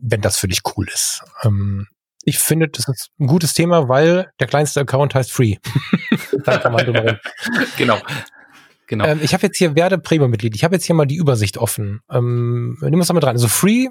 Wenn 0.00 0.22
das 0.22 0.38
für 0.38 0.48
dich 0.48 0.62
cool 0.76 0.88
ist. 0.88 1.22
Ähm, 1.42 1.86
ich 2.24 2.38
finde, 2.38 2.68
das 2.68 2.88
ist 2.88 3.10
ein 3.20 3.26
gutes 3.26 3.52
Thema, 3.52 3.88
weil 3.88 4.30
der 4.40 4.46
kleinste 4.46 4.80
Account 4.80 5.14
heißt 5.14 5.30
Free. 5.30 5.56
da 6.44 6.56
kann 6.56 6.72
man 6.72 6.84
drüber 6.84 7.04
reden. 7.04 7.20
Genau. 7.76 7.98
Genau. 8.86 9.04
Ähm, 9.04 9.20
ich 9.22 9.34
habe 9.34 9.46
jetzt 9.46 9.58
hier 9.58 9.74
Werde 9.74 9.98
Premium-Mitglied. 9.98 10.54
Ich 10.54 10.64
habe 10.64 10.74
jetzt 10.74 10.84
hier 10.84 10.94
mal 10.94 11.06
die 11.06 11.16
Übersicht 11.16 11.58
offen. 11.58 12.00
Ähm, 12.10 12.78
nimm 12.80 12.98
uns 12.98 13.08
da 13.08 13.14
mit 13.14 13.24
rein. 13.24 13.36
Also 13.36 13.48
Free, 13.48 13.88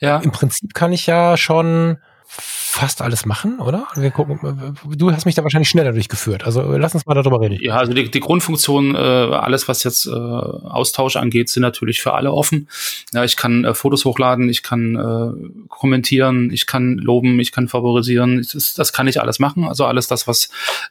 ja. 0.00 0.18
im 0.18 0.32
Prinzip 0.32 0.74
kann 0.74 0.92
ich 0.92 1.06
ja 1.06 1.36
schon 1.36 1.98
fast 2.26 3.02
alles 3.02 3.26
machen, 3.26 3.60
oder? 3.60 3.86
Wir 3.94 4.10
gucken, 4.10 4.76
du 4.84 5.12
hast 5.12 5.26
mich 5.26 5.36
da 5.36 5.44
wahrscheinlich 5.44 5.68
schneller 5.68 5.92
durchgeführt. 5.92 6.44
Also 6.44 6.76
lass 6.76 6.94
uns 6.94 7.06
mal 7.06 7.14
darüber 7.14 7.40
reden. 7.40 7.58
Ja, 7.60 7.76
also 7.76 7.92
die, 7.92 8.10
die 8.10 8.20
Grundfunktion, 8.20 8.96
äh, 8.96 8.98
alles 8.98 9.68
was 9.68 9.84
jetzt 9.84 10.06
äh, 10.06 10.10
Austausch 10.10 11.14
angeht, 11.14 11.48
sind 11.48 11.60
natürlich 11.60 12.02
für 12.02 12.14
alle 12.14 12.32
offen. 12.32 12.68
Ja, 13.12 13.22
ich 13.22 13.36
kann 13.36 13.64
äh, 13.64 13.74
Fotos 13.74 14.04
hochladen, 14.04 14.48
ich 14.48 14.64
kann 14.64 14.96
äh, 14.96 15.66
kommentieren, 15.68 16.50
ich 16.50 16.66
kann 16.66 16.96
loben, 16.96 17.38
ich 17.38 17.52
kann 17.52 17.68
favorisieren. 17.68 18.44
Das, 18.52 18.74
das 18.74 18.92
kann 18.92 19.06
ich 19.06 19.20
alles 19.20 19.38
machen. 19.38 19.64
Also 19.64 19.84
alles 19.84 20.08
das, 20.08 20.26
was 20.26 20.48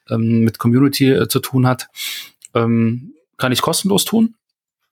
ähm, 0.10 0.42
mit 0.42 0.60
Community 0.60 1.12
äh, 1.12 1.28
zu 1.28 1.40
tun 1.40 1.68
hat. 1.68 1.90
Ähm, 2.54 3.14
kann 3.44 3.52
ich 3.52 3.62
kostenlos 3.62 4.06
tun. 4.06 4.36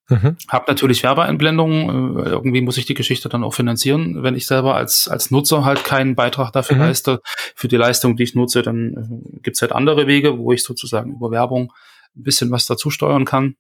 Mhm. 0.10 0.36
Hab 0.50 0.68
natürlich 0.68 1.04
Werbeeinblendungen. 1.04 2.18
Äh, 2.18 2.30
irgendwie 2.32 2.60
muss 2.60 2.76
ich 2.76 2.86
die 2.86 2.96
Geschichte 2.96 3.30
dann 3.30 3.46
auch 3.46 3.54
finanzieren. 3.54 4.24
Wenn 4.24 4.36
ich 4.36 4.46
selber 4.46 4.76
als, 4.76 5.08
als 5.08 5.32
Nutzer 5.32 5.64
halt 5.64 5.86
keinen 5.86 6.16
Beitrag 6.16 6.52
dafür 6.52 6.76
mhm. 6.76 6.82
leiste, 6.82 7.22
für 7.56 7.70
die 7.70 7.78
Leistung, 7.78 8.18
die 8.18 8.24
ich 8.24 8.36
nutze, 8.36 8.62
dann 8.62 9.32
äh, 9.38 9.40
gibt's 9.40 9.62
halt 9.62 9.72
andere 9.72 10.06
Wege, 10.06 10.38
wo 10.38 10.52
ich 10.52 10.64
sozusagen 10.64 11.14
über 11.14 11.32
Werbung 11.32 11.72
ein 12.14 12.24
bisschen 12.24 12.52
was 12.52 12.66
dazu 12.66 12.90
steuern 12.90 13.24
kann. 13.24 13.56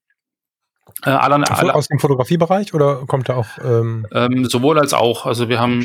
Äh, 1.05 1.09
alle, 1.09 1.49
alle, 1.49 1.75
aus 1.75 1.87
dem 1.87 1.99
Fotografiebereich 1.99 2.73
oder 2.73 3.03
kommt 3.07 3.29
da 3.29 3.35
auch? 3.35 3.47
Ähm, 3.63 4.05
ähm, 4.11 4.45
sowohl 4.45 4.79
als 4.79 4.93
auch. 4.93 5.25
Also 5.25 5.49
wir 5.49 5.59
haben 5.59 5.83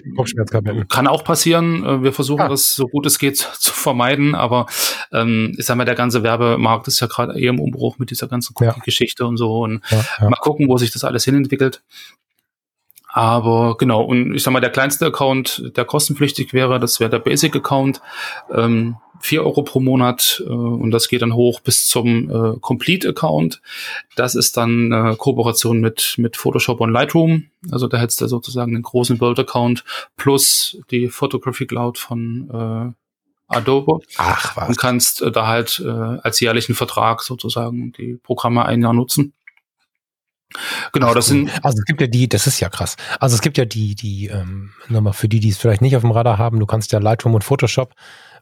kann 0.88 1.06
auch 1.06 1.24
passieren. 1.24 1.84
Äh, 1.84 2.02
wir 2.02 2.12
versuchen 2.12 2.42
ah. 2.42 2.48
das 2.48 2.74
so 2.74 2.86
gut 2.86 3.06
es 3.06 3.18
geht 3.18 3.36
zu 3.58 3.72
vermeiden, 3.72 4.34
aber 4.34 4.66
ähm, 5.12 5.54
ich 5.58 5.66
sag 5.66 5.76
mal, 5.76 5.84
der 5.84 5.94
ganze 5.94 6.22
Werbemarkt 6.22 6.88
ist 6.88 7.00
ja 7.00 7.06
gerade 7.06 7.38
eher 7.38 7.50
im 7.50 7.60
Umbruch 7.60 7.98
mit 7.98 8.10
dieser 8.10 8.28
ganzen 8.28 8.54
Cookie-Geschichte 8.56 9.22
ja. 9.22 9.28
und 9.28 9.36
so. 9.36 9.60
Und 9.60 9.82
ja, 9.90 10.04
ja. 10.20 10.28
mal 10.30 10.36
gucken, 10.36 10.68
wo 10.68 10.78
sich 10.78 10.90
das 10.90 11.04
alles 11.04 11.24
hinentwickelt. 11.24 11.82
Aber 13.16 13.78
genau, 13.78 14.02
und 14.02 14.34
ich 14.34 14.42
sag 14.42 14.52
mal, 14.52 14.60
der 14.60 14.68
kleinste 14.68 15.06
Account, 15.06 15.72
der 15.74 15.86
kostenpflichtig 15.86 16.52
wäre, 16.52 16.78
das 16.78 17.00
wäre 17.00 17.08
der 17.08 17.18
Basic-Account. 17.18 18.02
Ähm, 18.52 18.96
4 19.20 19.42
Euro 19.42 19.62
pro 19.62 19.80
Monat 19.80 20.42
äh, 20.44 20.50
und 20.50 20.90
das 20.90 21.08
geht 21.08 21.22
dann 21.22 21.32
hoch 21.32 21.60
bis 21.60 21.88
zum 21.88 22.28
äh, 22.28 22.58
Complete-Account. 22.60 23.62
Das 24.16 24.34
ist 24.34 24.58
dann 24.58 24.92
äh, 24.92 25.16
Kooperation 25.16 25.80
mit, 25.80 26.16
mit 26.18 26.36
Photoshop 26.36 26.82
und 26.82 26.92
Lightroom. 26.92 27.44
Also 27.70 27.88
da 27.88 27.96
hättest 27.96 28.20
du 28.20 28.26
sozusagen 28.26 28.74
einen 28.74 28.82
großen 28.82 29.16
Build-Account 29.16 29.82
plus 30.18 30.76
die 30.90 31.08
Photography 31.08 31.64
Cloud 31.64 31.96
von 31.96 32.50
äh, 33.48 33.56
Adobe. 33.56 34.00
Ach 34.18 34.58
was. 34.58 34.68
Und 34.68 34.76
kannst 34.76 35.22
äh, 35.22 35.32
da 35.32 35.46
halt 35.46 35.82
äh, 35.82 35.88
als 35.88 36.38
jährlichen 36.40 36.74
Vertrag 36.74 37.22
sozusagen 37.22 37.92
die 37.92 38.18
Programme 38.22 38.66
ein 38.66 38.82
Jahr 38.82 38.92
nutzen. 38.92 39.32
Genau, 40.92 41.12
das 41.12 41.26
sind. 41.26 41.50
Also 41.64 41.78
es 41.78 41.84
gibt 41.84 42.00
ja 42.00 42.06
die, 42.06 42.28
das 42.28 42.46
ist 42.46 42.60
ja 42.60 42.68
krass. 42.68 42.96
Also 43.20 43.34
es 43.34 43.42
gibt 43.42 43.58
ja 43.58 43.64
die, 43.64 43.94
die, 43.94 44.28
ähm, 44.28 44.70
nochmal 44.88 45.12
für 45.12 45.28
die, 45.28 45.40
die 45.40 45.48
es 45.48 45.58
vielleicht 45.58 45.82
nicht 45.82 45.96
auf 45.96 46.02
dem 46.02 46.12
Radar 46.12 46.38
haben, 46.38 46.60
du 46.60 46.66
kannst 46.66 46.92
ja 46.92 46.98
Lightroom 46.98 47.34
und 47.34 47.44
Photoshop 47.44 47.94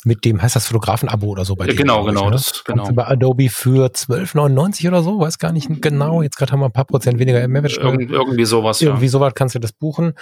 mit 0.04 0.24
dem, 0.24 0.42
heißt 0.42 0.54
das 0.54 0.66
Fotografen-Abo 0.66 1.28
oder 1.28 1.44
so 1.44 1.56
bei 1.56 1.66
dir? 1.66 1.74
Genau, 1.74 2.04
genau, 2.04 2.26
ne? 2.26 2.32
das, 2.32 2.62
genau. 2.64 2.90
Bei 2.92 3.06
Adobe 3.06 3.48
für 3.48 3.86
12,99 3.86 4.88
oder 4.88 5.02
so, 5.02 5.18
weiß 5.18 5.38
gar 5.38 5.52
nicht 5.52 5.68
genau. 5.80 6.20
Jetzt 6.22 6.36
gerade 6.36 6.52
haben 6.52 6.60
wir 6.60 6.66
ein 6.66 6.72
paar 6.72 6.84
Prozent 6.84 7.18
weniger 7.18 7.46
Mehrwertsteuer. 7.48 7.92
Irgend, 7.92 8.10
irgendwie 8.10 8.44
sowas, 8.44 8.82
Irgendwie 8.82 9.06
ja. 9.06 9.10
sowas 9.10 9.32
kannst 9.34 9.54
du 9.54 9.58
das 9.58 9.72
buchen. 9.72 10.12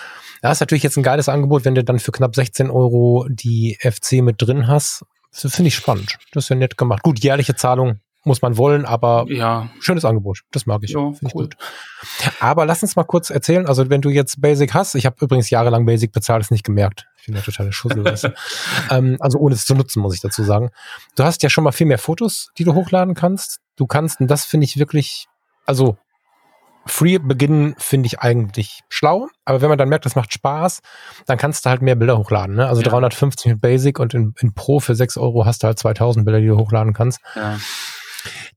Da 0.41 0.53
ist 0.53 0.61
natürlich 0.61 0.85
jetzt 0.85 0.97
ein 0.97 1.03
geiles 1.03 1.29
Angebot, 1.29 1.65
wenn 1.65 1.75
du 1.75 1.83
dann 1.83 1.99
für 1.99 2.13
knapp 2.13 2.37
16 2.37 2.71
Euro 2.71 3.27
die 3.29 3.77
FC 3.81 4.23
mit 4.23 4.41
drin 4.41 4.69
hast. 4.69 5.05
Das 5.33 5.55
finde 5.55 5.69
ich 5.69 5.75
spannend. 5.75 6.17
Das 6.33 6.45
ist 6.45 6.49
ja 6.51 6.57
nett 6.57 6.77
gemacht. 6.77 7.03
Gut, 7.03 7.19
jährliche 7.21 7.57
Zahlung 7.57 8.01
muss 8.25 8.43
man 8.43 8.57
wollen, 8.57 8.85
aber 8.85 9.25
ja. 9.29 9.69
schönes 9.81 10.05
Angebot. 10.05 10.43
Das 10.53 10.67
mag 10.67 10.83
ich. 10.83 10.93
Finde 10.93 11.19
ich 11.23 11.35
cool. 11.35 11.45
gut. 11.45 11.57
Aber 12.41 12.67
lass 12.67 12.83
uns 12.83 12.95
mal 12.97 13.05
kurz 13.05 13.31
erzählen. 13.31 13.67
Also 13.67 13.91
wenn 13.91 14.01
du 14.01 14.11
jetzt 14.11 14.41
Basic 14.41 14.73
hast, 14.75 14.95
ich 14.95 15.07
habe 15.07 15.17
übrigens 15.21 15.51
jahrelang 15.51 15.87
Basic 15.87 16.13
bezahlt, 16.13 16.43
ist 16.43 16.51
nicht 16.51 16.65
gemerkt. 16.65 17.07
Ich 17.19 17.27
bin 17.27 17.35
ja 17.35 17.41
totale 17.41 17.73
Schussel. 17.73 18.05
ähm, 18.91 19.17
also 19.21 19.39
ohne 19.39 19.55
es 19.55 19.65
zu 19.65 19.75
nutzen, 19.75 20.01
muss 20.01 20.15
ich 20.15 20.21
dazu 20.21 20.43
sagen. 20.43 20.71
Du 21.17 21.25
hast 21.25 21.43
ja 21.43 21.51
schon 21.51 21.65
mal 21.65 21.73
viel 21.73 21.87
mehr 21.87 21.99
Fotos, 21.99 22.51
die 22.59 22.65
du 22.65 22.75
hochladen 22.75 23.15
kannst. 23.15 23.61
Du 23.77 23.87
kannst, 23.87 24.21
und 24.21 24.29
das 24.29 24.45
finde 24.45 24.65
ich 24.65 24.79
wirklich, 24.79 25.27
also 25.67 25.97
Free 26.87 27.19
beginnen 27.19 27.75
finde 27.79 28.09
ich 28.09 28.21
eigentlich 28.21 28.81
schlau, 28.89 29.29
aber 29.45 29.63
wenn 29.63 29.69
man 29.69 29.79
dann 29.79 29.89
merkt, 29.89 30.05
das 30.05 30.17
macht 30.17 30.33
Spaß, 30.33 30.81
dann 31.27 31.39
kannst 31.39 31.65
du 31.65 31.71
halt 31.71 31.81
mehr 31.81 31.95
Bilder 31.95 32.19
hochladen. 32.19 32.57
Ne? 32.57 32.67
Also 32.67 32.83
ja. 32.83 32.89
350 32.89 33.53
mit 33.53 33.61
Basic 33.61 34.01
und 34.01 34.15
in, 34.15 34.35
in 34.41 34.53
Pro 34.53 34.81
für 34.81 34.97
6 34.97 35.17
Euro 35.17 35.47
hast 35.47 35.63
du 35.63 35.69
halt 35.69 35.79
2000 35.79 36.25
Bilder, 36.25 36.41
die 36.41 36.49
du 36.49 36.59
hochladen 36.59 36.93
kannst. 36.93 37.21
Ja. 37.37 37.57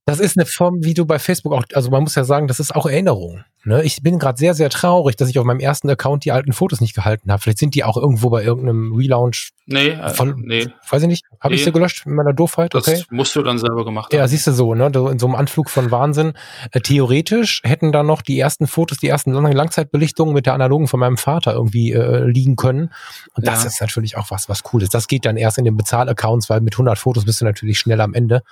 Das 0.05 0.20
ist 0.20 0.38
eine 0.38 0.45
Form, 0.45 0.84
wie 0.84 0.93
du 0.93 1.05
bei 1.05 1.20
Facebook 1.20 1.53
auch, 1.53 1.63
also 1.74 1.89
man 1.89 2.03
muss 2.03 2.16
ja 2.16 2.24
sagen, 2.24 2.47
das 2.47 2.59
ist 2.59 2.76
auch 2.76 2.86
Erinnerung. 2.86 3.43
Ne? 3.68 3.84
Ich 3.84 4.03
bin 4.03 4.20
gerade 4.20 4.38
sehr, 4.38 4.53
sehr 4.53 4.70
traurig, 4.70 5.16
dass 5.16 5.28
ich 5.28 5.39
auf 5.39 5.45
meinem 5.45 5.59
ersten 5.59 5.89
Account 5.89 6.24
die 6.24 6.32
alten 6.32 6.53
Fotos 6.53 6.82
nicht 6.82 6.93
gehalten 6.93 7.32
habe. 7.32 7.41
Vielleicht 7.41 7.57
sind 7.57 7.74
die 7.74 7.84
auch 7.84 7.97
irgendwo 7.97 8.30
bei 8.30 8.43
irgendeinem 8.43 8.93
Relaunch. 8.93 9.53
Nee, 9.66 9.89
äh, 9.89 10.09
von, 10.09 10.36
nee. 10.45 10.68
Weiß 10.88 11.01
ich 11.01 11.07
nicht. 11.07 11.26
Habe 11.39 11.55
nee. 11.55 11.59
ich 11.59 11.66
sie 11.66 11.72
gelöscht 11.72 12.05
in 12.05 12.13
meiner 12.13 12.34
Doofheit? 12.34 12.76
Okay. 12.76 12.97
Das 12.99 13.05
musst 13.09 13.36
du 13.36 13.41
dann 13.41 13.57
selber 13.57 13.84
gemacht 13.84 14.13
haben. 14.13 14.20
Ja, 14.20 14.28
siehst 14.28 14.45
du 14.45 14.51
so, 14.51 14.76
ne? 14.76 14.86
In 14.86 15.18
so 15.18 15.26
einem 15.26 15.34
Anflug 15.34 15.72
von 15.72 15.89
Wahnsinn. 15.89 16.34
Äh, 16.72 16.82
theoretisch 16.82 17.61
hätten 17.63 17.91
da 17.91 18.03
noch 18.03 18.22
die 18.22 18.39
ersten 18.39 18.68
Fotos, 18.68 18.99
die 18.99 19.07
ersten 19.07 19.34
Langzeitbelichtungen 19.34 20.36
mit 20.36 20.45
der 20.45 20.53
analogen 20.53 20.88
von 20.88 20.99
meinem 20.99 21.18
Vater 21.18 21.53
irgendwie 21.53 21.91
äh, 21.91 22.24
liegen 22.24 22.57
können. 22.57 22.93
Und 23.34 23.47
das 23.47 23.63
ja. 23.63 23.70
ist 23.70 23.82
natürlich 23.82 24.16
auch 24.16 24.30
was, 24.30 24.47
was 24.47 24.61
cool 24.72 24.84
ist. 24.84 24.93
Das 24.93 25.07
geht 25.07 25.26
dann 25.26 25.38
erst 25.38 25.57
in 25.57 25.66
den 25.66 25.76
Bezahlaccounts, 25.76 26.51
weil 26.51 26.61
mit 26.61 26.76
100 26.76 26.99
Fotos 26.99 27.26
bist 27.26 27.41
du 27.41 27.45
natürlich 27.45 27.80
schnell 27.80 27.99
am 28.01 28.13
Ende. 28.13 28.43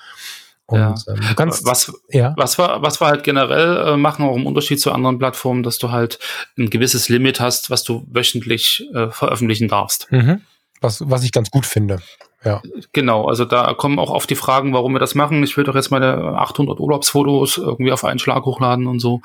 Und 0.66 0.80
ja. 0.80 0.95
ähm, 1.07 1.20
du 1.28 1.36
kannst, 1.36 1.66
was, 1.66 1.91
ja. 2.09 2.34
was, 2.38 2.57
wir, 2.57 2.78
was 2.82 3.01
wir 3.01 3.07
halt 3.07 3.24
generell 3.24 3.93
äh, 3.93 3.97
machen, 3.97 4.26
auch 4.26 4.36
im 4.36 4.45
Unterschied 4.45 4.80
zu 4.80 4.91
anderen 4.91 5.20
Plattformen, 5.20 5.64
dass 5.64 5.78
du 5.78 5.91
halt 5.91 6.20
ein 6.57 6.70
gewisses 6.70 7.09
Limit 7.09 7.39
hast, 7.39 7.70
was 7.70 7.84
du 7.84 8.05
wöchentlich 8.09 8.88
äh, 8.93 9.09
veröffentlichen 9.09 9.68
darfst. 9.68 10.11
Mhm. 10.11 10.41
Was, 10.80 11.09
was 11.09 11.24
ich 11.24 11.32
ganz 11.32 11.49
gut 11.51 11.66
finde. 11.66 12.01
Ja. 12.43 12.61
Genau, 12.91 13.27
also 13.27 13.45
da 13.45 13.73
kommen 13.73 13.99
auch 13.99 14.09
oft 14.09 14.29
die 14.29 14.35
Fragen, 14.35 14.73
warum 14.73 14.93
wir 14.93 14.99
das 14.99 15.15
machen. 15.15 15.43
Ich 15.43 15.55
will 15.55 15.63
doch 15.63 15.75
jetzt 15.75 15.91
meine 15.91 16.15
800 16.37 16.79
Urlaubsfotos 16.79 17.57
irgendwie 17.57 17.91
auf 17.91 18.03
einen 18.03 18.19
Schlag 18.19 18.45
hochladen 18.45 18.87
und 18.87 18.99
so. 18.99 19.21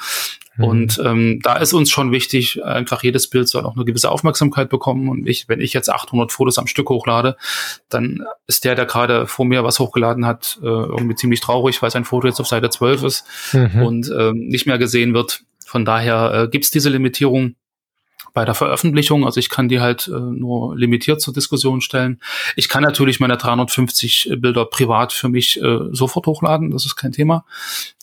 Mhm. 0.57 0.65
Und 0.65 1.03
ähm, 1.05 1.41
da 1.43 1.57
ist 1.57 1.73
uns 1.73 1.91
schon 1.91 2.13
wichtig, 2.13 2.65
einfach 2.65 3.03
jedes 3.03 3.29
Bild 3.29 3.49
soll 3.49 3.65
auch 3.65 3.77
eine 3.77 3.85
gewisse 3.85 4.11
Aufmerksamkeit 4.11 4.69
bekommen. 4.69 5.09
Und 5.09 5.27
ich, 5.27 5.49
wenn 5.49 5.61
ich 5.61 5.73
jetzt 5.73 5.91
800 5.91 6.33
Fotos 6.33 6.59
am 6.59 6.67
Stück 6.67 6.89
hochlade, 6.91 7.37
dann 7.89 8.25
ist 8.47 8.65
der, 8.65 8.75
der 8.75 8.87
gerade 8.87 9.27
vor 9.27 9.47
mir 9.47 9.65
was 9.65 9.79
hochgeladen 9.81 10.27
hat, 10.27 10.59
äh, 10.63 10.67
irgendwie 10.67 11.15
ziemlich 11.15 11.41
traurig, 11.41 11.81
weil 11.83 11.91
sein 11.91 12.05
Foto 12.05 12.27
jetzt 12.27 12.41
auf 12.41 12.47
Seite 12.47 12.71
12 12.71 13.03
ist 13.05 13.25
mhm. 13.53 13.83
und 13.83 14.11
äh, 14.11 14.33
nicht 14.33 14.67
mehr 14.67 14.79
gesehen 14.79 15.15
wird. 15.15 15.43
Von 15.65 15.85
daher 15.85 16.33
äh, 16.33 16.49
gibt 16.49 16.65
es 16.65 16.71
diese 16.71 16.89
Limitierung 16.89 17.55
bei 18.35 18.45
der 18.45 18.55
Veröffentlichung. 18.55 19.25
Also 19.25 19.41
ich 19.41 19.49
kann 19.49 19.69
die 19.69 19.81
halt 19.81 20.09
äh, 20.09 20.19
nur 20.19 20.77
limitiert 20.77 21.21
zur 21.21 21.35
Diskussion 21.35 21.81
stellen. 21.81 22.21
Ich 22.57 22.69
kann 22.69 22.83
natürlich 22.83 23.21
meine 23.21 23.37
350 23.37 24.37
Bilder 24.39 24.65
privat 24.65 25.13
für 25.13 25.29
mich 25.29 25.61
äh, 25.61 25.79
sofort 25.93 26.27
hochladen, 26.27 26.71
das 26.71 26.85
ist 26.85 26.97
kein 26.97 27.13
Thema. 27.13 27.45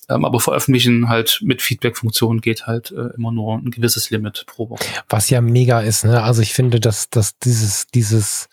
Ähm, 0.08 0.24
aber 0.24 0.40
veröffentlichen 0.40 1.10
halt 1.10 1.40
mit 1.42 1.62
Feedback-Funktion 1.62 2.42
geht 2.42 2.68
halt 2.68 2.92
äh, 2.92 3.16
immer 3.16 3.32
nur 3.32 3.58
ein 3.58 3.72
gewisses 3.72 4.10
Limit 4.12 4.46
pro 4.48 4.70
Woche. 4.70 4.84
Was 5.10 5.30
ja 5.30 5.42
mega 5.42 5.80
ist, 5.80 6.06
ne? 6.06 6.22
Also 6.22 6.42
ich 6.42 6.54
finde, 6.54 6.80
dass, 6.80 7.10
dass 7.10 7.40
dieses, 7.40 7.88
dieses 7.88 8.50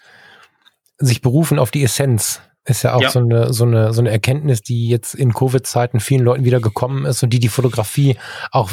sich 0.98 1.20
berufen 1.20 1.58
auf 1.58 1.70
die 1.70 1.82
Essenz 1.82 2.40
ist 2.64 2.84
ja 2.84 2.94
auch 2.94 3.02
ja. 3.02 3.10
so 3.10 3.18
eine 3.18 3.52
so 3.52 3.64
eine 3.64 3.92
so 3.92 4.00
eine 4.00 4.10
Erkenntnis, 4.10 4.62
die 4.62 4.88
jetzt 4.88 5.14
in 5.14 5.34
Covid-Zeiten 5.34 5.98
vielen 5.98 6.22
Leuten 6.22 6.44
wieder 6.44 6.60
gekommen 6.60 7.04
ist 7.06 7.22
und 7.24 7.30
die 7.30 7.40
die 7.40 7.48
Fotografie 7.48 8.16
auch 8.52 8.70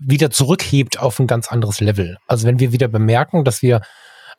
wieder 0.00 0.30
zurückhebt 0.30 0.98
auf 0.98 1.18
ein 1.18 1.26
ganz 1.26 1.50
anderes 1.50 1.80
Level. 1.80 2.18
Also 2.26 2.46
wenn 2.46 2.58
wir 2.58 2.72
wieder 2.72 2.88
bemerken, 2.88 3.44
dass 3.44 3.62
wir 3.62 3.80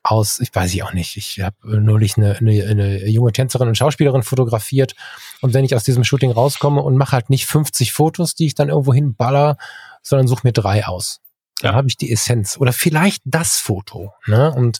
aus, 0.03 0.39
ich 0.39 0.53
weiß 0.53 0.73
ich 0.73 0.83
auch 0.83 0.93
nicht, 0.93 1.17
ich 1.17 1.39
habe 1.41 1.81
neulich 1.81 2.17
eine, 2.17 2.37
eine, 2.37 2.65
eine 2.65 3.07
junge 3.07 3.31
Tänzerin 3.31 3.67
und 3.67 3.77
Schauspielerin 3.77 4.23
fotografiert 4.23 4.93
und 5.41 5.53
wenn 5.53 5.65
ich 5.65 5.75
aus 5.75 5.83
diesem 5.83 6.03
Shooting 6.03 6.31
rauskomme 6.31 6.81
und 6.81 6.95
mache 6.95 7.13
halt 7.13 7.29
nicht 7.29 7.47
50 7.47 7.91
Fotos, 7.91 8.35
die 8.35 8.45
ich 8.45 8.55
dann 8.55 8.69
irgendwo 8.69 8.93
hinballer, 8.93 9.57
sondern 10.03 10.27
suche 10.27 10.41
mir 10.43 10.53
drei 10.53 10.85
aus. 10.85 11.21
Dann 11.61 11.71
ja. 11.71 11.77
habe 11.77 11.87
ich 11.87 11.97
die 11.97 12.11
Essenz 12.11 12.57
oder 12.57 12.73
vielleicht 12.73 13.23
das 13.25 13.57
Foto. 13.57 14.13
Ne? 14.27 14.53
Und 14.53 14.79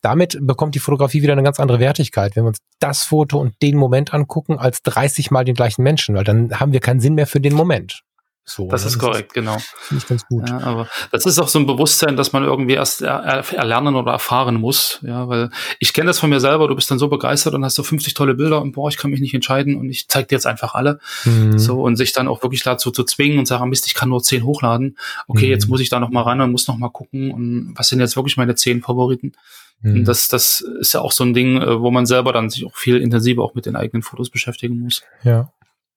damit 0.00 0.38
bekommt 0.40 0.74
die 0.74 0.80
Fotografie 0.80 1.22
wieder 1.22 1.34
eine 1.34 1.42
ganz 1.42 1.60
andere 1.60 1.80
Wertigkeit, 1.80 2.34
wenn 2.34 2.44
wir 2.44 2.48
uns 2.48 2.58
das 2.80 3.04
Foto 3.04 3.38
und 3.38 3.60
den 3.62 3.76
Moment 3.76 4.14
angucken, 4.14 4.58
als 4.58 4.82
30 4.82 5.30
Mal 5.30 5.44
den 5.44 5.54
gleichen 5.54 5.82
Menschen, 5.82 6.14
weil 6.14 6.24
dann 6.24 6.58
haben 6.58 6.72
wir 6.72 6.80
keinen 6.80 7.00
Sinn 7.00 7.14
mehr 7.14 7.26
für 7.26 7.40
den 7.40 7.54
Moment. 7.54 8.02
So, 8.46 8.68
das 8.68 8.84
ist 8.84 8.98
korrekt, 8.98 9.28
ist, 9.28 9.34
genau. 9.34 9.56
Finde 9.58 10.02
ich 10.02 10.08
ganz 10.08 10.26
gut. 10.26 10.46
Ja, 10.46 10.60
aber 10.60 10.88
das 11.10 11.24
ist 11.24 11.38
auch 11.38 11.48
so 11.48 11.58
ein 11.58 11.66
Bewusstsein, 11.66 12.14
dass 12.14 12.34
man 12.34 12.44
irgendwie 12.44 12.74
erst 12.74 13.00
er, 13.00 13.42
erlernen 13.54 13.94
oder 13.94 14.12
erfahren 14.12 14.56
muss. 14.56 14.98
Ja, 15.02 15.28
weil 15.28 15.48
ich 15.78 15.94
kenne 15.94 16.08
das 16.08 16.18
von 16.18 16.28
mir 16.28 16.40
selber, 16.40 16.68
du 16.68 16.74
bist 16.74 16.90
dann 16.90 16.98
so 16.98 17.08
begeistert 17.08 17.54
und 17.54 17.64
hast 17.64 17.76
so 17.76 17.82
50 17.82 18.12
tolle 18.12 18.34
Bilder 18.34 18.60
und 18.60 18.72
boah, 18.72 18.90
ich 18.90 18.98
kann 18.98 19.10
mich 19.10 19.20
nicht 19.20 19.32
entscheiden 19.32 19.76
und 19.76 19.88
ich 19.88 20.08
zeig 20.08 20.28
dir 20.28 20.34
jetzt 20.34 20.46
einfach 20.46 20.74
alle. 20.74 20.98
Mhm. 21.24 21.58
So, 21.58 21.82
und 21.82 21.96
sich 21.96 22.12
dann 22.12 22.28
auch 22.28 22.42
wirklich 22.42 22.62
dazu 22.62 22.90
zu 22.90 23.04
zwingen 23.04 23.38
und 23.38 23.46
sagen, 23.46 23.70
Mist, 23.70 23.86
ich 23.86 23.94
kann 23.94 24.10
nur 24.10 24.22
10 24.22 24.44
hochladen. 24.44 24.98
Okay, 25.26 25.46
mhm. 25.46 25.52
jetzt 25.52 25.68
muss 25.68 25.80
ich 25.80 25.88
da 25.88 25.98
noch 25.98 26.10
mal 26.10 26.22
ran 26.22 26.42
und 26.42 26.52
muss 26.52 26.68
noch 26.68 26.76
mal 26.76 26.90
gucken 26.90 27.30
und 27.30 27.72
was 27.76 27.88
sind 27.88 28.00
jetzt 28.00 28.16
wirklich 28.16 28.36
meine 28.36 28.54
10 28.54 28.82
Favoriten. 28.82 29.32
Mhm. 29.80 30.04
Das, 30.04 30.28
das 30.28 30.60
ist 30.80 30.92
ja 30.92 31.00
auch 31.00 31.12
so 31.12 31.24
ein 31.24 31.32
Ding, 31.32 31.60
äh, 31.60 31.80
wo 31.80 31.90
man 31.90 32.04
selber 32.04 32.32
dann 32.32 32.50
sich 32.50 32.66
auch 32.66 32.76
viel 32.76 32.98
intensiver 32.98 33.42
auch 33.42 33.54
mit 33.54 33.64
den 33.64 33.76
eigenen 33.76 34.02
Fotos 34.02 34.28
beschäftigen 34.28 34.80
muss. 34.80 35.02
Ja. 35.22 35.50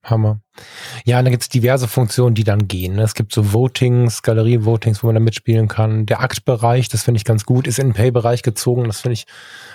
Hammer. 0.04 0.40
Ja, 1.06 1.20
und 1.20 1.26
dann 1.26 1.32
gibt 1.32 1.44
es 1.44 1.50
diverse 1.50 1.88
Funktionen, 1.88 2.34
die 2.34 2.44
dann 2.44 2.68
gehen. 2.68 2.96
Ne? 2.96 3.04
Es 3.04 3.14
gibt 3.14 3.34
so 3.34 3.54
Votings, 3.54 4.24
Galerie-Votings, 4.24 5.04
wo 5.04 5.08
man 5.08 5.16
da 5.16 5.20
mitspielen 5.20 5.68
kann. 5.68 6.06
Der 6.06 6.22
Aktbereich, 6.22 6.90
das 6.90 7.04
finde 7.04 7.18
ich 7.18 7.26
ganz 7.26 7.46
gut, 7.46 7.68
ist 7.68 7.80
in 7.80 7.90
den 7.90 7.94
Pay-Bereich 7.94 8.42
gezogen. 8.42 8.86
Das 8.86 9.02
finde 9.02 9.14
ich 9.14 9.26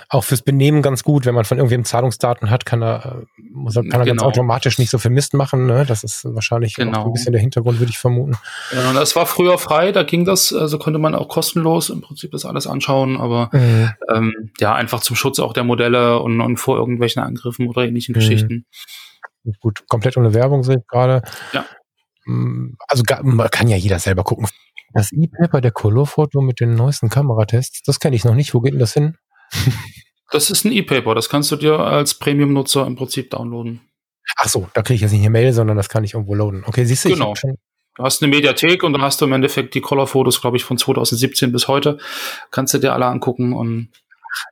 auch 0.09 0.25
fürs 0.25 0.43
Benehmen 0.43 0.83
ganz 0.83 1.05
gut. 1.05 1.25
Wenn 1.25 1.35
man 1.35 1.45
von 1.45 1.59
irgendwem 1.59 1.85
Zahlungsdaten 1.85 2.51
hat, 2.51 2.67
kann 2.67 2.83
er, 2.83 3.23
muss 3.53 3.77
er, 3.77 3.83
kann 3.83 4.01
er 4.01 4.05
genau. 4.05 4.23
ganz 4.23 4.23
automatisch 4.23 4.79
nicht 4.79 4.91
so 4.91 4.99
viel 4.99 5.11
Mist 5.11 5.35
machen. 5.35 5.67
Ne? 5.67 5.85
Das 5.87 6.03
ist 6.03 6.25
wahrscheinlich 6.25 6.75
genau. 6.75 7.07
ein 7.07 7.13
bisschen 7.13 7.33
der 7.33 7.41
Hintergrund, 7.41 7.79
würde 7.79 7.91
ich 7.91 7.99
vermuten. 7.99 8.37
Ja, 8.75 8.93
das 8.93 9.15
war 9.15 9.27
früher 9.27 9.59
frei, 9.59 9.93
da 9.93 10.03
ging 10.03 10.25
das, 10.25 10.53
also 10.53 10.79
konnte 10.79 10.99
man 10.99 11.15
auch 11.15 11.29
kostenlos 11.29 11.91
im 11.91 12.01
Prinzip 12.01 12.33
das 12.33 12.45
alles 12.45 12.67
anschauen, 12.67 13.19
aber 13.19 13.51
mhm. 13.53 13.91
ähm, 14.13 14.51
ja, 14.61 14.75
einfach 14.75 15.01
zum 15.01 15.17
Schutz 15.17 15.39
auch 15.39 15.53
der 15.53 15.65
Modelle 15.65 16.19
und, 16.21 16.41
und 16.41 16.57
vor 16.57 16.77
irgendwelchen 16.77 17.23
Angriffen 17.23 17.69
oder 17.69 17.85
ähnlichen 17.85 18.13
mhm. 18.13 18.19
Geschichten. 18.19 18.67
Gut, 19.61 19.87
komplett 19.89 20.17
ohne 20.17 20.35
Werbung 20.35 20.63
sehe 20.63 20.77
ich 20.77 20.87
gerade. 20.87 21.23
Ja. 21.53 21.65
Mm, 22.25 22.77
also 22.89 23.03
man 23.23 23.51
kann 23.51 23.69
ja 23.69 23.77
jeder 23.77 23.99
selber 23.99 24.25
gucken. 24.25 24.47
Das 24.95 25.11
E-Paper 25.13 25.61
der 25.61 25.73
Colorfoto 25.73 26.41
mit 26.41 26.61
den 26.61 26.75
neuesten 26.75 27.09
Kameratests, 27.09 27.83
das 27.83 27.99
kenne 27.99 28.15
ich 28.15 28.25
noch 28.25 28.35
nicht. 28.35 28.55
Wo 28.55 28.61
geht 28.61 28.73
denn 28.73 28.81
das 28.81 28.95
hin? 28.95 29.17
Das 30.33 30.49
ist 30.49 30.65
ein 30.65 30.73
E-Paper, 30.73 31.15
das 31.15 31.29
kannst 31.29 31.53
du 31.53 31.57
dir 31.57 31.79
als 31.79 32.15
Premium-Nutzer 32.15 32.87
im 32.87 32.97
Prinzip 32.97 33.29
downloaden. 33.29 33.83
Ach 34.37 34.49
so, 34.49 34.67
da 34.73 34.81
kriege 34.81 34.95
ich 34.95 35.01
jetzt 35.03 35.13
nicht 35.13 35.21
eine 35.21 35.29
Mail, 35.29 35.53
sondern 35.53 35.77
das 35.77 35.91
kann 35.91 36.05
ich 36.05 36.15
irgendwo 36.15 36.35
loaden. 36.35 36.65
Okay, 36.65 36.87
siehst 36.87 37.05
du, 37.05 37.11
genau. 37.11 37.35
Du 37.97 38.03
hast 38.03 38.23
eine 38.23 38.31
Mediathek 38.31 38.83
und 38.83 38.95
dann 38.95 39.03
hast 39.03 39.21
du 39.21 39.27
im 39.27 39.33
Endeffekt 39.33 39.75
die 39.75 39.83
Color-Fotos, 39.83 40.41
glaube 40.41 40.57
ich, 40.57 40.65
von 40.65 40.79
2017 40.79 41.53
bis 41.53 41.69
heute. 41.69 41.99
Kannst 42.51 42.73
du 42.73 42.79
dir 42.79 42.95
alle 42.95 43.05
angucken 43.07 43.53
und. 43.53 43.91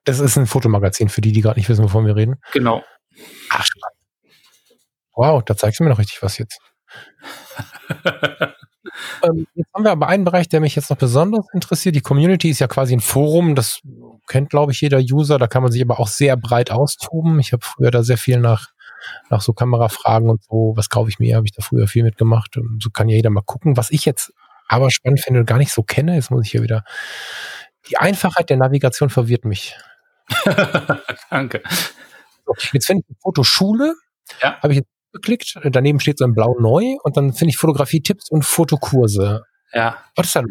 Das 0.05 0.20
ist 0.20 0.36
ein 0.36 0.47
Fotomagazin 0.47 1.09
für 1.09 1.22
die, 1.22 1.32
die 1.32 1.41
gerade 1.41 1.59
nicht 1.59 1.70
wissen, 1.70 1.82
wovon 1.82 2.05
wir 2.05 2.14
reden. 2.14 2.36
Genau. 2.53 2.84
Ach, 3.49 3.66
Wow, 5.21 5.43
da 5.45 5.55
zeigst 5.55 5.79
du 5.79 5.85
mir 5.85 5.91
noch 5.91 5.99
richtig 5.99 6.23
was 6.23 6.39
jetzt. 6.39 6.59
ähm, 9.23 9.47
jetzt 9.55 9.68
haben 9.75 9.85
wir 9.85 9.91
aber 9.91 10.09
einen 10.09 10.25
Bereich, 10.25 10.49
der 10.49 10.61
mich 10.61 10.75
jetzt 10.75 10.89
noch 10.89 10.97
besonders 10.97 11.45
interessiert. 11.53 11.95
Die 11.95 12.01
Community 12.01 12.49
ist 12.49 12.61
ja 12.61 12.68
quasi 12.68 12.95
ein 12.95 13.01
Forum, 13.01 13.55
das 13.55 13.83
kennt, 14.29 14.49
glaube 14.49 14.73
ich, 14.73 14.81
jeder 14.81 14.99
User. 14.99 15.37
Da 15.37 15.47
kann 15.47 15.62
man 15.62 15.73
sich 15.73 15.83
aber 15.83 16.01
auch 16.01 16.09
sehr 16.09 16.39
breit 16.39 16.71
austoben. 16.71 17.39
Ich 17.39 17.53
habe 17.53 17.62
früher 17.62 17.91
da 17.91 18.03
sehr 18.03 18.16
viel 18.16 18.41
nach, 18.41 18.68
nach 19.29 19.43
so 19.43 19.53
Kamerafragen 19.53 20.31
und 20.31 20.43
so, 20.43 20.73
was 20.75 20.89
kaufe 20.89 21.11
ich 21.11 21.18
mir, 21.18 21.37
habe 21.37 21.45
ich 21.45 21.53
da 21.53 21.61
früher 21.61 21.87
viel 21.87 22.03
mitgemacht. 22.03 22.57
Und 22.57 22.83
so 22.83 22.89
kann 22.89 23.11
ja 23.11 23.16
jeder 23.16 23.29
mal 23.29 23.43
gucken. 23.45 23.77
Was 23.77 23.91
ich 23.91 24.07
jetzt 24.07 24.33
aber 24.68 24.91
spannend 24.91 25.21
finde 25.21 25.41
und 25.41 25.47
gar 25.47 25.59
nicht 25.59 25.71
so 25.71 25.83
kenne, 25.83 26.14
jetzt 26.14 26.31
muss 26.31 26.47
ich 26.47 26.51
hier 26.51 26.62
wieder. 26.62 26.83
Die 27.91 27.99
Einfachheit 27.99 28.49
der 28.49 28.57
Navigation 28.57 29.11
verwirrt 29.11 29.45
mich. 29.45 29.77
Danke. 31.29 31.62
So, 32.47 32.55
jetzt 32.73 32.87
finde 32.87 33.03
ich 33.03 33.11
eine 33.11 33.18
Fotoschule. 33.21 33.95
Ja. 34.41 34.59
Habe 34.62 34.73
ich 34.73 34.79
jetzt 34.79 34.99
geklickt. 35.13 35.59
Daneben 35.65 36.01
steht 36.01 36.19
so 36.19 36.25
ein 36.25 36.35
blau 36.35 36.57
neu 36.59 36.97
und 37.03 37.17
dann 37.17 37.33
finde 37.33 37.51
ich 37.51 37.57
Fotografie-Tipps 37.57 38.31
und 38.31 38.45
Fotokurse. 38.45 39.43
Ja. 39.73 39.99
Was 40.17 40.27
ist 40.27 40.37
da 40.37 40.43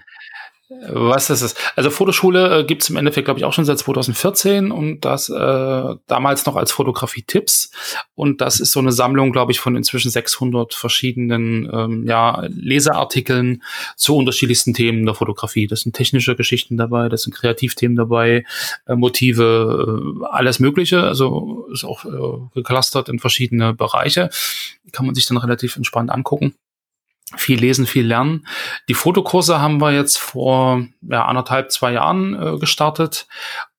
was 0.69 1.31
ist 1.31 1.41
es? 1.41 1.55
Also 1.75 1.89
Fotoschule 1.89 2.59
äh, 2.59 2.63
gibt 2.63 2.83
es 2.83 2.89
im 2.91 2.97
Endeffekt, 2.97 3.25
glaube 3.25 3.39
ich, 3.39 3.45
auch 3.45 3.53
schon 3.53 3.65
seit 3.65 3.79
2014 3.79 4.71
und 4.71 5.03
das 5.03 5.27
äh, 5.29 5.95
damals 6.05 6.45
noch 6.45 6.55
als 6.55 6.71
Fotografie-Tipps. 6.71 7.71
Und 8.13 8.39
das 8.39 8.59
ist 8.59 8.71
so 8.71 8.79
eine 8.79 8.91
Sammlung, 8.91 9.31
glaube 9.31 9.51
ich, 9.51 9.59
von 9.59 9.75
inzwischen 9.75 10.11
600 10.11 10.75
verschiedenen 10.75 11.67
ähm, 11.73 12.05
ja, 12.07 12.43
Leseartikeln 12.49 13.63
zu 13.95 14.15
unterschiedlichsten 14.15 14.75
Themen 14.75 15.05
der 15.05 15.15
Fotografie. 15.15 15.65
Das 15.65 15.81
sind 15.81 15.95
technische 15.95 16.35
Geschichten 16.35 16.77
dabei, 16.77 17.09
das 17.09 17.23
sind 17.23 17.33
Kreativthemen 17.33 17.97
dabei, 17.97 18.45
äh, 18.85 18.95
Motive, 18.95 20.21
äh, 20.21 20.25
alles 20.29 20.59
Mögliche. 20.59 21.01
Also 21.01 21.67
ist 21.73 21.83
auch 21.83 22.05
äh, 22.05 22.49
geclustert 22.53 23.09
in 23.09 23.17
verschiedene 23.17 23.73
Bereiche. 23.73 24.29
Kann 24.91 25.07
man 25.07 25.15
sich 25.15 25.25
dann 25.25 25.37
relativ 25.37 25.77
entspannt 25.77 26.11
angucken 26.11 26.53
viel 27.37 27.59
lesen, 27.59 27.85
viel 27.85 28.05
lernen. 28.05 28.47
Die 28.87 28.93
Fotokurse 28.93 29.61
haben 29.61 29.81
wir 29.81 29.91
jetzt 29.91 30.17
vor 30.17 30.85
ja, 31.01 31.25
anderthalb, 31.25 31.71
zwei 31.71 31.93
Jahren 31.93 32.33
äh, 32.33 32.57
gestartet. 32.57 33.27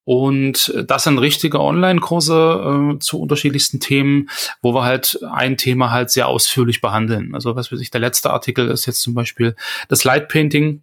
Und 0.05 0.75
das 0.87 1.05
sind 1.05 1.19
richtige 1.19 1.61
Online-Kurse 1.61 2.95
äh, 2.95 2.99
zu 2.99 3.21
unterschiedlichsten 3.21 3.81
Themen, 3.81 4.29
wo 4.63 4.75
wir 4.75 4.83
halt 4.83 5.21
ein 5.31 5.57
Thema 5.57 5.91
halt 5.91 6.11
sehr 6.11 6.27
ausführlich 6.27 6.81
behandeln. 6.81 7.35
Also 7.35 7.55
was 7.55 7.71
weiß 7.71 7.81
ich, 7.81 7.91
der 7.91 8.01
letzte 8.01 8.31
Artikel 8.31 8.69
ist 8.69 8.87
jetzt 8.87 9.03
zum 9.03 9.15
Beispiel 9.15 9.55
das 9.89 10.05
Light 10.05 10.29
Painting 10.29 10.83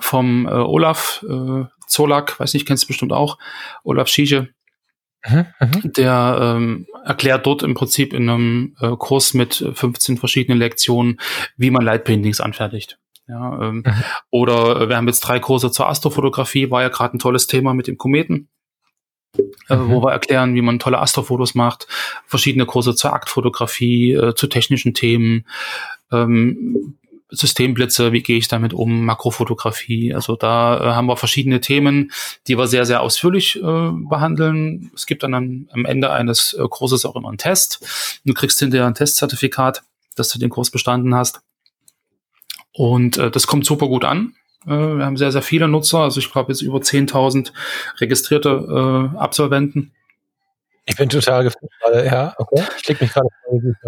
vom 0.00 0.46
äh, 0.46 0.50
Olaf 0.50 1.24
äh, 1.28 1.64
Zolak, 1.86 2.38
weiß 2.38 2.54
nicht, 2.54 2.66
kennst 2.66 2.84
du 2.84 2.88
bestimmt 2.88 3.12
auch, 3.12 3.38
Olaf 3.84 4.08
Schiege, 4.08 4.48
Mhm, 5.28 5.46
mhm, 5.60 5.92
der 5.92 6.38
ähm, 6.40 6.86
erklärt 7.04 7.44
dort 7.44 7.62
im 7.62 7.74
Prinzip 7.74 8.14
in 8.14 8.28
einem 8.28 8.76
äh, 8.80 8.96
Kurs 8.96 9.34
mit 9.34 9.64
15 9.74 10.16
verschiedenen 10.16 10.58
Lektionen, 10.58 11.20
wie 11.56 11.70
man 11.70 11.84
Lightpaintings 11.84 12.40
anfertigt. 12.40 12.98
Ja, 13.28 13.60
ähm, 13.62 13.84
mhm. 13.86 14.04
Oder 14.30 14.80
äh, 14.80 14.88
wir 14.88 14.96
haben 14.96 15.06
jetzt 15.06 15.20
drei 15.20 15.38
Kurse 15.38 15.70
zur 15.70 15.88
Astrofotografie, 15.88 16.70
war 16.70 16.82
ja 16.82 16.88
gerade 16.88 17.16
ein 17.16 17.20
tolles 17.20 17.46
Thema 17.46 17.74
mit 17.74 17.86
dem 17.86 17.96
Kometen, 17.96 18.48
äh, 19.68 19.76
mhm. 19.76 19.90
wo 19.90 20.02
wir 20.02 20.10
erklären, 20.10 20.54
wie 20.54 20.62
man 20.62 20.78
tolle 20.78 20.98
Astrofotos 20.98 21.54
macht, 21.54 21.86
verschiedene 22.26 22.66
Kurse 22.66 22.94
zur 22.94 23.12
Aktfotografie, 23.12 24.14
äh, 24.14 24.34
zu 24.34 24.48
technischen 24.48 24.94
Themen, 24.94 25.46
ähm, 26.10 26.98
Systemblitze, 27.30 28.12
wie 28.12 28.22
gehe 28.22 28.38
ich 28.38 28.48
damit 28.48 28.72
um, 28.72 29.04
Makrofotografie. 29.04 30.14
Also 30.14 30.36
da 30.36 30.78
äh, 30.78 30.94
haben 30.94 31.06
wir 31.06 31.16
verschiedene 31.16 31.60
Themen, 31.60 32.12
die 32.46 32.58
wir 32.58 32.66
sehr, 32.66 32.86
sehr 32.86 33.02
ausführlich 33.02 33.56
äh, 33.56 33.62
behandeln. 33.62 34.90
Es 34.94 35.06
gibt 35.06 35.22
dann 35.22 35.34
am, 35.34 35.68
am 35.72 35.84
Ende 35.84 36.10
eines 36.10 36.54
äh, 36.54 36.64
Kurses 36.68 37.04
auch 37.04 37.16
immer 37.16 37.28
einen 37.28 37.38
Test. 37.38 38.20
Du 38.24 38.34
kriegst 38.34 38.58
hinterher 38.58 38.86
ein 38.86 38.94
Testzertifikat, 38.94 39.82
dass 40.16 40.28
du 40.28 40.38
den 40.38 40.50
Kurs 40.50 40.70
bestanden 40.70 41.14
hast. 41.14 41.40
Und 42.72 43.18
äh, 43.18 43.30
das 43.30 43.46
kommt 43.46 43.66
super 43.66 43.88
gut 43.88 44.04
an. 44.04 44.34
Äh, 44.66 44.70
wir 44.70 45.04
haben 45.04 45.16
sehr, 45.16 45.32
sehr 45.32 45.42
viele 45.42 45.68
Nutzer, 45.68 45.98
also 45.98 46.20
ich 46.20 46.30
glaube 46.30 46.52
jetzt 46.52 46.62
über 46.62 46.78
10.000 46.78 47.52
registrierte 47.98 49.10
äh, 49.14 49.18
Absolventen. 49.18 49.92
Ich 50.86 50.96
bin 50.96 51.08
total 51.08 51.44
gefreut 51.44 51.70
ja, 52.04 52.34
okay. 52.38 52.64
Ich 52.76 52.82
klicke 52.82 53.04
mich 53.04 53.12
gerade, 53.12 53.28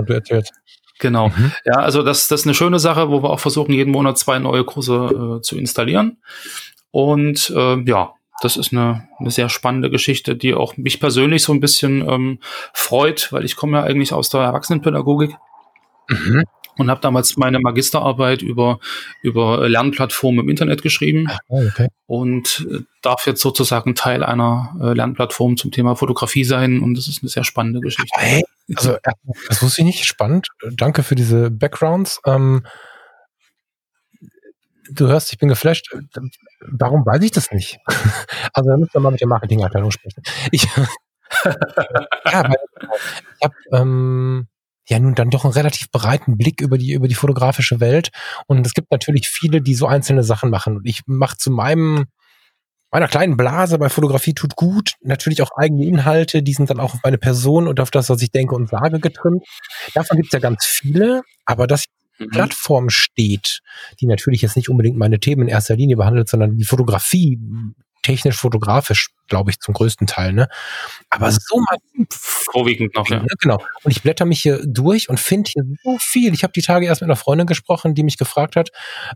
du 0.06 0.12
erzählst. 0.12 0.52
Genau. 0.98 1.28
Mhm. 1.28 1.52
Ja, 1.64 1.74
also 1.74 2.02
das, 2.02 2.28
das 2.28 2.40
ist 2.40 2.46
eine 2.46 2.54
schöne 2.54 2.78
Sache, 2.78 3.10
wo 3.10 3.22
wir 3.22 3.30
auch 3.30 3.40
versuchen, 3.40 3.72
jeden 3.72 3.90
Monat 3.90 4.18
zwei 4.18 4.38
neue 4.38 4.64
Kurse 4.64 5.38
äh, 5.38 5.42
zu 5.42 5.56
installieren. 5.56 6.18
Und 6.90 7.52
äh, 7.56 7.80
ja, 7.82 8.14
das 8.42 8.56
ist 8.56 8.72
eine, 8.72 9.08
eine 9.18 9.30
sehr 9.30 9.48
spannende 9.48 9.90
Geschichte, 9.90 10.36
die 10.36 10.54
auch 10.54 10.76
mich 10.76 11.00
persönlich 11.00 11.42
so 11.42 11.52
ein 11.52 11.60
bisschen 11.60 12.06
ähm, 12.08 12.38
freut, 12.72 13.32
weil 13.32 13.44
ich 13.44 13.56
komme 13.56 13.78
ja 13.78 13.84
eigentlich 13.84 14.12
aus 14.12 14.28
der 14.30 14.42
Erwachsenenpädagogik. 14.42 15.36
Mhm 16.08 16.44
und 16.78 16.90
habe 16.90 17.00
damals 17.00 17.36
meine 17.36 17.60
Magisterarbeit 17.60 18.42
über, 18.42 18.78
über 19.22 19.68
Lernplattformen 19.68 20.44
im 20.44 20.48
Internet 20.48 20.82
geschrieben 20.82 21.28
oh, 21.48 21.62
okay. 21.66 21.88
und 22.06 22.66
äh, 22.70 22.80
darf 23.02 23.26
jetzt 23.26 23.42
sozusagen 23.42 23.94
Teil 23.94 24.22
einer 24.22 24.76
äh, 24.80 24.92
Lernplattform 24.92 25.56
zum 25.56 25.70
Thema 25.70 25.96
Fotografie 25.96 26.44
sein 26.44 26.80
und 26.80 26.94
das 26.96 27.08
ist 27.08 27.22
eine 27.22 27.30
sehr 27.30 27.44
spannende 27.44 27.80
Geschichte. 27.80 28.18
Hey, 28.18 28.42
also 28.74 28.96
das 29.48 29.62
wusste 29.62 29.82
ich 29.82 29.86
nicht, 29.86 30.04
spannend. 30.04 30.48
Danke 30.72 31.02
für 31.02 31.14
diese 31.14 31.50
Backgrounds. 31.50 32.20
Ähm, 32.24 32.64
du 34.90 35.08
hörst, 35.08 35.32
ich 35.32 35.38
bin 35.38 35.48
geflasht. 35.48 35.94
Warum 36.60 37.04
weiß 37.04 37.22
ich 37.22 37.32
das 37.32 37.50
nicht? 37.50 37.78
also 38.52 38.70
da 38.70 38.76
müssen 38.76 38.94
wir 38.94 39.00
mal 39.00 39.10
mit 39.10 39.20
der 39.20 39.28
Marketingabteilung 39.28 39.90
sprechen. 39.90 40.22
Ich, 40.50 40.64
ja, 41.44 41.54
weil, 42.24 42.56
ich 43.38 43.44
habe 43.44 43.54
ähm, 43.72 44.48
ja 44.88 44.98
nun 44.98 45.14
dann 45.14 45.30
doch 45.30 45.44
einen 45.44 45.54
relativ 45.54 45.90
breiten 45.90 46.36
Blick 46.36 46.60
über 46.60 46.78
die, 46.78 46.92
über 46.92 47.08
die 47.08 47.14
fotografische 47.14 47.80
Welt. 47.80 48.10
Und 48.46 48.66
es 48.66 48.74
gibt 48.74 48.90
natürlich 48.90 49.28
viele, 49.28 49.60
die 49.60 49.74
so 49.74 49.86
einzelne 49.86 50.24
Sachen 50.24 50.50
machen. 50.50 50.76
Und 50.78 50.86
ich 50.86 51.02
mache 51.06 51.36
zu 51.36 51.50
meinem, 51.50 52.06
meiner 52.90 53.08
kleinen 53.08 53.36
Blase 53.36 53.78
bei 53.78 53.88
Fotografie 53.88 54.34
tut 54.34 54.56
gut, 54.56 54.94
natürlich 55.00 55.42
auch 55.42 55.50
eigene 55.56 55.86
Inhalte, 55.86 56.42
die 56.42 56.52
sind 56.52 56.68
dann 56.70 56.80
auch 56.80 56.94
auf 56.94 57.00
meine 57.04 57.18
Person 57.18 57.68
und 57.68 57.80
auf 57.80 57.90
das, 57.90 58.10
was 58.10 58.22
ich 58.22 58.30
denke 58.30 58.54
und 58.54 58.68
sage, 58.68 59.00
getrimmt. 59.00 59.44
Davon 59.94 60.16
gibt 60.16 60.28
es 60.28 60.32
ja 60.32 60.40
ganz 60.40 60.64
viele, 60.64 61.22
aber 61.44 61.66
dass 61.66 61.84
mhm. 62.18 62.30
Plattform 62.30 62.90
steht, 62.90 63.60
die 64.00 64.06
natürlich 64.06 64.42
jetzt 64.42 64.56
nicht 64.56 64.68
unbedingt 64.68 64.98
meine 64.98 65.20
Themen 65.20 65.42
in 65.42 65.48
erster 65.48 65.76
Linie 65.76 65.96
behandelt, 65.96 66.28
sondern 66.28 66.56
die 66.56 66.64
Fotografie 66.64 67.38
technisch 68.02 68.36
fotografisch, 68.36 69.10
glaube 69.28 69.50
ich, 69.50 69.60
zum 69.60 69.74
größten 69.74 70.06
Teil, 70.06 70.32
ne? 70.32 70.48
Aber 71.10 71.30
so 71.30 71.58
mal 71.58 72.06
vorwiegend 72.10 72.94
noch, 72.94 73.08
ja. 73.08 73.24
Genau. 73.40 73.62
Und 73.84 73.90
ich 73.90 74.02
blätter 74.02 74.24
mich 74.24 74.40
hier 74.40 74.60
durch 74.66 75.08
und 75.08 75.18
finde 75.18 75.50
hier 75.50 75.64
so 75.82 75.96
viel. 76.00 76.34
Ich 76.34 76.42
habe 76.42 76.52
die 76.52 76.62
Tage 76.62 76.86
erst 76.86 77.00
mit 77.00 77.08
einer 77.08 77.16
Freundin 77.16 77.46
gesprochen, 77.46 77.94
die 77.94 78.02
mich 78.02 78.18
gefragt 78.18 78.56
hat, 78.56 78.70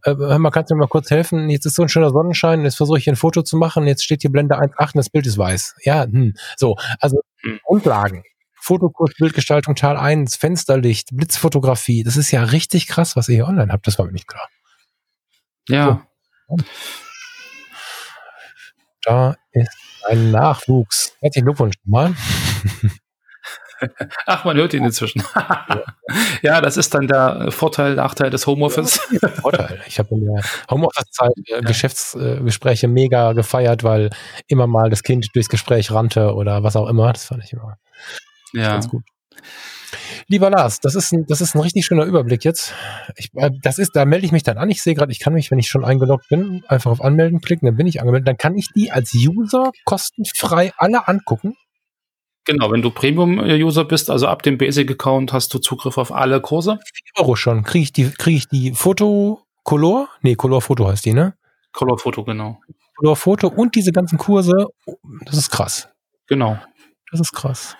äh, 0.04 0.14
hör 0.16 0.38
mal, 0.38 0.50
kannst 0.50 0.70
du 0.70 0.74
mir 0.74 0.80
mal 0.80 0.88
kurz 0.88 1.10
helfen? 1.10 1.50
Jetzt 1.50 1.66
ist 1.66 1.74
so 1.74 1.82
ein 1.82 1.88
schöner 1.88 2.10
Sonnenschein, 2.10 2.64
jetzt 2.64 2.76
versuche 2.76 2.98
ich 2.98 3.04
hier 3.04 3.12
ein 3.12 3.16
Foto 3.16 3.42
zu 3.42 3.56
machen, 3.56 3.86
jetzt 3.86 4.04
steht 4.04 4.22
hier 4.22 4.30
Blende 4.30 4.58
1.8 4.58 4.94
und 4.94 4.96
das 4.96 5.10
Bild 5.10 5.26
ist 5.26 5.38
weiß. 5.38 5.76
Ja, 5.82 6.04
hm. 6.04 6.34
so, 6.56 6.76
also 7.00 7.20
hm. 7.42 7.60
Grundlagen. 7.64 8.22
Fotokurs, 8.58 9.14
Bildgestaltung 9.16 9.76
Teil 9.76 9.96
1, 9.96 10.36
Fensterlicht, 10.36 11.10
Blitzfotografie. 11.12 12.02
Das 12.02 12.16
ist 12.16 12.32
ja 12.32 12.42
richtig 12.42 12.88
krass, 12.88 13.14
was 13.14 13.28
ihr 13.28 13.36
hier 13.36 13.46
online 13.46 13.72
habt. 13.72 13.86
Das 13.86 13.96
war 13.96 14.06
mir 14.06 14.12
nicht 14.12 14.26
klar. 14.26 14.48
Ja. 15.68 16.06
So. 16.48 16.56
Da 19.06 19.36
ist 19.52 19.70
ein 20.08 20.32
Nachwuchs. 20.32 21.16
Herzlichen 21.20 21.46
Glückwunsch 21.46 21.76
mal. 21.84 22.12
Ach, 24.26 24.44
man 24.44 24.56
hört 24.56 24.74
ihn 24.74 24.84
inzwischen. 24.84 25.22
ja, 26.42 26.60
das 26.60 26.76
ist 26.76 26.92
dann 26.92 27.06
der 27.06 27.52
Vorteil, 27.52 27.94
Nachteil 27.94 28.30
des 28.30 28.48
Homeoffice. 28.48 28.98
Vorteil. 29.40 29.80
Ich 29.86 30.00
habe 30.00 30.08
in 30.16 30.24
der 30.24 30.42
Homeoffice-Zeit 30.68 31.30
äh, 31.46 31.60
Geschäftsgespräche 31.60 32.88
mega 32.88 33.32
gefeiert, 33.32 33.84
weil 33.84 34.10
immer 34.48 34.66
mal 34.66 34.90
das 34.90 35.04
Kind 35.04 35.28
durchs 35.34 35.50
Gespräch 35.50 35.92
rannte 35.92 36.34
oder 36.34 36.64
was 36.64 36.74
auch 36.74 36.88
immer. 36.88 37.12
Das 37.12 37.26
fand 37.26 37.44
ich 37.44 37.52
immer 37.52 37.78
ja. 38.54 38.72
ganz 38.72 38.88
gut. 38.88 39.04
Lieber 40.28 40.50
Lars, 40.50 40.80
das 40.80 40.94
ist 40.94 41.12
ein, 41.12 41.26
das 41.26 41.40
ist 41.40 41.54
ein 41.54 41.60
richtig 41.60 41.86
schöner 41.86 42.04
Überblick 42.04 42.44
jetzt. 42.44 42.74
Ich, 43.16 43.30
äh, 43.34 43.50
das 43.62 43.78
ist, 43.78 43.96
da 43.96 44.04
melde 44.04 44.26
ich 44.26 44.32
mich 44.32 44.42
dann 44.42 44.58
an. 44.58 44.70
Ich 44.70 44.82
sehe 44.82 44.94
gerade, 44.94 45.12
ich 45.12 45.20
kann 45.20 45.32
mich, 45.32 45.50
wenn 45.50 45.58
ich 45.58 45.68
schon 45.68 45.84
eingeloggt 45.84 46.28
bin, 46.28 46.62
einfach 46.68 46.90
auf 46.90 47.00
Anmelden 47.00 47.40
klicken, 47.40 47.66
dann 47.66 47.76
bin 47.76 47.86
ich 47.86 48.00
angemeldet. 48.00 48.28
Dann 48.28 48.38
kann 48.38 48.56
ich 48.56 48.68
die 48.74 48.90
als 48.90 49.14
User 49.14 49.72
kostenfrei 49.84 50.72
alle 50.76 51.08
angucken. 51.08 51.56
Genau, 52.46 52.70
wenn 52.70 52.80
du 52.80 52.90
Premium-User 52.90 53.84
bist, 53.84 54.08
also 54.08 54.28
ab 54.28 54.42
dem 54.42 54.56
Basic-Account 54.56 55.32
hast 55.32 55.52
du 55.52 55.58
Zugriff 55.58 55.98
auf 55.98 56.12
alle 56.12 56.40
Kurse. 56.40 56.78
4 57.16 57.22
Euro 57.22 57.34
schon. 57.34 57.64
Kriege 57.64 57.82
ich 57.82 57.92
die, 57.92 58.10
kriege 58.10 58.36
ich 58.36 58.48
die 58.48 58.72
Foto 58.72 59.40
Color? 59.64 60.08
Nee, 60.22 60.36
Color 60.36 60.62
Foto 60.62 60.86
heißt 60.86 61.04
die, 61.04 61.12
ne? 61.12 61.34
Color 61.72 61.98
Foto, 61.98 62.22
genau. 62.22 62.60
Color 62.96 63.16
Foto 63.16 63.48
und 63.48 63.74
diese 63.74 63.90
ganzen 63.90 64.16
Kurse. 64.16 64.68
Das 65.24 65.36
ist 65.36 65.50
krass. 65.50 65.88
Genau. 66.28 66.56
Das 67.10 67.20
ist 67.20 67.32
krass. 67.32 67.76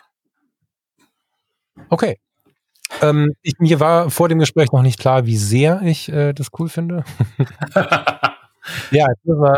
Okay. 1.88 2.18
Ähm, 3.02 3.32
ich, 3.42 3.54
mir 3.58 3.80
war 3.80 4.10
vor 4.10 4.28
dem 4.28 4.38
Gespräch 4.38 4.70
noch 4.72 4.82
nicht 4.82 5.00
klar, 5.00 5.26
wie 5.26 5.36
sehr 5.36 5.82
ich 5.82 6.08
äh, 6.08 6.32
das 6.32 6.48
cool 6.58 6.68
finde. 6.68 7.04
ja, 8.90 9.06
wir, 9.24 9.56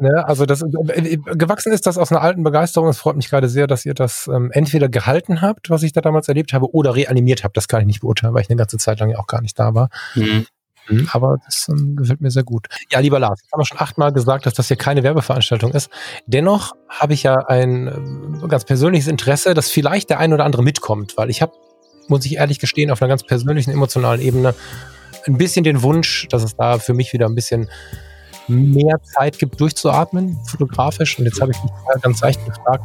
ne, 0.00 0.26
also 0.26 0.46
das 0.46 0.62
äh, 0.62 1.14
äh, 1.14 1.16
gewachsen 1.16 1.72
ist 1.72 1.86
das 1.86 1.98
aus 1.98 2.10
einer 2.10 2.22
alten 2.22 2.42
Begeisterung. 2.42 2.88
Es 2.88 2.98
freut 2.98 3.16
mich 3.16 3.28
gerade 3.28 3.48
sehr, 3.48 3.66
dass 3.66 3.84
ihr 3.84 3.94
das 3.94 4.28
ähm, 4.32 4.50
entweder 4.52 4.88
gehalten 4.88 5.42
habt, 5.42 5.68
was 5.68 5.82
ich 5.82 5.92
da 5.92 6.00
damals 6.00 6.28
erlebt 6.28 6.52
habe, 6.52 6.74
oder 6.74 6.94
reanimiert 6.94 7.44
habt. 7.44 7.56
Das 7.56 7.68
kann 7.68 7.80
ich 7.82 7.86
nicht 7.86 8.00
beurteilen, 8.00 8.34
weil 8.34 8.42
ich 8.42 8.50
eine 8.50 8.56
ganze 8.56 8.78
Zeit 8.78 8.98
lang 8.98 9.10
ja 9.10 9.18
auch 9.18 9.26
gar 9.26 9.42
nicht 9.42 9.58
da 9.58 9.74
war. 9.74 9.90
Mhm. 10.14 10.46
Mhm 10.88 11.08
aber 11.12 11.38
das 11.44 11.66
ähm, 11.68 11.96
gefällt 11.96 12.20
mir 12.20 12.30
sehr 12.30 12.42
gut. 12.42 12.66
Ja, 12.90 12.98
lieber 12.98 13.18
Lars, 13.18 13.40
ich 13.44 13.52
habe 13.52 13.64
schon 13.64 13.78
achtmal 13.78 14.12
gesagt, 14.12 14.46
dass 14.46 14.54
das 14.54 14.68
hier 14.68 14.76
keine 14.76 15.02
Werbeveranstaltung 15.02 15.72
ist. 15.72 15.90
Dennoch 16.26 16.72
habe 16.88 17.14
ich 17.14 17.22
ja 17.22 17.36
ein 17.46 18.40
äh, 18.42 18.48
ganz 18.48 18.64
persönliches 18.64 19.08
Interesse, 19.08 19.54
dass 19.54 19.70
vielleicht 19.70 20.10
der 20.10 20.18
ein 20.18 20.32
oder 20.32 20.44
andere 20.44 20.62
mitkommt, 20.62 21.16
weil 21.16 21.30
ich 21.30 21.42
habe 21.42 21.52
muss 22.08 22.26
ich 22.26 22.36
ehrlich 22.36 22.58
gestehen, 22.58 22.90
auf 22.90 23.00
einer 23.00 23.08
ganz 23.08 23.22
persönlichen, 23.22 23.70
emotionalen 23.70 24.20
Ebene 24.20 24.54
ein 25.26 25.38
bisschen 25.38 25.64
den 25.64 25.82
Wunsch, 25.82 26.28
dass 26.28 26.42
es 26.42 26.54
da 26.56 26.78
für 26.78 26.94
mich 26.94 27.12
wieder 27.12 27.26
ein 27.26 27.34
bisschen 27.34 27.70
mehr 28.46 29.00
Zeit 29.02 29.38
gibt, 29.38 29.58
durchzuatmen, 29.60 30.38
fotografisch. 30.44 31.18
Und 31.18 31.24
jetzt 31.24 31.40
habe 31.40 31.52
ich 31.52 31.62
mich 31.62 31.72
ganz 32.02 32.20
leicht 32.20 32.44
gefragt, 32.44 32.84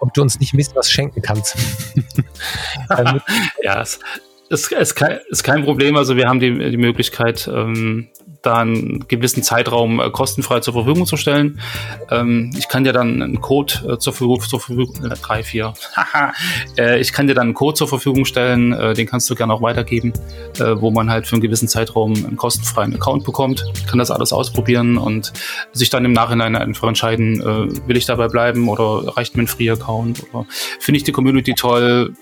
ob 0.00 0.12
du 0.14 0.22
uns 0.22 0.40
nicht 0.40 0.52
ein 0.52 0.56
bisschen 0.56 0.74
was 0.74 0.90
schenken 0.90 1.22
kannst. 1.22 1.56
ja, 3.62 3.82
es 3.82 4.00
ist, 4.48 4.72
ist, 4.72 4.94
kein, 4.94 5.18
ist 5.28 5.42
kein 5.42 5.64
Problem. 5.64 5.96
Also 5.96 6.16
wir 6.16 6.28
haben 6.28 6.40
die, 6.40 6.70
die 6.70 6.76
Möglichkeit, 6.76 7.48
ähm, 7.52 8.08
da 8.46 8.58
einen 8.58 9.06
gewissen 9.08 9.42
Zeitraum 9.42 10.00
äh, 10.00 10.10
kostenfrei 10.10 10.60
zur 10.60 10.72
Verfügung 10.72 11.04
zu 11.04 11.16
stellen. 11.16 11.60
Ähm, 12.10 12.52
ich 12.56 12.68
kann 12.68 12.84
dir 12.84 12.92
dann 12.92 13.20
einen 13.20 13.40
Code 13.40 13.74
äh, 13.86 13.98
zur 13.98 14.12
Verfügung, 14.12 14.40
zur 14.40 14.60
Verfügung, 14.60 15.04
äh, 15.04 15.14
drei, 15.20 15.42
vier. 15.42 15.74
äh, 16.78 17.00
ich 17.00 17.12
kann 17.12 17.26
dir 17.26 17.34
dann 17.34 17.48
einen 17.48 17.54
Code 17.54 17.74
zur 17.74 17.88
Verfügung 17.88 18.24
stellen, 18.24 18.72
äh, 18.72 18.94
den 18.94 19.06
kannst 19.06 19.28
du 19.28 19.34
gerne 19.34 19.52
auch 19.52 19.62
weitergeben, 19.62 20.12
äh, 20.58 20.80
wo 20.80 20.90
man 20.90 21.10
halt 21.10 21.26
für 21.26 21.34
einen 21.34 21.42
gewissen 21.42 21.68
Zeitraum 21.68 22.14
einen 22.14 22.36
kostenfreien 22.36 22.94
Account 22.94 23.24
bekommt, 23.24 23.64
kann 23.88 23.98
das 23.98 24.10
alles 24.10 24.32
ausprobieren 24.32 24.96
und 24.96 25.32
sich 25.72 25.90
dann 25.90 26.04
im 26.04 26.12
Nachhinein 26.12 26.54
einfach 26.54 26.88
entscheiden, 26.88 27.40
äh, 27.40 27.88
will 27.88 27.96
ich 27.96 28.06
dabei 28.06 28.28
bleiben 28.28 28.68
oder 28.68 29.16
reicht 29.16 29.36
mir 29.36 29.42
ein 29.42 29.48
Free-Account 29.48 30.22
oder 30.32 30.46
finde 30.78 30.98
ich 30.98 31.04
die 31.04 31.12
Community 31.12 31.54
toll. 31.54 32.14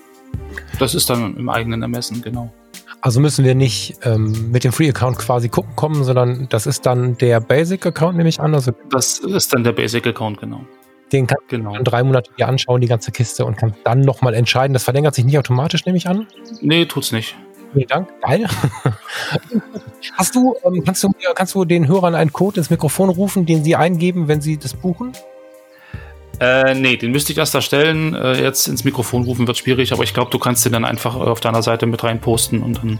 Das 0.79 0.95
ist 0.95 1.09
dann 1.09 1.35
im 1.37 1.49
eigenen 1.49 1.81
Ermessen, 1.81 2.21
genau. 2.21 2.53
Also 3.01 3.19
müssen 3.19 3.45
wir 3.45 3.53
nicht 3.53 3.97
ähm, 4.03 4.51
mit 4.51 4.63
dem 4.63 4.71
Free-Account 4.71 5.19
quasi 5.19 5.47
gucken 5.49 5.75
kommen, 5.75 6.03
sondern 6.03 6.47
das 6.49 6.65
ist 6.65 6.85
dann 6.85 7.17
der 7.17 7.39
Basic-Account, 7.39 8.17
nehme 8.17 8.29
ich 8.29 8.39
an. 8.39 8.55
Also 8.55 8.71
das 8.89 9.19
ist 9.19 9.53
dann 9.53 9.63
der 9.63 9.73
Basic-Account, 9.73 10.39
genau. 10.39 10.61
Den 11.11 11.27
kann 11.27 11.37
genau. 11.47 11.77
drei 11.83 12.03
Monate 12.03 12.31
dir 12.37 12.47
anschauen, 12.47 12.81
die 12.81 12.87
ganze 12.87 13.11
Kiste, 13.11 13.45
und 13.45 13.57
kann 13.57 13.75
dann 13.83 14.01
nochmal 14.01 14.33
entscheiden. 14.33 14.73
Das 14.73 14.83
verlängert 14.83 15.13
sich 15.13 15.23
nicht 15.23 15.37
automatisch, 15.37 15.85
nehme 15.85 15.99
ich 15.99 16.07
an? 16.07 16.25
Nee, 16.61 16.85
tut's 16.85 17.11
nicht. 17.11 17.35
Vielen 17.73 17.87
Dank. 17.87 18.09
Geil. 18.21 18.47
Hast 20.13 20.33
du, 20.33 20.55
ähm, 20.65 20.83
kannst 20.83 21.03
du, 21.03 21.11
kannst 21.35 21.53
du 21.53 21.65
den 21.65 21.87
Hörern 21.87 22.15
einen 22.15 22.33
Code 22.33 22.59
ins 22.59 22.69
Mikrofon 22.69 23.09
rufen, 23.09 23.45
den 23.45 23.63
sie 23.63 23.75
eingeben, 23.75 24.27
wenn 24.27 24.41
sie 24.41 24.57
das 24.57 24.73
buchen? 24.73 25.11
Äh, 26.39 26.75
nee, 26.75 26.97
den 26.97 27.11
müsste 27.11 27.31
ich 27.31 27.37
erst 27.37 27.55
erstellen. 27.55 28.13
Äh, 28.13 28.41
jetzt 28.41 28.67
ins 28.67 28.83
Mikrofon 28.83 29.23
rufen 29.23 29.47
wird 29.47 29.57
schwierig, 29.57 29.93
aber 29.93 30.03
ich 30.03 30.13
glaube, 30.13 30.31
du 30.31 30.39
kannst 30.39 30.65
den 30.65 30.73
dann 30.73 30.85
einfach 30.85 31.15
auf 31.15 31.39
deiner 31.39 31.61
Seite 31.61 31.85
mit 31.85 32.03
rein 32.03 32.19
posten 32.19 32.61
und 32.61 32.77
dann. 32.77 32.99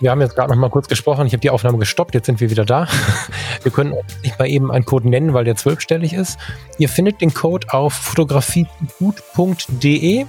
Wir 0.00 0.10
haben 0.10 0.20
jetzt 0.22 0.34
gerade 0.34 0.50
noch 0.50 0.58
mal 0.58 0.70
kurz 0.70 0.88
gesprochen. 0.88 1.26
Ich 1.26 1.34
habe 1.34 1.42
die 1.42 1.50
Aufnahme 1.50 1.76
gestoppt. 1.76 2.14
Jetzt 2.14 2.24
sind 2.26 2.40
wir 2.40 2.50
wieder 2.50 2.64
da. 2.64 2.88
Wir 3.62 3.70
können 3.70 3.94
nicht 4.22 4.38
mal 4.38 4.48
eben 4.48 4.72
einen 4.72 4.86
Code 4.86 5.10
nennen, 5.10 5.34
weil 5.34 5.44
der 5.44 5.56
zwölfstellig 5.56 6.14
ist. 6.14 6.38
Ihr 6.78 6.88
findet 6.88 7.20
den 7.20 7.34
Code 7.34 7.66
auf 7.70 7.92
fotografiegut.de 7.92 10.24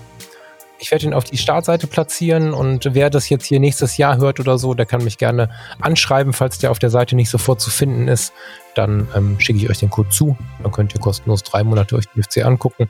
ich 0.82 0.90
werde 0.90 1.06
ihn 1.06 1.14
auf 1.14 1.24
die 1.24 1.38
Startseite 1.38 1.86
platzieren 1.86 2.56
und 2.56 2.96
wer 2.96 3.12
das 3.12 3.30
jetzt 3.30 3.46
hier 3.46 3.60
nächstes 3.60 3.98
Jahr 3.98 4.18
hört 4.18 4.40
oder 4.40 4.58
so, 4.58 4.74
der 4.74 4.88
kann 4.88 5.04
mich 5.04 5.20
gerne 5.20 5.52
anschreiben, 5.80 6.34
falls 6.34 6.58
der 6.58 6.72
auf 6.72 6.80
der 6.80 6.90
Seite 6.90 7.16
nicht 7.16 7.30
sofort 7.30 7.62
zu 7.62 7.70
finden 7.70 8.08
ist. 8.08 8.34
Dann 8.74 9.08
ähm, 9.16 9.40
schicke 9.40 9.60
ich 9.60 9.70
euch 9.70 9.78
den 9.78 9.92
Code 9.92 10.10
zu. 10.10 10.36
Dann 10.64 10.72
könnt 10.72 10.96
ihr 10.96 11.00
kostenlos 11.00 11.44
drei 11.44 11.64
Monate 11.64 11.96
euch 11.96 12.06
die 12.16 12.24
FC 12.24 12.44
angucken. 12.44 12.90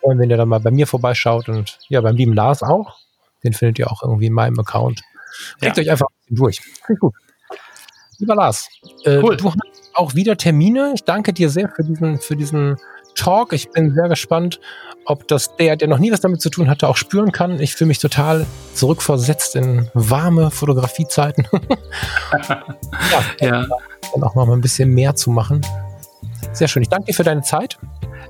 Und 0.00 0.18
wenn 0.18 0.30
ihr 0.30 0.36
dann 0.36 0.48
mal 0.48 0.58
bei 0.58 0.72
mir 0.72 0.88
vorbeischaut 0.88 1.48
und 1.48 1.78
ja, 1.88 2.00
beim 2.00 2.16
lieben 2.16 2.34
Lars 2.34 2.64
auch, 2.64 2.98
den 3.44 3.52
findet 3.52 3.78
ihr 3.78 3.90
auch 3.90 4.02
irgendwie 4.02 4.26
in 4.26 4.32
meinem 4.32 4.58
Account. 4.58 5.02
Klickt 5.60 5.76
ja. 5.76 5.82
euch 5.84 5.90
einfach 5.92 6.08
durch. 6.28 6.60
Klingt 6.84 7.00
gut. 7.00 7.14
Lieber 8.18 8.34
Lars, 8.34 8.68
äh, 9.04 9.18
cool. 9.18 9.36
du 9.36 9.44
hast 9.50 9.58
auch 9.94 10.14
wieder 10.14 10.36
Termine. 10.36 10.92
Ich 10.94 11.04
danke 11.04 11.32
dir 11.32 11.50
sehr 11.50 11.68
für 11.68 11.84
diesen, 11.84 12.18
für 12.18 12.34
diesen 12.34 12.76
Talk. 13.16 13.52
Ich 13.52 13.70
bin 13.70 13.94
sehr 13.94 14.08
gespannt, 14.08 14.60
ob 15.04 15.26
das 15.28 15.56
der, 15.56 15.76
der 15.76 15.88
noch 15.88 15.98
nie 15.98 16.12
was 16.12 16.20
damit 16.20 16.40
zu 16.40 16.50
tun 16.50 16.68
hatte, 16.68 16.88
auch 16.88 16.96
spüren 16.96 17.32
kann. 17.32 17.60
Ich 17.60 17.74
fühle 17.74 17.88
mich 17.88 17.98
total 17.98 18.46
zurückversetzt 18.74 19.56
in 19.56 19.90
warme 19.94 20.50
Fotografiezeiten. 20.50 21.48
ja, 22.48 22.64
ja. 23.40 23.66
Dann 24.12 24.22
auch 24.22 24.34
noch 24.34 24.46
mal 24.46 24.52
ein 24.52 24.60
bisschen 24.60 24.94
mehr 24.94 25.14
zu 25.14 25.30
machen. 25.30 25.60
Sehr 26.52 26.68
schön. 26.68 26.82
Ich 26.82 26.88
danke 26.88 27.06
dir 27.06 27.14
für 27.14 27.24
deine 27.24 27.42
Zeit. 27.42 27.78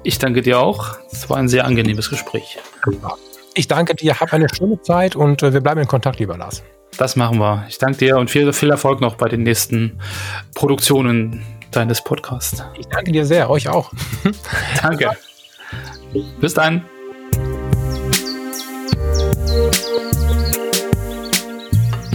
Ich 0.02 0.18
danke 0.18 0.42
dir 0.42 0.60
auch. 0.60 0.96
Es 1.10 1.28
war 1.28 1.36
ein 1.36 1.48
sehr 1.48 1.64
angenehmes 1.64 2.10
Gespräch. 2.10 2.58
Ich 3.54 3.68
danke 3.68 3.94
dir. 3.94 4.20
Hab 4.20 4.32
eine 4.32 4.48
schöne 4.48 4.80
Zeit 4.82 5.16
und 5.16 5.42
äh, 5.42 5.52
wir 5.52 5.60
bleiben 5.60 5.80
in 5.80 5.88
Kontakt, 5.88 6.18
lieber 6.18 6.36
Lars. 6.36 6.62
Das 6.98 7.16
machen 7.16 7.38
wir. 7.38 7.64
Ich 7.68 7.78
danke 7.78 7.98
dir 7.98 8.16
und 8.16 8.30
viel, 8.30 8.52
viel 8.52 8.70
Erfolg 8.70 9.00
noch 9.00 9.16
bei 9.16 9.28
den 9.28 9.42
nächsten 9.42 9.98
Produktionen 10.54 11.42
deines 11.76 12.02
Podcasts. 12.02 12.64
Ich 12.78 12.86
danke 12.86 13.12
dir 13.12 13.26
sehr, 13.26 13.50
euch 13.50 13.68
auch. 13.68 13.92
danke. 14.82 15.10
Bis 16.40 16.54
dann. 16.54 16.82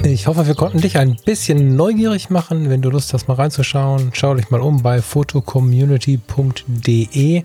Ich 0.03 0.25
hoffe, 0.25 0.47
wir 0.47 0.55
konnten 0.55 0.81
dich 0.81 0.97
ein 0.97 1.15
bisschen 1.25 1.75
neugierig 1.75 2.31
machen. 2.31 2.71
Wenn 2.71 2.81
du 2.81 2.89
Lust 2.89 3.13
hast, 3.13 3.27
mal 3.27 3.35
reinzuschauen, 3.35 4.09
schau 4.13 4.33
dich 4.33 4.49
mal 4.49 4.61
um 4.61 4.81
bei 4.81 4.99
photocommunity.de. 5.01 7.43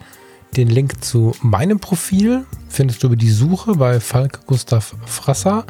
Den 0.57 0.69
Link 0.69 1.05
zu 1.05 1.35
meinem 1.43 1.81
Profil 1.81 2.47
findest 2.69 3.03
du 3.03 3.09
über 3.09 3.17
die 3.17 3.31
Suche 3.31 3.75
bei 3.75 4.01
Falk 4.01 4.47
Gustav 4.47 4.95
Frasser. 5.05 5.67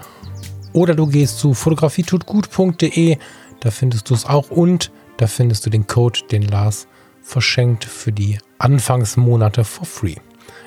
Oder 0.72 0.94
du 0.94 1.08
gehst 1.08 1.40
zu 1.40 1.54
fotografietutgut.de. 1.54 3.18
Da 3.58 3.72
findest 3.72 4.10
du 4.10 4.14
es 4.14 4.24
auch. 4.24 4.50
Und 4.50 4.92
da 5.16 5.26
findest 5.26 5.66
du 5.66 5.70
den 5.70 5.86
Code, 5.86 6.20
den 6.30 6.42
Lars 6.42 6.86
verschenkt 7.22 7.84
für 7.84 8.12
die 8.12 8.38
Anfangsmonate 8.58 9.64
for 9.64 9.86
free. 9.86 10.16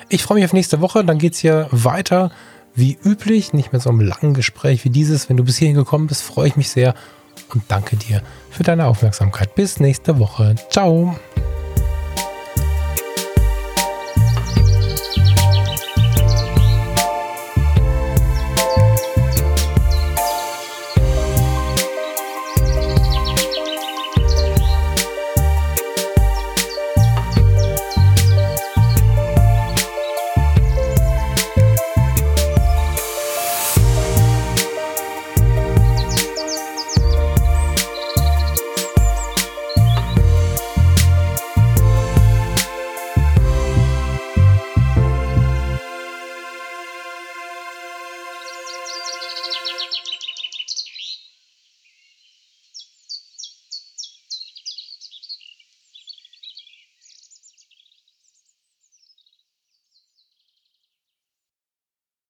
Ich 0.08 0.22
freue 0.22 0.36
mich 0.36 0.44
auf 0.44 0.52
nächste 0.52 0.80
Woche. 0.80 1.04
Dann 1.04 1.18
geht 1.18 1.34
es 1.34 1.38
hier 1.38 1.68
weiter 1.70 2.30
wie 2.74 2.98
üblich. 3.04 3.52
Nicht 3.52 3.72
mehr 3.72 3.80
so 3.80 3.90
einem 3.90 4.00
langen 4.00 4.34
Gespräch 4.34 4.84
wie 4.84 4.90
dieses. 4.90 5.28
Wenn 5.28 5.36
du 5.36 5.44
bis 5.44 5.56
hierhin 5.56 5.76
gekommen 5.76 6.06
bist, 6.06 6.22
freue 6.22 6.48
ich 6.48 6.56
mich 6.56 6.68
sehr. 6.68 6.94
und 7.54 7.64
danke 7.68 7.96
dir 7.96 8.22
für 8.50 8.62
deine 8.62 8.86
Aufmerksamkeit. 8.86 9.54
Bis 9.54 9.80
nächste 9.80 10.18
Woche. 10.18 10.54
Ciao. 10.70 11.16